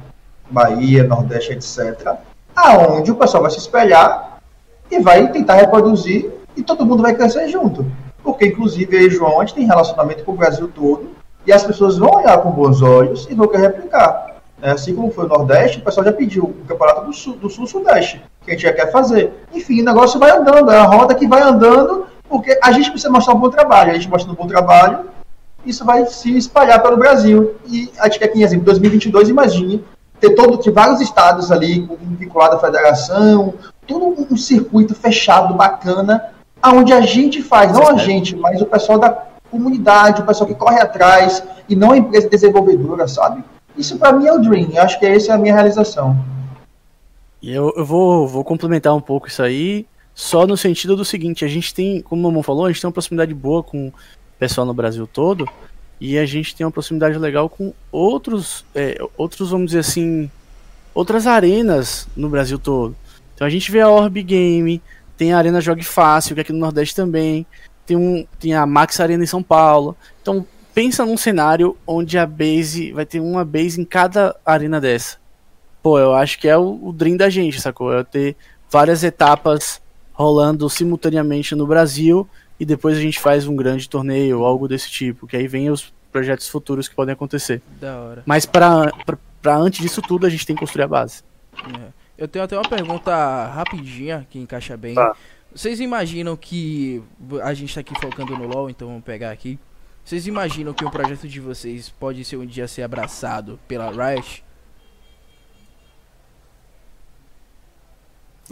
Bahia, 0.51 1.05
Nordeste, 1.05 1.53
etc., 1.53 2.15
aonde 2.55 3.11
o 3.11 3.17
pessoal 3.17 3.43
vai 3.43 3.51
se 3.51 3.59
espelhar 3.59 4.39
e 4.91 4.99
vai 5.01 5.31
tentar 5.31 5.55
reproduzir 5.55 6.33
e 6.57 6.63
todo 6.63 6.87
mundo 6.87 7.03
vai 7.03 7.15
crescer 7.15 7.49
junto. 7.49 7.85
Porque, 8.23 8.47
inclusive, 8.47 8.97
aí, 8.97 9.11
João, 9.11 9.41
a 9.41 9.45
gente 9.45 9.55
tem 9.55 9.67
relacionamento 9.67 10.25
com 10.25 10.33
o 10.33 10.37
Brasil 10.37 10.69
todo 10.75 11.11
e 11.47 11.53
as 11.53 11.63
pessoas 11.63 11.99
vão 11.99 12.11
olhar 12.11 12.39
com 12.39 12.51
bons 12.51 12.83
olhos 12.83 13.27
e 13.31 13.35
vão 13.35 13.47
querer 13.47 13.69
replicar. 13.69 14.37
É, 14.61 14.71
assim 14.71 14.95
como 14.95 15.13
foi 15.13 15.27
o 15.27 15.29
Nordeste, 15.29 15.79
o 15.79 15.83
pessoal 15.83 16.07
já 16.07 16.13
pediu 16.13 16.45
o 16.45 16.67
Campeonato 16.67 17.05
do 17.05 17.13
Sul, 17.13 17.39
Sul-Sudeste, 17.49 18.23
que 18.43 18.51
a 18.51 18.55
gente 18.55 18.63
já 18.63 18.73
quer 18.73 18.91
fazer. 18.91 19.33
Enfim, 19.53 19.83
o 19.83 19.85
negócio 19.85 20.19
vai 20.19 20.31
andando, 20.31 20.71
é 20.73 20.79
a 20.79 20.85
roda 20.85 21.15
que 21.15 21.27
vai 21.29 21.43
andando, 21.43 22.07
porque 22.29 22.59
a 22.63 22.73
gente 22.73 22.91
precisa 22.91 23.13
mostrar 23.13 23.35
um 23.35 23.39
bom 23.39 23.51
trabalho. 23.51 23.91
A 23.91 23.95
gente 23.95 24.09
mostrando 24.09 24.33
um 24.33 24.43
bom 24.43 24.49
trabalho, 24.49 25.11
isso 25.65 25.85
vai 25.85 26.07
se 26.07 26.35
espalhar 26.37 26.83
pelo 26.83 26.97
Brasil. 26.97 27.55
E 27.67 27.93
a 27.99 28.05
gente 28.05 28.19
quer 28.19 28.29
que, 28.29 28.39
em 28.39 28.43
exemplo, 28.43 28.65
2022, 28.65 29.29
imagine 29.29 29.85
ter 30.21 30.31
todo, 30.31 30.59
ter 30.59 30.71
vários 30.71 31.01
estados 31.01 31.53
ali 31.53 31.89
vinculados 32.19 32.59
à 32.59 32.61
federação, 32.61 33.55
todo 33.87 34.27
um 34.31 34.37
circuito 34.37 34.95
fechado, 34.95 35.55
bacana, 35.55 36.33
aonde 36.61 36.93
a 36.93 37.01
gente 37.01 37.43
faz, 37.43 37.73
não 37.73 37.89
a 37.89 37.97
gente, 37.97 38.35
mas 38.35 38.61
o 38.61 38.67
pessoal 38.67 38.99
da 38.99 39.11
comunidade, 39.51 40.23
o 40.23 40.27
pessoal 40.27 40.49
que 40.49 40.55
corre 40.55 40.81
atrás, 40.81 41.43
e 41.69 41.77
não 41.77 41.93
a 41.93 41.97
empresa 41.97 42.29
desenvolvedora, 42.29 43.07
sabe? 43.07 43.45
Isso 43.77 43.99
para 43.99 44.13
mim 44.13 44.27
é 44.27 44.33
o 44.33 44.39
dream, 44.39 44.71
eu 44.73 44.83
acho 44.83 44.99
que 44.99 45.07
essa 45.07 45.33
é 45.33 45.35
a 45.35 45.39
minha 45.39 45.55
realização. 45.55 46.17
E 47.41 47.53
eu, 47.53 47.73
eu 47.77 47.85
vou, 47.85 48.27
vou 48.27 48.43
complementar 48.43 48.95
um 48.95 49.01
pouco 49.01 49.29
isso 49.29 49.43
aí, 49.43 49.87
só 50.15 50.47
no 50.47 50.57
sentido 50.57 50.97
do 50.97 51.05
seguinte, 51.05 51.45
a 51.45 51.49
gente 51.49 51.75
tem, 51.75 52.01
como 52.01 52.23
o 52.23 52.25
Mamon 52.25 52.43
falou, 52.43 52.65
a 52.65 52.69
gente 52.73 52.81
tem 52.81 52.89
uma 52.89 52.93
proximidade 52.93 53.35
boa 53.35 53.63
com 53.63 53.89
o 53.89 53.93
pessoal 54.39 54.67
no 54.67 54.75
Brasil 54.75 55.07
todo, 55.07 55.47
e 56.01 56.19
a 56.19 56.27
gente 56.27 56.55
tem 56.55 56.65
uma 56.67 56.73
proximidade 56.73 57.19
legal 57.19 57.49
com 57.49 57.73
outros, 57.91 58.65
é, 58.75 58.99
outros, 59.17 59.51
vamos 59.51 59.67
dizer 59.67 59.81
assim, 59.81 60.31
outras 60.95 61.27
arenas 61.27 62.07
no 62.17 62.29
Brasil 62.29 62.59
todo. 62.59 62.95
Então 63.35 63.47
a 63.47 63.51
gente 63.51 63.71
vê 63.71 63.81
a 63.81 63.89
Orb 63.89 64.23
Game, 64.23 64.83
tem 65.17 65.33
a 65.33 65.39
Arena 65.39 65.61
Jogue 65.61 65.85
Fácil, 65.85 66.35
que 66.35 66.41
é 66.41 66.43
aqui 66.43 66.53
no 66.53 66.59
Nordeste 66.59 66.95
também, 66.95 67.47
tem, 67.87 67.97
um, 67.97 68.27
tem 68.39 68.55
a 68.55 68.67
Max 68.67 69.01
Arena 69.01 69.25
em 69.25 69.27
São 69.27 69.43
Paulo. 69.43 69.97
Então 70.21 70.47
pensa 70.75 71.07
num 71.07 71.17
cenário 71.17 71.77
onde 71.87 72.19
a 72.19 72.27
base 72.27 72.93
vai 72.93 73.07
ter 73.07 73.21
uma 73.21 73.45
base 73.45 73.81
em 73.81 73.85
cada 73.85 74.37
arena 74.45 74.81
dessa. 74.81 75.17
Pô, 75.83 75.99
eu 75.99 76.13
acho 76.13 76.39
que 76.39 76.49
é 76.49 76.57
o, 76.57 76.79
o 76.83 76.93
dream 76.93 77.17
da 77.17 77.31
gente, 77.31 77.61
sacou? 77.61 77.95
É 77.95 78.05
ter 78.05 78.37
várias 78.71 79.03
etapas 79.03 79.81
rolando 80.13 80.69
simultaneamente 80.69 81.55
no 81.55 81.67
Brasil 81.67 82.29
e 82.59 82.65
depois 82.65 82.97
a 82.97 83.01
gente 83.01 83.21
faz 83.21 83.47
um 83.47 83.55
grande 83.55 83.89
torneio, 83.89 84.45
algo 84.45 84.67
desse 84.67 84.91
tipo, 84.91 85.27
que 85.27 85.37
aí 85.37 85.47
vem 85.47 85.71
os 85.71 85.93
projetos 86.11 86.49
futuros 86.49 86.89
que 86.89 86.95
podem 86.95 87.13
acontecer. 87.13 87.61
Da 87.81 88.01
hora. 88.01 88.23
Mas 88.25 88.47
para 88.47 88.91
antes 89.47 89.81
disso 89.81 90.01
tudo 90.01 90.27
a 90.27 90.31
gente 90.31 90.47
tem 90.47 90.57
que 90.57 90.61
construir 90.61 90.85
a 90.85 90.89
base. 90.89 91.23
É. 91.55 91.89
Eu 92.17 92.27
tenho 92.27 92.45
até 92.45 92.57
uma 92.57 92.69
pergunta 92.69 93.47
rapidinha 93.47 94.27
que 94.31 94.39
encaixa 94.39 94.77
bem. 94.77 94.95
Tá. 94.95 95.15
Vocês 95.55 95.81
imaginam 95.81 96.37
que 96.37 97.03
a 97.43 97.53
gente 97.53 97.75
tá 97.75 97.81
aqui 97.81 97.95
focando 98.01 98.37
no 98.37 98.47
LoL, 98.47 98.71
então 98.71 98.89
vamos 98.89 99.05
pegar 99.05 99.31
aqui. 99.31 99.59
Vocês 100.05 100.27
imaginam 100.27 100.73
que 100.73 100.85
um 100.85 100.91
projeto 100.91 101.27
de 101.27 101.41
vocês 101.41 101.89
pode 101.89 102.25
ser 102.25 102.37
um 102.37 102.47
dia 102.47 102.69
ser 102.69 102.83
abraçado 102.83 103.59
pela 103.67 103.91
Riot? 103.91 104.45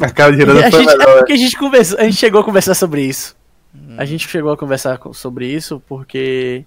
A 0.00 0.10
cara 0.10 0.36
de 0.36 0.44
foi 0.44 0.62
gente, 0.62 0.76
melhor. 0.86 1.08
É 1.08 1.16
porque 1.18 1.32
a 1.32 1.36
gente, 1.36 1.56
conversou, 1.56 1.98
a 1.98 2.04
gente 2.04 2.16
chegou 2.16 2.40
a 2.40 2.44
conversar 2.44 2.74
sobre 2.74 3.02
isso. 3.02 3.36
Hum. 3.74 3.96
A 3.98 4.04
gente 4.04 4.28
chegou 4.28 4.52
a 4.52 4.56
conversar 4.56 5.00
sobre 5.12 5.46
isso 5.46 5.82
porque 5.86 6.64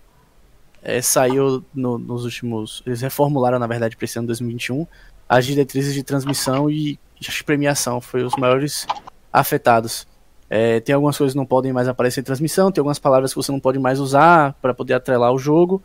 é, 0.82 1.02
saiu 1.02 1.64
no, 1.74 1.98
nos 1.98 2.26
últimos. 2.26 2.84
Eles 2.86 3.02
reformularam, 3.02 3.60
na 3.60 3.68
verdade, 3.68 3.96
para 3.96 4.06
esse 4.06 4.18
ano 4.18 4.28
2021 4.28 4.86
as 5.30 5.46
diretrizes 5.46 5.94
de 5.94 6.04
transmissão 6.04 6.70
e 6.70 6.98
de 7.20 7.44
premiação. 7.44 8.00
Foi 8.00 8.24
os 8.24 8.36
maiores 8.36 8.88
afetados. 9.32 10.08
É, 10.50 10.80
tem 10.80 10.96
algumas 10.96 11.18
coisas 11.18 11.34
que 11.34 11.38
não 11.38 11.46
podem 11.46 11.74
mais 11.74 11.88
aparecer 11.88 12.22
em 12.22 12.24
transmissão, 12.24 12.72
tem 12.72 12.80
algumas 12.80 13.00
palavras 13.00 13.32
que 13.32 13.36
você 13.36 13.52
não 13.52 13.60
pode 13.60 13.78
mais 13.78 14.00
usar 14.00 14.54
para 14.62 14.74
poder 14.74 14.94
atrelar 14.94 15.34
o 15.34 15.38
jogo. 15.38 15.84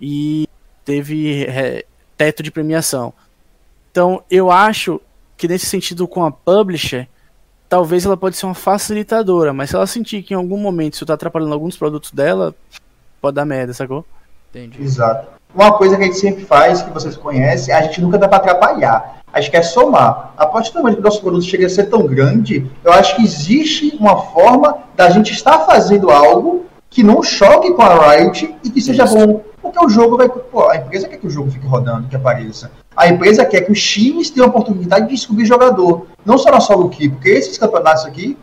E 0.00 0.48
teve 0.84 1.44
é, 1.44 1.84
teto 2.16 2.42
de 2.42 2.50
premiação. 2.50 3.12
Então 3.90 4.22
eu 4.30 4.50
acho 4.50 5.00
que 5.36 5.46
nesse 5.46 5.66
sentido 5.66 6.08
com 6.08 6.24
a 6.24 6.30
publisher, 6.30 7.08
talvez 7.70 8.04
ela 8.04 8.16
pode 8.16 8.36
ser 8.36 8.46
uma 8.46 8.54
facilitadora, 8.54 9.52
mas 9.52 9.70
se 9.70 9.76
ela 9.76 9.86
sentir 9.86 10.22
que 10.24 10.34
em 10.34 10.36
algum 10.36 10.58
momento 10.58 10.94
isso 10.94 11.04
está 11.04 11.14
atrapalhando 11.14 11.54
alguns 11.54 11.76
produtos 11.76 12.10
dela, 12.10 12.52
pode 13.22 13.36
dar 13.36 13.44
merda, 13.44 13.72
sacou? 13.72 14.04
Entendi. 14.50 14.82
Exato. 14.82 15.28
Uma 15.54 15.72
coisa 15.72 15.96
que 15.96 16.02
a 16.02 16.06
gente 16.06 16.18
sempre 16.18 16.44
faz, 16.44 16.82
que 16.82 16.90
vocês 16.90 17.16
conhecem, 17.16 17.72
a 17.72 17.82
gente 17.82 18.00
nunca 18.00 18.18
dá 18.18 18.26
para 18.26 18.38
atrapalhar. 18.38 19.20
A 19.32 19.40
gente 19.40 19.52
quer 19.52 19.62
somar. 19.62 20.34
A 20.36 20.46
partir 20.46 20.72
do 20.72 20.80
momento 20.80 20.96
que 20.96 21.00
o 21.00 21.04
nosso 21.04 21.20
produto 21.20 21.44
chega 21.44 21.66
a 21.66 21.70
ser 21.70 21.84
tão 21.84 22.04
grande, 22.06 22.68
eu 22.84 22.92
acho 22.92 23.14
que 23.14 23.22
existe 23.22 23.96
uma 24.00 24.20
forma 24.20 24.78
da 24.96 25.08
gente 25.08 25.32
estar 25.32 25.60
fazendo 25.60 26.10
algo 26.10 26.66
que 26.88 27.04
não 27.04 27.22
choque 27.22 27.72
com 27.72 27.82
a 27.82 28.16
Riot 28.16 28.52
e 28.64 28.70
que 28.70 28.80
seja 28.80 29.04
Isso. 29.04 29.14
bom. 29.14 29.44
Porque 29.70 29.86
o 29.86 29.88
jogo 29.88 30.16
vai. 30.16 30.28
Pô, 30.28 30.68
a 30.68 30.76
empresa 30.76 31.08
quer 31.08 31.18
que 31.18 31.26
o 31.26 31.30
jogo 31.30 31.50
fique 31.50 31.66
rodando, 31.66 32.08
que 32.08 32.16
apareça. 32.16 32.72
A 32.96 33.08
empresa 33.08 33.44
quer 33.44 33.60
que 33.60 33.70
os 33.70 33.80
times 33.80 34.28
tenham 34.28 34.46
a 34.46 34.50
oportunidade 34.50 35.06
de 35.06 35.14
descobrir 35.14 35.46
jogador. 35.46 36.06
Não 36.26 36.36
só 36.36 36.50
na 36.50 36.60
solo 36.60 36.88
key, 36.88 37.08
porque 37.08 37.30
esses 37.30 37.56
campeonatos 37.56 38.04
aqui, 38.04 38.36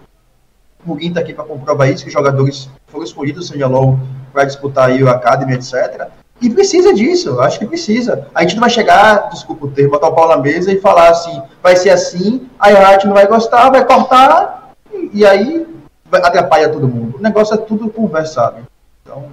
o 0.85 0.95
Guin 0.95 1.11
tá 1.11 1.19
aqui 1.19 1.33
para 1.33 1.43
comprovar 1.43 1.89
isso, 1.89 2.05
que 2.05 2.09
jogadores 2.09 2.69
foram 2.87 3.03
escolhidos, 3.03 3.49
seja 3.49 3.67
logo, 3.67 3.99
para 4.31 4.45
disputar 4.45 4.89
aí 4.89 5.03
o 5.03 5.09
Academy, 5.09 5.53
etc. 5.53 6.07
E 6.41 6.49
precisa 6.49 6.93
disso, 6.93 7.41
acho 7.41 7.59
que 7.59 7.65
precisa. 7.65 8.27
A 8.33 8.41
gente 8.43 8.55
não 8.55 8.61
vai 8.61 8.69
chegar, 8.69 9.29
desculpa 9.29 9.65
o 9.65 9.69
termo, 9.69 9.91
botar 9.91 10.07
o 10.07 10.15
pau 10.15 10.29
na 10.29 10.37
mesa 10.37 10.71
e 10.71 10.79
falar 10.79 11.09
assim, 11.09 11.41
vai 11.61 11.75
ser 11.75 11.89
assim, 11.89 12.47
aí 12.57 12.73
a 12.73 12.87
arte 12.87 13.05
não 13.05 13.13
vai 13.13 13.27
gostar, 13.27 13.69
vai 13.69 13.85
cortar, 13.85 14.71
e, 14.93 15.19
e 15.19 15.25
aí 15.25 15.67
atrapalha 16.09 16.69
todo 16.69 16.87
mundo. 16.87 17.17
O 17.17 17.21
negócio 17.21 17.53
é 17.53 17.57
tudo 17.57 17.89
conversado. 17.89 18.59
Então. 19.01 19.25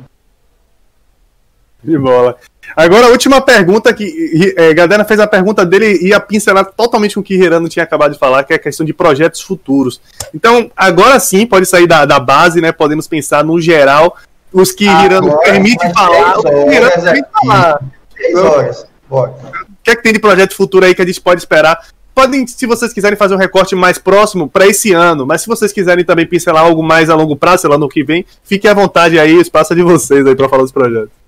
De 1.85 1.99
bola. 1.99 2.37
Agora, 2.74 3.07
a 3.07 3.11
última 3.11 3.41
pergunta 3.41 3.93
que. 3.93 4.55
É, 4.57 4.72
Gadena 4.72 5.05
fez 5.05 5.20
a 5.20 5.26
pergunta 5.26 5.64
dele 5.66 5.99
e 6.01 6.12
a 6.14 6.18
pincelar 6.18 6.64
totalmente 6.64 7.14
com 7.14 7.20
o 7.20 7.22
que 7.22 7.35
Hirano 7.35 7.68
tinha 7.68 7.85
acabado 7.85 8.12
de 8.12 8.18
falar, 8.18 8.43
que 8.45 8.53
é 8.53 8.57
a 8.57 8.59
questão 8.59 8.85
de 8.85 8.93
projetos 8.93 9.43
futuros. 9.43 10.01
Então, 10.35 10.70
agora 10.76 11.20
sim, 11.20 11.47
pode 11.47 11.66
sair 11.66 11.87
da, 11.87 12.05
da 12.05 12.18
base, 12.18 12.61
né? 12.61 12.72
Podemos 12.72 13.07
pensar 13.07 13.45
no 13.45 13.61
geral 13.61 14.16
os 14.53 14.72
que 14.72 14.85
Hirano 14.85 15.37
permite 15.39 15.93
falar. 15.93 16.39
O 16.39 16.72
Hirano 16.72 17.03
permite 17.03 17.28
falar. 17.45 17.80
Três 18.14 18.35
horas. 18.35 18.87
Bora. 19.09 19.30
O 19.30 19.85
que 19.85 19.91
é 19.91 19.97
que 19.97 20.03
tem 20.03 20.12
de 20.14 20.18
projeto 20.18 20.55
futuro 20.55 20.87
aí 20.87 20.95
que 20.95 21.03
a 21.03 21.07
gente 21.07 21.20
pode 21.20 21.41
esperar? 21.41 21.78
Podem, 22.14 22.47
se 22.47 22.64
vocês 22.64 22.93
quiserem 22.93 23.18
fazer 23.18 23.35
um 23.35 23.39
recorte 23.39 23.74
mais 23.74 23.99
próximo 23.99 24.49
para 24.49 24.66
esse 24.66 24.93
ano, 24.93 25.26
mas 25.26 25.43
se 25.43 25.49
vocês 25.49 25.72
quiserem 25.72 26.05
também 26.05 26.26
pincelar 26.26 26.62
algo 26.62 26.82
mais 26.82 27.11
a 27.11 27.16
longo 27.16 27.37
prazo, 27.37 27.62
sei 27.62 27.70
lá, 27.70 27.76
no 27.76 27.89
que 27.89 28.05
vem, 28.05 28.24
fiquem 28.45 28.70
à 28.70 28.74
vontade 28.74 29.18
aí, 29.18 29.37
o 29.37 29.41
espaço 29.41 29.72
é 29.72 29.76
de 29.76 29.82
vocês 29.82 30.24
aí 30.24 30.35
para 30.35 30.49
falar 30.49 30.62
dos 30.62 30.72
projetos. 30.72 31.24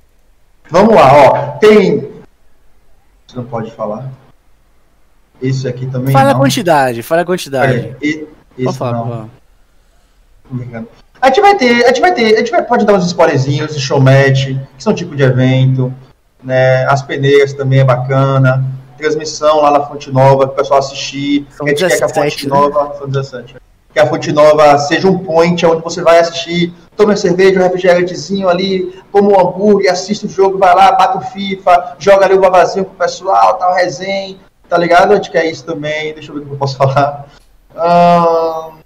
Vamos 0.71 0.95
lá, 0.95 1.13
ó. 1.13 1.51
Tem. 1.59 2.01
Você 3.27 3.37
não 3.37 3.45
pode 3.45 3.71
falar. 3.73 4.11
Esse 5.41 5.69
aqui 5.69 5.87
também. 5.87 6.13
Fala 6.13 6.31
não. 6.31 6.37
a 6.37 6.43
quantidade, 6.43 7.03
fala 7.03 7.23
a 7.23 7.27
quantidade. 7.27 7.79
É, 7.79 7.97
e, 8.03 8.27
esse 8.59 8.79
falar, 8.79 9.05
não. 9.05 9.31
Não 10.51 10.87
a 11.21 11.29
gente 11.29 11.41
vai 11.41 11.57
ter, 11.57 11.85
a 11.85 11.89
gente 11.89 12.01
vai 12.01 12.15
ter, 12.15 12.35
a 12.35 12.39
gente 12.39 12.51
vai, 12.51 12.63
pode 12.63 12.85
dar 12.85 12.95
uns 12.95 13.07
spoilerzinhos 13.07 13.75
de 13.75 13.81
showmatch, 13.81 14.55
que 14.77 14.83
são 14.83 14.95
tipo 14.95 15.17
de 15.17 15.23
evento, 15.23 15.93
né? 16.43 16.85
As 16.87 17.03
peneiras 17.03 17.53
também 17.53 17.81
é 17.81 17.85
bacana. 17.85 18.65
Transmissão 18.97 19.61
lá 19.61 19.71
na 19.71 19.81
Fonte 19.81 20.11
Nova, 20.11 20.47
para 20.47 20.55
o 20.55 20.57
pessoal 20.57 20.79
assistir. 20.81 21.47
São 21.51 21.67
a 21.67 21.71
gente 21.71 21.81
17, 21.81 21.91
quer 21.91 21.99
que 21.99 22.19
a 22.19 22.23
Fonte 22.23 22.49
né? 22.49 22.55
Nova. 22.55 22.99
São 22.99 23.09
17. 23.09 23.57
Que 23.93 23.99
a 23.99 24.07
Fonte 24.07 24.33
Nova 24.33 24.79
seja 24.79 25.09
um 25.09 25.19
point 25.19 25.67
onde 25.67 25.83
você 25.83 26.03
vai 26.03 26.19
assistir, 26.19 26.73
toma 26.97 27.17
cerveja, 27.17 27.61
um 27.61 27.63
refrigerantezinho 27.63 28.49
ali, 28.49 28.99
como 29.13 29.33
um 29.33 29.41
hambúrguer, 29.41 29.93
assiste 29.93 30.27
o 30.27 30.29
jogo, 30.29 30.59
vai 30.59 30.75
lá, 30.75 30.93
bate 30.93 31.19
o 31.19 31.21
FIFA, 31.21 31.97
joga 31.99 32.27
ali 32.27 32.35
o 32.35 32.41
vavazinho 32.41 32.85
com 32.85 32.93
o 32.93 32.97
pessoal, 32.97 33.55
tal, 33.55 33.71
tá, 33.71 33.77
resenha, 33.77 34.37
tá 34.69 34.79
ligado? 34.79 35.13
A 35.13 35.17
gente 35.17 35.31
quer 35.31 35.47
isso 35.47 35.65
também. 35.65 36.15
Deixa 36.15 36.31
eu 36.31 36.37
ver 36.37 36.43
o 36.43 36.47
que 36.47 36.53
eu 36.53 36.59
posso 36.59 36.77
falar. 36.79 37.27
Hum... 37.75 38.77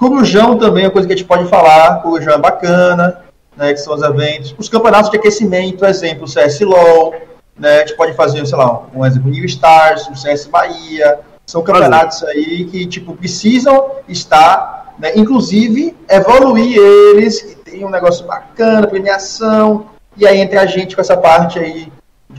Corujão 0.00 0.56
também 0.56 0.84
é 0.84 0.86
uma 0.86 0.92
coisa 0.92 1.06
que 1.06 1.12
a 1.12 1.16
gente 1.16 1.26
pode 1.26 1.46
falar, 1.50 2.00
Corujão 2.00 2.32
é 2.32 2.38
bacana, 2.38 3.20
né, 3.54 3.74
que 3.74 3.80
são 3.80 3.94
os 3.94 4.02
eventos. 4.02 4.54
Os 4.56 4.66
campeonatos 4.66 5.10
de 5.10 5.18
aquecimento, 5.18 5.84
exemplo, 5.84 6.24
o 6.24 6.26
CS 6.26 6.60
LOL, 6.60 7.14
né, 7.54 7.76
a 7.76 7.80
gente 7.80 7.96
pode 7.96 8.14
fazer, 8.14 8.46
sei 8.46 8.56
lá, 8.56 8.82
um 8.94 9.04
exemplo, 9.04 9.30
New 9.30 9.44
Stars, 9.44 10.08
o 10.08 10.16
CS 10.16 10.46
Bahia, 10.46 11.20
são 11.46 11.62
campeonatos 11.62 12.24
aí 12.24 12.64
que, 12.64 12.86
tipo, 12.86 13.14
precisam 13.14 13.90
estar, 14.08 14.79
né, 15.00 15.12
inclusive, 15.16 15.96
evoluir 16.08 16.76
eles, 16.76 17.40
que 17.40 17.54
tem 17.56 17.84
um 17.84 17.90
negócio 17.90 18.26
bacana, 18.26 18.86
premiação, 18.86 19.86
e 20.16 20.26
aí 20.26 20.38
entre 20.38 20.58
a 20.58 20.66
gente 20.66 20.94
com 20.94 21.00
essa 21.00 21.16
parte 21.16 21.58
aí 21.58 21.90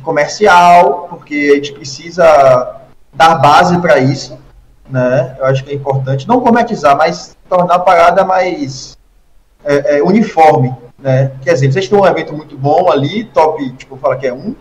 comercial, 0.04 1.08
porque 1.10 1.50
a 1.52 1.56
gente 1.56 1.74
precisa 1.74 2.76
dar 3.12 3.36
base 3.36 3.78
para 3.80 3.98
isso, 3.98 4.38
né? 4.90 5.36
Eu 5.40 5.46
acho 5.46 5.64
que 5.64 5.72
é 5.72 5.74
importante 5.74 6.28
não 6.28 6.40
gourmetizar, 6.40 6.96
mas 6.96 7.36
tornar 7.50 7.76
a 7.76 7.80
parada 7.80 8.24
mais 8.24 8.96
é, 9.66 9.98
é, 9.98 10.04
uniforme, 10.04 10.74
né? 11.00 11.32
Quer 11.42 11.54
dizer, 11.54 11.72
vocês 11.72 11.90
têm 11.90 11.98
um 11.98 12.06
evento 12.06 12.34
muito 12.34 12.56
bom 12.56 12.92
ali, 12.92 13.26
top, 13.26 13.72
tipo, 13.72 13.98
fala 13.98 14.18
que 14.18 14.28
é 14.28 14.34
um, 14.34 14.56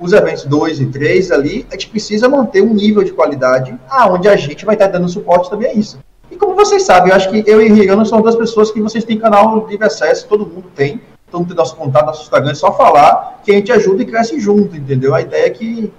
os 0.00 0.12
eventos 0.12 0.44
2 0.44 0.80
e 0.80 0.86
3 0.86 1.30
ali, 1.30 1.66
a 1.70 1.74
gente 1.74 1.88
precisa 1.88 2.28
manter 2.28 2.62
um 2.62 2.72
nível 2.72 3.04
de 3.04 3.12
qualidade 3.12 3.78
aonde 3.90 4.26
a 4.26 4.36
gente 4.36 4.64
vai 4.64 4.74
estar 4.74 4.88
dando 4.88 5.08
suporte 5.08 5.50
também 5.50 5.70
a 5.70 5.74
isso. 5.74 5.98
E 6.32 6.36
como 6.36 6.54
vocês 6.54 6.84
sabem, 6.84 7.10
eu 7.10 7.16
acho 7.16 7.28
que 7.28 7.44
eu 7.46 7.60
e 7.60 7.70
Riano 7.70 8.06
são 8.06 8.22
duas 8.22 8.34
pessoas 8.34 8.70
que 8.70 8.80
vocês 8.80 9.04
têm 9.04 9.18
canal 9.18 9.66
de 9.66 9.76
acesso, 9.84 10.26
todo 10.26 10.46
mundo 10.46 10.70
tem, 10.74 10.98
todo 11.30 11.40
mundo 11.40 11.48
tem 11.48 11.56
nosso 11.58 11.76
contato, 11.76 12.06
nosso 12.06 12.22
Instagram, 12.22 12.52
é 12.52 12.54
só 12.54 12.72
falar 12.72 13.42
que 13.44 13.52
a 13.52 13.54
gente 13.54 13.70
ajuda 13.70 14.02
e 14.02 14.06
cresce 14.06 14.40
junto, 14.40 14.74
entendeu? 14.74 15.14
A 15.14 15.20
ideia 15.20 15.46
é 15.46 15.50
que 15.50 15.92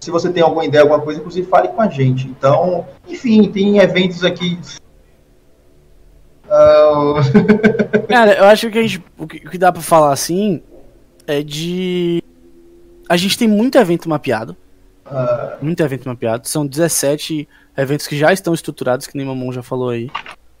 se 0.00 0.10
você 0.10 0.28
tem 0.28 0.42
alguma 0.42 0.64
ideia, 0.64 0.82
alguma 0.82 1.00
coisa, 1.00 1.20
inclusive 1.20 1.46
fale 1.46 1.68
com 1.68 1.80
a 1.80 1.88
gente. 1.88 2.26
Então, 2.26 2.84
enfim, 3.08 3.48
tem 3.48 3.78
eventos 3.78 4.24
aqui. 4.24 4.58
Uh... 6.46 7.22
Cara, 8.10 8.34
eu 8.38 8.44
acho 8.46 8.68
que, 8.68 8.78
a 8.78 8.82
gente, 8.82 9.04
o 9.16 9.26
que 9.26 9.56
dá 9.56 9.70
pra 9.70 9.82
falar 9.82 10.12
assim 10.12 10.60
é 11.28 11.44
de. 11.44 12.20
A 13.08 13.16
gente 13.16 13.38
tem 13.38 13.46
muito 13.46 13.78
evento 13.78 14.08
mapeado. 14.08 14.56
Ah, 15.08 15.56
Muito 15.60 15.82
evento 15.82 16.08
mapeado. 16.08 16.48
São 16.48 16.66
17 16.66 17.48
eventos 17.76 18.06
que 18.06 18.16
já 18.18 18.32
estão 18.32 18.54
estruturados, 18.54 19.06
que 19.06 19.16
nem 19.16 19.26
Mamon 19.26 19.52
já 19.52 19.62
falou 19.62 19.90
aí. 19.90 20.10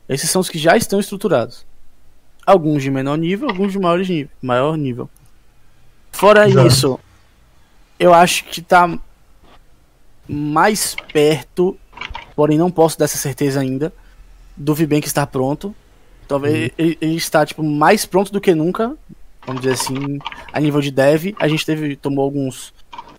Esses 0.08 0.30
são 0.30 0.40
os 0.40 0.48
que 0.48 0.58
já 0.58 0.76
estão 0.76 1.00
estruturados. 1.00 1.66
Alguns 2.46 2.82
de 2.82 2.90
menor 2.90 3.16
nível, 3.18 3.48
alguns 3.48 3.72
de 3.72 3.78
maior 3.78 3.98
nível. 3.98 4.30
Maior 4.40 4.76
nível. 4.76 5.10
Fora 6.12 6.48
Exato. 6.48 6.66
isso, 6.66 7.00
eu 7.98 8.14
acho 8.14 8.44
que 8.44 8.62
tá 8.62 8.98
mais 10.28 10.96
perto, 11.12 11.76
porém 12.34 12.56
não 12.56 12.70
posso 12.70 12.98
dar 12.98 13.04
essa 13.04 13.18
certeza 13.18 13.60
ainda, 13.60 13.92
do 14.56 14.74
Vibank 14.74 15.06
estar 15.06 15.26
pronto. 15.26 15.74
Talvez 16.28 16.70
ele, 16.78 16.98
ele 17.00 17.16
está 17.16 17.44
tipo 17.44 17.62
mais 17.62 18.06
pronto 18.06 18.32
do 18.32 18.40
que 18.40 18.54
nunca, 18.54 18.96
vamos 19.46 19.62
dizer 19.62 19.74
assim, 19.74 20.18
a 20.52 20.60
nível 20.60 20.80
de 20.80 20.90
dev. 20.90 21.34
A 21.38 21.48
gente 21.48 21.66
teve 21.66 21.96
tomou 21.96 22.24
alguns 22.24 22.72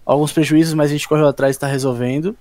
alguns 0.07 0.31
prejuízos, 0.31 0.73
mas 0.73 0.89
a 0.89 0.93
gente 0.93 1.07
correu 1.07 1.27
atrás 1.27 1.55
e 1.55 1.57
está 1.57 1.67
resolvendo. 1.67 2.35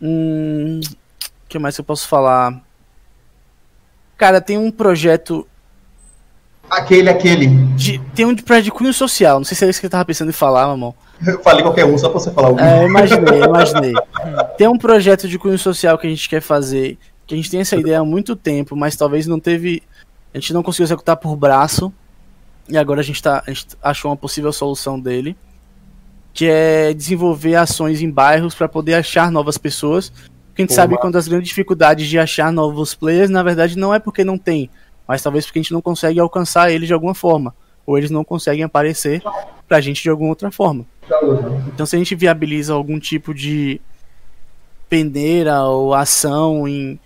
Hum, 0.00 0.80
o 0.84 1.48
que 1.48 1.58
mais 1.58 1.76
eu 1.78 1.84
posso 1.84 2.06
falar? 2.06 2.60
Cara, 4.18 4.40
tem 4.40 4.58
um 4.58 4.70
projeto 4.70 5.48
aquele, 6.70 7.08
aquele. 7.08 7.46
de 7.74 7.98
tem 8.14 8.26
um 8.26 8.36
projeto 8.36 8.64
de 8.64 8.70
cunho 8.70 8.92
social. 8.92 9.38
Não 9.38 9.44
sei 9.44 9.56
se 9.56 9.64
é 9.64 9.70
isso 9.70 9.80
que 9.80 9.86
eu 9.86 9.90
tava 9.90 10.04
pensando 10.04 10.28
em 10.28 10.34
falar, 10.34 10.66
mamão. 10.66 10.94
Eu 11.26 11.40
falei 11.42 11.62
qualquer 11.62 11.86
um, 11.86 11.96
só 11.96 12.10
pra 12.10 12.20
você 12.20 12.30
falar 12.30 12.48
algum. 12.48 12.60
É, 12.60 12.84
imaginei, 12.84 13.42
imaginei. 13.42 13.94
Tem 14.58 14.68
um 14.68 14.76
projeto 14.76 15.26
de 15.26 15.38
cunho 15.38 15.58
social 15.58 15.96
que 15.96 16.06
a 16.06 16.10
gente 16.10 16.28
quer 16.28 16.42
fazer, 16.42 16.98
que 17.26 17.34
a 17.34 17.36
gente 17.36 17.50
tem 17.50 17.60
essa 17.60 17.76
ideia 17.76 18.00
há 18.00 18.04
muito 18.04 18.36
tempo, 18.36 18.76
mas 18.76 18.96
talvez 18.96 19.26
não 19.26 19.40
teve. 19.40 19.82
A 20.34 20.38
gente 20.38 20.52
não 20.52 20.62
conseguiu 20.62 20.84
executar 20.84 21.16
por 21.16 21.36
braço. 21.36 21.92
E 22.68 22.76
agora 22.78 23.00
a 23.00 23.02
gente, 23.04 23.20
tá, 23.22 23.42
a 23.46 23.50
gente 23.50 23.66
achou 23.82 24.10
uma 24.10 24.16
possível 24.16 24.52
solução 24.52 24.98
dele. 24.98 25.36
Que 26.32 26.46
é 26.46 26.94
desenvolver 26.94 27.56
ações 27.56 28.00
em 28.00 28.10
bairros 28.10 28.54
para 28.54 28.68
poder 28.68 28.94
achar 28.94 29.30
novas 29.30 29.58
pessoas. 29.58 30.10
Porque 30.10 30.60
a 30.60 30.64
gente 30.64 30.70
Pô, 30.70 30.74
sabe 30.74 30.94
uma 30.94 31.10
das 31.10 31.28
grandes 31.28 31.48
dificuldades 31.48 32.06
de 32.06 32.18
achar 32.18 32.52
novos 32.52 32.94
players, 32.94 33.30
na 33.30 33.42
verdade, 33.42 33.76
não 33.76 33.92
é 33.94 33.98
porque 33.98 34.22
não 34.22 34.36
tem, 34.36 34.68
mas 35.08 35.22
talvez 35.22 35.46
porque 35.46 35.58
a 35.58 35.62
gente 35.62 35.72
não 35.72 35.80
consegue 35.80 36.20
alcançar 36.20 36.70
eles 36.70 36.86
de 36.86 36.94
alguma 36.94 37.14
forma. 37.14 37.54
Ou 37.86 37.98
eles 37.98 38.10
não 38.10 38.22
conseguem 38.22 38.62
aparecer 38.62 39.22
pra 39.66 39.80
gente 39.80 40.02
de 40.02 40.10
alguma 40.10 40.30
outra 40.30 40.50
forma. 40.50 40.86
Então, 41.68 41.84
se 41.84 41.96
a 41.96 41.98
gente 41.98 42.14
viabiliza 42.14 42.72
algum 42.72 42.98
tipo 42.98 43.34
de 43.34 43.80
pendeira 44.88 45.62
ou 45.62 45.94
ação 45.94 46.68
em, 46.68 47.00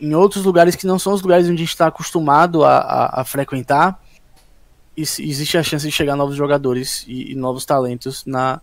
em 0.00 0.14
outros 0.14 0.44
lugares 0.44 0.76
que 0.76 0.86
não 0.86 0.98
são 0.98 1.12
os 1.12 1.20
lugares 1.20 1.46
onde 1.46 1.54
a 1.54 1.58
gente 1.58 1.68
está 1.68 1.88
acostumado 1.88 2.64
a, 2.64 2.78
a, 2.78 3.20
a 3.20 3.24
frequentar, 3.24 4.00
existe 4.96 5.56
a 5.56 5.62
chance 5.62 5.86
de 5.86 5.92
chegar 5.92 6.16
novos 6.16 6.36
jogadores 6.36 7.04
e, 7.08 7.32
e 7.32 7.34
novos 7.34 7.64
talentos 7.64 8.24
na, 8.26 8.60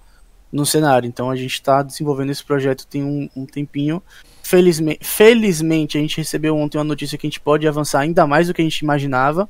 no 0.52 0.66
cenário. 0.66 1.08
Então, 1.08 1.30
a 1.30 1.36
gente 1.36 1.54
está 1.54 1.82
desenvolvendo 1.82 2.32
esse 2.32 2.44
projeto 2.44 2.86
tem 2.88 3.04
um, 3.04 3.30
um 3.36 3.46
tempinho. 3.46 4.02
Felizmente, 4.44 5.06
felizmente, 5.06 5.98
a 5.98 6.02
gente 6.02 6.18
recebeu 6.18 6.56
ontem 6.58 6.78
uma 6.78 6.84
notícia 6.84 7.18
que 7.18 7.28
a 7.28 7.30
gente 7.30 7.40
pode 7.40 7.68
avançar 7.68 8.00
ainda 8.00 8.26
mais 8.26 8.48
do 8.48 8.54
que 8.54 8.62
a 8.62 8.66
gente 8.66 8.80
imaginava. 8.80 9.50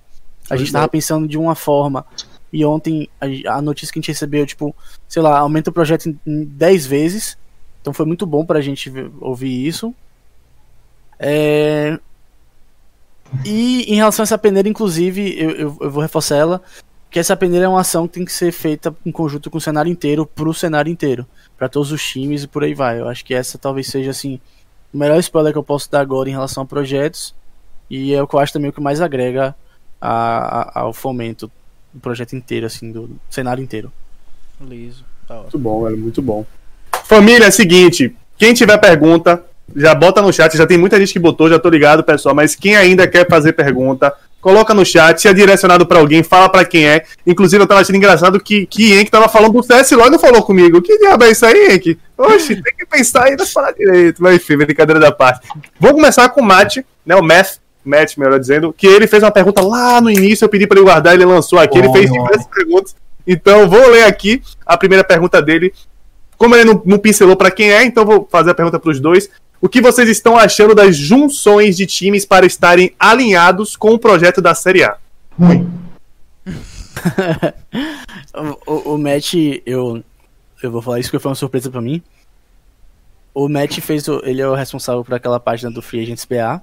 A 0.50 0.58
gente 0.58 0.68
estava 0.68 0.88
pensando 0.88 1.28
de 1.28 1.38
uma 1.38 1.56
forma 1.56 2.06
e 2.52 2.66
ontem 2.66 3.08
a, 3.22 3.58
a 3.58 3.62
notícia 3.62 3.94
que 3.94 4.00
a 4.00 4.02
gente 4.02 4.12
recebeu, 4.12 4.46
tipo, 4.46 4.76
sei 5.08 5.22
lá, 5.22 5.38
aumenta 5.40 5.70
o 5.70 5.74
projeto 5.74 6.10
em, 6.10 6.20
em 6.26 6.44
10 6.44 6.86
vezes. 6.86 7.38
Então 7.82 7.94
foi 7.94 8.06
muito 8.06 8.26
bom 8.26 8.46
pra 8.46 8.60
gente 8.62 8.90
ver- 8.90 9.12
ouvir 9.22 9.66
isso. 9.68 9.94
É, 11.20 12.00
E 13.46 13.84
em 13.92 13.96
relação 13.96 14.24
a 14.24 14.26
essa 14.26 14.38
peneira, 14.38 14.68
inclusive, 14.68 15.36
eu, 15.40 15.50
eu, 15.52 15.78
eu 15.82 15.92
vou 15.92 16.02
reforçar 16.02 16.36
ela, 16.38 16.62
que 17.10 17.20
essa 17.20 17.36
peneira 17.36 17.66
é 17.66 17.70
uma 17.70 17.82
ação 17.82 18.08
que 18.08 18.14
tem 18.16 18.26
que 18.26 18.32
ser 18.34 18.52
feita 18.52 18.96
em 19.06 19.12
conjunto 19.12 19.50
com 19.50 19.58
o 19.58 19.62
cenário 19.62 19.92
inteiro, 19.92 20.26
pro 20.26 20.54
cenário 20.54 20.92
inteiro, 20.92 21.26
pra 21.58 21.68
todos 21.70 21.92
os 21.92 22.04
times 22.04 22.44
e 22.44 22.48
por 22.48 22.64
aí 22.64 22.74
vai. 22.74 23.00
Eu 23.00 23.08
acho 23.08 23.24
que 23.26 23.34
essa 23.34 23.58
talvez 23.58 23.88
seja, 23.88 24.12
assim, 24.12 24.40
o 24.94 24.98
melhor 24.98 25.20
spoiler 25.20 25.52
que 25.52 25.58
eu 25.58 25.64
posso 25.64 25.90
dar 25.92 26.02
agora 26.02 26.30
em 26.30 26.34
relação 26.34 26.64
a 26.64 26.66
projetos, 26.66 27.34
e 27.90 28.14
é 28.14 28.22
o 28.22 28.28
que 28.28 28.36
eu 28.36 28.40
acho 28.40 28.54
também 28.54 28.70
o 28.70 28.74
que 28.74 28.82
mais 28.82 29.02
agrega 29.02 29.56
a- 30.00 30.70
a- 30.76 30.80
ao 30.82 30.94
fomento 30.94 31.52
do 31.94 32.00
projeto 32.00 32.36
inteiro, 32.36 32.66
assim, 32.68 32.92
do 32.92 33.10
cenário 33.30 33.64
inteiro. 33.64 33.92
Liso. 34.62 35.04
Hora. 35.28 35.42
Muito 35.42 35.60
bom, 35.60 35.84
velho, 35.84 35.98
muito 35.98 36.22
bom. 36.22 36.46
Família, 37.06 37.46
é 37.46 37.50
o 37.50 37.52
seguinte, 37.52 38.16
quem 38.38 38.54
tiver 38.54 38.78
pergunta, 38.78 39.44
já 39.76 39.94
bota 39.94 40.22
no 40.22 40.32
chat, 40.32 40.58
já 40.58 40.66
tem 40.66 40.78
muita 40.78 41.00
gente 41.00 41.14
que 41.14 41.20
botou, 41.20 41.50
já 41.50 41.60
tô 41.60 41.70
ligado, 41.70 42.04
pessoal, 42.04 42.36
mas 42.36 42.56
quem 42.56 42.76
ainda 42.76 43.08
quer 43.08 43.28
fazer 43.28 43.54
pergunta, 43.54 44.14
coloca 44.42 44.74
no 44.74 44.86
chat, 44.86 45.20
se 45.20 45.28
é 45.28 45.34
direcionado 45.34 45.86
pra 45.86 46.00
alguém, 46.00 46.24
fala 46.24 46.50
pra 46.50 46.66
quem 46.66 46.88
é. 46.88 47.04
Inclusive, 47.26 47.62
eu 47.62 47.68
tava 47.68 47.82
achando 47.82 47.98
engraçado 47.98 48.40
que, 48.40 48.66
que 48.66 48.94
Henk 48.94 49.12
tava 49.12 49.28
falando 49.28 49.54
do 49.54 49.64
CS 49.64 49.92
LOL 49.92 50.08
e 50.08 50.12
não 50.12 50.20
falou 50.20 50.42
comigo. 50.44 50.82
Que 50.82 50.98
diabo 50.98 51.24
é 51.24 51.32
isso 51.32 51.46
aí, 51.46 51.74
Henk? 51.74 51.98
Oxe, 52.18 52.62
tem 52.62 52.76
que 52.76 52.86
pensar 52.86 53.30
nas 53.38 53.52
falar 53.52 53.72
direito. 53.72 54.22
Mas 54.22 54.36
enfim, 54.36 54.58
brincadeira 54.58 55.00
da 55.00 55.12
parte. 55.12 55.48
Vou 55.80 55.94
começar 55.94 56.30
com 56.30 56.42
o 56.42 56.44
Matt, 56.44 56.78
né, 57.06 57.16
o 57.16 57.24
Math, 57.24 57.58
Matt, 57.84 58.18
melhor 58.18 58.40
dizendo, 58.40 58.74
que 58.74 58.88
ele 58.88 59.08
fez 59.08 59.24
uma 59.24 59.32
pergunta 59.32 59.62
lá 59.62 60.02
no 60.02 60.10
início, 60.10 60.46
eu 60.46 60.50
pedi 60.50 60.68
pra 60.68 60.78
ele 60.78 60.86
guardar, 60.86 61.14
ele 61.14 61.26
lançou 61.26 61.60
aqui, 61.60 61.78
ele 61.78 61.88
Bom, 61.88 61.94
fez 61.94 62.12
diversas 62.12 62.48
perguntas. 62.48 62.96
Então, 63.26 63.70
vou 63.70 63.90
ler 63.90 64.04
aqui 64.04 64.42
a 64.66 64.78
primeira 64.78 65.04
pergunta 65.04 65.42
dele. 65.42 65.74
Como 66.38 66.56
ele 66.56 66.64
não, 66.64 66.82
não 66.86 66.98
pincelou 66.98 67.36
pra 67.36 67.52
quem 67.52 67.72
é, 67.72 67.84
então 67.84 68.06
vou 68.06 68.28
fazer 68.32 68.52
a 68.52 68.56
pergunta 68.56 68.80
pros 68.80 69.00
dois. 69.00 69.30
O 69.62 69.68
que 69.68 69.82
vocês 69.82 70.08
estão 70.10 70.38
achando 70.38 70.74
das 70.74 70.96
junções 70.96 71.76
de 71.76 71.86
times 71.86 72.26
para 72.26 72.46
estarem 72.46 72.94
alinhados 73.00 73.76
com 73.76 73.90
o 73.92 74.00
projeto 74.00 74.42
da 74.42 74.56
Série 74.56 74.84
A? 74.84 74.98
Ruim. 75.38 75.70
O, 78.66 78.72
o, 78.74 78.94
o 78.94 78.98
Matt, 78.98 79.34
eu, 79.66 80.04
eu 80.62 80.72
vou 80.72 80.82
falar 80.82 81.00
isso 81.00 81.10
porque 81.10 81.22
foi 81.22 81.30
uma 81.30 81.36
surpresa 81.36 81.70
pra 81.72 81.82
mim. 81.82 82.02
O 83.34 83.48
Matt 83.50 83.80
fez, 83.80 84.08
o, 84.08 84.22
ele 84.24 84.42
é 84.42 84.48
o 84.48 84.54
responsável 84.54 85.04
por 85.04 85.14
aquela 85.14 85.40
página 85.40 85.72
do 85.72 85.82
Free 85.82 86.02
Agents 86.04 86.26
PA, 86.26 86.62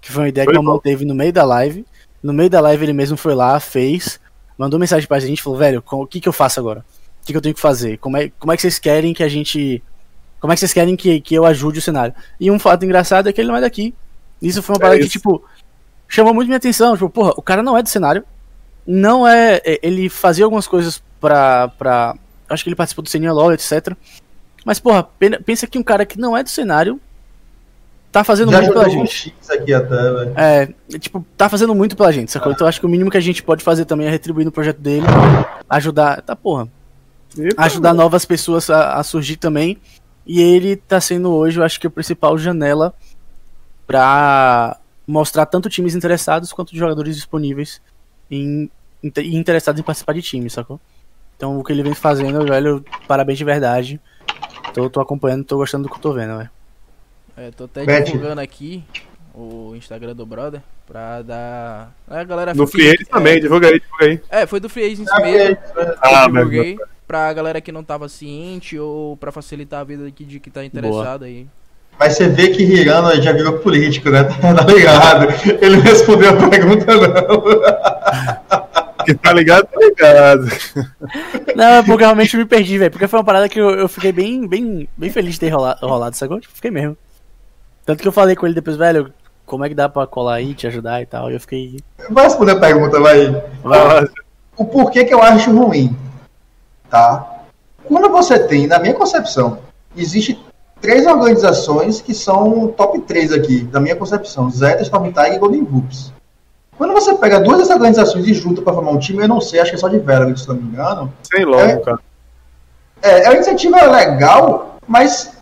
que 0.00 0.10
foi 0.12 0.22
uma 0.24 0.28
ideia 0.28 0.44
Foi 0.44 0.54
que 0.54 0.60
o 0.60 0.62
bom. 0.62 0.78
teve 0.78 1.04
no 1.04 1.14
meio 1.14 1.32
da 1.32 1.44
live. 1.44 1.84
No 2.22 2.32
meio 2.32 2.50
da 2.50 2.60
live 2.60 2.84
ele 2.84 2.92
mesmo 2.92 3.16
foi 3.16 3.34
lá, 3.34 3.58
fez, 3.60 4.20
mandou 4.56 4.78
mensagem 4.78 5.08
pra 5.08 5.18
gente, 5.20 5.40
falou, 5.42 5.58
velho, 5.58 5.80
com- 5.80 6.02
o 6.02 6.06
que 6.06 6.20
que 6.20 6.28
eu 6.28 6.32
faço 6.32 6.58
agora? 6.60 6.84
O 7.22 7.26
que 7.26 7.32
que 7.32 7.36
eu 7.36 7.42
tenho 7.42 7.54
que 7.54 7.60
fazer? 7.60 7.98
Como 7.98 8.16
é, 8.16 8.30
como 8.38 8.52
é 8.52 8.56
que 8.56 8.62
vocês 8.62 8.78
querem 8.78 9.14
que 9.14 9.22
a 9.22 9.28
gente... 9.28 9.82
Como 10.40 10.52
é 10.52 10.56
que 10.56 10.60
vocês 10.60 10.72
querem 10.72 10.96
que, 10.96 11.20
que 11.20 11.34
eu 11.34 11.44
ajude 11.44 11.78
o 11.78 11.82
cenário? 11.82 12.14
E 12.38 12.50
um 12.50 12.58
fato 12.58 12.84
engraçado 12.84 13.28
é 13.28 13.32
que 13.32 13.40
ele 13.40 13.48
não 13.48 13.56
é 13.56 13.60
daqui. 13.60 13.94
Isso 14.40 14.62
foi 14.62 14.74
uma 14.74 14.78
É 14.78 14.82
parada 14.82 15.00
que, 15.00 15.08
tipo, 15.08 15.44
chamou 16.06 16.32
muito 16.32 16.46
minha 16.48 16.58
atenção. 16.58 16.94
Tipo, 16.94 17.10
porra, 17.10 17.32
o 17.36 17.42
cara 17.42 17.62
não 17.62 17.76
é 17.76 17.82
do 17.82 17.88
cenário. 17.88 18.22
Não 18.86 19.26
é. 19.26 19.60
é, 19.64 19.78
Ele 19.82 20.08
fazia 20.08 20.44
algumas 20.44 20.66
coisas 20.68 21.02
pra. 21.20 21.68
pra 21.78 22.14
acho 22.48 22.62
que 22.62 22.68
ele 22.70 22.76
participou 22.76 23.02
do 23.02 23.08
Senior 23.10 23.34
LoL, 23.34 23.52
etc. 23.52 23.92
Mas, 24.64 24.78
porra, 24.78 25.02
pena- 25.02 25.40
pensa 25.44 25.66
que 25.66 25.78
um 25.78 25.82
cara 25.82 26.06
que 26.06 26.18
não 26.18 26.36
é 26.36 26.42
do 26.42 26.48
cenário 26.48 27.00
tá 28.10 28.24
fazendo 28.24 28.50
Já 28.50 28.60
muito 28.60 28.72
pela 28.72 28.86
um 28.86 28.90
gente. 28.90 29.34
X 29.40 29.50
aqui 29.50 29.74
até. 29.74 29.96
É, 30.36 30.98
tipo, 30.98 31.24
tá 31.36 31.48
fazendo 31.48 31.74
muito 31.74 31.96
pela 31.96 32.12
gente, 32.12 32.30
sacou? 32.32 32.52
Então 32.52 32.66
acho 32.66 32.80
que 32.80 32.86
o 32.86 32.88
mínimo 32.88 33.10
que 33.10 33.16
a 33.18 33.20
gente 33.20 33.42
pode 33.42 33.62
fazer 33.62 33.84
também 33.84 34.06
é 34.06 34.10
retribuir 34.10 34.44
no 34.44 34.52
projeto 34.52 34.78
dele, 34.78 35.06
ajudar. 35.68 36.22
Tá, 36.22 36.34
porra. 36.34 36.68
Eita, 37.36 37.62
Ajudar 37.62 37.92
novas 37.92 38.24
pessoas 38.24 38.70
a, 38.70 38.94
a 38.94 39.02
surgir 39.02 39.36
também. 39.36 39.76
E 40.28 40.42
ele 40.42 40.76
tá 40.76 41.00
sendo 41.00 41.32
hoje, 41.32 41.58
eu 41.58 41.64
acho 41.64 41.80
que 41.80 41.86
a 41.86 41.90
principal 41.90 42.36
janela 42.36 42.94
pra 43.86 44.76
mostrar 45.06 45.46
tanto 45.46 45.70
times 45.70 45.94
interessados 45.94 46.52
quanto 46.52 46.76
jogadores 46.76 47.16
disponíveis 47.16 47.80
e 48.30 48.68
interessados 49.02 49.80
em 49.80 49.84
participar 49.84 50.12
de 50.12 50.20
time, 50.22 50.50
sacou? 50.50 50.78
Então 51.36 51.58
o 51.58 51.64
que 51.64 51.72
ele 51.72 51.82
vem 51.82 51.94
fazendo, 51.94 52.44
velho, 52.44 52.84
parabéns 53.06 53.38
de 53.38 53.44
verdade. 53.44 54.00
Tô, 54.74 54.90
tô 54.90 55.00
acompanhando, 55.00 55.44
tô 55.44 55.56
gostando 55.56 55.84
do 55.84 55.88
que 55.90 55.96
eu 55.96 56.00
tô 56.02 56.12
vendo, 56.12 56.36
velho. 56.36 56.50
É, 57.36 57.50
tô 57.52 57.64
até 57.64 57.86
Bet. 57.86 58.06
divulgando 58.12 58.40
aqui 58.40 58.84
o 59.34 59.72
Instagram 59.76 60.14
do 60.14 60.26
brother 60.26 60.60
pra 60.86 61.22
dar. 61.22 61.94
A 62.08 62.24
galera 62.24 62.52
No 62.52 62.66
que- 62.66 62.72
Free 62.72 62.88
Agents 62.88 63.08
é, 63.08 63.10
também, 63.10 63.40
divulga 63.40 63.68
aí, 63.68 63.80
divulga 63.80 64.04
aí. 64.04 64.20
É, 64.28 64.46
foi 64.46 64.60
do 64.60 64.68
Free 64.68 64.84
Agents 64.92 65.10
Ah, 65.10 65.20
mesmo. 65.20 65.56
é, 65.76 65.94
Ah, 66.02 66.24
eu 66.24 66.32
divulguei 66.32 66.76
velho. 66.76 66.88
Pra 67.08 67.32
galera 67.32 67.60
que 67.60 67.72
não 67.72 67.82
tava 67.82 68.06
ciente 68.06 68.78
ou 68.78 69.16
pra 69.16 69.32
facilitar 69.32 69.80
a 69.80 69.84
vida 69.84 70.06
aqui 70.06 70.24
de 70.24 70.38
que 70.38 70.50
tá 70.50 70.62
interessado 70.62 71.24
aí. 71.24 71.46
Mas 71.98 72.12
você 72.12 72.28
vê 72.28 72.50
que 72.50 72.62
Hirano 72.62 73.20
já 73.20 73.32
virou 73.32 73.54
político, 73.54 74.10
né? 74.10 74.24
Tá 74.40 74.64
ligado? 74.64 75.26
Ele 75.60 75.76
não 75.76 75.82
respondeu 75.82 76.30
a 76.38 76.48
pergunta, 76.48 76.86
não. 76.94 78.68
Que 79.04 79.14
tá 79.14 79.32
ligado, 79.32 79.66
tá 79.66 79.80
ligado. 79.80 80.48
Não, 81.56 81.64
é 81.64 81.82
porque 81.82 82.04
realmente 82.04 82.34
eu 82.34 82.40
me 82.40 82.44
perdi, 82.44 82.76
velho. 82.76 82.90
Porque 82.90 83.08
foi 83.08 83.18
uma 83.18 83.24
parada 83.24 83.48
que 83.48 83.58
eu, 83.58 83.70
eu 83.70 83.88
fiquei 83.88 84.12
bem, 84.12 84.46
bem, 84.46 84.86
bem 84.94 85.08
feliz 85.08 85.34
de 85.34 85.40
ter 85.40 85.48
rolado, 85.48 85.86
rolado 85.86 86.14
sacou? 86.14 86.38
Tipo, 86.38 86.54
fiquei 86.54 86.70
mesmo. 86.70 86.94
Tanto 87.86 88.02
que 88.02 88.08
eu 88.08 88.12
falei 88.12 88.36
com 88.36 88.44
ele 88.44 88.54
depois, 88.54 88.76
velho, 88.76 89.10
como 89.46 89.64
é 89.64 89.68
que 89.70 89.74
dá 89.74 89.88
pra 89.88 90.06
colar 90.06 90.34
aí, 90.34 90.52
te 90.52 90.66
ajudar 90.66 91.00
e 91.00 91.06
tal. 91.06 91.30
E 91.30 91.34
eu 91.34 91.40
fiquei. 91.40 91.78
Vai 92.10 92.24
responder 92.24 92.52
a 92.52 92.60
pergunta, 92.60 93.00
vai. 93.00 93.30
Vai. 93.62 94.08
O 94.58 94.66
porquê 94.66 95.06
que 95.06 95.14
eu 95.14 95.22
acho 95.22 95.56
ruim, 95.56 95.96
tá? 96.90 97.42
Quando 97.84 98.08
você 98.10 98.38
tem, 98.38 98.66
na 98.66 98.78
minha 98.78 98.94
concepção, 98.94 99.58
existe 99.96 100.38
três 100.80 101.06
organizações 101.06 102.00
que 102.00 102.14
são 102.14 102.68
top 102.76 103.00
3 103.00 103.32
aqui, 103.32 103.60
da 103.64 103.80
minha 103.80 103.96
concepção. 103.96 104.50
Zeta, 104.50 104.82
Storm 104.82 105.10
Tiger 105.12 105.34
e 105.34 105.38
Golden 105.38 105.64
Vulpes. 105.64 106.12
Quando 106.76 106.92
você 106.92 107.14
pega 107.14 107.40
duas 107.40 107.58
dessas 107.58 107.74
organizações 107.74 108.26
e 108.26 108.34
junta 108.34 108.62
pra 108.62 108.72
formar 108.72 108.92
um 108.92 108.98
time, 108.98 109.22
eu 109.22 109.28
não 109.28 109.40
sei, 109.40 109.58
acho 109.60 109.70
que 109.70 109.76
é 109.76 109.80
só 109.80 109.88
de 109.88 109.98
Velox, 109.98 110.42
se 110.42 110.48
não 110.48 110.54
me 110.54 110.62
engano. 110.62 111.12
Sem 111.24 111.44
logo, 111.44 111.62
É. 111.62 111.76
cara. 111.78 111.98
É, 113.02 113.24
é 113.24 113.28
uma 113.28 113.34
iniciativa 113.34 113.80
legal, 113.86 114.76
mas 114.86 115.32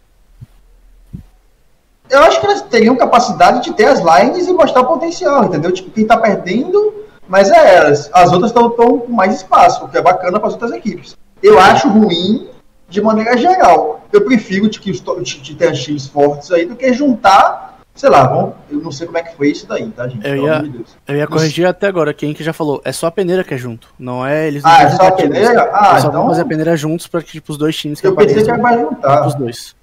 eu 2.08 2.20
acho 2.20 2.40
que 2.40 2.46
elas 2.46 2.62
teriam 2.62 2.96
capacidade 2.96 3.62
de 3.64 3.72
ter 3.72 3.86
as 3.86 3.98
lines 4.00 4.46
e 4.46 4.52
mostrar 4.52 4.82
o 4.82 4.86
potencial, 4.86 5.44
entendeu? 5.44 5.72
Tipo, 5.72 5.90
quem 5.90 6.06
tá 6.06 6.16
perdendo, 6.16 6.94
mas 7.28 7.50
é 7.50 7.76
elas. 7.76 8.08
As 8.12 8.32
outras 8.32 8.50
estão 8.50 8.70
com 8.70 9.06
mais 9.12 9.34
espaço, 9.34 9.84
o 9.84 9.88
que 9.88 9.98
é 9.98 10.02
bacana 10.02 10.38
para 10.38 10.46
as 10.48 10.54
outras 10.54 10.70
equipes. 10.72 11.16
Eu 11.42 11.58
acho 11.58 11.88
ruim 11.88 12.48
de 12.88 13.00
maneira 13.00 13.36
geral. 13.36 14.02
Eu 14.12 14.24
prefiro 14.24 14.68
de 14.68 14.80
que 14.80 14.92
de, 14.92 15.40
de 15.40 15.54
ter 15.54 15.72
times 15.72 16.06
fortes 16.06 16.50
aí 16.50 16.64
do 16.64 16.74
que 16.76 16.92
juntar, 16.92 17.78
sei 17.94 18.08
lá, 18.08 18.26
vamos, 18.26 18.54
eu 18.70 18.78
não 18.80 18.90
sei 18.92 19.06
como 19.06 19.18
é 19.18 19.22
que 19.22 19.36
foi 19.36 19.50
isso 19.50 19.66
daí, 19.66 19.88
tá, 19.90 20.06
gente? 20.08 20.24
Eu 20.26 20.34
Pelo 20.34 20.46
ia- 20.46 20.52
amor 20.56 20.64
de 20.68 20.78
Deus. 20.78 20.96
Eu 21.06 21.16
ia 21.16 21.26
corrigir 21.26 21.66
até 21.66 21.86
agora, 21.88 22.14
quem 22.14 22.32
que 22.32 22.42
já 22.44 22.52
falou. 22.52 22.80
É 22.84 22.92
só 22.92 23.06
a 23.08 23.10
peneira 23.10 23.42
que 23.44 23.52
é 23.54 23.58
junto. 23.58 23.88
Não 23.98 24.24
é 24.26 24.46
eles 24.46 24.62
não 24.62 24.70
Ah, 24.70 24.82
é 24.82 24.90
só 24.90 25.02
a 25.08 25.12
peneira? 25.12 25.70
Ah, 25.74 25.90
Eles 25.92 26.02
só 26.02 26.08
então- 26.08 26.28
fazer 26.28 26.42
a 26.42 26.46
peneira 26.46 26.76
juntos 26.76 27.06
pra 27.06 27.20
que 27.22 27.32
tipo, 27.32 27.52
os 27.52 27.58
dois 27.58 27.76
times 27.76 28.00
que 28.00 28.06
Eu 28.06 28.14
pensei 28.16 28.42
que 28.42 28.50
era 28.50 28.62
mais 28.62 28.80
juntar. 28.80 29.26
Os 29.26 29.34
dois. 29.34 29.74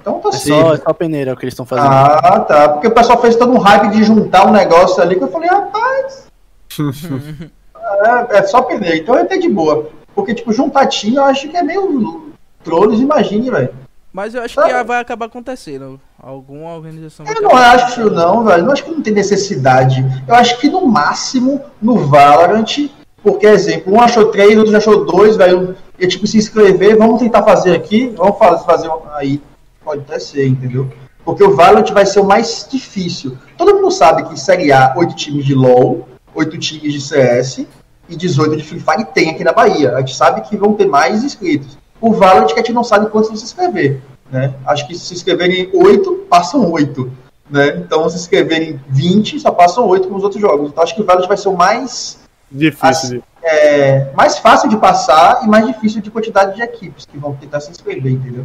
Então 0.00 0.18
tá 0.20 0.28
É 0.30 0.32
certo. 0.32 0.60
só, 0.66 0.74
é 0.74 0.76
só 0.78 0.82
a 0.86 0.94
peneira 0.94 1.32
o 1.32 1.36
que 1.36 1.44
eles 1.44 1.52
estão 1.52 1.66
fazendo. 1.66 1.88
Ah, 1.92 2.40
tá. 2.40 2.68
Porque 2.70 2.86
o 2.86 2.90
pessoal 2.94 3.20
fez 3.20 3.36
todo 3.36 3.52
um 3.52 3.58
hype 3.58 3.90
de 3.90 4.02
juntar 4.04 4.46
um 4.46 4.52
negócio 4.52 5.02
ali 5.02 5.16
que 5.16 5.22
eu 5.24 5.28
falei, 5.28 5.48
rapaz. 5.50 6.26
é, 7.90 8.38
é 8.38 8.42
só 8.42 8.62
peneira. 8.62 8.96
Então 8.96 9.14
eu 9.16 9.24
entendi 9.24 9.48
de 9.48 9.54
boa. 9.54 9.90
Porque, 10.14 10.34
tipo, 10.34 10.52
juntar 10.52 10.86
time 10.86 11.16
eu 11.16 11.24
acho 11.24 11.48
que 11.48 11.56
é 11.56 11.62
meio 11.62 12.32
trolls, 12.62 13.02
imagine, 13.02 13.50
velho. 13.50 13.74
Mas 14.12 14.34
eu 14.34 14.42
acho 14.42 14.60
que 14.60 14.84
vai 14.84 15.00
acabar 15.00 15.26
acontecendo. 15.26 16.00
Alguma 16.20 16.74
organização 16.74 17.24
Eu 17.26 17.42
não 17.42 17.56
acho, 17.56 18.10
não, 18.10 18.44
velho. 18.44 18.64
Não 18.64 18.72
acho 18.72 18.84
que 18.84 18.90
não 18.90 19.00
tem 19.00 19.12
necessidade. 19.12 20.04
Eu 20.26 20.34
acho 20.34 20.58
que 20.58 20.68
no 20.68 20.86
máximo, 20.86 21.60
no 21.80 21.96
Valorant, 21.96 22.90
porque, 23.22 23.46
exemplo, 23.46 23.92
um 23.92 24.00
achou 24.00 24.26
três, 24.26 24.58
outro 24.58 24.76
achou 24.76 25.04
dois, 25.04 25.36
velho. 25.36 25.76
E 25.98 26.06
tipo, 26.08 26.26
se 26.26 26.38
inscrever, 26.38 26.96
vamos 26.96 27.20
tentar 27.20 27.42
fazer 27.44 27.74
aqui, 27.74 28.12
vamos 28.16 28.36
fazer, 28.38 28.90
aí. 29.14 29.40
Pode 29.84 30.02
até 30.02 30.18
ser, 30.18 30.46
entendeu? 30.46 30.90
Porque 31.24 31.44
o 31.44 31.54
Valorant 31.54 31.90
vai 31.92 32.04
ser 32.04 32.20
o 32.20 32.24
mais 32.24 32.66
difícil. 32.70 33.38
Todo 33.56 33.74
mundo 33.76 33.90
sabe 33.90 34.24
que 34.24 34.34
em 34.34 34.36
Série 34.36 34.72
A, 34.72 34.92
oito 34.96 35.14
times 35.14 35.44
de 35.44 35.54
LoL, 35.54 36.08
oito 36.34 36.58
times 36.58 36.92
de 36.92 37.00
CS 37.00 37.66
e 38.10 38.16
18 38.16 38.56
de 38.56 38.64
Free 38.64 38.80
Fire 38.80 39.04
tem 39.14 39.30
aqui 39.30 39.44
na 39.44 39.52
Bahia. 39.52 39.94
A 39.94 40.00
gente 40.00 40.16
sabe 40.16 40.42
que 40.42 40.56
vão 40.56 40.74
ter 40.74 40.86
mais 40.86 41.22
inscritos. 41.24 41.78
O 42.00 42.12
Valorant 42.12 42.48
que 42.48 42.54
a 42.54 42.56
gente 42.58 42.72
não 42.72 42.84
sabe 42.84 43.08
quantos 43.10 43.28
vão 43.28 43.36
se 43.36 43.44
inscrever. 43.44 44.00
Né? 44.30 44.52
Acho 44.66 44.86
que 44.86 44.98
se 44.98 45.14
inscreverem 45.14 45.70
8, 45.72 46.26
passam 46.28 46.70
8. 46.70 47.10
Né? 47.50 47.76
Então, 47.78 48.08
se 48.08 48.16
inscreverem 48.16 48.80
20, 48.88 49.40
só 49.40 49.50
passam 49.50 49.86
8 49.86 50.08
com 50.08 50.14
os 50.16 50.24
outros 50.24 50.40
jogos. 50.40 50.70
Então, 50.70 50.82
acho 50.82 50.94
que 50.94 51.02
o 51.02 51.04
Valorant 51.04 51.28
vai 51.28 51.36
ser 51.36 51.48
o 51.48 51.56
mais, 51.56 52.18
Difícil 52.50 53.10
de. 53.18 53.22
é, 53.42 54.12
mais 54.14 54.38
fácil 54.38 54.68
de 54.68 54.76
passar 54.76 55.44
e 55.44 55.48
mais 55.48 55.66
difícil 55.66 56.00
de 56.00 56.10
quantidade 56.10 56.56
de 56.56 56.62
equipes 56.62 57.06
que 57.06 57.18
vão 57.18 57.34
tentar 57.34 57.60
se 57.60 57.70
inscrever, 57.70 58.12
entendeu? 58.12 58.44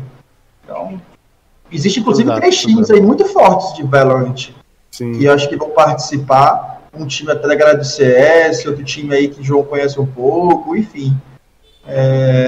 Então, 0.63 0.99
existe 1.71 1.99
inclusive 1.99 2.27
Exato, 2.27 2.41
três 2.41 2.57
times 2.57 2.89
aí 2.89 3.01
muito 3.01 3.25
fortes 3.25 3.75
de 3.75 3.83
Valorant 3.83 4.49
Sim. 4.91 5.11
que 5.13 5.25
eu 5.25 5.33
acho 5.33 5.47
que 5.49 5.55
vão 5.55 5.69
participar. 5.69 6.74
Um 6.95 7.07
time 7.07 7.31
até 7.31 7.47
da 7.47 7.55
galera 7.55 7.77
do 7.77 7.85
CS, 7.85 8.65
outro 8.65 8.83
time 8.83 9.13
aí 9.13 9.27
que 9.27 9.41
o 9.41 9.43
João 9.43 9.63
conhece 9.63 9.99
um 9.99 10.05
pouco, 10.05 10.75
enfim. 10.75 11.15
É, 11.87 12.47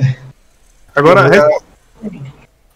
Agora, 0.98 1.30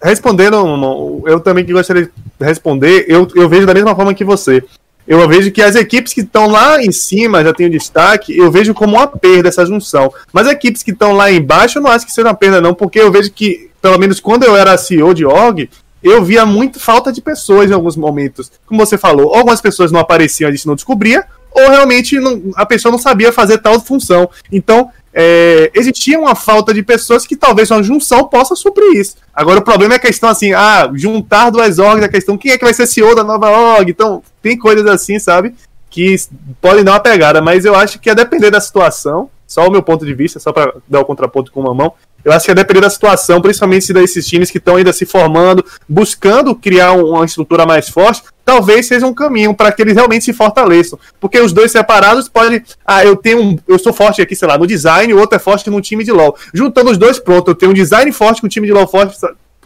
respondendo, 0.03 1.24
eu 1.26 1.39
também 1.39 1.65
que 1.65 1.74
gostaria 1.74 2.03
de 2.03 2.11
responder, 2.39 3.05
eu, 3.07 3.28
eu 3.34 3.49
vejo 3.49 3.65
da 3.65 3.74
mesma 3.74 3.95
forma 3.95 4.13
que 4.13 4.24
você. 4.24 4.63
Eu 5.07 5.28
vejo 5.28 5.51
que 5.51 5.59
as 5.59 5.76
equipes 5.76 6.13
que 6.13 6.22
estão 6.22 6.45
lá 6.45 6.80
em 6.84 6.91
cima 6.91 7.43
já 7.43 7.51
têm 7.51 7.65
o 7.65 7.72
destaque, 7.72 8.38
eu 8.38 8.51
vejo 8.51 8.76
como 8.76 8.95
uma 8.95 9.07
perda 9.07 9.49
essa 9.49 9.65
junção. 9.65 10.13
Mas 10.32 10.45
as 10.45 10.53
equipes 10.53 10.84
que 10.84 10.91
estão 10.91 11.13
lá 11.13 11.32
embaixo, 11.32 11.80
eu 11.80 11.82
não 11.82 11.89
acho 11.89 12.05
que 12.05 12.11
seja 12.11 12.28
uma 12.28 12.36
perda, 12.36 12.61
não, 12.61 12.76
porque 12.76 12.99
eu 12.99 13.11
vejo 13.11 13.32
que, 13.32 13.72
pelo 13.82 13.97
menos 13.97 14.19
quando 14.19 14.43
eu 14.43 14.55
era 14.55 14.78
CEO 14.78 15.15
de 15.15 15.26
org, 15.26 15.67
eu 16.03 16.24
via 16.24 16.45
muito 16.45 16.80
falta 16.80 17.11
de 17.11 17.22
pessoas 17.22 17.72
em 17.72 17.74
alguns 17.74 17.95
momentos. 17.95 18.51
Como 18.67 18.86
você 18.86 18.99
falou, 18.99 19.34
algumas 19.34 19.59
pessoas 19.61 19.91
não 19.91 19.99
apareciam, 19.99 20.47
a 20.47 20.51
gente 20.51 20.67
não 20.67 20.76
descobria, 20.76 21.26
ou 21.51 21.69
realmente 21.69 22.19
não- 22.19 22.41
a 22.55 22.65
pessoa 22.65 22.91
não 22.91 22.99
sabia 22.99 23.31
fazer 23.31 23.57
tal 23.59 23.79
função. 23.79 24.29
Então, 24.51 24.89
é, 25.13 25.69
existia 25.73 26.19
uma 26.19 26.35
falta 26.35 26.73
de 26.73 26.81
pessoas 26.81 27.27
que 27.27 27.35
talvez 27.35 27.69
uma 27.69 27.83
junção 27.83 28.27
possa 28.27 28.55
suprir 28.55 28.93
isso. 28.99 29.17
Agora, 29.33 29.59
o 29.59 29.63
problema 29.63 29.95
é 29.95 29.97
a 29.97 29.99
questão 29.99 30.29
assim, 30.29 30.53
ah, 30.53 30.89
juntar 30.93 31.49
duas 31.49 31.79
orgs, 31.79 32.03
a 32.03 32.09
questão 32.09 32.37
quem 32.37 32.51
é 32.51 32.57
que 32.57 32.63
vai 32.63 32.73
ser 32.73 32.87
CEO 32.87 33.15
da 33.15 33.23
nova 33.23 33.49
org? 33.49 33.89
Então, 33.89 34.23
tem 34.41 34.57
coisas 34.57 34.85
assim, 34.87 35.19
sabe, 35.19 35.53
que 35.89 36.15
podem 36.61 36.83
dar 36.83 36.93
uma 36.93 36.99
pegada, 36.99 37.41
mas 37.41 37.65
eu 37.65 37.75
acho 37.75 37.99
que 37.99 38.09
a 38.09 38.13
depender 38.13 38.49
da 38.49 38.61
situação, 38.61 39.29
só 39.45 39.67
o 39.67 39.71
meu 39.71 39.83
ponto 39.83 40.05
de 40.05 40.13
vista, 40.13 40.39
só 40.39 40.53
para 40.53 40.73
dar 40.87 41.01
o 41.01 41.05
contraponto 41.05 41.51
com 41.51 41.59
uma 41.59 41.73
mão, 41.73 41.93
eu 42.24 42.32
acho 42.32 42.45
que 42.45 42.51
a 42.51 42.53
depender 42.53 42.82
da 42.82 42.89
situação, 42.89 43.41
principalmente 43.41 43.86
se 43.86 43.93
desses 43.93 44.26
times 44.28 44.49
que 44.51 44.57
estão 44.57 44.76
ainda 44.76 44.91
se 44.93 45.05
formando, 45.05 45.63
buscando 45.88 46.55
criar 46.55 46.93
um- 46.93 47.09
uma 47.15 47.26
estrutura 47.26 47.65
mais 47.65 47.89
forte, 47.89 48.24
talvez 48.45 48.86
seja 48.88 49.05
um 49.05 49.13
caminho 49.13 49.53
para 49.53 49.72
que 49.72 49.82
eles 49.82 49.95
realmente 49.95 50.26
se 50.26 50.34
fortaleçam. 50.34 50.99
Porque 51.19 51.39
os 51.39 51.53
dois 51.53 51.72
separados 51.72 52.28
podem. 52.30 52.61
Ah, 52.86 53.03
eu 53.05 53.15
tenho 53.15 53.41
um. 53.41 53.57
Eu 53.67 53.78
sou 53.80 53.93
forte 53.93 54.22
aqui, 54.22 54.36
sei 54.36 54.47
lá, 54.47 54.57
no 54.57 54.67
design, 54.67 55.13
o 55.13 55.19
outro 55.19 55.36
é 55.36 55.39
forte 55.39 55.69
no 55.69 55.80
time 55.82 56.03
de 56.03 56.11
LOL. 56.11 56.36
Juntando 56.53 56.91
os 56.91 56.97
dois, 56.97 57.19
pronto, 57.19 57.51
eu 57.51 57.55
tenho 57.55 57.72
um 57.72 57.76
design 57.76 58.11
forte 58.11 58.41
com 58.41 58.47
um 58.47 58.49
time 58.49 58.67
de 58.67 58.74
LOL 58.74 58.88
forte. 58.88 59.17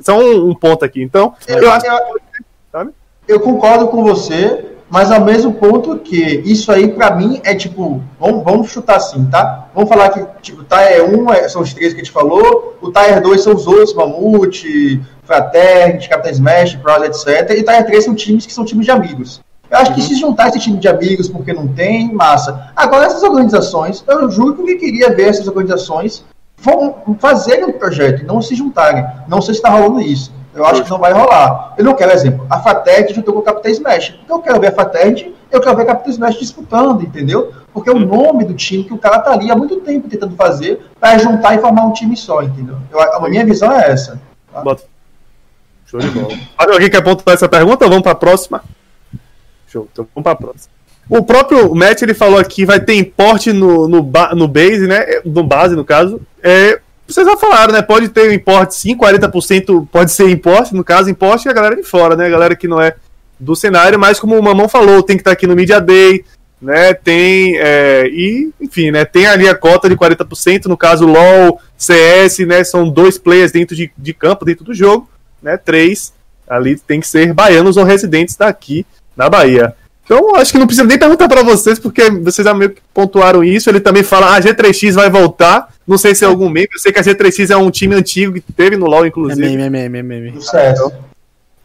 São 0.01 0.19
um, 0.19 0.49
um 0.49 0.55
ponto 0.55 0.83
aqui. 0.83 1.01
Então, 1.01 1.33
eu, 1.47 1.59
eu, 1.59 1.71
acho. 1.71 1.85
eu- 1.85 1.99
sabe? 2.71 2.91
eu 3.27 3.39
concordo 3.39 3.87
com 3.87 4.03
você, 4.03 4.65
mas 4.95 5.11
ao 5.11 5.19
mesmo 5.19 5.51
ponto 5.51 5.97
que 5.97 6.41
isso 6.45 6.71
aí 6.71 6.87
pra 6.87 7.13
mim 7.13 7.41
é 7.43 7.53
tipo, 7.53 8.01
vamos, 8.17 8.45
vamos 8.45 8.71
chutar 8.71 8.95
assim, 8.95 9.25
tá? 9.25 9.67
Vamos 9.75 9.89
falar 9.89 10.07
que 10.07 10.25
tipo, 10.41 10.63
Tier 10.63 11.03
1 11.03 11.33
é- 11.33 11.49
são 11.49 11.61
os 11.63 11.73
três 11.73 11.93
que 11.93 11.99
a 11.99 12.03
gente 12.05 12.13
falou, 12.13 12.77
o 12.81 12.89
Tier 12.89 13.21
2 13.21 13.43
são 13.43 13.53
os 13.53 13.67
outros, 13.67 13.93
Mamute, 13.93 15.01
Fraternity, 15.25 16.07
Captain 16.07 16.31
Smash, 16.31 16.75
Pros, 16.75 17.03
etc. 17.27 17.59
E 17.59 17.63
Tier 17.63 17.85
3 17.85 18.05
são 18.05 18.15
times 18.15 18.45
que 18.45 18.53
são 18.53 18.63
times 18.63 18.85
de 18.85 18.91
amigos. 18.91 19.41
Eu 19.69 19.79
acho 19.79 19.93
que 19.93 20.01
se 20.01 20.15
juntar 20.15 20.47
esse 20.47 20.59
time 20.59 20.77
de 20.77 20.87
amigos 20.87 21.27
porque 21.27 21.51
não 21.51 21.67
tem, 21.67 22.13
massa. 22.13 22.71
Agora, 22.73 23.05
essas 23.05 23.21
organizações, 23.21 24.01
eu 24.07 24.31
juro 24.31 24.63
que 24.63 24.75
queria 24.75 25.13
ver 25.13 25.27
essas 25.27 25.45
organizações 25.45 26.23
vão 26.57 26.95
fazerem 27.19 27.65
um 27.65 27.73
projeto 27.73 28.21
e 28.21 28.25
não 28.25 28.41
se 28.41 28.55
juntarem. 28.55 29.05
Não 29.27 29.41
sei 29.41 29.55
se 29.55 29.59
está 29.59 29.69
rolando 29.71 29.99
isso. 29.99 30.31
Eu 30.55 30.65
acho 30.65 30.83
que 30.83 30.89
não 30.89 30.97
vai 30.99 31.11
rolar. 31.11 31.73
Eu 31.77 31.83
não 31.83 31.93
quero 31.93 32.11
exemplo. 32.13 32.45
A 32.49 32.59
Fatec 32.59 33.13
juntou 33.13 33.33
com 33.33 33.41
o 33.41 33.43
Capitão 33.43 33.69
Smash. 33.71 34.11
Porque 34.11 34.31
eu 34.31 34.39
quero 34.39 34.59
ver 34.61 34.67
a 34.67 34.71
Fatec, 34.71 35.35
eu 35.51 35.59
quero 35.61 35.75
ver 35.75 35.81
a 35.83 35.85
Capitão 35.87 36.11
Smash 36.11 36.39
disputando, 36.39 37.01
entendeu? 37.03 37.51
Porque 37.73 37.89
é 37.89 37.93
o 37.93 37.99
nome 37.99 38.45
do 38.45 38.53
time 38.53 38.83
que 38.85 38.93
o 38.93 38.97
cara 38.97 39.19
tá 39.19 39.33
ali 39.33 39.51
há 39.51 39.55
muito 39.55 39.75
tempo 39.81 40.07
tentando 40.07 40.35
fazer 40.35 40.85
para 40.99 41.17
juntar 41.17 41.55
e 41.55 41.59
formar 41.59 41.83
um 41.85 41.91
time 41.91 42.15
só, 42.15 42.41
entendeu? 42.41 42.77
Eu, 42.89 42.99
a 43.01 43.29
minha 43.29 43.45
visão 43.45 43.71
é 43.71 43.91
essa. 43.91 44.19
Bota. 44.63 44.83
Show 45.85 45.99
de 45.99 46.07
bola. 46.09 46.33
Alguém 46.57 46.89
quer 46.89 47.03
pontuar 47.03 47.33
essa 47.35 47.49
pergunta 47.49 47.87
vamos 47.87 48.01
para 48.03 48.13
a 48.13 48.15
próxima? 48.15 48.63
Show, 49.67 49.87
então 49.91 50.07
vamos 50.15 50.23
para 50.23 50.31
a 50.31 50.35
próxima. 50.35 50.73
O 51.09 51.21
próprio 51.23 51.75
Matt 51.75 52.01
ele 52.01 52.13
falou 52.15 52.39
aqui 52.39 52.65
vai 52.65 52.79
ter 52.79 52.95
importe 52.95 53.53
no, 53.53 53.87
no, 53.87 54.01
ba- 54.01 54.33
no 54.33 54.47
base, 54.47 54.87
né? 54.87 55.05
No 55.25 55.43
base, 55.43 55.75
no 55.75 55.85
caso. 55.85 56.19
É, 56.41 56.79
vocês 57.07 57.25
já 57.25 57.37
falaram, 57.37 57.73
né? 57.73 57.81
Pode 57.81 58.09
ter 58.09 58.29
um 58.29 58.33
importe 58.33 58.75
sim, 58.75 58.97
40% 58.97 59.87
pode 59.91 60.11
ser 60.11 60.29
importe, 60.29 60.73
no 60.73 60.83
caso, 60.83 61.09
importe 61.09 61.47
é 61.47 61.51
a 61.51 61.53
galera 61.53 61.75
de 61.75 61.83
fora, 61.83 62.15
né? 62.15 62.25
A 62.25 62.29
galera 62.29 62.55
que 62.55 62.67
não 62.67 62.81
é 62.81 62.95
do 63.39 63.55
cenário, 63.55 63.99
mas 63.99 64.19
como 64.19 64.37
o 64.37 64.41
Mamão 64.41 64.67
falou, 64.67 65.03
tem 65.03 65.17
que 65.17 65.21
estar 65.21 65.31
aqui 65.31 65.45
no 65.45 65.55
Media 65.55 65.79
Day, 65.79 66.23
né? 66.61 66.93
Tem. 66.93 67.57
é, 67.57 68.07
e, 68.07 68.51
enfim, 68.59 68.91
né? 68.91 69.05
Tem 69.05 69.27
ali 69.27 69.47
a 69.47 69.55
cota 69.55 69.87
de 69.87 69.95
40%, 69.95 70.65
no 70.65 70.77
caso 70.77 71.05
LOL, 71.05 71.59
CS, 71.77 72.39
né? 72.39 72.63
São 72.63 72.89
dois 72.89 73.17
players 73.17 73.51
dentro 73.51 73.75
de, 73.75 73.91
de 73.95 74.13
campo, 74.13 74.45
dentro 74.45 74.65
do 74.65 74.73
jogo, 74.73 75.09
né? 75.41 75.57
Três. 75.57 76.13
Ali 76.47 76.77
tem 76.77 76.99
que 76.99 77.07
ser 77.07 77.33
baianos 77.33 77.77
ou 77.77 77.83
residentes 77.83 78.35
daqui 78.35 78.85
na 79.15 79.29
Bahia. 79.29 79.75
Então, 80.05 80.35
acho 80.35 80.51
que 80.51 80.59
não 80.59 80.67
precisa 80.67 80.87
nem 80.87 80.99
perguntar 80.99 81.27
para 81.27 81.41
vocês, 81.41 81.79
porque 81.79 82.11
vocês 82.11 82.45
já 82.45 82.53
meio 82.53 82.69
que 82.71 82.81
pontuaram 82.93 83.43
isso. 83.43 83.69
Ele 83.69 83.79
também 83.79 84.03
fala: 84.03 84.27
ah, 84.27 84.35
a 84.35 84.41
G3X 84.41 84.93
vai 84.93 85.09
voltar. 85.09 85.73
Não 85.87 85.97
sei 85.97 86.15
se 86.15 86.23
é 86.23 86.27
algum 86.27 86.49
meme. 86.49 86.67
Eu 86.73 86.79
sei 86.79 86.91
que 86.91 86.99
a 86.99 87.03
G3X 87.03 87.51
é 87.51 87.57
um 87.57 87.69
time 87.69 87.95
antigo 87.95 88.33
que 88.33 88.51
teve 88.51 88.75
no 88.75 88.87
LoL, 88.87 89.05
É 89.05 89.07
inclusive. 89.07 89.41
meme, 89.41 89.63
é 89.63 89.69
meme, 89.69 89.99
é 89.99 90.03
meme. 90.03 90.41
CS. 90.41 90.79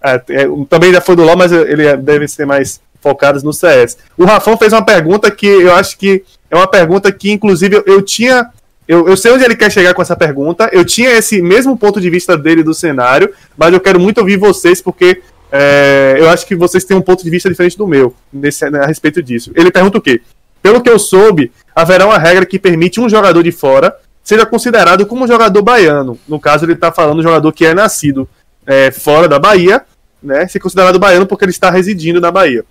É, 0.03 0.15
é, 0.15 0.49
também 0.69 0.93
já 0.93 1.01
foi 1.01 1.17
do 1.17 1.23
LoL, 1.23 1.37
mas 1.37 1.53
ele 1.53 1.97
deve 1.97 2.29
ser 2.29 2.47
mais 2.47 2.81
focados 3.01 3.43
no 3.43 3.53
CS. 3.53 3.97
O 4.17 4.25
Rafão 4.25 4.57
fez 4.57 4.73
uma 4.73 4.85
pergunta 4.85 5.31
que 5.31 5.47
eu 5.47 5.75
acho 5.75 5.97
que 5.97 6.23
é 6.51 6.57
uma 6.57 6.67
pergunta 6.67 7.11
que, 7.11 7.31
inclusive, 7.31 7.77
eu, 7.77 7.85
eu 7.87 8.03
tinha. 8.03 8.51
Eu, 8.87 9.09
eu, 9.09 9.17
sei 9.17 9.31
onde 9.31 9.45
ele 9.45 9.55
quer 9.55 9.71
chegar 9.71 9.95
com 9.95 10.03
essa 10.03 10.17
pergunta. 10.17 10.69
Eu 10.73 10.85
tinha 10.85 11.11
esse 11.11 11.41
mesmo 11.41 11.77
ponto 11.77 12.01
de 12.01 12.11
vista 12.11 12.37
dele 12.37 12.63
do 12.63 12.75
cenário, 12.75 13.33
mas 13.57 13.73
eu 13.73 13.81
quero 13.81 14.01
muito 14.01 14.19
ouvir 14.19 14.37
vocês, 14.37 14.83
porque 14.83 15.23
é, 15.53 16.17
eu 16.19 16.29
acho 16.29 16.45
que 16.45 16.57
vocês 16.57 16.85
têm 16.85 16.97
um 16.97 17.03
ponto 17.03 17.23
de 17.23 17.31
vista 17.31 17.49
diferente 17.49 17.79
do 17.79 17.87
meu 17.87 18.15
nesse, 18.33 18.65
a 18.65 18.87
respeito 18.87 19.23
disso. 19.23 19.53
Ele 19.55 19.71
pergunta 19.71 19.99
o 19.99 20.01
quê? 20.01 20.21
Pelo 20.61 20.83
que 20.83 20.91
eu 20.91 20.99
soube, 20.99 21.53
haverá 21.75 22.05
uma 22.05 22.19
regra 22.19 22.45
que 22.45 22.59
permite 22.59 23.01
um 23.01 23.09
jogador 23.09 23.43
de 23.43 23.53
fora 23.53 23.95
seja 24.31 24.47
considerado 24.47 25.05
como 25.07 25.27
jogador 25.27 25.61
baiano. 25.61 26.17
No 26.29 26.39
caso, 26.39 26.65
ele 26.65 26.75
está 26.75 26.93
falando 26.93 27.21
jogador 27.21 27.53
que 27.53 27.67
é 27.67 27.75
nascido 27.75 28.29
é, 28.65 28.93
fora 28.93 29.27
da 29.27 29.41
Bahia, 29.41 29.83
né? 30.23 30.47
Ser 30.47 30.61
considerado 30.61 31.01
baiano 31.01 31.27
porque 31.27 31.45
ele 31.45 31.51
está 31.51 31.69
residindo 31.69 32.21
na 32.21 32.31
Bahia. 32.31 32.65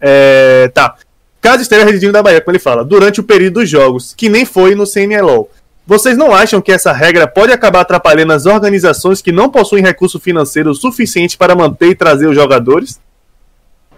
É, 0.00 0.70
tá. 0.72 0.94
Caso 1.40 1.62
esteja 1.62 1.84
residindo 1.84 2.12
na 2.12 2.22
Bahia, 2.22 2.40
como 2.40 2.52
ele 2.52 2.62
fala, 2.62 2.84
durante 2.84 3.18
o 3.18 3.24
período 3.24 3.54
dos 3.54 3.68
jogos, 3.68 4.14
que 4.14 4.28
nem 4.28 4.44
foi 4.44 4.76
no 4.76 4.86
CNLO. 4.86 5.48
Vocês 5.84 6.16
não 6.16 6.32
acham 6.32 6.62
que 6.62 6.70
essa 6.70 6.92
regra 6.92 7.26
pode 7.26 7.52
acabar 7.52 7.80
atrapalhando 7.80 8.32
as 8.32 8.46
organizações 8.46 9.20
que 9.20 9.32
não 9.32 9.50
possuem 9.50 9.82
recurso 9.82 10.20
financeiro 10.20 10.72
suficiente 10.76 11.36
para 11.36 11.56
manter 11.56 11.88
e 11.88 11.94
trazer 11.96 12.28
os 12.28 12.36
jogadores? 12.36 13.00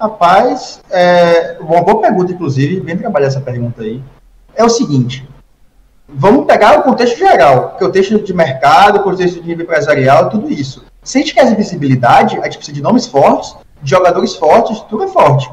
Rapaz, 0.00 0.80
é 0.90 1.58
uma 1.60 1.82
boa 1.82 2.00
pergunta, 2.00 2.32
inclusive, 2.32 2.80
vem 2.80 2.96
trabalhar 2.96 3.26
essa 3.26 3.40
pergunta 3.40 3.82
aí. 3.82 4.02
É 4.54 4.64
o 4.64 4.68
seguinte: 4.70 5.26
vamos 6.08 6.46
pegar 6.46 6.78
o 6.78 6.82
contexto 6.82 7.18
geral, 7.18 7.76
que 7.76 7.84
é 7.84 7.86
o 7.86 7.88
contexto 7.88 8.18
de 8.18 8.34
mercado, 8.34 8.98
o 8.98 9.02
contexto 9.02 9.40
de 9.40 9.46
nível 9.46 9.64
empresarial, 9.64 10.28
tudo 10.28 10.50
isso. 10.50 10.84
Se 11.02 11.18
a 11.18 11.20
gente 11.20 11.34
quer 11.34 11.54
visibilidade, 11.54 12.38
a 12.38 12.44
gente 12.44 12.56
precisa 12.56 12.74
de 12.74 12.82
nomes 12.82 13.06
fortes, 13.06 13.54
de 13.82 13.90
jogadores 13.90 14.34
fortes, 14.34 14.80
tudo 14.82 15.04
é 15.04 15.08
forte. 15.08 15.50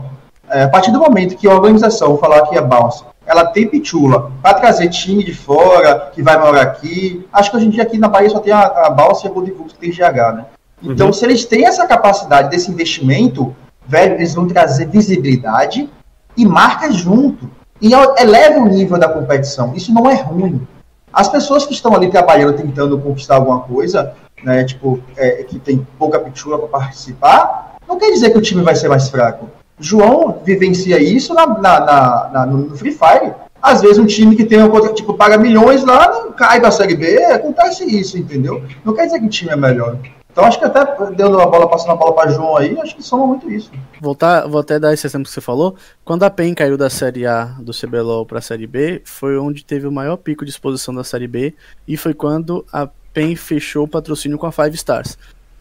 É, 0.49 0.63
a 0.63 0.69
partir 0.69 0.91
do 0.91 0.99
momento 0.99 1.35
que 1.35 1.47
a 1.47 1.53
organização, 1.53 2.09
vou 2.09 2.17
falar 2.17 2.37
aqui 2.39 2.57
a 2.57 2.61
Bounce, 2.61 3.03
ela 3.25 3.45
tem 3.45 3.67
pitula 3.67 4.31
para 4.41 4.55
trazer 4.55 4.89
time 4.89 5.23
de 5.23 5.33
fora, 5.33 6.11
que 6.13 6.21
vai 6.21 6.37
morar 6.37 6.61
aqui. 6.61 7.25
Acho 7.31 7.49
que 7.49 7.57
hoje 7.57 7.67
em 7.67 7.69
dia 7.69 7.83
aqui 7.83 7.97
na 7.97 8.07
Bahia 8.07 8.29
só 8.29 8.39
tem 8.39 8.51
a, 8.51 8.61
a 8.61 8.89
Bounce 8.89 9.25
e 9.25 9.29
a 9.29 9.31
Golden 9.31 9.53
que 9.53 9.75
tem 9.75 9.91
GH, 9.91 10.35
né? 10.35 10.45
Então, 10.81 11.07
uhum. 11.07 11.13
se 11.13 11.23
eles 11.23 11.45
têm 11.45 11.65
essa 11.65 11.87
capacidade 11.87 12.49
desse 12.49 12.69
investimento, 12.69 13.55
velho, 13.87 14.15
eles 14.15 14.35
vão 14.35 14.47
trazer 14.47 14.87
visibilidade 14.87 15.89
e 16.35 16.45
marcas 16.45 16.95
junto. 16.95 17.49
E 17.81 17.91
eleva 17.93 18.59
o 18.59 18.65
nível 18.65 18.97
da 18.97 19.09
competição. 19.09 19.73
Isso 19.75 19.93
não 19.93 20.09
é 20.09 20.15
ruim. 20.15 20.65
As 21.11 21.27
pessoas 21.27 21.65
que 21.65 21.73
estão 21.73 21.93
ali 21.93 22.09
trabalhando, 22.09 22.57
tentando 22.57 22.97
conquistar 22.97 23.35
alguma 23.35 23.59
coisa, 23.61 24.13
né, 24.43 24.63
tipo, 24.63 24.99
é, 25.15 25.43
que 25.43 25.59
tem 25.59 25.85
pouca 25.97 26.19
pitula 26.19 26.57
para 26.57 26.67
participar, 26.67 27.75
não 27.87 27.97
quer 27.97 28.11
dizer 28.11 28.31
que 28.31 28.37
o 28.37 28.41
time 28.41 28.63
vai 28.63 28.75
ser 28.75 28.89
mais 28.89 29.09
fraco. 29.09 29.49
João 29.79 30.41
vivencia 30.43 31.01
isso 31.01 31.33
na, 31.33 31.45
na, 31.45 31.79
na, 31.79 32.29
na 32.33 32.45
no 32.45 32.75
Free 32.75 32.91
Fire. 32.91 33.33
Às 33.61 33.81
vezes 33.81 33.97
um 33.97 34.05
time 34.05 34.35
que 34.35 34.43
tem 34.43 34.61
um 34.61 34.93
tipo, 34.93 35.13
paga 35.13 35.37
milhões 35.37 35.83
lá, 35.85 36.11
não 36.11 36.31
cai 36.33 36.59
da 36.59 36.69
Série 36.69 36.95
B, 36.95 37.23
acontece 37.25 37.85
isso, 37.85 38.17
entendeu? 38.17 38.61
Não 38.83 38.93
quer 38.93 39.05
dizer 39.05 39.19
que 39.19 39.25
o 39.25 39.29
time 39.29 39.51
é 39.51 39.55
melhor. 39.55 39.97
Então 40.33 40.45
acho 40.45 40.57
que 40.57 40.65
até 40.65 40.83
deu 41.11 41.39
a 41.39 41.45
bola, 41.45 41.69
passando 41.69 41.91
a 41.91 41.95
bola 41.95 42.11
para 42.15 42.31
João 42.31 42.57
aí, 42.57 42.75
acho 42.79 42.95
que 42.95 43.03
soma 43.03 43.27
muito 43.27 43.49
isso. 43.51 43.71
Voltar, 44.01 44.47
vou 44.47 44.61
até 44.61 44.79
dar 44.79 44.91
esse 44.91 45.05
exemplo 45.05 45.25
que 45.25 45.31
você 45.31 45.39
falou. 45.39 45.75
Quando 46.03 46.23
a 46.23 46.29
PEN 46.29 46.55
caiu 46.55 46.75
da 46.75 46.89
Série 46.89 47.27
A 47.27 47.45
do 47.59 47.71
CBLOL 47.71 48.25
para 48.25 48.39
a 48.39 48.41
Série 48.41 48.65
B, 48.65 49.03
foi 49.05 49.37
onde 49.37 49.63
teve 49.63 49.85
o 49.85 49.91
maior 49.91 50.17
pico 50.17 50.43
de 50.43 50.49
exposição 50.49 50.91
da 50.91 51.03
Série 51.03 51.27
B 51.27 51.53
e 51.87 51.95
foi 51.95 52.15
quando 52.15 52.65
a 52.73 52.89
PEN 53.13 53.35
fechou 53.35 53.85
o 53.85 53.87
patrocínio 53.87 54.39
com 54.39 54.47
a 54.47 54.51
Five 54.51 54.73
Stars. 54.73 55.19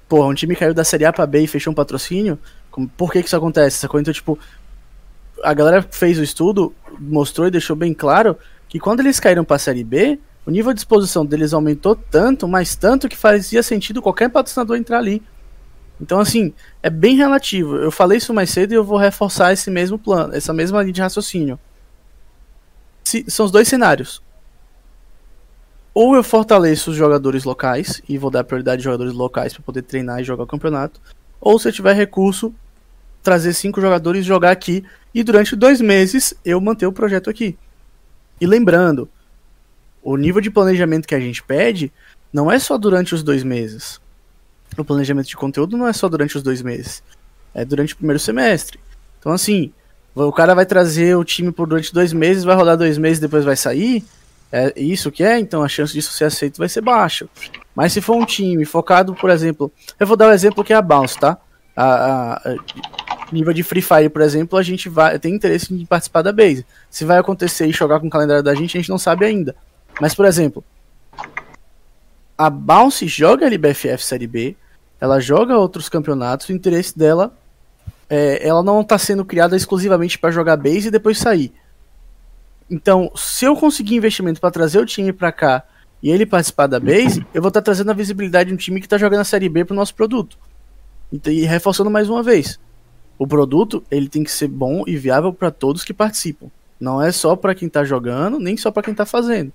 Porra, 0.09 0.29
um 0.29 0.35
time 0.35 0.57
caiu 0.57 0.73
da 0.73 0.85
Série 0.85 1.05
A 1.05 1.13
para 1.13 1.27
B 1.27 1.41
e 1.41 1.47
fechou 1.47 1.71
um 1.71 1.77
patrocínio. 1.77 2.39
Por 2.97 3.13
que, 3.13 3.21
que 3.21 3.27
isso 3.27 3.37
acontece? 3.37 3.77
Essa 3.77 3.89
coisa, 3.89 4.05
então, 4.05 4.15
tipo, 4.15 4.39
a 5.45 5.53
galera 5.53 5.87
fez 5.91 6.19
o 6.19 6.23
estudo, 6.23 6.75
mostrou 6.99 7.47
e 7.47 7.51
deixou 7.51 7.77
bem 7.77 7.93
claro 7.93 8.39
que 8.71 8.81
quando 8.81 9.01
eles 9.01 9.21
caíram 9.21 9.45
para 9.45 9.57
a 9.57 9.59
Série 9.59 9.85
B, 9.85 10.19
o 10.45 10.51
nível 10.51 10.73
de 10.73 10.81
exposição 10.81 11.25
deles 11.25 11.53
aumentou 11.53 11.95
tanto, 11.95 12.49
mas 12.49 12.75
tanto 12.75 13.09
que 13.09 13.17
fazia 13.17 13.63
sentido 13.63 14.03
qualquer 14.03 14.29
patrocinador 14.29 14.77
entrar 14.77 14.99
ali. 14.99 15.23
Então, 16.01 16.19
assim, 16.19 16.53
é 16.83 16.91
bem 16.91 17.17
relativo. 17.17 17.77
Eu 17.77 17.93
falei 17.93 18.19
isso 18.19 18.35
mais 18.35 18.51
cedo 18.51 18.73
e 18.73 18.75
eu 18.75 18.83
vou 18.83 18.99
reforçar 18.99 19.53
esse 19.53 19.71
mesmo 19.71 19.97
plano, 19.97 20.35
essa 20.35 20.53
mesma 20.53 20.83
linha 20.83 20.93
de 20.93 21.01
raciocínio. 21.01 21.59
Se, 23.05 23.25
são 23.29 23.47
os 23.47 23.53
dois 23.53 23.69
cenários. 23.69 24.21
Ou 25.95 26.17
eu 26.17 26.25
fortaleço 26.25 26.91
os 26.91 26.97
jogadores 26.97 27.45
locais 27.45 28.03
e 28.09 28.19
vou 28.19 28.31
dar 28.31 28.43
prioridade 28.43 28.79
aos 28.79 28.85
jogadores 28.85 29.13
locais 29.13 29.53
para 29.53 29.63
poder 29.63 29.83
treinar 29.83 30.21
e 30.21 30.25
jogar 30.25 30.43
o 30.43 30.47
campeonato. 30.47 31.01
Ou 31.41 31.57
se 31.59 31.69
eu 31.69 31.73
tiver 31.73 31.93
recurso, 31.93 32.53
trazer 33.23 33.53
cinco 33.53 33.81
jogadores 33.81 34.25
jogar 34.25 34.51
aqui 34.51 34.85
e 35.15 35.23
durante 35.23 35.55
dois 35.55 35.81
meses 35.81 36.35
eu 36.45 36.61
manter 36.61 36.87
o 36.87 36.93
projeto 36.93 37.31
aqui. 37.31 37.57
E 38.41 38.47
lembrando, 38.47 39.09
o 40.03 40.17
nível 40.17 40.41
de 40.41 40.51
planejamento 40.51 41.07
que 41.07 41.15
a 41.15 41.21
gente 41.21 41.43
pede 41.43 41.93
não 42.33 42.51
é 42.51 42.59
só 42.59 42.77
durante 42.77 43.15
os 43.15 43.23
dois 43.23 43.45
meses. 43.45 44.01
O 44.77 44.85
planejamento 44.85 45.29
de 45.29 45.37
conteúdo 45.37 45.77
não 45.77 45.87
é 45.87 45.93
só 45.93 46.09
durante 46.09 46.37
os 46.37 46.43
dois 46.43 46.63
meses. 46.63 47.03
É 47.55 47.65
durante 47.65 47.95
o 47.95 47.97
primeiro 47.97 48.19
semestre. 48.19 48.81
Então, 49.19 49.33
assim, 49.33 49.73
o 50.15 50.33
cara 50.33 50.55
vai 50.55 50.67
trazer 50.67 51.17
o 51.17 51.25
time 51.25 51.53
por 51.53 51.67
durante 51.67 51.93
dois 51.93 52.13
meses, 52.13 52.45
vai 52.45 52.57
rodar 52.57 52.77
dois 52.77 52.99
meses 52.99 53.19
depois 53.19 53.45
vai 53.45 53.57
sair. 53.57 54.05
É 54.51 54.73
isso 54.77 55.11
que 55.11 55.25
é, 55.25 55.39
então 55.39 55.63
a 55.63 55.69
chance 55.69 55.93
disso 55.93 56.13
ser 56.13 56.25
aceito 56.25 56.59
vai 56.59 56.69
ser 56.69 56.83
baixa. 56.83 57.27
Mas 57.75 57.93
se 57.93 58.01
for 58.01 58.17
um 58.17 58.25
time 58.25 58.65
focado, 58.67 59.15
por 59.15 59.31
exemplo, 59.31 59.73
eu 59.99 60.07
vou 60.07 60.17
dar 60.17 60.27
o 60.27 60.31
um 60.31 60.33
exemplo 60.33 60.63
que 60.63 60.75
é 60.75 60.77
a 60.77 60.83
Bounce, 60.83 61.19
tá? 61.19 61.39
A, 61.75 61.85
a, 61.85 62.35
a, 62.35 62.57
nível 63.33 63.55
de 63.55 63.63
Free 63.63 63.81
Fire, 63.81 64.11
por 64.11 64.21
exemplo, 64.21 64.59
a 64.59 64.63
gente 64.63 64.91
vai 64.91 65.19
tem 65.19 65.35
interesse 65.35 65.73
em 65.73 65.87
participar 65.87 66.21
da 66.21 66.33
base. 66.33 66.67
Se 66.91 67.05
vai 67.05 67.19
acontecer 67.19 67.67
e 67.67 67.73
jogar 67.73 67.99
com 67.99 68.09
o 68.09 68.11
calendário 68.11 68.43
da 68.43 68.55
gente, 68.55 68.77
a 68.77 68.81
gente 68.81 68.91
não 68.91 68.99
sabe 68.99 69.25
ainda. 69.25 69.57
Mas, 70.03 70.17
por 70.17 70.25
exemplo, 70.25 70.65
a 72.37 72.51
Bounce 72.51 73.07
joga 73.07 73.47
a 73.47 73.49
LBFF 73.49 74.05
Série 74.05 74.27
B, 74.27 74.57
ela 75.01 75.21
joga 75.21 75.57
outros 75.57 75.89
campeonatos, 75.89 76.49
o 76.49 76.53
interesse 76.53 76.99
dela 76.99 77.33
é, 78.11 78.45
ela 78.45 78.65
não 78.65 78.81
está 78.81 78.99
sendo 78.99 79.25
criada 79.25 79.55
exclusivamente 79.55 80.19
para 80.19 80.33
jogar 80.33 80.57
base 80.57 80.89
e 80.89 80.91
depois 80.91 81.19
sair. 81.19 81.53
Então, 82.69 83.13
se 83.15 83.45
eu 83.45 83.55
conseguir 83.55 83.95
investimento 83.95 84.41
para 84.41 84.51
trazer 84.51 84.81
o 84.81 84.85
time 84.85 85.13
para 85.13 85.31
cá 85.31 85.63
e 86.03 86.11
ele 86.11 86.27
participar 86.27 86.67
da 86.67 86.81
base, 86.81 87.25
eu 87.33 87.41
vou 87.41 87.51
estar 87.51 87.61
tá 87.61 87.67
trazendo 87.67 87.93
a 87.93 87.95
visibilidade 87.95 88.49
de 88.49 88.55
um 88.55 88.59
time 88.59 88.81
que 88.81 88.87
está 88.87 88.99
jogando 88.99 89.21
a 89.21 89.25
Série 89.25 89.49
B 89.49 89.65
para 89.65 89.73
o 89.73 89.77
nosso 89.77 89.95
produto. 89.95 90.37
E 91.13 91.45
reforçando 91.45 91.93
mais 91.93 92.11
uma 92.11 92.25
vez, 92.25 92.59
o 93.17 93.25
produto 93.25 93.85
ele 93.89 94.09
tem 94.09 94.25
que 94.25 94.33
ser 94.33 94.49
bom 94.49 94.83
e 94.85 94.97
viável 94.97 95.33
para 95.33 95.53
todos 95.53 95.85
que 95.85 95.95
participam. 95.95 96.49
Não 96.81 97.01
é 97.01 97.13
só 97.13 97.37
para 97.37 97.55
quem 97.55 97.69
está 97.69 97.85
jogando, 97.85 98.41
nem 98.41 98.57
só 98.57 98.73
para 98.73 98.83
quem 98.83 98.91
está 98.91 99.07
fazendo. 99.07 99.53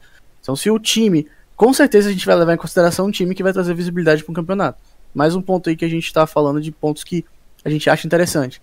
Então, 0.47 0.55
se 0.55 0.71
o 0.71 0.79
time, 0.79 1.27
com 1.57 1.73
certeza 1.73 2.07
a 2.07 2.11
gente 2.13 2.25
vai 2.25 2.33
levar 2.33 2.53
em 2.53 2.57
consideração 2.57 3.07
um 3.07 3.11
time 3.11 3.35
que 3.35 3.43
vai 3.43 3.51
trazer 3.51 3.73
visibilidade 3.73 4.23
para 4.23 4.31
o 4.31 4.33
campeonato. 4.33 4.81
Mais 5.13 5.35
um 5.35 5.41
ponto 5.41 5.69
aí 5.69 5.75
que 5.75 5.83
a 5.83 5.89
gente 5.89 6.05
está 6.05 6.25
falando 6.25 6.61
de 6.61 6.71
pontos 6.71 7.03
que 7.03 7.25
a 7.65 7.69
gente 7.69 7.89
acha 7.89 8.07
interessante. 8.07 8.61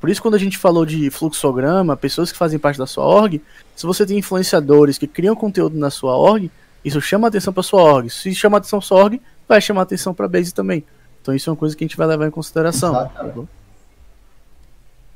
Por 0.00 0.08
isso, 0.08 0.22
quando 0.22 0.36
a 0.36 0.38
gente 0.38 0.56
falou 0.56 0.86
de 0.86 1.10
fluxograma, 1.10 1.96
pessoas 1.96 2.30
que 2.30 2.38
fazem 2.38 2.56
parte 2.56 2.78
da 2.78 2.86
sua 2.86 3.04
org, 3.04 3.42
se 3.74 3.84
você 3.84 4.06
tem 4.06 4.16
influenciadores 4.16 4.96
que 4.96 5.08
criam 5.08 5.34
conteúdo 5.34 5.76
na 5.76 5.90
sua 5.90 6.16
org, 6.16 6.48
isso 6.84 7.00
chama 7.00 7.26
atenção 7.26 7.52
para 7.52 7.64
sua 7.64 7.82
org. 7.82 8.08
Se 8.08 8.32
chama 8.32 8.58
atenção 8.58 8.78
para 8.78 8.86
sua 8.86 9.02
org, 9.02 9.20
vai 9.48 9.60
chamar 9.60 9.82
atenção 9.82 10.14
para 10.14 10.26
a 10.26 10.28
base 10.28 10.54
também. 10.54 10.84
Então, 11.20 11.34
isso 11.34 11.50
é 11.50 11.52
uma 11.52 11.56
coisa 11.56 11.74
que 11.74 11.82
a 11.82 11.86
gente 11.88 11.96
vai 11.96 12.06
levar 12.06 12.28
em 12.28 12.30
consideração. 12.30 13.10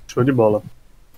Show 0.09 0.25
de 0.25 0.33
bola. 0.33 0.65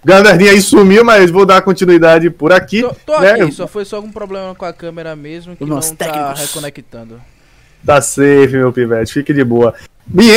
Galerinha 0.05 0.53
aí 0.53 0.61
sumiu, 0.61 1.05
mas 1.05 1.31
vou 1.31 1.45
dar 1.45 1.61
continuidade 1.61 2.31
por 2.31 2.53
aqui. 2.53 2.83
Tô, 2.83 2.95
tô 3.07 3.21
né? 3.21 3.33
aqui, 3.33 3.53
só 3.53 3.67
foi 3.67 3.85
só 3.85 3.97
algum 3.97 4.11
problema 4.11 4.55
com 4.55 4.65
a 4.65 4.73
câmera 4.73 5.15
mesmo 5.15 5.55
que 5.55 5.65
Nossa, 5.65 5.91
não 5.91 5.97
tá 5.97 6.05
técnicos. 6.07 6.41
reconectando. 6.41 7.21
Tá 7.85 8.01
safe, 8.01 8.53
meu 8.53 8.73
pivete, 8.73 9.13
fique 9.13 9.33
de 9.33 9.45
boa. 9.45 9.75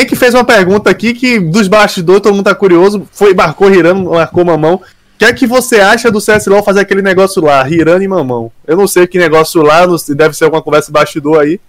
que 0.07 0.15
fez 0.15 0.34
uma 0.34 0.44
pergunta 0.44 0.90
aqui 0.90 1.14
que 1.14 1.40
dos 1.40 1.68
bastidores 1.68 2.22
todo 2.22 2.34
mundo 2.34 2.45
tá 2.45 2.56
curioso. 2.56 3.07
Foi, 3.11 3.34
marcou 3.34 3.73
Hirano, 3.73 4.11
marcou 4.11 4.44
Mamão. 4.44 4.76
O 4.76 4.81
que 5.18 5.26
é 5.26 5.34
que 5.34 5.48
você 5.48 5.80
acha 5.80 6.11
do 6.11 6.19
CSLO 6.19 6.61
fazer 6.64 6.81
aquele 6.81 7.02
negócio 7.02 7.41
lá, 7.41 7.68
Hirano 7.69 8.03
e 8.03 8.07
Mamão? 8.07 8.52
Eu 8.68 8.76
não 8.76 8.88
sei 8.88 9.07
que 9.07 9.18
negócio 9.18 9.61
lá, 9.61 9.88
não, 9.88 9.95
deve 10.10 10.35
ser 10.35 10.45
alguma 10.45 10.61
conversa 10.61 10.88
de 10.88 10.94
bastidor 10.94 11.40
aí. 11.41 11.61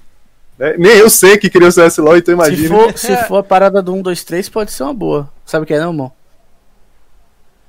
Né? 0.59 0.75
Nem 0.79 0.97
eu 0.97 1.11
sei 1.11 1.37
que 1.37 1.51
queria 1.51 1.69
o 1.69 1.73
CSLO, 1.73 2.17
então 2.17 2.35
imagina. 2.35 2.63
Se 2.63 2.69
for, 2.69 2.99
se 2.99 3.17
for 3.29 3.37
a 3.39 3.43
parada 3.43 3.81
do 3.83 3.95
1, 3.95 4.03
2, 4.03 4.25
3, 4.25 4.49
pode 4.49 4.73
ser 4.73 4.83
uma 4.83 4.95
boa. 4.95 5.31
Sabe 5.45 5.65
o 5.65 5.67
que 5.67 5.75
é, 5.75 5.79
não, 5.79 5.91
irmão? 5.91 6.13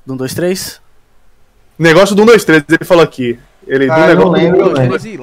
Do 0.05 0.13
1, 0.13 0.17
2, 0.17 0.33
3? 0.33 0.81
Negócio 1.77 2.15
do 2.15 2.23
1, 2.23 2.25
2, 2.25 2.45
3, 2.45 2.63
ele 2.69 2.85
falou 2.85 3.03
aqui. 3.03 3.39
Ele 3.67 3.89
ah, 3.89 4.07
negócio 4.07 4.25
não 4.25 4.31
lembro, 4.31 4.63
do 4.63 4.81
1, 4.81 4.87
2, 4.89 5.01
3 5.01 5.19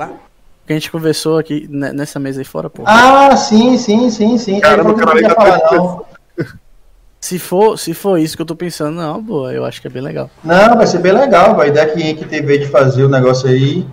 Que 0.66 0.72
a 0.72 0.74
gente 0.74 0.90
conversou 0.90 1.38
aqui 1.38 1.66
nessa 1.70 2.18
mesa 2.18 2.40
aí 2.40 2.44
fora, 2.44 2.68
pô. 2.68 2.82
Ah, 2.86 3.36
sim, 3.36 3.78
sim, 3.78 4.10
sim, 4.10 4.36
sim. 4.38 4.60
Cara, 4.60 4.82
não 4.82 4.96
falar, 4.96 5.60
não. 5.72 6.04
Se 7.20 7.38
for, 7.38 7.78
se 7.78 7.94
for 7.94 8.18
isso 8.18 8.34
que 8.34 8.42
eu 8.42 8.46
tô 8.46 8.56
pensando, 8.56 8.96
não, 8.96 9.22
boa, 9.22 9.52
eu 9.52 9.64
acho 9.64 9.80
que 9.80 9.86
é 9.86 9.90
bem 9.90 10.02
legal. 10.02 10.28
Não, 10.42 10.76
vai 10.76 10.86
ser 10.88 10.98
bem 10.98 11.12
legal. 11.12 11.58
A 11.60 11.68
ideia 11.68 11.86
que, 11.86 12.14
que 12.14 12.24
teve 12.24 12.58
de 12.58 12.66
fazer 12.66 13.04
o 13.04 13.08
negócio 13.08 13.48
aí. 13.48 13.86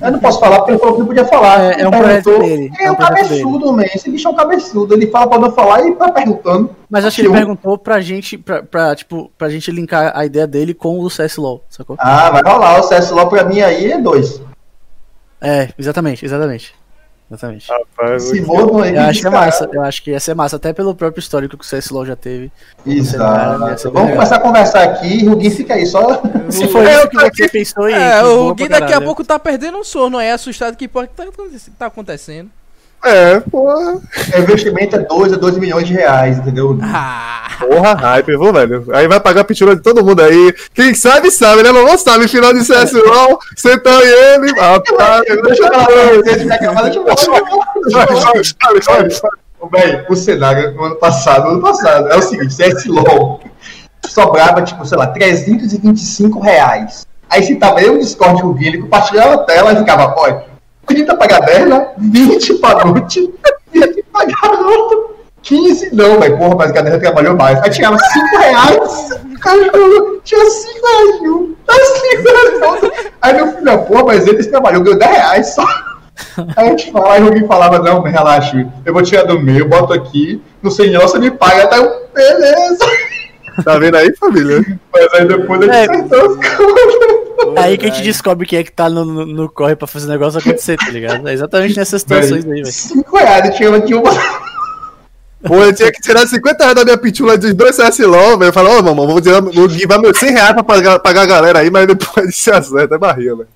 Eu 0.00 0.12
não 0.12 0.18
posso 0.18 0.38
falar 0.38 0.58
porque 0.58 0.72
ele 0.72 0.78
falou 0.78 0.94
que 0.94 1.00
não 1.00 1.06
podia 1.06 1.24
falar. 1.24 1.60
É- 1.72 1.80
é 1.82 1.88
um 1.88 1.90
projeto 1.90 2.24
dele, 2.38 2.52
Ele 2.64 2.76
é 2.78 2.84
é 2.84 2.90
um 2.90 2.94
um 2.94 2.96
cabeçudo, 2.96 3.72
man. 3.72 3.82
Esse 3.84 4.10
bicho 4.10 4.28
é 4.28 4.30
um 4.30 4.34
cabeçudo. 4.34 4.94
Ele 4.94 5.06
fala 5.08 5.28
pra 5.28 5.38
não 5.38 5.50
falar 5.52 5.86
e 5.86 5.94
tá 5.96 6.10
perguntando. 6.12 6.70
Mas 6.88 7.04
acho 7.04 7.16
que 7.16 7.22
ele 7.22 7.32
perguntou 7.32 7.76
pra 7.78 8.00
gente, 8.00 8.38
pra, 8.38 8.62
pra, 8.62 8.94
tipo, 8.94 9.30
pra 9.36 9.48
gente 9.48 9.70
linkar 9.70 10.12
a 10.14 10.24
ideia 10.24 10.46
dele 10.46 10.72
com 10.74 10.98
o 10.98 11.02
do 11.02 11.10
CS 11.10 11.36
LOL, 11.38 11.64
sacou? 11.68 11.96
Ah, 11.98 12.30
vai 12.30 12.42
rolar. 12.42 12.78
O 12.80 12.82
CS 12.84 13.10
LOL 13.10 13.26
pra 13.28 13.44
mim 13.44 13.60
aí 13.60 13.92
é 13.92 13.98
dois. 13.98 14.40
É, 15.40 15.68
exatamente, 15.78 16.24
exatamente. 16.24 16.74
Exatamente. 17.30 17.70
Rapaz, 17.70 18.22
Se 18.22 18.42
for, 18.42 18.86
Eu 18.86 19.00
acho 19.02 19.20
que 19.20 19.26
é 19.26 19.30
massa, 19.30 19.68
eu 19.70 19.82
acho 19.82 20.02
que 20.02 20.10
ia 20.10 20.20
ser 20.20 20.34
massa, 20.34 20.56
até 20.56 20.72
pelo 20.72 20.94
próprio 20.94 21.20
histórico 21.20 21.58
que 21.58 21.64
o 21.64 21.66
CS 21.66 21.90
LOL 21.90 22.06
já 22.06 22.16
teve. 22.16 22.50
Exato. 22.86 23.58
Vamos 23.58 23.84
legal. 23.84 24.08
começar 24.16 24.36
a 24.36 24.40
conversar 24.40 24.82
aqui. 24.84 25.28
O 25.28 25.36
Gui 25.36 25.50
fica 25.50 25.74
aí 25.74 25.84
só. 25.84 26.22
Se 26.48 26.66
for 26.68 26.86
É, 26.86 26.94
isso 26.94 27.08
que 27.08 27.16
você 27.18 27.48
pensou 27.48 27.84
aí. 27.84 27.92
É, 27.92 28.20
que 28.20 28.24
o 28.26 28.54
Gui 28.54 28.68
daqui 28.68 28.92
a 28.94 29.00
pouco 29.00 29.22
tá 29.24 29.38
perdendo 29.38 29.78
um 29.78 29.84
sono 29.84 30.16
aí, 30.16 30.30
assustado 30.30 30.76
que 30.76 30.88
pode 30.88 31.10
tá, 31.10 31.24
tá 31.78 31.86
acontecendo. 31.86 32.50
É, 33.04 33.40
porra. 33.40 33.94
O 33.94 34.38
investimento 34.38 34.96
é 34.96 34.98
2 35.00 35.32
a 35.32 35.36
2 35.36 35.58
milhões 35.58 35.86
de 35.86 35.94
reais, 35.94 36.38
entendeu? 36.38 36.78
Ah, 36.82 37.38
Porra, 37.58 37.94
hype, 37.94 38.26
viu, 38.26 38.52
velho? 38.52 38.86
Aí 38.92 39.08
vai 39.08 39.18
pagar 39.18 39.40
a 39.40 39.44
pitula 39.44 39.74
de 39.74 39.82
todo 39.82 40.04
mundo 40.04 40.22
aí. 40.22 40.54
Quem 40.74 40.94
sabe, 40.94 41.30
sabe, 41.30 41.62
né? 41.62 41.72
Mamão 41.72 41.98
sabe, 41.98 42.28
final 42.28 42.52
de 42.52 42.60
CSLOL, 42.60 43.38
sentão 43.56 44.00
e 44.00 44.06
ele. 44.06 44.52
Rapaz, 44.60 45.22
Deixa 45.42 45.64
eu 45.64 45.72
falar 45.72 45.86
Véi, 49.72 50.06
o 50.08 50.14
cenário 50.14 50.72
no 50.72 50.84
ano 50.84 50.94
passado, 50.96 51.48
ano 51.48 51.60
passado, 51.60 52.08
é 52.08 52.16
o 52.16 52.22
seguinte, 52.22 52.54
CSLOL 52.56 53.40
sobrava, 54.06 54.62
tipo, 54.62 54.86
sei 54.86 54.96
lá, 54.96 55.08
325 55.08 56.40
reais. 56.40 57.06
Aí 57.28 57.42
se 57.42 57.56
tava 57.56 57.82
eu 57.82 57.94
no 57.94 57.98
Discord 57.98 58.40
com 58.40 58.48
o 58.48 58.54
Gui, 58.54 58.68
ele 58.68 58.78
compartilhava 58.78 59.34
a 59.34 59.38
tela 59.38 59.72
e 59.72 59.76
ficava, 59.76 60.14
olha, 60.16 60.44
30 60.88 61.16
pra 61.16 61.26
Gaderna, 61.26 61.86
20 61.98 62.54
pra 62.54 62.82
Lute, 62.84 63.32
20 63.72 64.04
pra 64.12 64.24
Garoto, 64.24 65.10
15 65.42 65.94
não, 65.94 66.18
velho, 66.18 66.36
porra, 66.36 66.56
mas 66.56 66.70
a 66.70 66.74
Gaderna 66.74 66.98
trabalhou 66.98 67.36
mais. 67.36 67.62
Aí 67.62 67.70
tirava 67.70 67.96
5 67.98 68.36
reais, 68.38 69.10
eu 69.74 70.20
tinha 70.24 70.44
5 70.50 70.86
reais, 70.86 71.20
viu? 71.20 71.56
Tá 71.66 71.74
5 71.74 72.22
reais, 72.22 72.60
não. 72.60 72.90
Aí 73.22 73.34
meu 73.34 73.48
filho, 73.54 73.78
porra, 73.84 74.04
mas 74.04 74.26
eles 74.26 74.46
trabalhou, 74.46 74.82
ganhou 74.82 74.98
10 74.98 75.10
reais 75.10 75.54
só. 75.54 75.64
Aí 76.56 76.66
a 76.66 76.70
gente 76.70 76.90
falava, 76.90 77.14
aí 77.14 77.22
alguém 77.22 77.46
falava, 77.46 77.78
não, 77.78 78.02
mas 78.02 78.12
relaxa, 78.12 78.66
eu 78.84 78.92
vou 78.92 79.02
tirar 79.02 79.22
do 79.24 79.40
meu, 79.40 79.68
boto 79.68 79.92
aqui, 79.92 80.42
no 80.62 80.70
senhor 80.70 81.00
você 81.02 81.18
me 81.18 81.30
paga, 81.30 81.68
tá 81.68 81.76
eu, 81.76 82.08
beleza. 82.12 82.84
Tá 83.64 83.76
vendo 83.78 83.96
aí, 83.96 84.14
família? 84.16 84.64
Mas 84.92 85.14
aí 85.14 85.26
depois 85.26 85.60
ele 85.62 85.70
É. 85.72 85.80
acertou 85.82 86.20
as 86.20 86.56
coisas. 86.56 87.07
Aí 87.56 87.78
que 87.78 87.86
a 87.86 87.90
gente 87.90 88.02
descobre 88.04 88.46
quem 88.46 88.58
é 88.58 88.64
que 88.64 88.72
tá 88.72 88.88
no, 88.90 89.04
no, 89.04 89.24
no 89.26 89.48
corre 89.48 89.76
pra 89.76 89.86
fazer 89.86 90.06
o 90.06 90.10
negócio 90.10 90.38
acontecer, 90.40 90.76
tá 90.76 90.90
ligado? 90.90 91.26
É 91.28 91.32
exatamente 91.32 91.76
nessas 91.76 92.00
situações 92.02 92.44
aí, 92.44 92.50
velho. 92.62 92.66
5 92.66 93.16
reais, 93.16 93.44
ele 93.44 93.54
tinha 93.54 93.80
de 93.80 93.94
uma. 93.94 94.10
Pô, 95.46 95.54
eu 95.62 95.72
tinha 95.72 95.92
que 95.92 96.00
tirar 96.00 96.26
50 96.26 96.64
reais 96.64 96.74
da 96.74 96.84
minha 96.84 96.98
pitula 96.98 97.38
dos 97.38 97.54
dois 97.54 97.76
CSLOL, 97.76 98.36
velho. 98.38 98.48
Eu 98.48 98.52
falei, 98.52 98.72
ô, 98.76 98.82
mamão, 98.82 99.06
vou, 99.06 99.20
tirar, 99.20 99.40
vou 99.40 99.68
guivar 99.68 100.00
meus 100.00 100.18
100 100.18 100.32
reais 100.32 100.52
pra 100.52 100.64
pagar, 100.64 100.98
pagar 100.98 101.22
a 101.22 101.26
galera 101.26 101.58
aí, 101.60 101.70
mas 101.70 101.86
depois 101.86 102.34
se 102.34 102.50
acerta, 102.50 102.96
é 102.96 102.98
barriga, 102.98 103.36
velho. 103.36 103.48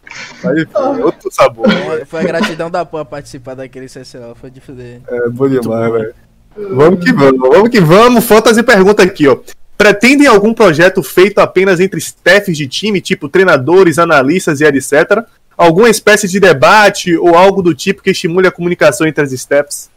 Aí, 0.45 0.65
filho, 0.67 1.05
outro 1.07 1.29
sabor. 1.33 1.69
foi- 1.69 2.05
foi 2.05 2.21
a 2.21 2.23
gratidão 2.25 2.71
da 2.71 2.85
PAN 2.85 3.05
participar 3.05 3.55
daquele 3.55 3.89
CSL, 3.89 4.35
foi 4.41 4.51
de 4.51 4.61
fuder. 4.61 5.01
É 5.09 5.29
bom 5.29 5.49
demais, 5.49 5.93
velho. 5.93 6.15
Vamos 6.57 7.03
que 7.05 7.13
vamos, 7.13 7.49
vamos 7.49 7.69
que 7.71 7.81
vamos. 7.81 8.25
Fantasy 8.25 8.63
pergunta 8.63 9.03
aqui, 9.03 9.27
ó. 9.27 9.37
Pretendem 9.83 10.29
algum 10.29 10.55
projeto 10.55 11.03
feito 11.03 11.41
apenas 11.41 11.81
entre 11.81 11.99
staffs 11.99 12.57
de 12.57 12.69
time, 12.69 13.01
tipo 13.01 13.29
treinadores, 13.29 13.99
analistas 13.99 14.61
e 14.61 14.65
etc? 14.65 15.25
Alguma 15.57 15.91
espécie 15.91 16.29
de 16.29 16.39
debate 16.39 17.17
ou 17.17 17.35
algo 17.35 17.61
do 17.61 17.75
tipo 17.75 18.01
que 18.01 18.13
estimule 18.13 18.47
a 18.47 18.53
comunicação 18.53 19.09
entre 19.09 19.25
as 19.25 19.33
staffs? 19.33 19.91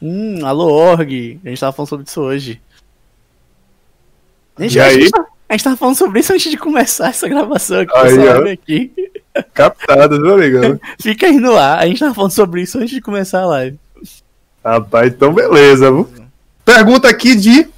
Hum, 0.00 0.38
alô, 0.46 0.64
org. 0.72 1.38
A 1.44 1.48
gente 1.50 1.60
tava 1.60 1.72
falando 1.74 1.88
sobre 1.90 2.06
isso 2.08 2.20
hoje. 2.22 2.60
A 4.56 4.62
gente, 4.62 4.76
E 4.76 4.80
a 4.80 4.84
aí? 4.86 5.02
gente 5.02 5.12
a 5.46 5.52
gente 5.52 5.64
tava 5.64 5.76
falando 5.76 5.96
sobre 5.96 6.20
isso 6.20 6.32
antes 6.32 6.50
de 6.50 6.56
começar 6.56 7.10
essa 7.10 7.28
gravação 7.28 7.80
aqui, 7.80 7.92
Aí, 7.94 8.52
aqui. 8.52 8.92
Captadas, 9.52 10.18
meu 10.18 10.36
amigão. 10.36 10.80
Fica 10.98 11.26
aí 11.26 11.36
no 11.38 11.54
ar. 11.54 11.80
A 11.80 11.86
gente 11.86 12.00
tava 12.00 12.14
falando 12.14 12.30
sobre 12.32 12.62
isso 12.62 12.78
antes 12.78 12.88
de 12.94 13.02
começar 13.02 13.42
a 13.42 13.46
live. 13.46 13.78
Rapaz, 14.64 15.12
então 15.12 15.34
beleza. 15.34 15.92
viu? 15.92 16.08
Pergunta 16.64 17.10
aqui 17.10 17.36
de. 17.36 17.68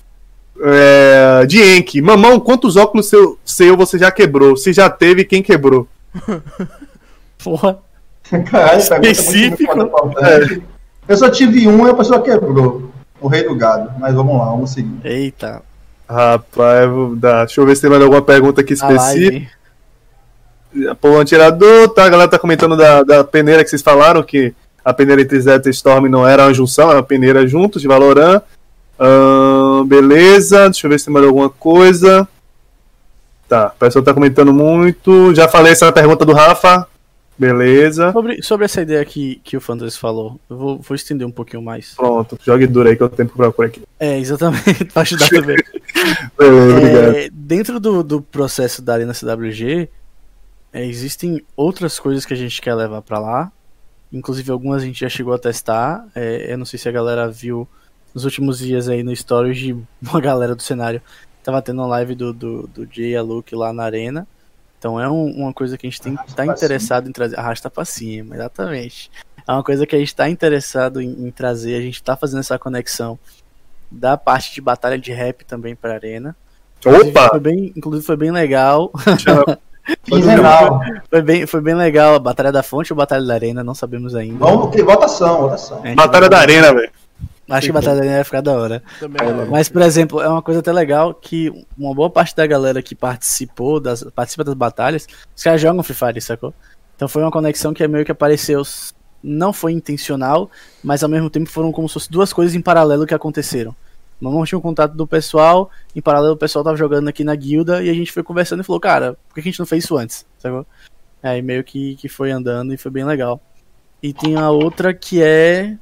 É, 0.61 1.47
de 1.47 1.61
Enki. 1.77 2.01
Mamão, 2.01 2.39
quantos 2.39 2.77
óculos 2.77 3.09
seu, 3.09 3.39
seu 3.45 3.77
você 3.77 3.99
já 3.99 4.11
quebrou? 4.11 4.57
Se 4.57 4.73
já 4.73 4.89
teve, 4.89 5.25
quem 5.25 5.43
quebrou? 5.43 5.89
Porra. 7.43 7.79
Caralho, 8.51 8.83
muito 8.91 9.07
Específico. 9.07 9.79
importante. 9.79 10.63
Eu 11.07 11.17
só 11.17 11.29
tive 11.29 11.69
um 11.69 11.87
e 11.87 11.91
a 11.91 11.95
pessoa 11.95 12.23
quebrou. 12.23 12.91
O 13.21 13.29
rei 13.29 13.47
do 13.47 13.55
gado. 13.55 13.91
Mas 13.99 14.15
vamos 14.15 14.39
lá, 14.39 14.47
vamos 14.47 14.71
seguir. 14.71 14.99
Eita. 15.05 15.63
Rapaz, 16.09 16.89
vou 16.89 17.17
dar. 17.17 17.47
deixa 17.47 17.61
eu 17.61 17.67
ver 17.67 17.75
se 17.75 17.83
tem 17.83 17.91
mais 17.91 18.03
alguma 18.03 18.23
pergunta 18.23 18.61
aqui 18.61 18.75
específica. 18.75 19.49
live. 20.75 20.95
Pô, 21.01 21.21
um 21.21 21.25
tirador, 21.25 21.89
tá? 21.91 22.05
A 22.05 22.09
galera 22.09 22.31
tá 22.31 22.39
comentando 22.39 22.77
da, 22.77 23.03
da 23.03 23.25
peneira 23.25 23.63
que 23.63 23.71
vocês 23.71 23.83
falaram, 23.83 24.23
que 24.23 24.53
a 24.85 24.93
peneira 24.93 25.23
entre 25.23 25.41
Zeta 25.41 25.69
e 25.69 25.71
Storm 25.71 26.09
não 26.09 26.27
era 26.27 26.45
uma 26.45 26.55
junção, 26.55 26.89
era 26.89 26.99
uma 26.99 27.05
peneira 27.05 27.47
juntos 27.47 27.81
de 27.81 27.89
Valorant. 27.89 28.43
Beleza, 29.85 30.65
deixa 30.65 30.87
eu 30.87 30.91
ver 30.91 30.99
se 30.99 31.07
tem 31.07 31.15
mais 31.15 31.27
alguma 31.27 31.51
coisa. 31.51 32.29
Tá, 33.49 33.73
o 33.75 33.79
pessoal 33.79 34.05
tá 34.05 34.15
comentando 34.15 34.53
muito. 34.53 35.35
Já 35.35 35.49
falei 35.49 35.73
essa 35.73 35.93
pergunta 35.93 36.25
do 36.25 36.33
Rafa. 36.33 36.89
Beleza. 37.37 38.13
Sobre, 38.13 38.43
sobre 38.43 38.65
essa 38.65 38.83
ideia 38.83 39.05
que, 39.05 39.41
que 39.43 39.57
o 39.57 39.61
Fantasy 39.61 39.99
falou, 39.99 40.41
eu 40.49 40.57
vou, 40.57 40.79
vou 40.79 40.95
estender 40.95 41.27
um 41.27 41.33
pouquinho 41.33 41.63
mais. 41.63 41.95
Pronto, 41.95 42.39
jogue 42.45 42.67
duro 42.67 42.89
aí 42.89 42.97
que 42.97 43.03
eu 43.03 43.09
tenho 43.09 43.29
pra 43.29 43.51
por 43.51 43.67
aqui. 43.67 43.83
É, 43.99 44.19
exatamente, 44.19 44.85
pra 44.93 45.03
ajudar 45.03 45.29
também. 45.29 45.57
Beleza, 46.39 46.77
obrigado. 46.77 47.17
É, 47.17 47.29
dentro 47.33 47.81
do, 47.81 48.05
do 48.05 48.23
processo 48.23 48.81
da 48.81 48.95
Arena 48.95 49.13
CWG, 49.13 49.89
é, 50.73 50.87
existem 50.87 51.43
outras 51.57 51.99
coisas 51.99 52.25
que 52.25 52.33
a 52.33 52.37
gente 52.37 52.63
quer 52.63 52.75
levar 52.75 53.03
pra 53.03 53.19
lá. 53.19 53.53
Inclusive, 54.13 54.53
algumas 54.53 54.83
a 54.83 54.87
gente 54.87 55.01
já 55.01 55.09
chegou 55.09 55.35
a 55.35 55.39
testar. 55.39 56.07
É, 56.15 56.53
eu 56.53 56.59
não 56.59 56.65
sei 56.65 56.79
se 56.79 56.89
a 56.89 56.93
galera 56.93 57.29
viu 57.29 57.69
nos 58.15 58.25
últimos 58.25 58.59
dias 58.59 58.89
aí 58.89 59.03
no 59.03 59.15
stories 59.15 59.59
de 59.59 59.77
uma 60.03 60.21
galera 60.21 60.55
do 60.55 60.63
cenário. 60.63 61.03
Tava 61.43 61.61
tendo 61.61 61.81
uma 61.83 61.89
live 61.89 62.15
do, 62.15 62.33
do, 62.33 62.67
do 62.69 62.89
Jay 62.91 63.11
e 63.13 63.17
a 63.17 63.23
Luke 63.23 63.55
lá 63.55 63.73
na 63.73 63.85
Arena. 63.85 64.27
Então 64.79 65.01
é 65.01 65.09
um- 65.11 65.31
uma 65.33 65.53
coisa 65.53 65.77
que 65.77 65.87
a 65.87 65.91
gente 65.91 66.01
tem, 66.01 66.15
Arrasta 66.15 66.35
tá 66.37 66.45
interessado 66.47 67.09
em 67.09 67.13
trazer. 67.13 67.39
Arrasta 67.39 67.71
pra 67.71 67.85
cima, 67.85 68.35
exatamente. 68.35 69.11
É 69.47 69.53
uma 69.53 69.63
coisa 69.63 69.87
que 69.87 69.95
a 69.97 69.99
gente 69.99 70.15
tá 70.15 70.29
interessado 70.29 71.01
em, 71.03 71.27
em 71.27 71.31
trazer. 71.31 71.77
A 71.77 71.81
gente 71.81 72.03
tá 72.03 72.17
fazendo 72.17 72.41
essa 72.41 72.59
conexão 72.59 73.19
da 73.91 74.17
parte 74.17 74.55
de 74.55 74.61
batalha 74.61 74.99
de 74.99 75.13
rap 75.13 75.45
também 75.45 75.75
pra 75.77 75.95
Arena. 75.95 76.35
Inclusive, 76.81 77.13
Foi 77.13 77.23
Opa! 77.27 77.39
bem, 77.39 77.73
inclusive 77.77 78.05
foi 78.07 78.17
bem 78.17 78.31
legal. 78.31 78.91
Quinzenal. 80.05 80.81
foi, 81.11 81.23
bem, 81.23 81.47
foi 81.47 81.61
bem 81.61 81.75
legal 81.75 82.15
a 82.15 82.19
Batalha 82.19 82.51
da 82.53 82.63
Fonte 82.63 82.93
ou 82.93 82.97
Batalha 82.97 83.25
da 83.25 83.35
Arena, 83.35 83.63
não 83.65 83.75
sabemos 83.75 84.15
ainda. 84.15 84.39
Vamos 84.39 84.71
ter 84.75 84.83
votação, 84.83 85.43
votação. 85.43 85.83
Gente 85.83 85.97
Batalha 85.97 86.29
da 86.29 86.37
vai- 86.39 86.45
Arena, 86.47 86.75
velho. 86.75 86.91
Acho 87.49 87.67
que 87.67 87.73
Batalha 87.73 87.97
da 87.97 88.01
Arena 88.01 88.17
vai 88.17 88.25
ficar 88.25 88.41
da 88.41 88.53
hora. 88.53 88.83
Também 88.99 89.27
é. 89.27 89.45
Mas, 89.47 89.69
por 89.69 89.83
exemplo, 89.83 90.21
é 90.21 90.29
uma 90.29 90.41
coisa 90.41 90.61
até 90.61 90.73
legal 90.73 91.13
que 91.15 91.53
uma 91.77 91.95
boa 91.95 92.09
parte 92.09 92.35
da 92.35 92.47
galera 92.47 92.83
que 92.83 92.95
participou 92.95 93.79
das, 93.79 94.03
participa 94.03 94.45
das 94.45 94.55
batalhas, 94.55 95.07
os 95.37 95.43
caras 95.43 95.61
jogam 95.61 95.83
Free 95.83 95.95
Fire, 95.95 96.21
sacou? 96.21 96.55
Então 96.97 97.09
foi 97.09 97.23
uma 97.23 97.31
conexão 97.31 97.75
que 97.75 97.87
meio 97.87 98.05
que 98.05 98.13
apareceu. 98.13 98.63
Não 99.23 99.53
foi 99.53 99.73
intencional, 99.73 100.51
mas 100.83 101.03
ao 101.03 101.09
mesmo 101.09 101.31
tempo 101.31 101.51
foram 101.51 101.73
como 101.73 101.89
se 101.89 101.95
fossem 101.95 102.11
duas 102.11 102.33
coisas 102.33 102.55
em 102.55 102.61
paralelo 102.61 103.07
que 103.07 103.15
aconteceram. 103.15 103.75
Mamão 104.21 104.45
tinha 104.45 104.59
um 104.59 104.63
contato 104.63 104.95
do 104.95 105.07
pessoal, 105.07 105.71
em 105.95 106.01
paralelo 106.01 106.35
o 106.35 106.39
pessoal 106.39 106.65
tava 106.65 106.77
jogando 106.77 107.09
aqui 107.09 107.25
na 107.25 107.35
guilda 107.35 107.83
e 107.83 107.91
a 107.91 107.95
gente 107.95 108.13
foi 108.13 108.23
conversando 108.23 108.61
e 108.61 108.65
falou, 108.65 108.81
cara, 108.81 109.19
por 109.29 109.35
que 109.35 109.41
a 109.41 109.43
gente 109.43 109.59
não 109.59 109.67
fez 109.67 109.85
isso 109.85 109.97
antes? 109.97 110.25
Sacou? 110.39 110.67
Aí 111.23 111.43
meio 111.43 111.65
que, 111.65 111.97
que 111.97 112.09
foi 112.09 112.31
andando 112.31 112.73
e 112.73 112.77
foi 112.77 112.91
bem 112.91 113.05
legal. 113.05 113.41
E 114.03 114.13
tem 114.13 114.37
a 114.37 114.51
outra 114.51 114.93
que 114.93 115.23
é. 115.23 115.77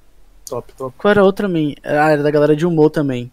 Top, 0.53 0.71
top. 0.75 0.95
Qual 0.99 1.11
era 1.11 1.25
outra, 1.25 1.49
man? 1.49 1.73
Ah, 1.83 2.11
era 2.11 2.23
da 2.23 2.31
galera 2.31 2.55
de 2.55 2.67
humor 2.67 2.91
também. 2.91 3.33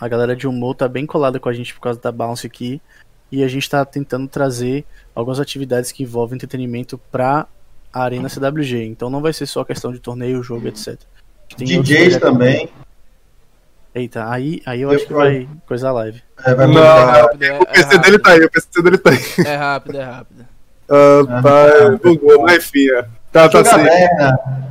A 0.00 0.08
galera 0.08 0.34
de 0.34 0.48
humor 0.48 0.74
tá 0.74 0.88
bem 0.88 1.06
colada 1.06 1.38
com 1.38 1.48
a 1.48 1.52
gente 1.52 1.72
por 1.72 1.80
causa 1.80 2.00
da 2.00 2.10
Bounce 2.10 2.48
aqui. 2.48 2.82
E 3.30 3.44
a 3.44 3.48
gente 3.48 3.70
tá 3.70 3.84
tentando 3.84 4.26
trazer 4.26 4.84
algumas 5.14 5.38
atividades 5.38 5.92
que 5.92 6.02
envolvem 6.02 6.34
entretenimento 6.34 6.98
pra 7.12 7.46
a 7.92 8.02
Arena 8.02 8.28
CWG. 8.28 8.86
Então 8.86 9.08
não 9.08 9.22
vai 9.22 9.32
ser 9.32 9.46
só 9.46 9.62
questão 9.62 9.92
de 9.92 10.00
torneio, 10.00 10.42
jogo, 10.42 10.66
etc. 10.66 10.98
DJs 11.56 12.18
também. 12.18 12.68
Eita, 13.94 14.28
aí, 14.28 14.60
aí 14.66 14.82
eu 14.82 14.90
Eu 14.90 14.96
acho 14.96 15.06
que 15.06 15.14
vai 15.14 15.48
coisa 15.64 15.92
live. 15.92 16.20
É, 16.44 16.54
vai 16.54 16.66
Não. 16.66 16.74
legal. 16.74 17.06
rápido, 17.06 17.42
é, 17.44 17.58
O 17.60 17.66
PC 17.66 17.94
é 17.94 17.98
dele 17.98 18.18
tá 18.18 18.32
aí, 18.32 18.40
o 18.44 18.50
PC 18.50 18.82
dele 18.82 18.98
tá 18.98 19.10
aí. 19.10 19.46
É 19.46 19.56
rápido, 19.56 19.96
é 19.96 20.02
rápido. 20.02 20.46
Rapaz, 21.28 21.98
bugou, 22.00 22.42
mas 22.42 22.66
enfim. 22.66 22.90
é. 22.90 23.15
Tá, 23.36 23.44
Eu 23.44 23.50
tá 23.50 23.64
sou 23.64 23.80
assim. 23.80 23.86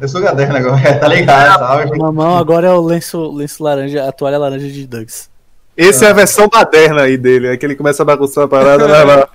Eu 0.01 0.07
sou 0.09 0.21
Gaderna 0.21 0.57
agora, 0.57 0.93
tá 0.99 1.07
ligado, 1.07 1.59
sabe? 1.59 1.97
Mamão 1.97 2.35
agora 2.35 2.67
é 2.67 2.71
o 2.71 2.81
lenço, 2.81 3.31
lenço 3.31 3.63
laranja, 3.63 4.07
a 4.07 4.11
toalha 4.11 4.39
laranja 4.39 4.67
de 4.67 4.87
Dugs. 4.87 5.29
Essa 5.77 6.05
é 6.05 6.09
a 6.09 6.13
versão 6.13 6.47
baderna 6.47 7.03
aí 7.03 7.15
dele, 7.15 7.47
é 7.47 7.57
que 7.57 7.65
ele 7.65 7.75
começa 7.75 8.01
a 8.01 8.05
bagunçar 8.05 8.45
a 8.45 8.47
parada, 8.47 8.87
vai 8.87 9.05
lá. 9.05 9.29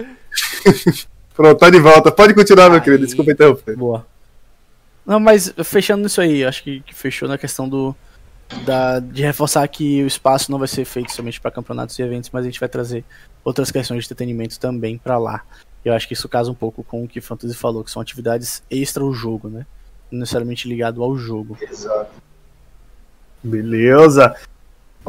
Pronto, 1.32 1.58
tá 1.58 1.70
de 1.70 1.78
volta. 1.78 2.10
Pode 2.10 2.34
continuar, 2.34 2.68
meu 2.68 2.78
Aí. 2.78 2.80
querido. 2.82 3.06
Desculpa 3.06 3.30
interromper. 3.30 3.76
Boa. 3.76 4.04
Não, 5.06 5.20
mas 5.20 5.54
fechando 5.64 6.06
isso 6.06 6.20
aí, 6.20 6.44
acho 6.44 6.62
que, 6.62 6.80
que 6.80 6.94
fechou 6.94 7.28
na 7.28 7.38
questão 7.38 7.68
do. 7.68 7.94
Da, 8.64 8.98
de 8.98 9.22
reforçar 9.22 9.66
que 9.68 10.02
o 10.02 10.08
espaço 10.08 10.50
não 10.50 10.58
vai 10.58 10.66
ser 10.66 10.84
feito 10.84 11.12
somente 11.12 11.40
para 11.40 11.52
campeonatos 11.52 11.96
e 11.98 12.02
eventos, 12.02 12.30
mas 12.32 12.42
a 12.42 12.46
gente 12.46 12.58
vai 12.58 12.68
trazer 12.68 13.04
outras 13.44 13.70
questões 13.70 14.00
de 14.00 14.06
entretenimento 14.06 14.58
também 14.58 14.98
para 14.98 15.16
lá. 15.18 15.42
Eu 15.84 15.94
acho 15.94 16.06
que 16.06 16.14
isso 16.14 16.28
casa 16.28 16.50
um 16.50 16.54
pouco 16.54 16.84
com 16.84 17.04
o 17.04 17.08
que 17.08 17.20
Fantasy 17.20 17.54
falou, 17.54 17.82
que 17.82 17.90
são 17.90 18.02
atividades 18.02 18.62
extra 18.70 19.02
ao 19.02 19.12
jogo, 19.12 19.48
né? 19.48 19.66
Não 20.10 20.20
necessariamente 20.20 20.68
ligado 20.68 21.02
ao 21.02 21.16
jogo. 21.16 21.56
Exato. 21.60 22.10
Beleza. 23.42 24.34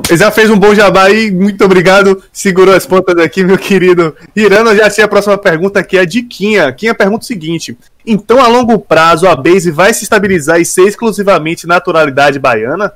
Ele 0.09 0.17
já 0.17 0.31
fez 0.31 0.49
um 0.49 0.57
bom 0.57 0.73
jabá 0.73 1.03
aí, 1.03 1.29
muito 1.29 1.63
obrigado. 1.65 2.23
Segurou 2.31 2.73
as 2.73 2.85
pontas 2.85 3.17
aqui, 3.17 3.43
meu 3.43 3.57
querido. 3.57 4.15
Irana, 4.33 4.73
já 4.75 4.89
sei 4.89 5.03
a 5.03 5.07
próxima 5.07 5.37
pergunta 5.37 5.83
que 5.83 5.97
é 5.97 6.05
de 6.05 6.23
Quinha. 6.23 6.71
Quinha 6.71 6.95
pergunta 6.95 7.23
o 7.23 7.27
seguinte: 7.27 7.77
Então, 8.05 8.39
a 8.39 8.47
longo 8.47 8.79
prazo, 8.79 9.27
a 9.27 9.35
base 9.35 9.69
vai 9.69 9.93
se 9.93 10.03
estabilizar 10.03 10.61
e 10.61 10.65
ser 10.65 10.83
exclusivamente 10.83 11.67
naturalidade 11.67 12.39
baiana? 12.39 12.93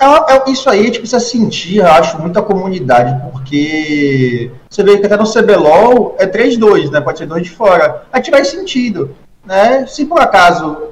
É, 0.00 0.06
é- 0.06 0.50
isso 0.50 0.70
aí 0.70 0.80
a 0.80 0.84
gente 0.84 0.98
precisa 0.98 1.20
sentir, 1.20 1.82
acho, 1.82 2.18
muita 2.18 2.40
comunidade, 2.40 3.20
porque 3.30 4.50
você 4.68 4.82
vê 4.82 4.96
que 4.96 5.04
até 5.04 5.14
no 5.14 5.30
CBLOL 5.30 6.16
é 6.18 6.26
3-2, 6.26 6.90
né? 6.90 7.02
Pode 7.02 7.18
ser 7.18 7.26
dois 7.26 7.42
de 7.42 7.50
fora. 7.50 8.04
A 8.10 8.16
gente 8.16 8.30
vai 8.30 8.42
sentindo, 8.42 9.14
né? 9.44 9.86
Se 9.86 10.06
por 10.06 10.18
acaso 10.18 10.88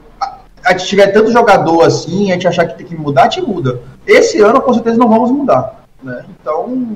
a, 0.63 0.73
gente 0.73 0.87
tiver 0.87 1.07
tanto 1.07 1.33
jogador 1.33 1.85
assim, 1.85 2.31
a 2.31 2.35
gente 2.35 2.47
achar 2.47 2.67
que 2.67 2.77
tem 2.77 2.87
que 2.87 2.95
mudar, 2.95 3.23
a 3.23 3.31
gente 3.31 3.41
muda. 3.41 3.81
Esse 4.07 4.43
ano, 4.43 4.61
com 4.61 4.75
certeza, 4.75 4.99
não 4.99 5.09
vamos 5.09 5.31
mudar, 5.31 5.85
né? 6.03 6.27
Então, 6.29 6.95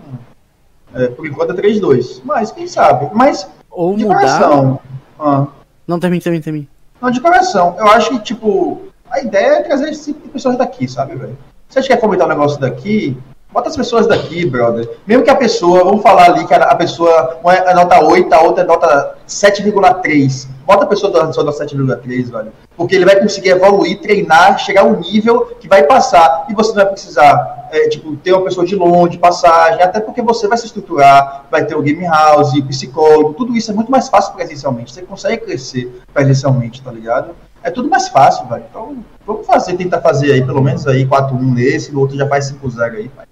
é, 0.95 1.07
por 1.09 1.27
enquanto 1.27 1.53
é 1.53 1.55
3-2. 1.55 2.21
Mas, 2.23 2.53
quem 2.53 2.67
sabe? 2.67 3.09
Mas, 3.15 3.49
Ou 3.71 3.97
de 3.97 4.05
mudar. 4.05 4.19
coração. 4.19 4.81
Ah. 5.19 5.47
Não, 5.89 5.99
termine, 5.99 6.23
termine, 6.23 6.45
termine. 6.45 6.69
Não, 7.01 7.11
de 7.11 7.23
coração. 7.23 7.75
Eu 7.79 7.87
acho 7.89 8.11
que, 8.11 8.19
tipo, 8.19 8.83
a 9.11 9.21
ideia 9.21 9.61
é 9.61 9.63
trazer 9.63 9.93
tipo 9.93 10.29
pessoas 10.29 10.59
daqui, 10.59 10.87
sabe, 10.87 11.17
velho? 11.17 11.39
Se 11.73 11.79
a 11.79 11.81
gente 11.81 11.91
quer 11.91 12.01
fomentar 12.03 12.27
um 12.27 12.31
negócio 12.31 12.61
daqui, 12.61 13.17
bota 13.51 13.71
as 13.71 13.77
pessoas 13.79 14.07
daqui, 14.07 14.45
brother. 14.45 14.91
Mesmo 15.07 15.25
que 15.25 15.31
a 15.31 15.35
pessoa, 15.35 15.83
vamos 15.83 16.03
falar 16.03 16.27
ali 16.27 16.47
que 16.47 16.53
a, 16.53 16.75
pessoa, 16.75 17.39
uma 17.43 17.55
é 17.55 17.73
nota 17.73 17.99
8, 17.99 18.31
a 18.31 18.43
outra 18.43 18.63
é 18.63 18.67
nota 18.67 19.15
7,3. 19.27 20.49
Bota 20.67 20.85
a 20.85 20.87
pessoa 20.87 21.11
da 21.11 21.25
nota 21.25 21.65
7,3, 21.65 22.31
velho. 22.31 22.53
Porque 22.77 22.95
ele 22.95 23.07
vai 23.07 23.19
conseguir 23.19 23.49
evoluir, 23.49 24.03
treinar, 24.03 24.59
chegar 24.59 24.83
a 24.83 24.85
um 24.85 25.01
nível 25.01 25.57
que 25.59 25.67
vai 25.67 25.85
passar. 25.85 26.45
E 26.51 26.55
você 26.55 26.75
não 26.75 26.85
vai 26.85 26.93
precisar, 26.93 27.71
é, 27.73 27.89
tipo, 27.89 28.15
ter 28.17 28.35
uma 28.35 28.45
pessoa 28.45 28.67
de 28.67 28.77
longe, 28.77 29.17
passagem, 29.17 29.83
até 29.83 29.99
porque 29.99 30.21
você 30.21 30.47
vai 30.47 30.59
se 30.59 30.67
estruturar, 30.67 31.47
vai 31.51 31.65
ter 31.65 31.75
o 31.75 31.81
game 31.81 32.05
house, 32.05 32.53
psicólogo, 32.67 33.33
tudo 33.33 33.57
isso 33.57 33.71
é 33.71 33.75
muito 33.75 33.91
mais 33.91 34.11
fácil 34.11 34.35
presencialmente. 34.35 34.93
Você 34.93 35.01
consegue 35.01 35.43
crescer 35.47 36.03
presencialmente, 36.13 36.83
tá 36.83 36.93
ligado? 36.93 37.35
É 37.63 37.71
tudo 37.71 37.89
mais 37.89 38.09
fácil, 38.09 38.47
velho. 38.49 38.65
Então, 38.69 39.05
vamos 39.27 39.47
fazer, 39.47 39.77
tentar 39.77 40.01
fazer 40.01 40.33
aí, 40.33 40.45
pelo 40.45 40.63
menos 40.63 40.87
aí 40.87 41.07
4-1 41.07 41.55
nesse, 41.55 41.93
no 41.93 42.01
outro 42.01 42.17
já 42.17 42.27
faz 42.27 42.53
5-0 42.53 42.97
aí, 42.97 43.09
pai. 43.09 43.27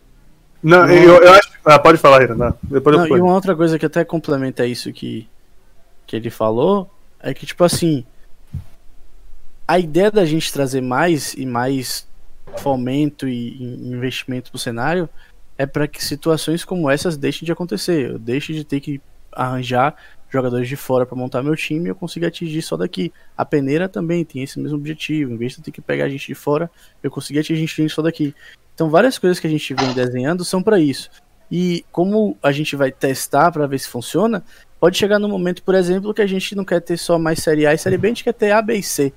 Não, 0.62 0.88
eu, 0.90 1.22
eu 1.22 1.32
acho. 1.32 1.50
Ah, 1.64 1.78
pode 1.78 1.98
falar, 1.98 2.22
Irana. 2.22 2.54
Depois 2.62 2.96
Não, 2.96 3.06
eu 3.06 3.16
e 3.16 3.20
uma 3.20 3.34
outra 3.34 3.56
coisa 3.56 3.78
que 3.78 3.86
até 3.86 4.04
complementa 4.04 4.66
isso 4.66 4.92
que, 4.92 5.28
que 6.06 6.16
ele 6.16 6.30
falou 6.30 6.90
é 7.18 7.32
que, 7.32 7.46
tipo 7.46 7.64
assim, 7.64 8.04
a 9.66 9.78
ideia 9.78 10.10
da 10.10 10.24
gente 10.24 10.52
trazer 10.52 10.80
mais 10.80 11.34
e 11.34 11.46
mais 11.46 12.06
fomento 12.58 13.28
e 13.28 13.56
e 13.56 13.92
investimento 13.92 14.50
pro 14.50 14.58
cenário 14.58 15.08
é 15.56 15.66
para 15.66 15.86
que 15.86 16.02
situações 16.02 16.64
como 16.64 16.90
essas 16.90 17.16
deixem 17.16 17.44
de 17.44 17.52
acontecer. 17.52 18.12
Eu 18.12 18.18
deixe 18.18 18.52
de 18.52 18.64
ter 18.64 18.80
que 18.80 19.00
arranjar 19.32 19.94
jogadores 20.30 20.68
de 20.68 20.76
fora 20.76 21.04
para 21.04 21.16
montar 21.16 21.42
meu 21.42 21.56
time 21.56 21.86
e 21.86 21.88
eu 21.90 21.94
consiga 21.94 22.28
atingir 22.28 22.62
só 22.62 22.76
daqui. 22.76 23.12
A 23.36 23.44
peneira 23.44 23.88
também 23.88 24.24
tem 24.24 24.42
esse 24.42 24.58
mesmo 24.60 24.78
objetivo. 24.78 25.32
Em 25.32 25.36
vez 25.36 25.52
de 25.52 25.58
eu 25.58 25.64
ter 25.64 25.72
que 25.72 25.80
pegar 25.80 26.08
gente 26.08 26.26
de 26.26 26.34
fora, 26.34 26.70
eu 27.02 27.10
consegui 27.10 27.38
atingir 27.40 27.66
gente 27.66 27.88
só 27.90 28.00
daqui. 28.00 28.34
Então 28.74 28.88
várias 28.88 29.18
coisas 29.18 29.38
que 29.40 29.46
a 29.46 29.50
gente 29.50 29.74
vem 29.74 29.92
desenhando 29.92 30.44
são 30.44 30.62
para 30.62 30.78
isso. 30.78 31.10
E 31.50 31.84
como 31.90 32.36
a 32.42 32.52
gente 32.52 32.76
vai 32.76 32.92
testar 32.92 33.50
para 33.50 33.66
ver 33.66 33.78
se 33.80 33.88
funciona, 33.88 34.44
pode 34.78 34.96
chegar 34.96 35.18
no 35.18 35.28
momento, 35.28 35.62
por 35.62 35.74
exemplo, 35.74 36.14
que 36.14 36.22
a 36.22 36.26
gente 36.26 36.54
não 36.54 36.64
quer 36.64 36.80
ter 36.80 36.96
só 36.96 37.18
mais 37.18 37.40
série 37.40 37.66
A 37.66 37.74
e 37.74 37.78
série 37.78 37.98
B, 37.98 38.06
a 38.06 38.10
gente 38.10 38.24
quer 38.24 38.34
ter 38.34 38.52
A, 38.52 38.62
B 38.62 38.76
e 38.76 38.82
C. 38.82 39.12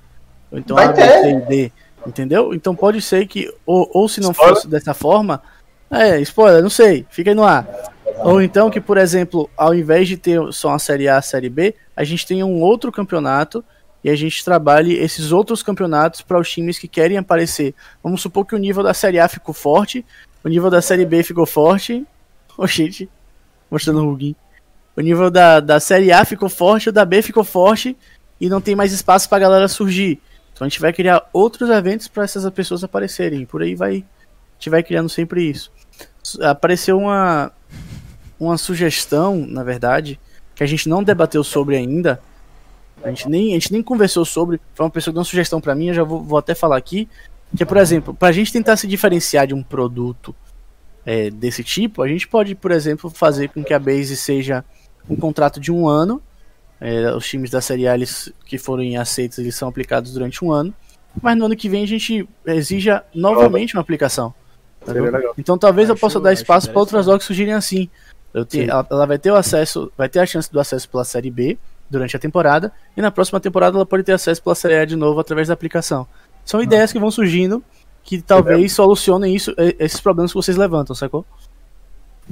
Ou 0.50 0.58
então 0.58 0.76
Vai 0.76 0.86
A, 0.86 0.92
B. 0.92 1.02
C 1.02 1.30
e 1.30 1.40
D. 1.42 1.72
Entendeu? 2.06 2.52
Então 2.52 2.74
pode 2.74 3.00
ser 3.00 3.26
que, 3.26 3.50
ou, 3.64 3.88
ou 3.94 4.08
se 4.08 4.20
não 4.20 4.32
Spoiler. 4.32 4.54
fosse 4.56 4.68
dessa 4.68 4.92
forma, 4.92 5.40
é, 5.90 6.20
spoiler, 6.20 6.62
não 6.62 6.68
sei, 6.68 7.06
fica 7.08 7.30
aí 7.30 7.34
no 7.34 7.44
ar. 7.44 7.93
Ou 8.18 8.40
então 8.40 8.70
que, 8.70 8.80
por 8.80 8.96
exemplo, 8.96 9.50
ao 9.56 9.74
invés 9.74 10.08
de 10.08 10.16
ter 10.16 10.40
só 10.52 10.68
uma 10.68 10.78
série 10.78 11.08
A, 11.08 11.20
série 11.20 11.48
B, 11.48 11.74
a 11.96 12.04
gente 12.04 12.26
tenha 12.26 12.46
um 12.46 12.60
outro 12.60 12.90
campeonato 12.90 13.64
e 14.02 14.10
a 14.10 14.16
gente 14.16 14.44
trabalhe 14.44 14.94
esses 14.94 15.32
outros 15.32 15.62
campeonatos 15.62 16.20
para 16.20 16.38
os 16.38 16.50
times 16.50 16.78
que 16.78 16.86
querem 16.86 17.16
aparecer. 17.16 17.74
Vamos 18.02 18.20
supor 18.20 18.44
que 18.46 18.54
o 18.54 18.58
nível 18.58 18.82
da 18.82 18.94
série 18.94 19.18
A 19.18 19.28
ficou 19.28 19.54
forte, 19.54 20.04
o 20.44 20.48
nível 20.48 20.70
da 20.70 20.82
série 20.82 21.06
B 21.06 21.22
ficou 21.22 21.46
forte. 21.46 22.06
Oh, 22.56 22.68
gente, 22.68 23.10
mostrando 23.68 24.04
o 24.04 24.12
Huguinho. 24.12 24.36
O 24.96 25.00
nível 25.00 25.28
da, 25.28 25.58
da 25.58 25.80
série 25.80 26.12
A 26.12 26.24
ficou 26.24 26.48
forte, 26.48 26.88
o 26.88 26.92
da 26.92 27.04
B 27.04 27.20
ficou 27.20 27.42
forte 27.42 27.96
e 28.40 28.48
não 28.48 28.60
tem 28.60 28.76
mais 28.76 28.92
espaço 28.92 29.28
pra 29.28 29.40
galera 29.40 29.66
surgir. 29.66 30.20
Então 30.52 30.64
a 30.64 30.68
gente 30.68 30.80
vai 30.80 30.92
criar 30.92 31.28
outros 31.32 31.68
eventos 31.68 32.06
para 32.06 32.22
essas 32.22 32.48
pessoas 32.50 32.84
aparecerem. 32.84 33.44
Por 33.44 33.60
aí 33.60 33.74
vai. 33.74 33.96
A 33.96 34.54
gente 34.56 34.70
vai 34.70 34.84
criando 34.84 35.08
sempre 35.08 35.50
isso. 35.50 35.72
Apareceu 36.40 36.96
uma, 36.96 37.50
uma 38.44 38.58
sugestão, 38.58 39.44
na 39.46 39.62
verdade, 39.62 40.18
que 40.54 40.62
a 40.62 40.66
gente 40.66 40.88
não 40.88 41.02
debateu 41.02 41.42
sobre 41.42 41.76
ainda. 41.76 42.20
A 43.02 43.08
gente 43.08 43.28
nem, 43.28 43.50
a 43.50 43.54
gente 43.54 43.72
nem 43.72 43.82
conversou 43.82 44.24
sobre. 44.24 44.60
Foi 44.74 44.86
uma 44.86 44.90
pessoa 44.90 45.12
que 45.12 45.14
deu 45.14 45.20
uma 45.20 45.24
sugestão 45.24 45.60
para 45.60 45.74
mim, 45.74 45.88
eu 45.88 45.94
já 45.94 46.04
vou, 46.04 46.22
vou 46.22 46.38
até 46.38 46.54
falar 46.54 46.76
aqui. 46.76 47.08
Que 47.56 47.62
é, 47.62 47.66
por 47.66 47.76
exemplo, 47.76 48.14
para 48.14 48.28
a 48.28 48.32
gente 48.32 48.52
tentar 48.52 48.76
se 48.76 48.86
diferenciar 48.86 49.46
de 49.46 49.54
um 49.54 49.62
produto 49.62 50.34
é, 51.06 51.30
desse 51.30 51.62
tipo, 51.62 52.02
a 52.02 52.08
gente 52.08 52.26
pode, 52.26 52.54
por 52.54 52.70
exemplo, 52.70 53.10
fazer 53.10 53.48
com 53.48 53.62
que 53.62 53.74
a 53.74 53.78
base 53.78 54.16
seja 54.16 54.64
um 55.08 55.16
contrato 55.16 55.60
de 55.60 55.70
um 55.70 55.88
ano. 55.88 56.22
É, 56.80 57.14
os 57.14 57.26
times 57.26 57.50
da 57.50 57.60
Série 57.60 57.86
A 57.86 57.94
eles, 57.94 58.32
que 58.44 58.58
forem 58.58 58.96
aceitos 58.96 59.38
eles 59.38 59.54
são 59.54 59.68
aplicados 59.68 60.12
durante 60.12 60.44
um 60.44 60.50
ano. 60.50 60.74
Mas 61.22 61.36
no 61.36 61.44
ano 61.44 61.56
que 61.56 61.68
vem 61.68 61.84
a 61.84 61.86
gente 61.86 62.28
exija 62.44 63.04
novamente 63.14 63.74
uma 63.74 63.80
aplicação. 63.80 64.34
Legal. 64.86 65.34
Então 65.38 65.56
talvez 65.56 65.88
eu 65.88 65.96
possa 65.96 66.20
dar 66.20 66.32
espaço 66.32 66.70
para 66.70 66.80
outras 66.80 67.06
logs 67.06 67.26
surgirem 67.26 67.54
assim. 67.54 67.88
Tenho- 68.44 68.70
ela, 68.70 68.86
ela 68.90 69.06
vai 69.06 69.18
ter 69.18 69.30
o 69.30 69.36
acesso, 69.36 69.92
vai 69.96 70.08
ter 70.08 70.18
a 70.20 70.26
chance 70.26 70.50
do 70.50 70.58
acesso 70.58 70.88
pela 70.88 71.04
série 71.04 71.30
B 71.30 71.58
durante 71.90 72.16
a 72.16 72.18
temporada 72.18 72.72
e 72.96 73.02
na 73.02 73.10
próxima 73.10 73.38
temporada 73.38 73.76
ela 73.76 73.86
pode 73.86 74.02
ter 74.02 74.12
acesso 74.12 74.42
pela 74.42 74.54
série 74.54 74.76
A 74.78 74.84
de 74.84 74.96
novo 74.96 75.20
através 75.20 75.48
da 75.48 75.54
aplicação. 75.54 76.06
São 76.44 76.60
ideias 76.62 76.90
que 76.92 76.98
vão 76.98 77.10
surgindo 77.10 77.62
que 78.02 78.20
talvez 78.20 78.72
solucionem 78.72 79.34
isso, 79.34 79.54
esses 79.78 80.00
problemas 80.00 80.30
que 80.32 80.36
vocês 80.36 80.56
levantam, 80.56 80.94
sacou? 80.96 81.24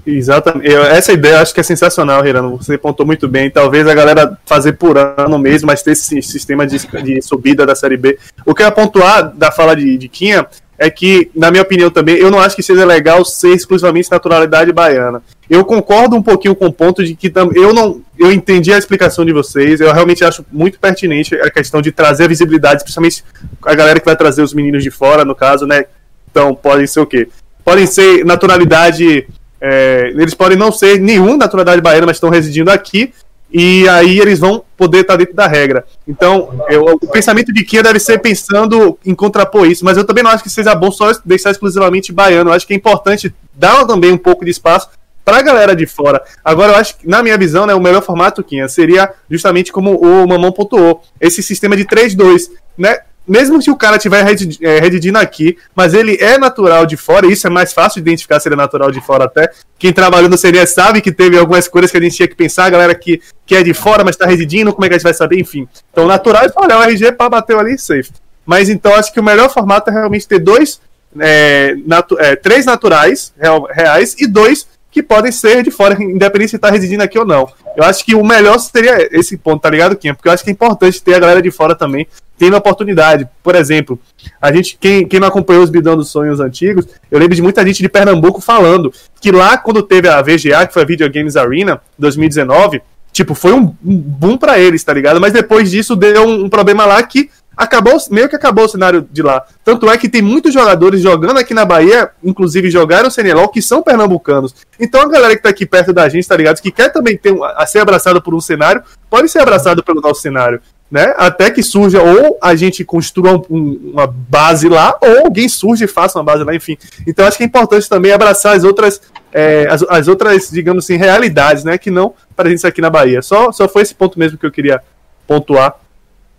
Exatamente. 0.07 0.67
Eu- 0.71 0.83
essa 0.85 1.13
ideia 1.13 1.35
eu 1.35 1.39
acho 1.41 1.53
que 1.53 1.61
é 1.61 1.63
sensacional, 1.63 2.27
Hirano. 2.27 2.57
Você 2.57 2.79
pontou 2.79 3.05
muito 3.05 3.29
bem. 3.29 3.51
Talvez 3.51 3.87
a 3.87 3.93
galera 3.95 4.39
fazer 4.47 4.73
por 4.73 4.97
ano 4.97 5.39
mesmo, 5.39 5.67
mas 5.67 5.83
ter 5.83 5.91
esse 5.93 6.23
sistema 6.23 6.67
de, 6.67 6.79
de 7.03 7.21
subida 7.21 7.67
da 7.67 7.75
Série 7.75 7.99
B. 7.99 8.19
O 8.47 8.55
que 8.55 8.63
eu 8.63 8.67
ia 8.67 8.73
pontuar 8.73 9.31
da 9.35 9.53
fala 9.53 9.77
de, 9.77 9.99
de 9.99 10.09
Quinha 10.09 10.47
é 10.79 10.91
que, 10.91 11.31
na 11.35 11.51
minha 11.51 11.63
opinião 11.63 11.91
também, 11.91 12.17
eu 12.17 12.31
não 12.31 12.41
acho 12.41 12.57
que 12.57 12.63
seja 12.63 12.85
legal 12.85 13.25
ser 13.25 13.55
exclusivamente 13.55 14.11
naturalidade 14.11 14.73
baiana. 14.73 15.23
Eu 15.49 15.65
concordo 15.65 16.17
um 16.17 16.23
pouquinho 16.23 16.55
com 16.55 16.67
o 16.67 16.73
ponto 16.73 17.05
de 17.05 17.15
que 17.15 17.33
eu 17.55 17.73
não. 17.73 18.01
Eu 18.19 18.33
entendi 18.33 18.73
a 18.73 18.79
explicação 18.79 19.25
de 19.25 19.33
vocês. 19.33 19.81
Eu 19.81 19.93
realmente 19.93 20.25
acho 20.25 20.45
muito 20.51 20.81
pertinente 20.81 21.35
a 21.35 21.51
questão 21.51 21.83
de 21.83 21.93
trazer 21.93 22.25
a 22.25 22.29
visibilidade, 22.29 22.83
principalmente 22.83 23.23
a 23.65 23.75
galera 23.75 24.01
que 24.01 24.07
vai 24.07 24.17
trazer 24.17 24.43
os 24.43 24.55
meninos 24.55 24.83
de 24.83 24.91
fora, 24.91 25.25
no 25.25 25.35
caso, 25.35 25.67
né? 25.67 25.85
Então, 26.31 26.55
podem 26.55 26.87
ser 26.87 27.01
o 27.01 27.07
quê? 27.07 27.29
Podem 27.65 27.87
ser 27.87 28.25
naturalidade. 28.25 29.27
é, 29.61 30.09
eles 30.17 30.35
podem 30.35 30.57
não 30.57 30.73
ser 30.73 30.99
nenhum 30.99 31.37
naturalidade 31.37 31.81
baiana, 31.81 32.07
mas 32.07 32.17
estão 32.17 32.31
residindo 32.31 32.71
aqui. 32.71 33.13
E 33.53 33.87
aí 33.89 34.19
eles 34.19 34.39
vão 34.39 34.65
poder 34.77 35.01
estar 35.01 35.17
dentro 35.17 35.35
da 35.35 35.47
regra. 35.47 35.85
Então, 36.09 36.65
eu- 36.69 36.99
o 37.01 37.07
pensamento 37.07 37.53
de 37.53 37.63
Kia 37.65 37.83
deve 37.83 38.01
ser 38.01 38.19
pensando 38.19 38.99
em 39.05 39.15
contrapor 39.15 39.67
isso, 39.67 39.85
mas 39.85 39.97
eu 39.97 40.05
também 40.05 40.25
não 40.25 40.31
acho 40.31 40.43
que 40.43 40.51
seja 40.51 40.75
bom 40.75 40.91
só 40.91 41.13
deixar 41.25 41.51
exclusivamente 41.51 42.13
baiano. 42.13 42.51
Eu 42.51 42.55
acho 42.55 42.67
que 42.67 42.73
é 42.73 42.77
importante 42.77 43.35
dar 43.53 43.85
também 43.85 44.11
um 44.11 44.19
pouco 44.19 44.45
de 44.45 44.51
espaço 44.51 44.89
para 45.25 45.39
a 45.39 45.43
galera 45.43 45.77
de 45.77 45.87
fora. 45.87 46.23
Agora, 46.45 46.73
eu 46.73 46.77
acho 46.77 46.97
que, 46.97 47.09
na 47.09 47.23
minha 47.23 47.39
visão, 47.39 47.67
né, 47.67 47.75
o 47.75 47.81
melhor 47.81 48.03
formato, 48.03 48.43
Kinha, 48.43 48.69
seria 48.69 49.13
justamente 49.31 49.71
como 49.71 49.97
o 49.97 50.27
Mamão 50.27 50.51
pontuou, 50.51 51.03
esse 51.21 51.43
sistema 51.43 51.77
de 51.77 51.85
3-2, 51.85 52.51
né? 52.77 52.99
Mesmo 53.27 53.63
se 53.63 53.71
o 53.71 53.77
cara 53.77 53.97
estiver 53.97 54.25
redigindo 54.25 55.19
aqui, 55.19 55.57
mas 55.77 55.95
ele 55.95 56.17
é 56.21 56.37
natural 56.37 56.85
de 56.85 56.97
fora, 56.97 57.27
isso 57.27 57.47
é 57.47 57.51
mais 57.51 57.73
fácil 57.73 58.03
de 58.03 58.09
identificar 58.09 58.41
se 58.41 58.49
ele 58.49 58.55
é 58.55 58.57
natural 58.57 58.91
de 58.91 59.01
fora 59.01 59.25
até. 59.25 59.51
Quem 59.79 59.93
trabalhou 59.93 60.29
no 60.29 60.37
CNE 60.37 60.67
sabe 60.67 61.01
que 61.01 61.13
teve 61.13 61.39
algumas 61.39 61.69
coisas 61.69 61.91
que 61.91 61.97
a 61.97 62.01
gente 62.01 62.17
tinha 62.17 62.27
que 62.27 62.35
pensar, 62.35 62.65
a 62.65 62.71
galera 62.71 62.95
que, 62.95 63.23
que 63.47 63.55
é 63.55 63.63
de 63.63 63.73
fora, 63.73 64.03
mas 64.03 64.17
está 64.17 64.27
residindo, 64.27 64.73
como 64.73 64.85
é 64.85 64.89
que 64.89 64.95
a 64.95 64.99
gente 64.99 65.05
vai 65.05 65.15
saber? 65.15 65.39
Enfim. 65.39 65.69
Então, 65.93 66.07
natural 66.07 66.45
é 66.45 66.49
só 66.49 66.61
olhar 66.63 66.79
o 66.79 66.83
RG, 66.83 67.13
pá, 67.13 67.29
bateu 67.29 67.61
ali, 67.61 67.79
safe. 67.79 68.11
Mas 68.45 68.69
então, 68.69 68.93
acho 68.95 69.13
que 69.13 69.21
o 69.21 69.23
melhor 69.23 69.53
formato 69.53 69.89
é 69.89 69.93
realmente 69.93 70.27
ter 70.27 70.41
dois, 70.41 70.81
é, 71.21 71.77
natu 71.87 72.19
é, 72.19 72.35
três 72.35 72.67
naturais 72.67 73.33
real- 73.39 73.69
reais 73.71 74.17
e 74.19 74.27
dois 74.27 74.67
que 74.91 75.03
podem 75.03 75.33
ser 75.33 75.63
de 75.63 75.71
fora, 75.71 75.97
independente 76.03 76.51
se 76.51 76.59
tá 76.59 76.71
residindo 76.71 77.03
aqui 77.03 77.19
ou 77.19 77.25
não. 77.25 77.49
Eu 77.75 77.85
acho 77.85 78.05
que 78.05 78.15
o 78.15 78.23
melhor 78.23 78.59
seria 78.59 79.09
esse 79.11 79.39
ponto, 79.39 79.63
tá 79.63 79.71
ligado, 79.71 79.97
Kim? 79.97 80.13
Porque 80.13 80.29
eu 80.29 80.33
acho 80.33 80.45
que 80.45 80.51
é 80.51 80.53
importante 80.53 81.03
ter 81.03 81.15
a 81.15 81.19
galera 81.19 81.41
de 81.41 81.51
fora 81.51 81.75
também 81.75 82.07
tendo 82.43 82.57
a 82.57 82.59
oportunidade. 82.59 83.29
Por 83.41 83.55
exemplo, 83.55 84.01
a 84.41 84.53
gente, 84.53 84.77
quem, 84.81 85.07
quem 85.07 85.21
não 85.21 85.29
acompanhou 85.29 85.63
os 85.63 85.71
Bidão 85.71 85.97
dos 85.97 86.11
Sonhos 86.11 86.41
antigos, 86.41 86.89
eu 87.09 87.21
lembro 87.21 87.37
de 87.37 87.41
muita 87.41 87.65
gente 87.65 87.81
de 87.81 87.89
Pernambuco 87.89 88.41
falando 88.41 88.93
que 89.21 89.31
lá, 89.31 89.57
quando 89.57 89.81
teve 89.81 90.09
a 90.09 90.21
VGA, 90.21 90.67
que 90.67 90.73
foi 90.73 90.83
a 90.83 90.85
Video 90.85 91.09
Games 91.09 91.37
Arena, 91.37 91.81
2019, 91.97 92.83
tipo, 93.13 93.33
foi 93.33 93.53
um, 93.53 93.73
um 93.85 93.97
boom 93.97 94.37
para 94.37 94.59
eles, 94.59 94.83
tá 94.83 94.93
ligado? 94.93 95.21
Mas 95.21 95.33
depois 95.33 95.71
disso 95.71 95.95
deu 95.95 96.27
um, 96.27 96.47
um 96.47 96.49
problema 96.49 96.85
lá 96.85 97.01
que 97.05 97.31
acabou, 97.57 97.97
meio 98.11 98.29
que 98.29 98.35
acabou 98.35 98.65
o 98.65 98.69
cenário 98.69 99.07
de 99.13 99.23
lá. 99.23 99.45
Tanto 99.65 99.89
é 99.89 99.97
que 99.97 100.09
tem 100.09 100.21
muitos 100.21 100.53
jogadores 100.53 101.01
jogando 101.01 101.39
aqui 101.39 101.55
na 101.55 101.65
Bahia, 101.65 102.11
inclusive 102.25 102.73
jogaram 102.73 103.07
o 103.07 103.11
CNLOL, 103.13 103.51
que 103.51 103.63
são 103.63 103.85
pernambucanos. 103.85 104.53
Então 104.81 105.01
a 105.01 105.09
galera 105.09 105.37
que 105.37 105.43
tá 105.43 105.51
aqui 105.51 105.65
perto 105.65 105.93
da 105.93 106.09
gente, 106.09 106.27
tá 106.27 106.37
ligado? 106.37 106.61
Que 106.61 106.73
quer 106.73 106.89
também 106.89 107.17
ter 107.17 107.33
a 107.57 107.65
ser 107.67 107.79
abraçado 107.79 108.21
por 108.21 108.35
um 108.35 108.41
cenário, 108.41 108.83
pode 109.09 109.29
ser 109.29 109.39
abraçado 109.39 109.81
pelo 109.85 110.01
nosso 110.01 110.21
cenário. 110.21 110.61
Né? 110.93 111.15
Até 111.17 111.51
que 111.51 111.63
surja, 111.63 112.03
ou 112.03 112.37
a 112.39 112.55
gente 112.55 112.85
construa 112.85 113.43
um, 113.49 113.93
uma 113.95 114.07
base 114.07 114.69
lá, 114.69 114.95
ou 115.01 115.25
alguém 115.25 115.49
surge 115.49 115.85
e 115.85 115.89
faça 115.89 116.19
uma 116.19 116.25
base 116.25 116.45
lá, 116.45 116.55
enfim. 116.55 116.77
Então 117.07 117.27
acho 117.27 117.39
que 117.39 117.43
é 117.43 117.47
importante 117.47 117.89
também 117.89 118.13
abraçar 118.13 118.55
as 118.55 118.63
outras, 118.63 119.01
é, 119.33 119.67
as, 119.71 119.83
as, 119.85 120.07
outras, 120.07 120.51
digamos 120.51 120.85
assim, 120.85 120.97
realidades, 120.99 121.65
né? 121.65 121.79
Que 121.79 121.91
não 121.91 122.13
para 122.37 122.47
a 122.47 122.51
gente 122.51 122.67
aqui 122.67 122.83
na 122.83 122.91
Bahia. 122.91 123.23
Só, 123.23 123.51
só 123.53 123.67
foi 123.67 123.81
esse 123.81 123.95
ponto 123.95 124.19
mesmo 124.19 124.37
que 124.37 124.45
eu 124.45 124.53
queria 124.53 124.83
pontuar 125.27 125.77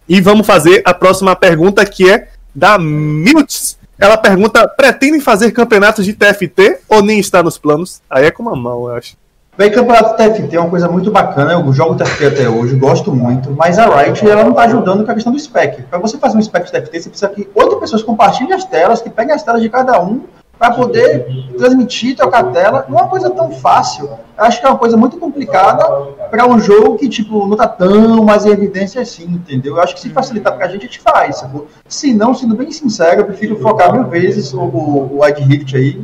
e 0.07 0.21
vamos 0.21 0.45
fazer 0.45 0.83
a 0.85 0.93
próxima 0.93 1.35
pergunta 1.35 1.83
que 1.83 2.07
é 2.07 2.29
da 2.53 2.77
Miltz. 2.77 3.79
Ela 3.97 4.17
pergunta: 4.17 4.67
pretendem 4.67 5.19
fazer 5.19 5.49
campeonatos 5.49 6.05
de 6.05 6.13
TFT 6.13 6.81
ou 6.87 7.01
nem 7.01 7.19
está 7.19 7.41
nos 7.41 7.57
planos? 7.57 8.03
Aí 8.07 8.25
é 8.25 8.29
com 8.29 8.43
uma 8.43 8.55
mão, 8.55 8.87
eu 8.87 8.95
acho. 8.95 9.17
Bem, 9.55 9.69
campeonato 9.69 10.17
TFT 10.17 10.55
é 10.55 10.59
uma 10.59 10.69
coisa 10.69 10.89
muito 10.89 11.11
bacana, 11.11 11.53
eu 11.53 11.71
jogo 11.71 11.93
TFT 11.93 12.25
até 12.25 12.49
hoje, 12.49 12.75
gosto 12.75 13.13
muito, 13.13 13.51
mas 13.51 13.77
a 13.77 13.85
Riot 13.85 14.27
ela 14.27 14.43
não 14.43 14.49
está 14.49 14.63
ajudando 14.63 15.05
com 15.05 15.11
a 15.11 15.13
questão 15.13 15.31
do 15.31 15.37
spec. 15.37 15.83
Para 15.83 15.99
você 15.99 16.17
fazer 16.17 16.35
um 16.35 16.41
spec 16.41 16.65
de 16.65 16.71
TFT, 16.71 17.01
você 17.01 17.09
precisa 17.09 17.29
que 17.29 17.47
oito 17.53 17.75
pessoas 17.75 18.01
compartilhem 18.01 18.51
as 18.51 18.65
telas, 18.65 18.99
que 18.99 19.11
peguem 19.11 19.35
as 19.35 19.43
telas 19.43 19.61
de 19.61 19.69
cada 19.69 20.01
um 20.01 20.21
para 20.57 20.71
poder 20.71 21.27
transmitir, 21.55 22.15
trocar 22.15 22.51
tela. 22.51 22.87
Não 22.89 22.97
é 22.97 23.01
uma 23.03 23.09
coisa 23.09 23.29
tão 23.29 23.51
fácil. 23.51 24.05
Eu 24.05 24.43
acho 24.43 24.59
que 24.59 24.65
é 24.65 24.69
uma 24.69 24.77
coisa 24.79 24.97
muito 24.97 25.17
complicada 25.17 25.85
para 26.31 26.47
um 26.47 26.59
jogo 26.59 26.97
que, 26.97 27.07
tipo, 27.07 27.47
não 27.47 27.55
tá 27.55 27.67
tão 27.67 28.23
mais 28.23 28.47
em 28.47 28.49
evidência 28.49 29.03
assim, 29.03 29.25
entendeu? 29.25 29.75
Eu 29.75 29.83
acho 29.83 29.93
que 29.93 30.01
se 30.01 30.09
facilitar 30.09 30.55
para 30.55 30.65
a 30.65 30.69
gente, 30.69 30.81
a 30.81 30.85
gente 30.85 30.99
faz. 30.99 31.45
Se 31.87 32.11
não, 32.11 32.33
sendo 32.33 32.55
bem 32.55 32.71
sincero, 32.71 33.21
eu 33.21 33.25
prefiro 33.25 33.59
focar 33.59 33.93
mil 33.93 34.05
vezes 34.05 34.51
o, 34.51 34.61
o, 34.61 35.19
o 35.19 35.21
Rift 35.23 35.75
aí, 35.75 36.03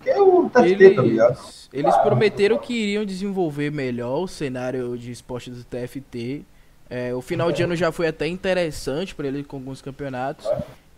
que 0.00 0.10
é 0.10 0.20
o 0.20 0.50
TFT, 0.52 0.68
eles, 0.68 0.96
tá 0.96 1.02
ligado? 1.02 1.57
Eles 1.72 1.96
prometeram 1.98 2.58
que 2.58 2.72
iriam 2.72 3.04
desenvolver 3.04 3.70
melhor 3.70 4.22
o 4.22 4.28
cenário 4.28 4.96
de 4.96 5.10
esporte 5.10 5.50
do 5.50 5.62
TFT. 5.64 6.42
É, 6.88 7.14
o 7.14 7.20
final 7.20 7.52
de 7.52 7.62
ano 7.62 7.76
já 7.76 7.92
foi 7.92 8.06
até 8.06 8.26
interessante 8.26 9.14
para 9.14 9.28
eles 9.28 9.46
com 9.46 9.56
alguns 9.56 9.82
campeonatos. 9.82 10.46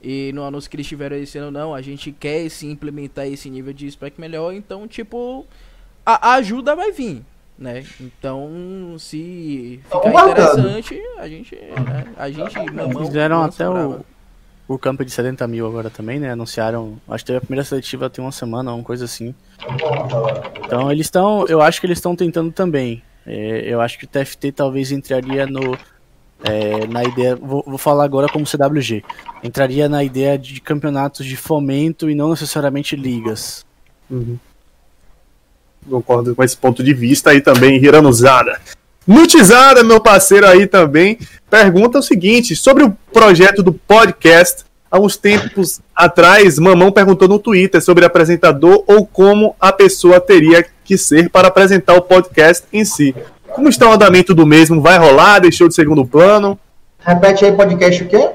E 0.02 0.32
no 0.32 0.44
anúncio 0.44 0.70
que 0.70 0.76
eles 0.76 0.86
tiveram 0.86 1.16
esse 1.16 1.36
ano, 1.36 1.51
não, 1.51 1.74
a 1.74 1.82
gente 1.82 2.10
quer 2.12 2.48
sim 2.48 2.70
implementar 2.70 3.26
esse 3.26 3.51
nível 3.51 3.72
de 3.72 3.90
spec 3.90 4.18
melhor, 4.18 4.55
então, 4.55 4.88
tipo, 4.88 5.44
a, 6.06 6.30
a 6.30 6.34
ajuda 6.36 6.74
vai 6.74 6.90
vir, 6.90 7.22
né? 7.59 7.84
Então, 8.01 8.97
se 8.98 9.80
ficar 9.84 10.09
interessante, 10.09 11.02
a 11.18 11.28
gente, 11.28 11.55
né? 11.55 12.14
a 12.16 12.30
gente 12.30 12.56
mamão, 12.72 13.05
Fizeram 13.05 13.42
até 13.42 13.68
o, 13.68 14.02
o 14.74 14.78
campo 14.78 15.05
de 15.05 15.10
70 15.10 15.48
mil 15.48 15.66
agora 15.66 15.90
também, 15.90 16.20
né? 16.20 16.30
Anunciaram, 16.30 16.97
acho 17.09 17.24
que 17.24 17.26
teve 17.26 17.38
a 17.38 17.40
primeira 17.40 17.64
seletiva 17.64 18.09
tem 18.09 18.24
uma 18.24 18.30
semana, 18.30 18.72
uma 18.72 18.84
coisa 18.84 19.05
assim. 19.05 19.34
Então, 20.64 20.92
eles 20.92 21.06
estão, 21.06 21.44
eu 21.48 21.60
acho 21.60 21.80
que 21.80 21.86
eles 21.88 21.98
estão 21.98 22.14
tentando 22.14 22.52
também. 22.52 23.02
É, 23.26 23.62
eu 23.66 23.80
acho 23.80 23.98
que 23.98 24.05
o 24.05 24.09
TFT 24.09 24.52
talvez 24.52 24.92
entraria 24.92 25.44
no 25.44 25.76
é, 26.44 26.86
na 26.86 27.02
ideia, 27.02 27.34
vou, 27.34 27.64
vou, 27.66 27.78
falar 27.78 28.05
agora 28.05 28.28
como 28.28 28.47
CWG, 28.47 29.05
entraria 29.42 29.88
na 29.88 30.05
ideia 30.05 30.38
de 30.38 30.60
campeonatos 30.60 31.26
de 31.26 31.36
fomento 31.36 32.09
e 32.09 32.14
não 32.14 32.30
necessariamente 32.30 32.94
ligas. 32.94 33.66
Uhum. 34.09 34.38
Concordo 35.88 36.34
com 36.34 36.44
esse 36.44 36.56
ponto 36.56 36.82
de 36.82 36.94
vista 36.94 37.30
aí 37.30 37.40
também, 37.40 37.82
Hiranuzada. 37.82 38.60
Nutizada, 39.11 39.82
meu 39.82 39.99
parceiro 39.99 40.47
aí 40.47 40.69
também, 40.69 41.19
pergunta 41.51 41.99
o 41.99 42.03
seguinte: 42.03 42.55
sobre 42.55 42.85
o 42.85 42.97
projeto 43.12 43.61
do 43.61 43.73
podcast. 43.73 44.65
Há 44.89 45.01
uns 45.01 45.16
tempos 45.16 45.81
atrás, 45.95 46.61
Mamão 46.61 46.93
perguntou 46.93 47.27
no 47.27 47.41
Twitter 47.41 47.82
sobre 47.82 48.05
apresentador 48.05 48.85
ou 48.87 49.05
como 49.05 49.57
a 49.61 49.73
pessoa 49.73 50.20
teria 50.20 50.65
que 50.85 50.97
ser 50.97 51.28
para 51.28 51.49
apresentar 51.49 51.95
o 51.95 52.03
podcast 52.03 52.65
em 52.73 52.85
si. 52.85 53.12
Como 53.49 53.69
está 53.69 53.89
o 53.89 53.93
andamento 53.93 54.32
do 54.32 54.47
mesmo? 54.47 54.81
Vai 54.81 54.97
rolar? 54.97 55.41
Deixou 55.41 55.66
de 55.66 55.74
segundo 55.74 56.07
plano? 56.07 56.57
Repete 57.01 57.45
aí, 57.45 57.53
podcast 57.53 58.05
o 58.05 58.09
quê? 58.09 58.31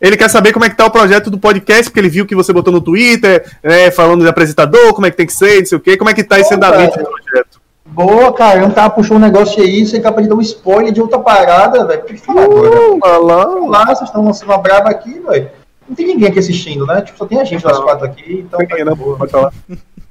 Ele 0.00 0.16
quer 0.16 0.30
saber 0.30 0.52
como 0.52 0.64
é 0.64 0.70
que 0.70 0.76
tá 0.76 0.86
o 0.86 0.90
projeto 0.90 1.30
do 1.30 1.38
podcast, 1.38 1.84
porque 1.84 1.98
ele 1.98 2.08
viu 2.08 2.26
que 2.26 2.34
você 2.34 2.52
botou 2.52 2.72
no 2.72 2.80
Twitter, 2.80 3.44
né, 3.62 3.90
falando 3.90 4.22
de 4.22 4.28
apresentador, 4.28 4.94
como 4.94 5.06
é 5.06 5.10
que 5.10 5.16
tem 5.16 5.26
que 5.26 5.32
ser, 5.32 5.58
não 5.58 5.66
sei 5.66 5.78
o 5.78 5.80
quê. 5.80 5.96
Como 5.96 6.10
é 6.10 6.14
que 6.14 6.22
tá 6.22 6.38
esse 6.38 6.54
andamento 6.54 6.96
do 6.96 7.04
projeto? 7.04 7.65
Boa, 7.86 8.32
cara, 8.32 8.58
eu 8.58 8.68
não 8.68 8.74
tava 8.74 8.90
puxando 8.90 9.16
um 9.16 9.20
negócio 9.20 9.62
aí, 9.62 9.86
você 9.86 9.96
é 9.96 10.00
capaz 10.00 10.24
de 10.24 10.28
dar 10.28 10.36
um 10.36 10.40
spoiler 10.40 10.92
de 10.92 11.00
outra 11.00 11.18
parada, 11.18 11.86
velho. 11.86 12.02
Por 12.02 12.14
que 12.14 12.18
falar 12.18 12.48
uh, 12.48 12.98
agora? 13.02 13.18
Lá, 13.18 13.44
lá, 13.68 13.86
vocês 13.86 14.08
estão 14.08 14.24
lançando 14.24 14.50
uma 14.50 14.58
brava 14.58 14.90
aqui, 14.90 15.18
velho. 15.20 15.50
Não 15.88 15.94
tem 15.94 16.06
ninguém 16.06 16.28
aqui 16.28 16.38
assistindo, 16.38 16.84
né? 16.84 17.00
Tipo, 17.00 17.16
só 17.16 17.26
tem 17.26 17.40
a 17.40 17.44
gente, 17.44 17.64
nós 17.64 17.78
quatro 17.78 18.04
aqui, 18.04 18.44
então. 18.46 18.58
Tem, 18.58 18.68
tá 18.68 18.84
não, 18.84 18.96
pode 18.96 19.30
falar. 19.30 19.52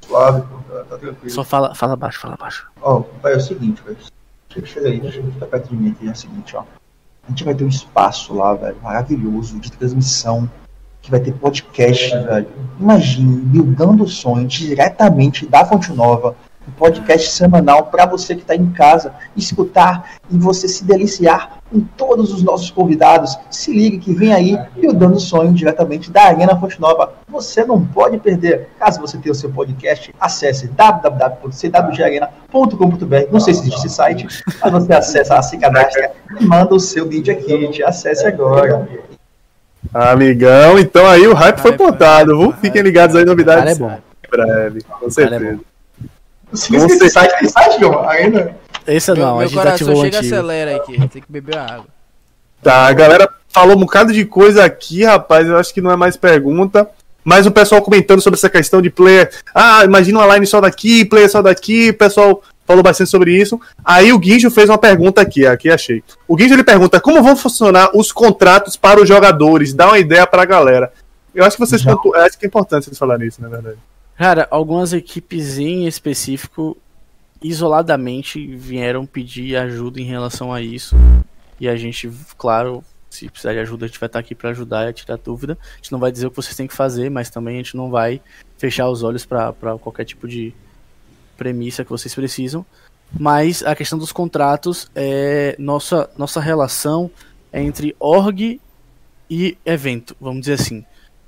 Suave, 0.01 0.41
tá, 0.41 0.83
tá 0.89 0.97
tranquilo. 0.97 1.29
Só 1.29 1.43
fala, 1.43 1.75
fala 1.75 1.95
baixo, 1.95 2.19
fala 2.19 2.37
baixo. 2.37 2.67
Ó, 2.81 3.03
oh, 3.23 3.27
é 3.27 3.35
o 3.35 3.41
seguinte, 3.41 3.81
velho. 3.85 3.97
Chega 4.65 4.87
aí, 4.87 5.01
deixa 5.01 5.19
eu 5.19 5.31
ficar 5.31 5.47
perto 5.47 5.69
de 5.69 5.75
mim 5.75 5.91
aqui. 5.91 6.07
É 6.07 6.11
o 6.11 6.15
seguinte, 6.15 6.55
ó. 6.55 6.61
A 7.27 7.29
gente 7.29 7.43
vai 7.43 7.53
ter 7.53 7.63
um 7.65 7.69
espaço 7.69 8.33
lá, 8.33 8.53
velho, 8.53 8.77
maravilhoso, 8.81 9.59
de 9.59 9.71
transmissão, 9.71 10.49
que 11.01 11.11
vai 11.11 11.19
ter 11.19 11.33
podcast, 11.33 12.15
velho. 12.15 12.47
Imagine, 12.79 13.35
buildando 13.37 14.03
o 14.03 14.07
sonho 14.07 14.47
diretamente 14.47 15.45
da 15.45 15.65
Fonte 15.65 15.91
Nova, 15.91 16.35
um 16.67 16.71
podcast 16.71 17.31
semanal 17.31 17.85
para 17.85 18.05
você 18.05 18.35
que 18.35 18.41
está 18.41 18.55
em 18.55 18.67
casa 18.71 19.13
escutar 19.35 20.15
e 20.29 20.37
você 20.37 20.67
se 20.67 20.83
deliciar 20.83 21.55
com 21.71 21.79
todos 21.97 22.31
os 22.33 22.43
nossos 22.43 22.69
convidados. 22.71 23.37
Se 23.49 23.73
ligue 23.73 23.99
que 23.99 24.13
vem 24.13 24.33
aí 24.33 24.57
e 24.77 24.87
o 24.87 24.93
Dando 24.93 25.19
Sonho 25.19 25.53
diretamente 25.53 26.09
da 26.11 26.23
Arena 26.23 26.57
Fonte 26.59 26.79
Nova. 26.79 27.13
Você 27.27 27.65
não 27.65 27.83
pode 27.85 28.17
perder. 28.17 28.69
Caso 28.79 29.01
você 29.01 29.17
tenha 29.17 29.31
o 29.31 29.35
seu 29.35 29.51
podcast, 29.51 30.13
acesse 30.19 30.67
www.cwgarena.com.br. 30.67 33.31
Não 33.31 33.39
sei 33.39 33.53
se 33.53 33.61
existe 33.61 33.85
esse 33.85 33.95
site, 33.95 34.27
mas 34.61 34.71
você 34.71 34.93
acessa, 34.93 35.41
se 35.41 35.57
cadastra 35.57 36.11
e 36.39 36.45
manda 36.45 36.73
o 36.73 36.79
seu 36.79 37.07
vídeo 37.07 37.33
aqui. 37.33 37.83
Acesse 37.83 38.25
agora. 38.25 38.87
Amigão, 39.93 40.79
então 40.79 41.05
aí 41.07 41.27
o 41.27 41.33
hype 41.33 41.59
foi 41.59 41.73
pontado, 41.73 42.37
viu? 42.37 42.51
Fiquem 42.53 42.81
ligados 42.81 43.15
aí, 43.15 43.23
novidades. 43.23 43.75
É 43.75 43.79
bom. 43.79 43.91
Em 43.91 44.29
breve, 44.29 44.81
com 44.83 45.09
certeza. 45.09 45.59
Esse 46.53 47.09
site 47.09 47.39
tem 47.39 47.49
site, 47.49 47.79
João? 47.79 48.07
Ainda? 48.09 48.55
Esse 48.87 49.11
não, 49.13 49.37
meu, 49.37 49.39
a 49.39 49.45
gente 49.45 49.55
coração 49.55 49.87
ativou 49.87 50.03
chega 50.03 50.19
acelera 50.19 50.75
aqui, 50.75 51.07
tem 51.07 51.21
que 51.21 51.31
beber 51.31 51.57
água. 51.57 51.85
Tá, 52.61 52.87
a 52.87 52.93
galera 52.93 53.29
falou 53.49 53.75
um 53.75 53.79
bocado 53.79 54.13
de 54.13 54.25
coisa 54.25 54.63
aqui, 54.63 55.03
rapaz, 55.03 55.47
eu 55.47 55.57
acho 55.57 55.73
que 55.73 55.81
não 55.81 55.91
é 55.91 55.95
mais 55.95 56.15
pergunta. 56.15 56.89
Mas 57.23 57.47
o 57.47 57.51
pessoal 57.51 57.81
comentando 57.81 58.21
sobre 58.21 58.37
essa 58.37 58.49
questão 58.49 58.79
de 58.79 58.91
player. 58.91 59.31
Ah, 59.53 59.83
imagina 59.83 60.19
uma 60.19 60.35
line 60.35 60.45
só 60.45 60.61
daqui, 60.61 61.03
player 61.03 61.27
só 61.27 61.41
daqui. 61.41 61.89
O 61.89 61.97
pessoal 61.97 62.43
falou 62.67 62.83
bastante 62.83 63.09
sobre 63.09 63.35
isso. 63.35 63.59
Aí 63.83 64.13
o 64.13 64.19
Guinjo 64.19 64.51
fez 64.51 64.69
uma 64.69 64.77
pergunta 64.77 65.21
aqui, 65.21 65.43
aqui 65.43 65.71
achei. 65.71 66.03
O 66.27 66.35
Guinjo 66.35 66.53
ele 66.53 66.63
pergunta 66.63 67.01
como 67.01 67.23
vão 67.23 67.35
funcionar 67.35 67.89
os 67.95 68.11
contratos 68.11 68.75
para 68.75 69.01
os 69.01 69.07
jogadores. 69.07 69.73
Dá 69.73 69.87
uma 69.87 69.97
ideia 69.97 70.27
para 70.27 70.43
a 70.43 70.45
galera. 70.45 70.93
Eu 71.33 71.43
acho 71.43 71.57
que 71.57 71.65
vocês 71.65 71.83
pontu... 71.83 72.13
acho 72.15 72.37
que 72.37 72.45
é 72.45 72.47
importante 72.47 72.85
vocês 72.85 72.97
falarem 72.97 73.27
isso, 73.27 73.41
na 73.41 73.49
verdade. 73.49 73.77
Cara, 74.17 74.47
algumas 74.49 74.93
equipes 74.93 75.57
em 75.57 75.87
específico, 75.87 76.77
isoladamente, 77.41 78.55
vieram 78.55 79.05
pedir 79.05 79.57
ajuda 79.57 79.99
em 79.99 80.05
relação 80.05 80.53
a 80.53 80.61
isso. 80.61 80.95
E 81.59 81.67
a 81.67 81.75
gente, 81.75 82.09
claro, 82.37 82.83
se 83.09 83.29
precisar 83.29 83.53
de 83.53 83.59
ajuda, 83.59 83.85
a 83.85 83.87
gente 83.87 83.99
vai 83.99 84.07
estar 84.07 84.19
aqui 84.19 84.33
para 84.33 84.51
ajudar 84.51 84.89
e 84.89 84.93
tirar 84.93 85.17
dúvida. 85.17 85.57
A 85.73 85.75
gente 85.77 85.91
não 85.91 85.99
vai 85.99 86.11
dizer 86.11 86.27
o 86.27 86.29
que 86.29 86.35
vocês 86.37 86.55
têm 86.55 86.67
que 86.67 86.73
fazer, 86.73 87.09
mas 87.09 87.29
também 87.29 87.55
a 87.55 87.57
gente 87.57 87.75
não 87.75 87.89
vai 87.89 88.21
fechar 88.57 88.89
os 88.89 89.03
olhos 89.03 89.25
para 89.25 89.53
qualquer 89.81 90.05
tipo 90.05 90.27
de 90.27 90.53
premissa 91.37 91.83
que 91.83 91.89
vocês 91.89 92.15
precisam. 92.15 92.65
Mas 93.17 93.63
a 93.63 93.75
questão 93.75 93.99
dos 93.99 94.11
contratos 94.11 94.89
é 94.95 95.55
nossa 95.59 96.09
nossa 96.17 96.39
relação 96.39 97.11
é 97.51 97.61
entre 97.61 97.95
org 97.99 98.59
e 99.29 99.57
evento, 99.65 100.15
vamos 100.19 100.41
dizer 100.41 100.53
assim. 100.53 100.85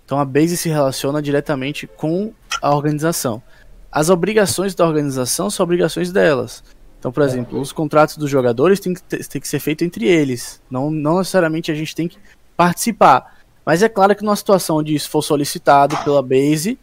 Então 0.07 0.21
a 0.21 0.23
base 0.23 0.55
se 0.55 0.69
relaciona 0.69 1.21
diretamente 1.21 1.85
com 1.85 2.31
a 2.61 2.73
organização. 2.73 3.43
As 3.91 4.09
obrigações 4.09 4.73
da 4.73 4.87
organização 4.87 5.49
são 5.49 5.65
obrigações 5.65 6.13
delas. 6.13 6.63
Então, 6.97 7.11
por 7.11 7.23
exemplo, 7.23 7.59
os 7.59 7.73
contratos 7.73 8.15
dos 8.15 8.29
jogadores 8.29 8.79
têm 8.79 8.93
que, 8.93 9.03
ter, 9.03 9.25
têm 9.27 9.41
que 9.41 9.47
ser 9.47 9.59
feitos 9.59 9.85
entre 9.85 10.05
eles. 10.05 10.61
Não, 10.71 10.89
não 10.89 11.17
necessariamente 11.17 11.73
a 11.73 11.75
gente 11.75 11.93
tem 11.93 12.07
que 12.07 12.17
participar. 12.55 13.35
Mas 13.65 13.83
é 13.83 13.89
claro 13.89 14.15
que 14.15 14.23
numa 14.23 14.35
situação 14.37 14.77
onde 14.77 14.95
isso 14.95 15.09
for 15.09 15.21
solicitado 15.21 15.97
pela 15.97 16.21
base, 16.21 16.79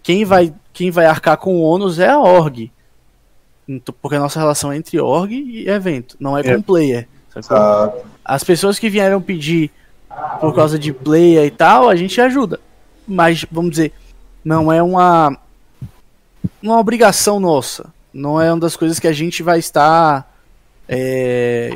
quem 0.00 0.24
vai, 0.24 0.54
quem 0.72 0.88
vai 0.92 1.06
arcar 1.06 1.36
com 1.36 1.56
o 1.56 1.62
ônus 1.62 1.98
é 1.98 2.08
a 2.08 2.20
org. 2.20 2.70
Então, 3.68 3.92
Porque 4.00 4.16
a 4.16 4.20
nossa 4.20 4.38
relação 4.38 4.70
é 4.70 4.76
entre 4.76 5.00
org 5.00 5.32
e 5.34 5.68
evento, 5.68 6.16
não 6.20 6.38
é 6.38 6.44
com 6.44 6.50
É. 6.50 6.62
player. 6.62 7.08
sacou? 7.42 8.04
As 8.24 8.44
pessoas 8.44 8.78
que 8.78 8.88
vieram 8.88 9.20
pedir 9.20 9.72
por 10.40 10.54
causa 10.54 10.78
de 10.78 10.92
player 10.92 11.44
e 11.44 11.50
tal, 11.50 11.88
a 11.88 11.96
gente 11.96 12.20
ajuda. 12.20 12.60
Mas, 13.08 13.46
vamos 13.50 13.70
dizer, 13.70 13.92
não 14.44 14.70
é 14.70 14.82
uma, 14.82 15.36
uma 16.62 16.78
obrigação 16.78 17.40
nossa. 17.40 17.86
Não 18.12 18.40
é 18.40 18.52
uma 18.52 18.60
das 18.60 18.76
coisas 18.76 18.98
que 18.98 19.08
a 19.08 19.12
gente 19.12 19.42
vai 19.42 19.58
estar 19.58 20.30
é, 20.88 21.74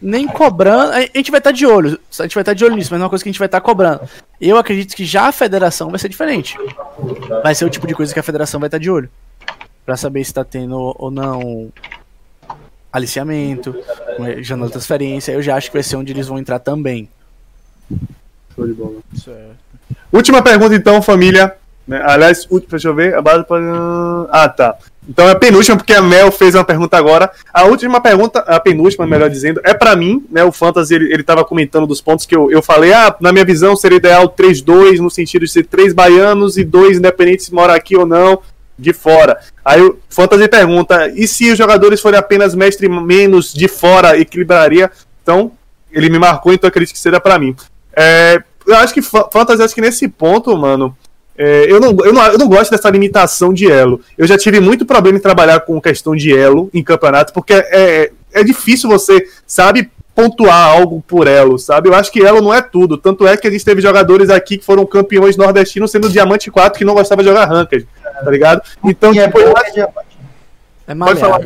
nem 0.00 0.26
cobrando. 0.26 0.92
A 0.92 1.00
gente 1.00 1.30
vai 1.30 1.38
estar 1.38 1.50
de 1.50 1.66
olho. 1.66 1.98
A 2.18 2.22
gente 2.22 2.34
vai 2.34 2.42
estar 2.42 2.54
de 2.54 2.64
olho 2.64 2.76
nisso, 2.76 2.90
mas 2.90 2.98
não 2.98 3.04
é 3.04 3.06
uma 3.06 3.10
coisa 3.10 3.24
que 3.24 3.28
a 3.28 3.32
gente 3.32 3.38
vai 3.38 3.46
estar 3.46 3.60
cobrando. 3.60 4.08
Eu 4.40 4.56
acredito 4.56 4.94
que 4.94 5.04
já 5.04 5.28
a 5.28 5.32
federação 5.32 5.90
vai 5.90 5.98
ser 5.98 6.08
diferente. 6.08 6.56
Vai 7.42 7.54
ser 7.54 7.64
o 7.64 7.70
tipo 7.70 7.86
de 7.86 7.94
coisa 7.94 8.12
que 8.12 8.20
a 8.20 8.22
federação 8.22 8.60
vai 8.60 8.68
estar 8.68 8.78
de 8.78 8.90
olho. 8.90 9.10
Pra 9.84 9.96
saber 9.96 10.24
se 10.24 10.34
tá 10.34 10.44
tendo 10.44 10.94
ou 10.98 11.10
não 11.10 11.72
aliciamento, 12.92 13.74
janela 14.40 14.68
de 14.68 14.72
transferência. 14.72 15.32
Eu 15.32 15.42
já 15.42 15.56
acho 15.56 15.70
que 15.70 15.76
vai 15.76 15.82
ser 15.82 15.96
onde 15.96 16.12
eles 16.12 16.26
vão 16.26 16.38
entrar 16.38 16.58
também. 16.58 17.08
Show 18.58 18.66
de 18.66 18.74
bola. 18.74 18.96
Certo. 19.14 19.56
Última 20.12 20.42
pergunta, 20.42 20.74
então, 20.74 21.00
família. 21.00 21.54
Né? 21.86 22.02
Aliás, 22.04 22.46
deixa 22.68 22.88
eu 22.88 22.94
ver. 22.94 23.14
Ah, 24.30 24.48
tá. 24.48 24.76
Então 25.08 25.26
é 25.26 25.30
a 25.30 25.36
penúltima, 25.36 25.76
porque 25.76 25.94
a 25.94 26.02
Mel 26.02 26.30
fez 26.30 26.54
uma 26.54 26.64
pergunta 26.64 26.96
agora. 26.98 27.30
A 27.54 27.64
última 27.64 27.98
pergunta, 27.98 28.40
a 28.40 28.60
penúltima, 28.60 29.06
melhor 29.06 29.30
dizendo, 29.30 29.60
é 29.64 29.72
pra 29.72 29.96
mim, 29.96 30.26
né? 30.30 30.44
O 30.44 30.52
Fantasy, 30.52 30.94
ele, 30.94 31.12
ele 31.12 31.22
tava 31.22 31.44
comentando 31.44 31.86
dos 31.86 32.00
pontos 32.00 32.26
que 32.26 32.36
eu, 32.36 32.50
eu 32.50 32.60
falei, 32.60 32.92
ah, 32.92 33.14
na 33.20 33.32
minha 33.32 33.44
visão 33.44 33.74
seria 33.74 33.96
ideal 33.96 34.28
3-2, 34.28 34.98
no 34.98 35.10
sentido 35.10 35.46
de 35.46 35.50
ser 35.50 35.64
três 35.64 35.94
baianos 35.94 36.58
e 36.58 36.64
dois 36.64 36.98
independentes 36.98 37.48
morar 37.48 37.74
aqui 37.74 37.96
ou 37.96 38.04
não, 38.04 38.42
de 38.78 38.92
fora. 38.92 39.38
Aí 39.64 39.80
o 39.80 39.98
Fantasy 40.10 40.46
pergunta, 40.46 41.08
e 41.14 41.26
se 41.26 41.50
os 41.50 41.56
jogadores 41.56 42.02
forem 42.02 42.18
apenas 42.18 42.54
mestre 42.54 42.86
menos 42.86 43.54
de 43.54 43.66
fora, 43.66 44.18
equilibraria? 44.18 44.90
Então, 45.22 45.52
ele 45.90 46.10
me 46.10 46.18
marcou, 46.18 46.52
então 46.52 46.68
acredito 46.68 46.92
que 46.92 47.00
seria 47.00 47.20
pra 47.20 47.38
mim. 47.38 47.56
É, 47.96 48.42
eu 48.68 48.76
acho 48.76 48.94
que 48.94 49.02
Fa- 49.02 49.28
Fantasy, 49.32 49.62
acho 49.62 49.74
que 49.74 49.80
nesse 49.80 50.06
ponto, 50.08 50.56
mano, 50.56 50.96
é, 51.36 51.66
eu, 51.70 51.80
não, 51.80 51.96
eu, 52.04 52.12
não, 52.12 52.26
eu 52.26 52.38
não 52.38 52.48
gosto 52.48 52.70
dessa 52.70 52.90
limitação 52.90 53.52
de 53.52 53.70
elo. 53.70 54.00
Eu 54.16 54.26
já 54.26 54.36
tive 54.36 54.60
muito 54.60 54.84
problema 54.84 55.18
em 55.18 55.20
trabalhar 55.20 55.60
com 55.60 55.80
questão 55.80 56.14
de 56.14 56.36
elo 56.36 56.68
em 56.74 56.82
campeonato, 56.82 57.32
porque 57.32 57.52
é, 57.54 58.10
é 58.32 58.44
difícil 58.44 58.88
você, 58.90 59.26
sabe, 59.46 59.90
pontuar 60.14 60.66
algo 60.76 61.02
por 61.06 61.28
elo, 61.28 61.56
sabe? 61.58 61.88
Eu 61.88 61.94
acho 61.94 62.10
que 62.10 62.20
elo 62.20 62.40
não 62.42 62.52
é 62.52 62.60
tudo. 62.60 62.98
Tanto 62.98 63.24
é 63.26 63.36
que 63.36 63.46
a 63.46 63.50
gente 63.50 63.64
teve 63.64 63.80
jogadores 63.80 64.30
aqui 64.30 64.58
que 64.58 64.64
foram 64.64 64.84
campeões 64.84 65.36
nordestinos 65.36 65.92
sendo 65.92 66.08
Diamante 66.08 66.50
4 66.50 66.76
que 66.76 66.84
não 66.84 66.94
gostava 66.94 67.22
de 67.22 67.28
jogar 67.28 67.44
Ranked, 67.44 67.86
tá 68.24 68.30
ligado? 68.30 68.60
Então, 68.84 69.14
E 69.14 69.20
é 69.20 69.26
tipo, 69.26 69.38
é 69.38 69.70
diamante. 69.70 70.18
É 70.88 70.94
Pode 70.94 71.20
falar. 71.20 71.38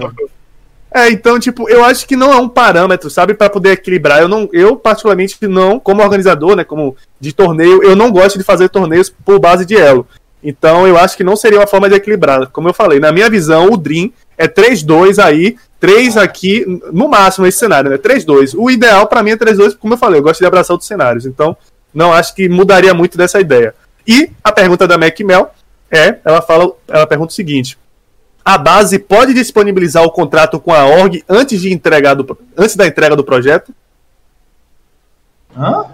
É, 0.95 1.11
então, 1.11 1.39
tipo, 1.41 1.69
eu 1.69 1.85
acho 1.85 2.07
que 2.07 2.17
não 2.17 2.33
é 2.33 2.37
um 2.37 2.49
parâmetro, 2.49 3.09
sabe, 3.09 3.35
Pra 3.35 3.49
poder 3.49 3.73
equilibrar. 3.73 4.21
Eu 4.21 4.29
não, 4.29 4.49
eu 4.53 4.77
particularmente 4.77 5.37
não, 5.49 5.81
como 5.81 6.03
organizador, 6.03 6.55
né, 6.55 6.65
como 6.65 6.97
de 7.19 7.33
torneio, 7.33 7.83
eu 7.83 7.97
não 7.97 8.11
gosto 8.11 8.39
de 8.39 8.45
fazer 8.45 8.69
torneios 8.69 9.09
por 9.09 9.39
base 9.39 9.65
de 9.65 9.77
elo. 9.77 10.07
Então, 10.43 10.87
eu 10.87 10.99
acho 10.99 11.17
que 11.17 11.25
não 11.25 11.37
seria 11.37 11.61
uma 11.61 11.67
forma 11.67 11.89
de 11.89 11.95
equilibrar. 11.95 12.49
Como 12.49 12.69
eu 12.69 12.75
falei, 12.75 12.99
na 12.99 13.13
minha 13.13 13.31
visão, 13.31 13.71
o 13.71 13.77
Dream 13.77 14.11
é 14.37 14.49
3-2 14.49 15.23
aí, 15.23 15.57
3 15.79 16.17
aqui, 16.17 16.65
no 16.93 17.09
máximo 17.09 17.47
esse 17.47 17.59
cenário, 17.59 17.91
né? 17.91 17.97
3-2. 17.97 18.55
O 18.57 18.71
ideal 18.71 19.07
pra 19.07 19.23
mim 19.23 19.31
é 19.31 19.37
3-2, 19.37 19.77
como 19.79 19.95
eu 19.95 19.99
falei, 19.99 20.19
eu 20.19 20.25
gosto 20.25 20.41
de 20.41 20.47
abraçar 20.47 20.75
outros 20.75 20.89
cenários. 20.89 21.27
Então, 21.27 21.57
não 21.95 22.13
acho 22.13 22.35
que 22.35 22.49
mudaria 22.49 22.93
muito 22.93 23.17
dessa 23.17 23.41
ideia. 23.41 23.75
E 24.07 24.31
a 24.43 24.51
pergunta 24.51 24.87
da 24.87 24.99
Mac 24.99 25.19
Mel 25.21 25.53
é, 25.91 26.19
ela 26.25 26.41
fala, 26.41 26.73
ela 26.89 27.07
pergunta 27.07 27.31
o 27.31 27.35
seguinte: 27.35 27.79
a 28.45 28.59
base 28.59 28.99
pode 28.99 29.35
disponibilizar 29.35 30.03
o 30.03 30.11
contrato 30.11 30.59
com 30.59 30.73
a 30.73 30.85
org 30.85 31.23
antes 31.29 31.61
de 31.61 31.73
entregar 31.73 32.15
do, 32.15 32.39
antes 32.57 32.77
da 32.77 32.87
entrega 32.87 33.17
do 33.17 33.25
projeto? 33.25 33.73
Hã? 35.57 35.85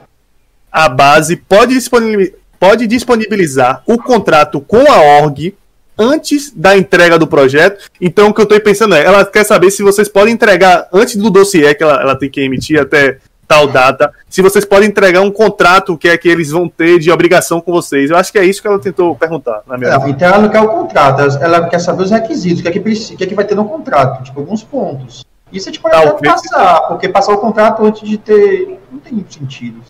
A 0.71 0.89
base 0.89 1.37
pode, 1.37 1.75
disponibil- 1.75 2.35
pode 2.59 2.87
disponibilizar 2.87 3.83
o 3.87 3.99
contrato 3.99 4.61
com 4.61 4.91
a 4.91 5.01
org 5.21 5.55
antes 5.99 6.53
da 6.55 6.77
entrega 6.77 7.19
do 7.19 7.27
projeto. 7.27 7.91
Então, 8.01 8.29
o 8.29 8.35
que 8.35 8.41
eu 8.41 8.45
estou 8.45 8.61
pensando 8.61 8.95
é, 8.95 9.05
ela 9.05 9.25
quer 9.25 9.45
saber 9.45 9.71
se 9.71 9.83
vocês 9.83 10.09
podem 10.09 10.35
entregar 10.35 10.89
antes 10.93 11.17
do 11.17 11.31
dossiê 11.31 11.75
que 11.75 11.83
ela, 11.83 12.01
ela 12.01 12.15
tem 12.17 12.31
que 12.31 12.41
emitir 12.41 12.81
até 12.81 13.19
tal 13.49 13.67
data, 13.67 14.13
se 14.29 14.43
vocês 14.43 14.65
podem 14.65 14.89
entregar 14.91 15.23
um 15.23 15.31
contrato 15.31 15.97
que 15.97 16.07
é 16.07 16.19
que 16.19 16.29
eles 16.29 16.51
vão 16.51 16.69
ter 16.69 16.99
de 16.99 17.11
obrigação 17.11 17.61
com 17.63 17.73
vocês. 17.73 18.11
Eu 18.11 18.17
acho 18.19 18.31
que 18.31 18.39
é 18.39 18.45
isso 18.45 18.61
que 18.61 18.69
ela 18.69 18.79
tentou 18.79 19.17
perguntar, 19.17 19.63
na 19.67 19.79
minha 19.79 19.99
Não, 19.99 20.07
então 20.09 20.29
ela 20.29 20.39
não 20.39 20.51
quer 20.51 20.61
o 20.61 20.69
contrato, 20.69 21.23
ela- 21.41 21.67
quer 21.69 21.79
saber 21.79 22.03
os 22.03 22.11
requisitos, 22.11 22.61
o 22.61 22.63
que 22.63 22.69
é 22.69 22.73
que, 22.73 22.79
preci- 22.81 23.15
o 23.15 23.17
que, 23.17 23.25
é 23.25 23.27
que 23.27 23.35
vai 23.35 23.47
ter 23.47 23.55
no 23.55 23.65
contrato, 23.65 24.23
tipo, 24.23 24.39
alguns 24.39 24.63
pontos. 24.63 25.25
Isso 25.51 25.67
a 25.67 25.73
gente 25.73 25.81
pode 25.81 25.97
até 25.97 26.07
Talvez. 26.11 26.33
passar, 26.35 26.81
porque 26.83 27.09
passar 27.09 27.33
o 27.33 27.39
contrato 27.39 27.83
antes 27.83 28.07
de 28.07 28.19
ter. 28.19 28.79
Não 28.93 28.99
tem 28.99 29.15
muito 29.15 29.33
sentido. 29.33 29.81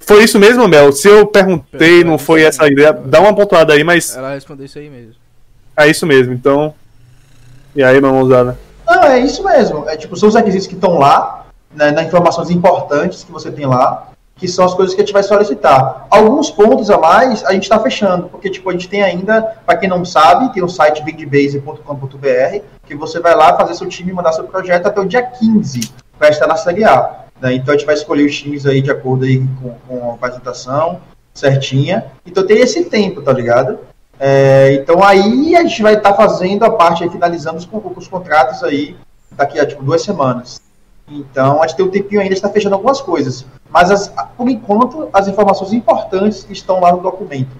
Foi 0.00 0.24
isso 0.24 0.38
mesmo, 0.38 0.66
Mel? 0.68 0.92
Se 0.92 1.08
eu 1.08 1.24
perguntei, 1.26 2.02
não 2.04 2.18
foi 2.18 2.42
essa 2.42 2.64
a 2.64 2.68
ideia, 2.68 2.92
dá 2.92 3.20
uma 3.20 3.32
pontuada 3.34 3.72
aí, 3.72 3.82
mas 3.84 4.14
Ela 4.16 4.34
respondeu 4.34 4.66
isso 4.66 4.78
aí 4.78 4.90
mesmo. 4.90 5.14
é 5.76 5.86
isso 5.88 6.04
mesmo. 6.04 6.34
Então, 6.34 6.74
e 7.76 7.82
aí, 7.82 7.98
mamãozada? 8.00 8.58
Não, 8.86 9.02
é 9.04 9.20
isso 9.20 9.42
mesmo. 9.44 9.88
É, 9.88 9.96
tipo, 9.96 10.16
são 10.16 10.28
os 10.28 10.34
requisitos 10.34 10.66
que 10.66 10.74
estão 10.74 10.98
lá, 10.98 11.43
né, 11.74 11.90
nas 11.90 12.06
informações 12.06 12.50
importantes 12.50 13.24
que 13.24 13.32
você 13.32 13.50
tem 13.50 13.66
lá, 13.66 14.08
que 14.36 14.48
são 14.48 14.64
as 14.64 14.74
coisas 14.74 14.94
que 14.94 15.00
a 15.00 15.04
gente 15.04 15.12
vai 15.12 15.22
solicitar. 15.22 16.06
Alguns 16.10 16.50
pontos 16.50 16.90
a 16.90 16.98
mais 16.98 17.44
a 17.44 17.52
gente 17.52 17.64
está 17.64 17.78
fechando, 17.78 18.28
porque 18.28 18.50
tipo, 18.50 18.68
a 18.68 18.72
gente 18.72 18.88
tem 18.88 19.02
ainda, 19.02 19.42
para 19.64 19.76
quem 19.76 19.88
não 19.88 20.04
sabe, 20.04 20.52
tem 20.52 20.62
o 20.62 20.68
site 20.68 21.02
bigbase.com.br, 21.02 22.62
que 22.86 22.94
você 22.94 23.20
vai 23.20 23.34
lá 23.34 23.56
fazer 23.56 23.74
seu 23.74 23.88
time 23.88 24.12
mandar 24.12 24.32
seu 24.32 24.44
projeto 24.44 24.86
até 24.86 25.00
o 25.00 25.06
dia 25.06 25.22
15 25.22 25.92
para 26.18 26.28
estar 26.28 26.46
na 26.46 26.56
Série 26.56 26.84
A. 26.84 27.24
né? 27.40 27.54
Então 27.54 27.72
a 27.72 27.76
gente 27.76 27.86
vai 27.86 27.94
escolher 27.94 28.24
os 28.24 28.36
times 28.36 28.66
aí 28.66 28.80
de 28.80 28.90
acordo 28.90 29.24
aí 29.24 29.42
com, 29.60 29.74
com 29.86 30.10
a 30.10 30.14
apresentação 30.14 31.00
certinha. 31.32 32.06
Então 32.26 32.46
tem 32.46 32.58
esse 32.58 32.84
tempo, 32.84 33.22
tá 33.22 33.32
ligado? 33.32 33.78
É, 34.18 34.74
então 34.74 35.02
aí 35.02 35.56
a 35.56 35.62
gente 35.62 35.82
vai 35.82 35.94
estar 35.94 36.14
fazendo 36.14 36.64
a 36.64 36.70
parte 36.70 37.02
aí, 37.02 37.10
finalizando 37.10 37.58
os, 37.58 37.68
os 37.96 38.08
contratos 38.08 38.62
aí 38.62 38.96
daqui 39.32 39.58
a 39.58 39.66
tipo, 39.66 39.82
duas 39.82 40.02
semanas. 40.02 40.62
Então 41.08 41.62
a 41.62 41.66
gente 41.66 41.76
tem 41.76 41.84
um 41.86 41.90
tempinho 41.90 42.20
ainda, 42.20 42.34
está 42.34 42.48
fechando 42.48 42.74
algumas 42.74 43.00
coisas. 43.00 43.44
Mas 43.70 43.90
as- 43.90 44.08
por 44.36 44.48
enquanto 44.48 45.08
as 45.12 45.28
informações 45.28 45.72
importantes 45.72 46.46
estão 46.50 46.80
lá 46.80 46.92
no 46.92 47.00
documento. 47.00 47.50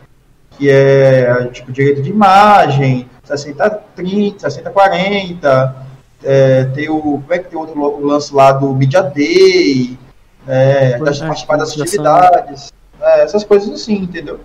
Que 0.52 0.70
é 0.70 1.46
tipo 1.52 1.72
direito 1.72 2.00
de 2.00 2.10
imagem, 2.10 3.08
60-30, 3.24 4.36
60-40, 4.38 5.74
é, 6.22 6.64
tem 6.66 6.88
o. 6.88 7.00
Como 7.00 7.24
é 7.30 7.38
que 7.38 7.48
tem 7.50 7.58
outro 7.58 7.78
o 7.80 8.06
lance 8.06 8.32
lá 8.34 8.52
do 8.52 8.72
Media 8.74 9.02
Day, 9.02 9.98
é, 10.46 10.98
das, 10.98 11.20
É, 11.20 11.26
participar 11.26 11.56
das 11.56 11.70
atividades, 11.80 12.72
é, 13.00 13.22
essas 13.22 13.42
coisas 13.44 13.68
assim, 13.70 13.94
entendeu? 13.96 14.40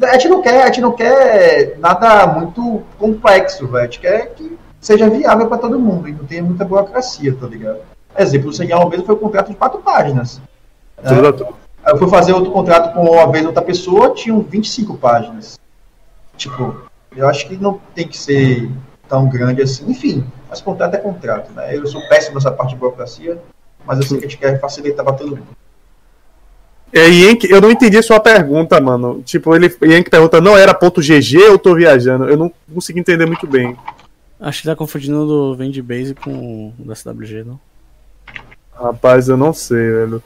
A 0.00 0.12
gente 0.12 0.28
não 0.28 0.42
quer, 0.42 0.62
a 0.62 0.66
gente 0.66 0.80
não 0.80 0.92
quer 0.92 1.76
nada 1.78 2.26
muito 2.26 2.82
complexo, 2.98 3.66
velho. 3.66 3.82
A 3.82 3.84
gente 3.86 3.98
quer 4.00 4.34
que 4.34 4.56
seja 4.80 5.08
viável 5.10 5.48
para 5.48 5.58
todo 5.58 5.78
mundo 5.80 6.08
e 6.08 6.12
não 6.12 6.24
tenha 6.24 6.42
muita 6.42 6.64
burocracia, 6.64 7.34
tá 7.34 7.46
ligado? 7.46 7.78
Exemplo, 8.18 8.50
o 8.50 8.52
Senhor 8.52 8.90
mesmo 8.90 9.06
foi 9.06 9.14
um 9.14 9.18
contrato 9.18 9.48
de 9.48 9.54
quatro 9.54 9.78
páginas. 9.80 10.40
né? 11.02 11.14
Tudo 11.14 11.28
a 11.28 11.32
tudo. 11.32 11.54
Aí 11.84 11.92
eu 11.94 11.98
fui 11.98 12.08
fazer 12.08 12.32
outro 12.32 12.50
contrato 12.50 12.92
com 12.92 13.04
uma 13.04 13.30
vez 13.30 13.46
outra 13.46 13.62
pessoa, 13.62 14.10
tinham 14.10 14.42
25 14.42 14.96
páginas. 14.96 15.58
Tipo, 16.36 16.82
eu 17.16 17.28
acho 17.28 17.48
que 17.48 17.56
não 17.56 17.80
tem 17.94 18.06
que 18.08 18.18
ser 18.18 18.68
tão 19.08 19.28
grande 19.28 19.62
assim. 19.62 19.88
Enfim, 19.90 20.24
mas 20.50 20.60
contrato 20.60 20.94
é 20.94 20.98
contrato, 20.98 21.52
né? 21.52 21.76
Eu 21.76 21.86
sou 21.86 22.00
péssimo 22.08 22.34
nessa 22.34 22.50
parte 22.50 22.70
de 22.70 22.76
burocracia, 22.76 23.38
mas 23.86 23.98
eu 23.98 24.04
sei 24.04 24.18
que 24.18 24.26
a 24.26 24.28
gente 24.28 24.38
quer 24.38 24.60
facilitar 24.60 25.04
pra 25.04 25.14
todo 25.14 25.30
mundo. 25.30 25.46
É, 26.92 27.06
Yank, 27.06 27.48
eu 27.50 27.60
não 27.60 27.70
entendi 27.70 27.98
a 27.98 28.02
sua 28.02 28.18
pergunta, 28.18 28.80
mano. 28.80 29.22
Tipo, 29.22 29.54
ele 29.54 29.74
Yank 29.82 30.10
pergunta, 30.10 30.40
não 30.40 30.56
era 30.56 30.74
ponto 30.74 31.00
.gg 31.00 31.36
ou 31.38 31.52
eu 31.52 31.58
tô 31.58 31.74
viajando? 31.74 32.28
Eu 32.28 32.36
não 32.36 32.52
consegui 32.72 33.00
entender 33.00 33.26
muito 33.26 33.46
bem. 33.46 33.76
Acho 34.40 34.62
que 34.62 34.68
tá 34.68 34.76
confundindo 34.76 35.26
do 35.26 35.54
Vende 35.54 35.82
Base 35.82 36.14
com 36.14 36.72
o 36.78 36.84
da 36.84 36.94
CWG, 36.94 37.44
não? 37.44 37.60
Rapaz, 38.80 39.28
eu 39.28 39.36
não 39.36 39.52
sei, 39.52 39.90
velho. 39.90 40.22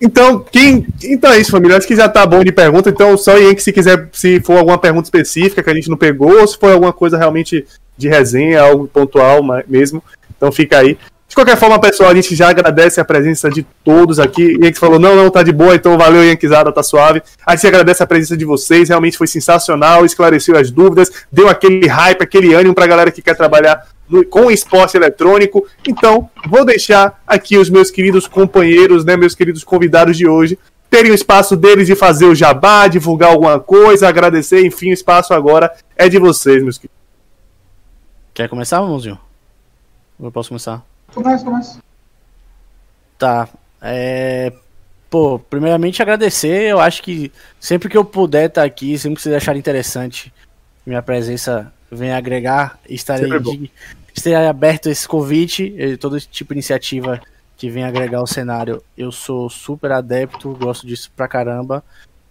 Então, 0.00 0.40
quem. 0.40 0.86
Então 1.04 1.30
é 1.30 1.38
isso, 1.38 1.50
família. 1.50 1.76
Acho 1.76 1.86
que 1.86 1.94
já 1.94 2.08
tá 2.08 2.24
bom 2.24 2.42
de 2.42 2.50
pergunta. 2.50 2.88
Então, 2.88 3.16
só 3.18 3.36
Yank, 3.36 3.62
se 3.62 3.72
quiser, 3.72 4.08
se 4.12 4.40
for 4.40 4.56
alguma 4.56 4.78
pergunta 4.78 5.06
específica 5.06 5.62
que 5.62 5.68
a 5.70 5.74
gente 5.74 5.90
não 5.90 5.96
pegou, 5.96 6.40
ou 6.40 6.46
se 6.46 6.56
for 6.56 6.72
alguma 6.72 6.92
coisa 6.92 7.18
realmente 7.18 7.66
de 7.98 8.08
resenha, 8.08 8.62
algo 8.62 8.88
pontual 8.88 9.42
mesmo. 9.68 10.02
Então 10.34 10.50
fica 10.50 10.78
aí. 10.78 10.96
De 11.30 11.34
qualquer 11.36 11.56
forma, 11.56 11.80
pessoal, 11.80 12.10
a 12.10 12.14
gente 12.14 12.34
já 12.34 12.48
agradece 12.50 13.00
a 13.00 13.04
presença 13.04 13.48
de 13.48 13.62
todos 13.84 14.18
aqui. 14.18 14.58
Yank 14.60 14.76
falou, 14.76 14.98
não, 14.98 15.14
não, 15.14 15.30
tá 15.30 15.44
de 15.44 15.52
boa, 15.52 15.76
então 15.76 15.96
valeu, 15.96 16.24
Yankzada, 16.24 16.72
tá 16.72 16.82
suave. 16.82 17.22
A 17.46 17.54
gente 17.54 17.68
agradece 17.68 18.02
a 18.02 18.06
presença 18.06 18.36
de 18.36 18.44
vocês, 18.44 18.88
realmente 18.88 19.16
foi 19.16 19.28
sensacional, 19.28 20.04
esclareceu 20.04 20.56
as 20.56 20.72
dúvidas, 20.72 21.08
deu 21.30 21.48
aquele 21.48 21.86
hype, 21.86 22.20
aquele 22.20 22.52
ânimo 22.52 22.74
pra 22.74 22.84
galera 22.84 23.12
que 23.12 23.22
quer 23.22 23.36
trabalhar 23.36 23.86
no- 24.08 24.24
com 24.26 24.50
esporte 24.50 24.96
eletrônico. 24.96 25.64
Então, 25.86 26.28
vou 26.48 26.64
deixar 26.64 27.22
aqui 27.24 27.56
os 27.56 27.70
meus 27.70 27.92
queridos 27.92 28.26
companheiros, 28.26 29.04
né, 29.04 29.16
meus 29.16 29.36
queridos 29.36 29.62
convidados 29.62 30.16
de 30.16 30.26
hoje, 30.26 30.58
terem 30.90 31.12
o 31.12 31.14
espaço 31.14 31.56
deles 31.56 31.86
de 31.86 31.94
fazer 31.94 32.24
o 32.24 32.34
jabá, 32.34 32.88
divulgar 32.88 33.30
alguma 33.30 33.60
coisa, 33.60 34.08
agradecer, 34.08 34.66
enfim, 34.66 34.90
o 34.90 34.94
espaço 34.94 35.32
agora 35.32 35.72
é 35.96 36.08
de 36.08 36.18
vocês, 36.18 36.60
meus 36.60 36.76
queridos. 36.76 36.98
Quer 38.34 38.48
começar, 38.48 38.80
Mãozinho? 38.82 39.16
Eu 40.20 40.32
posso 40.32 40.48
começar? 40.48 40.89
Começa, 41.14 41.44
começa. 41.44 41.78
Tá. 43.18 43.48
É... 43.82 44.52
Pô, 45.08 45.38
primeiramente 45.38 46.00
agradecer. 46.00 46.70
Eu 46.70 46.80
acho 46.80 47.02
que 47.02 47.32
sempre 47.58 47.88
que 47.88 47.96
eu 47.96 48.04
puder 48.04 48.46
estar 48.46 48.62
aqui, 48.62 48.96
sempre 48.96 49.16
que 49.16 49.22
vocês 49.22 49.34
acharem 49.34 49.58
interessante, 49.58 50.32
minha 50.86 51.02
presença 51.02 51.72
venha 51.90 52.16
agregar, 52.16 52.78
estarei, 52.88 53.28
de... 53.40 53.70
estarei 54.14 54.46
aberto 54.46 54.88
a 54.88 54.92
esse 54.92 55.08
convite, 55.08 55.74
e 55.76 55.96
todo 55.96 56.16
esse 56.16 56.28
tipo 56.28 56.54
de 56.54 56.58
iniciativa 56.58 57.20
que 57.56 57.68
vem 57.68 57.84
agregar 57.84 58.22
o 58.22 58.26
cenário. 58.26 58.82
Eu 58.96 59.10
sou 59.10 59.50
super 59.50 59.90
adepto, 59.90 60.54
gosto 60.54 60.86
disso 60.86 61.10
pra 61.16 61.26
caramba. 61.26 61.84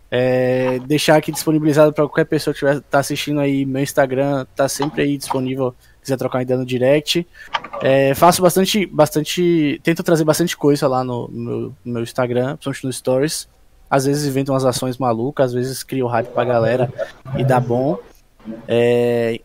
É, 0.10 0.80
deixar 0.88 1.18
aqui 1.18 1.31
disponibilizado 1.31 1.93
para 1.93 2.06
qualquer 2.06 2.26
pessoa 2.26 2.51
que 2.53 2.65
estiver 2.65 2.81
tá 2.89 2.99
assistindo 2.99 3.39
aí, 3.39 3.64
meu 3.65 3.84
Instagram 3.84 4.45
tá 4.56 4.68
sempre 4.68 5.03
aí 5.03 5.18
disponível, 5.18 5.76
quiser 6.01 6.17
trocar 6.17 6.38
uma 6.39 6.43
ideia 6.43 6.59
no 6.59 6.65
direct. 6.65 7.27
É, 7.81 8.13
faço 8.15 8.41
bastante, 8.41 8.85
bastante, 8.85 9.80
tento 9.84 10.03
trazer 10.03 10.23
bastante 10.23 10.55
coisa 10.57 10.88
lá 10.88 11.03
no, 11.03 11.27
no 11.27 11.41
meu, 11.41 11.59
no 11.84 11.93
meu 11.93 12.03
Instagram, 12.03 12.55
principalmente 12.55 12.85
no 12.85 12.93
Stories. 12.93 13.47
Às 13.89 14.05
vezes 14.05 14.27
invento 14.27 14.51
umas 14.51 14.65
ações 14.65 14.97
malucas, 14.97 15.47
às 15.47 15.53
vezes 15.53 15.84
crio 15.84 16.07
hype 16.07 16.27
pra 16.27 16.45
galera 16.45 16.93
e 17.38 17.43
dá 17.43 17.59
bom. 17.59 17.97
É, 18.67 19.39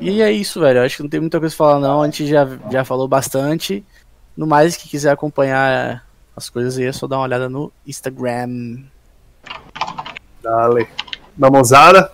e 0.00 0.20
é 0.20 0.30
isso, 0.30 0.60
velho. 0.60 0.82
Acho 0.82 0.96
que 0.96 1.02
não 1.02 1.10
tem 1.10 1.20
muita 1.20 1.38
coisa 1.38 1.54
pra 1.54 1.66
falar, 1.66 1.80
não. 1.80 2.02
A 2.02 2.04
gente 2.06 2.26
já, 2.26 2.46
já 2.70 2.84
falou 2.84 3.08
bastante. 3.08 3.84
No 4.36 4.46
mais, 4.46 4.76
que 4.76 4.88
quiser 4.88 5.10
acompanhar 5.10 6.04
as 6.36 6.50
coisas 6.50 6.76
aí, 6.76 6.84
é 6.84 6.92
só 6.92 7.06
dar 7.06 7.16
uma 7.16 7.24
olhada 7.24 7.48
no 7.48 7.72
Instagram. 7.86 8.82
Dale. 10.42 10.86
Mamãozada. 11.36 12.12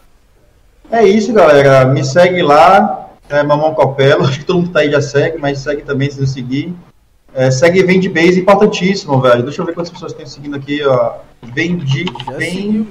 É 0.91 1.05
isso, 1.05 1.33
galera. 1.33 1.87
Me 1.87 2.05
segue 2.05 2.43
lá, 2.43 3.02
é 3.37 3.43
Mamão 3.43 3.75
Copelo. 3.75 4.25
Acho 4.29 4.41
que 4.41 4.45
todo 4.45 4.57
mundo 4.57 4.69
que 4.69 4.73
tá 4.73 4.81
aí 4.81 4.91
já 4.91 5.01
segue, 5.01 5.39
mas 5.39 5.59
segue 5.59 5.83
também 5.83 6.11
se 6.11 6.21
não 6.21 6.27
seguir. 6.27 6.75
É, 7.35 7.51
segue 7.51 7.83
Vende 7.83 8.09
Base, 8.09 8.41
importantíssimo, 8.41 9.21
velho. 9.21 9.43
Deixa 9.43 9.63
eu 9.63 9.67
ver 9.67 9.75
quantas 9.75 9.91
pessoas 9.91 10.13
tem 10.13 10.27
seguindo 10.27 10.57
aqui, 10.57 10.83
ó. 10.85 11.15
Meu. 11.43 12.87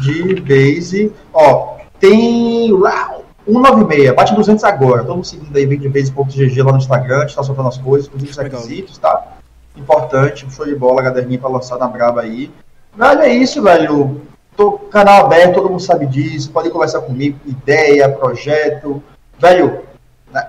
de 0.00 0.40
base. 0.40 1.12
Ó, 1.32 1.76
tem 1.98 2.72
lá 2.72 3.18
196, 3.46 4.14
bate 4.14 4.34
200 4.34 4.64
agora. 4.64 5.02
Todo 5.02 5.16
mundo 5.16 5.26
seguindo 5.26 5.56
aí 5.56 5.66
vendebase.gg 5.66 6.62
lá 6.62 6.72
no 6.72 6.78
Instagram, 6.78 7.18
a 7.18 7.20
gente 7.22 7.36
tá 7.36 7.42
soltando 7.42 7.68
as 7.68 7.78
coisas, 7.78 8.06
inclusive 8.06 8.30
os 8.30 8.36
requisitos, 8.38 8.98
tá? 8.98 9.36
Importante, 9.76 10.46
show 10.50 10.66
de 10.66 10.74
bola, 10.74 11.02
caderninho 11.02 11.40
pra 11.40 11.48
lançar 11.48 11.78
na 11.78 11.88
braba 11.88 12.22
aí. 12.22 12.50
Velho, 12.96 13.20
é 13.20 13.32
isso, 13.32 13.62
velho. 13.62 14.22
Tô 14.56 14.72
canal 14.72 15.26
aberto, 15.26 15.54
todo 15.54 15.70
mundo 15.70 15.80
sabe 15.80 16.06
disso. 16.06 16.50
Pode 16.50 16.70
conversar 16.70 17.00
comigo, 17.00 17.38
ideia, 17.46 18.08
projeto. 18.08 19.02
Velho, 19.40 19.84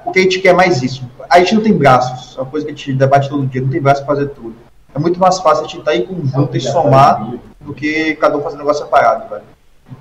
o 0.05 0.11
que 0.11 0.19
a 0.19 0.21
gente 0.23 0.39
quer 0.39 0.49
é 0.49 0.53
mais 0.53 0.83
isso. 0.83 1.09
A 1.29 1.39
gente 1.39 1.55
não 1.55 1.63
tem 1.63 1.73
braços, 1.73 2.37
é 2.37 2.41
uma 2.41 2.49
coisa 2.49 2.65
que 2.65 2.73
a 2.73 2.75
gente 2.75 2.93
debate 2.93 3.29
todo 3.29 3.47
dia, 3.47 3.61
não 3.61 3.69
tem 3.69 3.81
braço 3.81 4.05
pra 4.05 4.15
fazer 4.15 4.27
tudo. 4.29 4.55
É 4.93 4.99
muito 4.99 5.19
mais 5.19 5.39
fácil 5.39 5.63
a 5.63 5.67
gente 5.67 5.79
estar 5.79 5.95
em 5.95 6.05
conjunto 6.05 6.57
e 6.57 6.59
somar 6.59 7.33
do 7.61 7.73
que 7.73 8.15
cada 8.15 8.37
um 8.37 8.41
fazer 8.41 8.57
negócio 8.57 8.83
separado, 8.83 9.29
velho. 9.29 9.43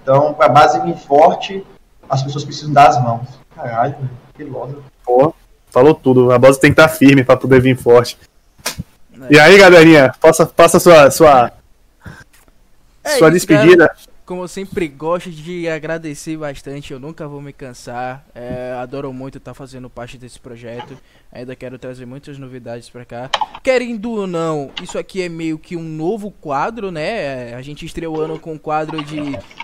Então, 0.02 0.34
pra 0.34 0.48
base 0.48 0.80
vir 0.80 0.96
forte, 0.96 1.64
as 2.08 2.22
pessoas 2.22 2.44
precisam 2.44 2.72
dar 2.72 2.88
as 2.88 3.00
mãos. 3.00 3.28
Caralho, 3.54 3.94
velho, 3.94 4.10
que 4.34 4.44
loda. 4.44 4.78
Pô, 5.04 5.32
falou 5.70 5.94
tudo. 5.94 6.32
A 6.32 6.38
base 6.38 6.58
tem 6.58 6.72
que 6.72 6.80
estar 6.80 6.88
firme 6.88 7.22
pra 7.22 7.36
poder 7.36 7.60
vir 7.60 7.76
forte. 7.76 8.18
E 9.30 9.38
aí, 9.38 9.56
galerinha, 9.56 10.12
passa, 10.20 10.44
passa 10.46 10.80
sua, 10.80 11.10
sua, 11.10 11.52
É 13.04 13.10
sua 13.10 13.36
isso, 13.36 13.46
cara. 13.46 13.94
Como 14.30 14.44
eu 14.44 14.48
sempre 14.48 14.86
gosto 14.86 15.28
de 15.28 15.68
agradecer 15.68 16.36
bastante, 16.36 16.92
eu 16.92 17.00
nunca 17.00 17.26
vou 17.26 17.42
me 17.42 17.52
cansar. 17.52 18.24
É, 18.32 18.72
adoro 18.80 19.12
muito 19.12 19.38
estar 19.38 19.54
fazendo 19.54 19.90
parte 19.90 20.16
desse 20.16 20.38
projeto. 20.38 20.96
Ainda 21.32 21.56
quero 21.56 21.76
trazer 21.80 22.06
muitas 22.06 22.38
novidades 22.38 22.88
pra 22.88 23.04
cá. 23.04 23.28
Querendo 23.60 24.12
ou 24.12 24.28
não, 24.28 24.70
isso 24.80 24.96
aqui 24.96 25.20
é 25.20 25.28
meio 25.28 25.58
que 25.58 25.74
um 25.74 25.82
novo 25.82 26.30
quadro, 26.30 26.92
né? 26.92 27.50
É, 27.50 27.54
A 27.56 27.60
gente 27.60 27.84
estreou 27.84 28.18
o 28.18 28.20
ano 28.20 28.38
com 28.38 28.52
um 28.52 28.58
quadro 28.58 29.02
de 29.02 29.18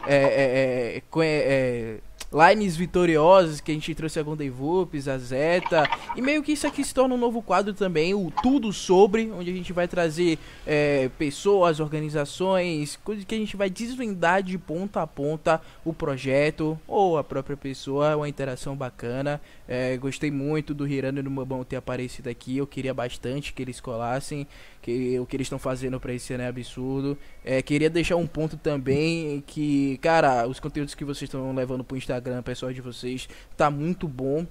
é, 0.05 0.17
é, 0.17 0.97
é, 0.99 1.03
é, 1.25 1.99
lines 2.32 2.77
vitoriosas, 2.77 3.61
que 3.61 3.70
a 3.70 3.74
gente 3.74 3.94
trouxe 3.94 4.19
a 4.19 4.23
Golden 4.23 4.51
Voops, 4.51 5.09
a 5.09 5.19
Zeta. 5.19 5.89
E 6.15 6.23
meio 6.23 6.43
que 6.43 6.53
isso 6.53 6.66
aqui 6.66 6.85
se 6.85 6.94
torna 6.94 7.15
um 7.15 7.19
novo 7.19 7.43
quadro 7.43 7.73
também, 7.73 8.15
o 8.15 8.32
Tudo 8.43 8.73
Sobre, 8.73 9.31
onde 9.31 9.51
a 9.51 9.55
gente 9.55 9.73
vai 9.73 9.89
trazer 9.89 10.39
é, 10.66 11.09
pessoas, 11.19 11.81
organizações, 11.81 12.98
coisas 13.05 13.24
que 13.24 13.35
a 13.35 13.39
gente 13.39 13.57
vai 13.57 13.70
desvendar 13.70 14.43
de 14.43 14.59
ponta 14.59 15.03
a 15.03 15.07
ponta 15.07 15.61
o 15.85 15.93
projeto 15.93 16.78
ou 16.86 17.19
a 17.19 17.24
própria 17.24 17.57
pessoa, 17.57 18.16
uma 18.16 18.28
interação 18.28 18.77
bacana. 18.77 19.40
É, 19.69 19.97
gostei 19.97 20.31
muito 20.31 20.73
do 20.73 20.87
Hirano 20.87 21.19
e 21.19 21.23
do 21.23 21.31
Mobão 21.31 21.65
ter 21.65 21.77
aparecido 21.77 22.29
aqui, 22.29 22.57
eu 22.57 22.67
queria 22.67 22.95
bastante 22.95 23.53
que 23.53 23.61
eles 23.63 23.81
colassem, 23.81 24.47
que 24.81 25.19
o 25.19 25.27
que 25.27 25.37
eles 25.37 25.47
estão 25.47 25.59
fazendo 25.59 25.99
pra 25.99 26.13
esse 26.15 26.33
ano 26.33 26.45
é 26.45 26.47
absurdo. 26.47 27.19
É, 27.45 27.61
queria 27.63 27.91
deixar 27.91 28.17
um 28.17 28.27
ponto 28.27 28.57
também 28.57 29.43
que, 29.47 29.99
cara, 29.99 30.47
os 30.47 30.61
conteúdos 30.61 30.95
que 30.95 31.05
vocês 31.05 31.23
estão 31.29 31.53
levando 31.55 31.83
pro 31.83 31.97
Instagram, 31.97 32.43
pessoal 32.43 32.73
de 32.73 32.81
vocês, 32.81 33.29
tá 33.57 33.71
muito 33.71 34.07
bom. 34.07 34.47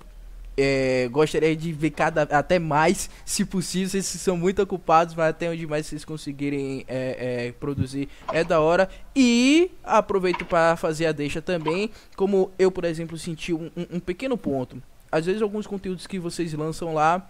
É, 0.57 1.09
gostaria 1.11 1.53
de 1.53 1.73
ver 1.73 1.89
cada 1.91 2.21
até 2.23 2.57
mais, 2.59 3.09
se 3.25 3.43
possível. 3.43 3.89
Vocês 3.89 4.05
são 4.05 4.37
muito 4.37 4.61
ocupados, 4.61 5.13
mas 5.13 5.27
até 5.29 5.49
onde 5.49 5.67
mais 5.67 5.85
vocês 5.85 6.05
conseguirem 6.05 6.85
é, 6.87 7.47
é, 7.47 7.51
produzir 7.53 8.07
é 8.31 8.41
da 8.43 8.61
hora. 8.61 8.89
E 9.13 9.69
aproveito 9.83 10.45
para 10.45 10.77
fazer 10.77 11.07
a 11.07 11.11
deixa 11.11 11.41
também, 11.41 11.89
como 12.15 12.51
eu, 12.57 12.71
por 12.71 12.85
exemplo, 12.85 13.17
senti 13.17 13.53
um, 13.53 13.69
um- 13.75 13.95
um 13.97 13.99
pequeno 13.99 14.37
ponto. 14.37 14.81
Às 15.15 15.25
vezes 15.25 15.41
alguns 15.41 15.65
conteúdos 15.65 16.05
que 16.05 16.19
vocês 16.19 16.53
lançam 16.53 16.93
lá 16.93 17.25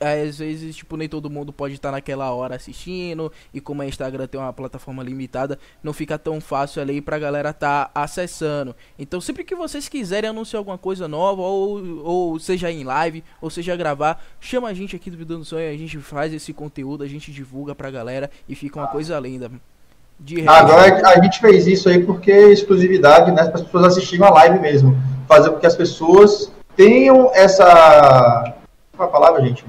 às 0.00 0.38
vezes, 0.38 0.76
tipo, 0.76 0.96
nem 0.96 1.08
todo 1.08 1.28
mundo 1.28 1.52
pode 1.52 1.74
estar 1.74 1.90
naquela 1.90 2.30
hora 2.30 2.54
assistindo. 2.54 3.32
E 3.52 3.60
como 3.60 3.82
a 3.82 3.86
Instagram 3.86 4.28
tem 4.28 4.40
uma 4.40 4.52
plataforma 4.52 5.02
limitada, 5.02 5.58
não 5.82 5.92
fica 5.92 6.16
tão 6.16 6.40
fácil 6.40 6.80
ali 6.80 7.00
pra 7.00 7.18
galera 7.18 7.52
tá 7.52 7.90
acessando. 7.92 8.76
Então, 8.96 9.20
sempre 9.20 9.42
que 9.42 9.56
vocês 9.56 9.88
quiserem 9.88 10.30
anunciar 10.30 10.58
alguma 10.58 10.78
coisa 10.78 11.08
nova, 11.08 11.42
ou, 11.42 12.04
ou 12.04 12.38
seja 12.38 12.70
em 12.70 12.84
live, 12.84 13.24
ou 13.40 13.50
seja 13.50 13.74
gravar, 13.74 14.24
chama 14.38 14.68
a 14.68 14.74
gente 14.74 14.94
aqui 14.94 15.10
do 15.10 15.16
Vida 15.16 15.36
do 15.36 15.44
Sonho, 15.44 15.68
a 15.68 15.76
gente 15.76 15.98
faz 15.98 16.32
esse 16.32 16.52
conteúdo, 16.52 17.02
a 17.02 17.08
gente 17.08 17.32
divulga 17.32 17.74
pra 17.74 17.90
galera 17.90 18.30
e 18.48 18.54
fica 18.54 18.78
uma 18.78 18.86
coisa 18.86 19.18
linda. 19.18 19.50
De 20.20 20.48
Agora 20.48 21.08
a 21.08 21.22
gente 21.24 21.40
fez 21.40 21.66
isso 21.66 21.88
aí 21.88 22.04
porque 22.04 22.30
é 22.30 22.52
exclusividade, 22.52 23.32
né? 23.32 23.44
Para 23.46 23.56
as 23.56 23.62
pessoas 23.62 23.84
assistirem 23.84 24.24
a 24.24 24.30
live 24.30 24.60
mesmo. 24.60 24.96
Fazer 25.26 25.50
com 25.50 25.58
que 25.58 25.66
as 25.66 25.76
pessoas 25.76 26.52
tenham 26.78 27.32
essa. 27.34 28.54
Qual 28.96 29.08
é 29.08 29.10
a 29.10 29.12
palavra, 29.12 29.44
gente? 29.44 29.66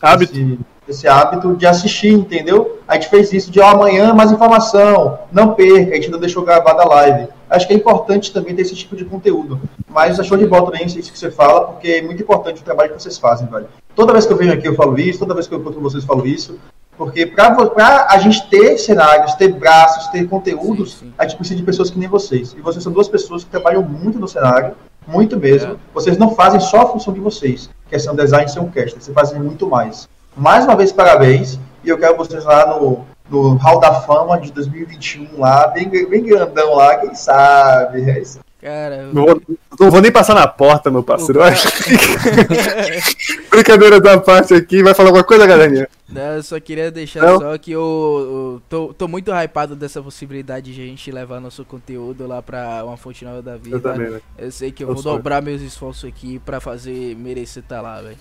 Hábito. 0.00 0.32
Esse, 0.32 0.58
esse 0.88 1.06
hábito 1.06 1.54
de 1.54 1.66
assistir, 1.66 2.14
entendeu? 2.14 2.80
A 2.88 2.94
gente 2.94 3.10
fez 3.10 3.30
isso 3.34 3.50
de 3.50 3.60
ó, 3.60 3.68
amanhã 3.68 4.14
mais 4.14 4.32
informação, 4.32 5.18
não 5.30 5.52
perca, 5.54 5.92
a 5.92 5.96
gente 5.96 6.10
não 6.10 6.18
deixou 6.18 6.42
gravada 6.42 6.82
a 6.82 6.86
live. 6.86 7.28
Acho 7.50 7.66
que 7.66 7.74
é 7.74 7.76
importante 7.76 8.32
também 8.32 8.54
ter 8.54 8.62
esse 8.62 8.74
tipo 8.74 8.96
de 8.96 9.04
conteúdo. 9.04 9.60
Mas 9.86 10.18
achou 10.18 10.38
de 10.38 10.46
bola 10.46 10.70
também 10.70 10.86
isso 10.86 11.12
que 11.12 11.18
você 11.18 11.30
fala, 11.30 11.66
porque 11.66 11.88
é 11.88 12.02
muito 12.02 12.22
importante 12.22 12.62
o 12.62 12.64
trabalho 12.64 12.94
que 12.94 13.02
vocês 13.02 13.18
fazem, 13.18 13.46
velho. 13.46 13.68
Toda 13.94 14.12
vez 14.12 14.24
que 14.24 14.32
eu 14.32 14.36
venho 14.36 14.52
aqui 14.52 14.66
eu 14.66 14.74
falo 14.74 14.98
isso, 14.98 15.18
toda 15.18 15.34
vez 15.34 15.46
que 15.46 15.54
eu 15.54 15.58
encontro 15.58 15.80
vocês 15.80 16.02
eu 16.02 16.08
falo 16.08 16.26
isso, 16.26 16.58
porque 16.96 17.26
pra 17.26 18.06
a 18.08 18.18
gente 18.18 18.48
ter 18.48 18.78
cenários, 18.78 19.34
ter 19.34 19.48
braços, 19.48 20.06
ter 20.08 20.26
conteúdos, 20.28 20.94
Sim, 20.94 21.06
sim. 21.06 21.12
a 21.18 21.24
gente 21.24 21.36
precisa 21.36 21.58
de 21.58 21.64
pessoas 21.64 21.90
que 21.90 21.98
nem 21.98 22.08
vocês. 22.08 22.54
E 22.54 22.60
vocês 22.60 22.82
são 22.82 22.92
duas 22.92 23.08
pessoas 23.08 23.44
que 23.44 23.50
trabalham 23.50 23.82
muito 23.82 24.18
no 24.18 24.26
cenário, 24.26 24.74
muito 25.08 25.38
mesmo. 25.38 25.72
É. 25.72 25.76
Vocês 25.94 26.18
não 26.18 26.34
fazem 26.34 26.60
só 26.60 26.82
a 26.82 26.86
função 26.86 27.12
de 27.12 27.20
vocês, 27.20 27.70
que 27.88 27.96
é 27.96 27.98
ser 27.98 28.10
um 28.10 28.14
design 28.14 28.44
e 28.44 28.52
ser 28.52 28.60
um 28.60 28.70
caster. 28.70 29.00
Vocês 29.00 29.14
fazem 29.14 29.40
muito 29.40 29.66
mais. 29.66 30.08
Mais 30.36 30.64
uma 30.64 30.76
vez, 30.76 30.92
parabéns. 30.92 31.58
E 31.82 31.88
eu 31.88 31.98
quero 31.98 32.16
vocês 32.16 32.44
lá 32.44 32.66
no, 32.66 33.04
no 33.28 33.54
Hall 33.54 33.80
da 33.80 34.02
Fama 34.02 34.38
de 34.38 34.52
2021, 34.52 35.38
lá, 35.38 35.68
bem, 35.68 35.88
bem 35.88 36.22
grandão 36.22 36.74
lá, 36.74 36.96
quem 36.98 37.14
sabe. 37.14 38.08
É 38.10 38.20
isso. 38.20 38.40
Cara, 38.60 39.04
Não 39.12 39.24
vou, 39.24 39.42
não 39.78 39.90
vou 39.90 40.00
nem 40.00 40.10
passar 40.10 40.34
na 40.34 40.46
porta, 40.46 40.90
meu 40.90 41.02
parceiro. 41.04 41.38
cara- 41.38 41.54
Brincadeira 43.50 44.00
da 44.00 44.18
parte 44.18 44.52
aqui. 44.54 44.82
Vai 44.82 44.94
falar 44.94 45.10
alguma 45.10 45.24
coisa, 45.24 45.46
galerinha? 45.46 45.88
Não, 46.08 46.34
eu 46.36 46.42
só 46.42 46.58
queria 46.58 46.90
deixar 46.90 47.22
Não? 47.22 47.38
só 47.38 47.58
que 47.58 47.70
eu, 47.70 47.80
eu 47.80 48.62
tô, 48.68 48.94
tô 48.94 49.06
muito 49.06 49.30
hypado 49.30 49.76
dessa 49.76 50.02
possibilidade 50.02 50.74
de 50.74 50.80
a 50.82 50.86
gente 50.86 51.10
levar 51.12 51.40
nosso 51.40 51.64
conteúdo 51.64 52.26
lá 52.26 52.42
pra 52.42 52.82
uma 52.84 52.96
fonte 52.96 53.24
nova 53.24 53.42
da 53.42 53.56
vida. 53.56 53.76
Eu 53.76 53.80
também, 53.80 54.10
né? 54.10 54.20
Eu 54.36 54.50
sei 54.50 54.72
que 54.72 54.82
eu 54.82 54.88
Eu 54.88 54.94
vou 54.94 55.02
sou. 55.02 55.16
dobrar 55.16 55.40
meus 55.42 55.60
esforços 55.60 56.04
aqui 56.08 56.38
pra 56.40 56.60
fazer 56.60 57.14
merecer 57.16 57.62
tá 57.62 57.80
lá, 57.80 58.00
velho. 58.00 58.16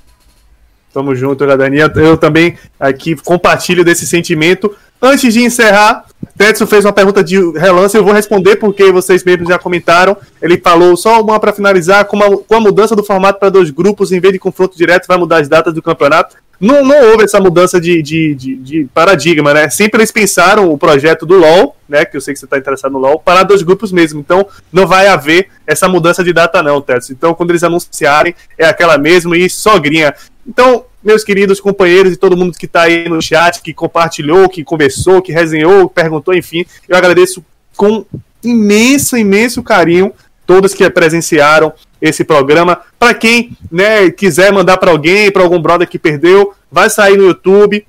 Tamo 0.97 1.13
junto, 1.13 1.45
galerinha. 1.45 1.91
Eu 1.95 2.17
também 2.17 2.57
aqui 2.79 3.15
compartilho 3.17 3.85
desse 3.85 4.07
sentimento. 4.07 4.75
Antes 4.99 5.31
de 5.31 5.43
encerrar, 5.43 6.05
Tetsu 6.35 6.65
fez 6.65 6.85
uma 6.85 6.91
pergunta 6.91 7.23
de 7.23 7.37
relance, 7.51 7.95
eu 7.95 8.03
vou 8.03 8.11
responder 8.11 8.55
porque 8.55 8.91
vocês 8.91 9.23
mesmos 9.23 9.47
já 9.47 9.59
comentaram. 9.59 10.17
Ele 10.41 10.57
falou 10.57 10.97
só 10.97 11.21
uma 11.21 11.39
para 11.39 11.53
finalizar, 11.53 12.05
com, 12.05 12.17
a- 12.19 12.37
com 12.39 12.55
a 12.55 12.59
mudança 12.59 12.95
do 12.95 13.03
formato 13.03 13.39
para 13.39 13.49
dois 13.51 13.69
grupos 13.69 14.11
em 14.11 14.19
vez 14.19 14.33
de 14.33 14.39
confronto 14.39 14.75
direto, 14.75 15.05
vai 15.07 15.19
mudar 15.19 15.37
as 15.39 15.47
datas 15.47 15.71
do 15.71 15.83
campeonato. 15.83 16.35
não, 16.59 16.83
não 16.83 17.11
houve 17.11 17.25
essa 17.25 17.39
mudança 17.39 17.79
de, 17.79 18.01
de, 18.01 18.33
de, 18.33 18.55
de, 18.55 18.87
paradigma, 18.91 19.53
né? 19.53 19.69
Sempre 19.69 19.99
eles 19.99 20.11
pensaram 20.11 20.71
o 20.71 20.79
projeto 20.79 21.27
do 21.27 21.37
LoL, 21.37 21.75
né? 21.87 22.03
Que 22.03 22.17
eu 22.17 22.21
sei 22.21 22.33
que 22.33 22.39
você 22.39 22.45
está 22.47 22.57
interessado 22.57 22.91
no 22.93 22.97
LoL, 22.97 23.19
para 23.19 23.43
dois 23.43 23.61
grupos 23.61 23.91
mesmo. 23.91 24.19
Então 24.19 24.47
não 24.73 24.87
vai 24.87 25.07
haver 25.07 25.49
essa 25.67 25.87
mudança 25.87 26.23
de 26.23 26.33
data, 26.33 26.63
não, 26.63 26.81
Tets. 26.81 27.11
Então 27.11 27.35
quando 27.35 27.51
eles 27.51 27.63
anunciarem, 27.63 28.33
é 28.57 28.65
aquela 28.65 28.97
mesma 28.97 29.37
e 29.37 29.47
sogrinha. 29.47 30.11
Então, 30.47 30.85
meus 31.03 31.23
queridos 31.23 31.59
companheiros 31.59 32.13
e 32.13 32.17
todo 32.17 32.37
mundo 32.37 32.57
que 32.57 32.65
está 32.65 32.83
aí 32.83 33.09
no 33.09 33.21
chat, 33.21 33.61
que 33.61 33.73
compartilhou, 33.73 34.47
que 34.47 34.63
conversou, 34.63 35.21
que 35.21 35.31
resenhou, 35.31 35.89
perguntou, 35.89 36.33
enfim, 36.33 36.65
eu 36.87 36.95
agradeço 36.95 37.43
com 37.75 38.05
imenso, 38.43 39.17
imenso 39.17 39.61
carinho 39.61 40.13
todos 40.45 40.73
que 40.73 40.89
presenciaram 40.89 41.73
esse 42.01 42.23
programa. 42.23 42.79
Para 42.97 43.13
quem 43.13 43.51
né, 43.69 44.09
quiser 44.09 44.51
mandar 44.51 44.77
para 44.77 44.91
alguém, 44.91 45.29
para 45.29 45.43
algum 45.43 45.61
brother 45.61 45.87
que 45.87 45.99
perdeu, 45.99 46.53
vai 46.71 46.89
sair 46.89 47.17
no 47.17 47.25
YouTube. 47.25 47.85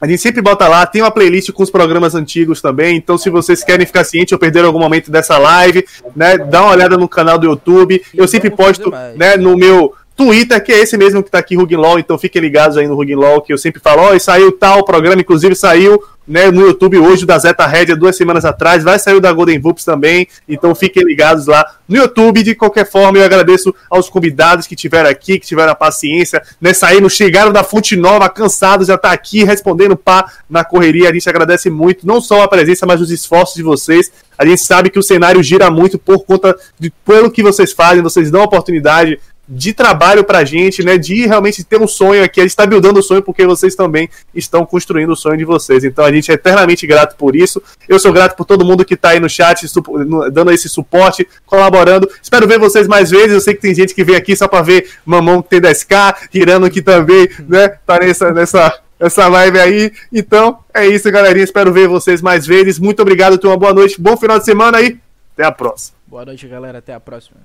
A 0.00 0.06
gente 0.06 0.20
sempre 0.20 0.42
bota 0.42 0.66
lá, 0.66 0.84
tem 0.84 1.00
uma 1.00 1.10
playlist 1.10 1.50
com 1.52 1.62
os 1.62 1.70
programas 1.70 2.14
antigos 2.14 2.60
também. 2.60 2.96
Então, 2.96 3.16
se 3.16 3.30
vocês 3.30 3.62
querem 3.62 3.86
ficar 3.86 4.04
cientes 4.04 4.32
ou 4.32 4.38
perder 4.38 4.64
algum 4.64 4.78
momento 4.78 5.10
dessa 5.10 5.38
live, 5.38 5.86
né, 6.14 6.36
dá 6.36 6.62
uma 6.62 6.72
olhada 6.72 6.96
no 6.98 7.08
canal 7.08 7.38
do 7.38 7.46
YouTube. 7.46 8.02
Eu 8.12 8.26
sempre 8.26 8.50
posto 8.50 8.90
né, 9.16 9.36
no 9.36 9.56
meu 9.56 9.94
Twitter, 10.16 10.62
que 10.62 10.72
é 10.72 10.78
esse 10.78 10.96
mesmo 10.96 11.22
que 11.22 11.30
tá 11.30 11.38
aqui, 11.38 11.56
Law, 11.56 11.98
então 11.98 12.16
fiquem 12.16 12.40
ligados 12.40 12.76
aí 12.76 12.86
no 12.86 12.96
Law, 13.20 13.42
que 13.42 13.52
eu 13.52 13.58
sempre 13.58 13.80
falo, 13.80 14.02
ó, 14.02 14.14
oh, 14.14 14.20
saiu 14.20 14.52
tal 14.52 14.84
programa, 14.84 15.20
inclusive 15.20 15.54
saiu 15.56 16.00
né, 16.26 16.50
no 16.50 16.62
YouTube 16.62 16.98
hoje 16.98 17.26
da 17.26 17.38
Zeta 17.38 17.66
Red 17.66 17.94
duas 17.96 18.16
semanas 18.16 18.44
atrás, 18.44 18.82
vai 18.82 18.98
sair 18.98 19.14
o 19.14 19.20
da 19.20 19.32
Golden 19.32 19.58
Voops 19.60 19.84
também, 19.84 20.26
então 20.48 20.74
fiquem 20.74 21.04
ligados 21.04 21.46
lá 21.46 21.64
no 21.88 21.96
YouTube. 21.96 22.42
De 22.42 22.54
qualquer 22.54 22.90
forma, 22.90 23.18
eu 23.18 23.24
agradeço 23.24 23.74
aos 23.90 24.08
convidados 24.08 24.66
que 24.66 24.74
tiveram 24.74 25.10
aqui, 25.10 25.38
que 25.38 25.46
tiveram 25.46 25.72
a 25.72 25.74
paciência, 25.74 26.42
né, 26.60 26.72
saíram, 26.72 27.08
chegaram 27.08 27.52
da 27.52 27.62
Fonte 27.62 27.96
Nova, 27.96 28.28
cansados, 28.28 28.86
já 28.86 28.96
tá 28.96 29.12
aqui 29.12 29.44
respondendo 29.44 29.96
pá 29.96 30.32
na 30.48 30.64
correria. 30.64 31.10
A 31.10 31.12
gente 31.12 31.28
agradece 31.28 31.68
muito, 31.68 32.06
não 32.06 32.20
só 32.20 32.42
a 32.42 32.48
presença, 32.48 32.86
mas 32.86 33.00
os 33.00 33.10
esforços 33.10 33.56
de 33.56 33.62
vocês. 33.62 34.10
A 34.36 34.44
gente 34.44 34.62
sabe 34.62 34.90
que 34.90 34.98
o 34.98 35.02
cenário 35.02 35.42
gira 35.42 35.70
muito 35.70 35.98
por 35.98 36.24
conta 36.24 36.56
de 36.78 36.90
pelo 37.04 37.30
que 37.30 37.42
vocês 37.42 37.72
fazem, 37.72 38.02
vocês 38.02 38.30
dão 38.30 38.42
oportunidade 38.42 39.20
de 39.48 39.72
trabalho 39.72 40.24
pra 40.24 40.44
gente, 40.44 40.82
né? 40.82 40.96
De 40.96 41.26
realmente 41.26 41.62
ter 41.64 41.80
um 41.80 41.86
sonho 41.86 42.24
aqui. 42.24 42.40
A 42.40 42.44
gente 42.44 42.50
está 42.50 42.66
buildando 42.66 43.00
o 43.00 43.02
sonho 43.02 43.22
porque 43.22 43.46
vocês 43.46 43.74
também 43.74 44.08
estão 44.34 44.64
construindo 44.64 45.10
o 45.10 45.16
sonho 45.16 45.36
de 45.36 45.44
vocês. 45.44 45.84
Então 45.84 46.04
a 46.04 46.12
gente 46.12 46.30
é 46.30 46.34
eternamente 46.34 46.86
grato 46.86 47.16
por 47.16 47.36
isso. 47.36 47.62
Eu 47.88 47.98
sou 47.98 48.12
grato 48.12 48.36
por 48.36 48.44
todo 48.44 48.64
mundo 48.64 48.84
que 48.84 48.94
está 48.94 49.10
aí 49.10 49.20
no 49.20 49.28
chat, 49.28 49.66
dando 50.32 50.50
esse 50.50 50.68
suporte, 50.68 51.26
colaborando. 51.46 52.08
Espero 52.22 52.46
ver 52.46 52.58
vocês 52.58 52.88
mais 52.88 53.10
vezes. 53.10 53.32
Eu 53.32 53.40
sei 53.40 53.54
que 53.54 53.60
tem 53.60 53.74
gente 53.74 53.94
que 53.94 54.04
vem 54.04 54.16
aqui 54.16 54.34
só 54.34 54.48
para 54.48 54.62
ver 54.62 54.90
Mamão 55.04 55.42
que 55.42 55.50
tem 55.50 55.60
10k, 55.60 56.28
Hirano 56.32 56.70
que 56.70 56.82
também, 56.82 57.28
né? 57.46 57.68
Tá 57.86 57.98
nessa, 57.98 58.32
nessa, 58.32 58.80
essa 58.98 59.28
live 59.28 59.58
aí. 59.58 59.92
Então, 60.12 60.58
é 60.72 60.86
isso, 60.86 61.10
galerinha. 61.10 61.44
Espero 61.44 61.72
ver 61.72 61.88
vocês 61.88 62.22
mais 62.22 62.46
vezes. 62.46 62.78
Muito 62.78 63.02
obrigado, 63.02 63.38
tenha 63.38 63.52
uma 63.52 63.58
boa 63.58 63.74
noite, 63.74 64.00
bom 64.00 64.16
final 64.16 64.38
de 64.38 64.44
semana 64.44 64.78
aí. 64.78 64.98
Até 65.34 65.44
a 65.44 65.52
próxima. 65.52 65.96
Boa 66.06 66.24
noite, 66.24 66.46
galera. 66.46 66.78
Até 66.78 66.94
a 66.94 67.00
próxima. 67.00 67.40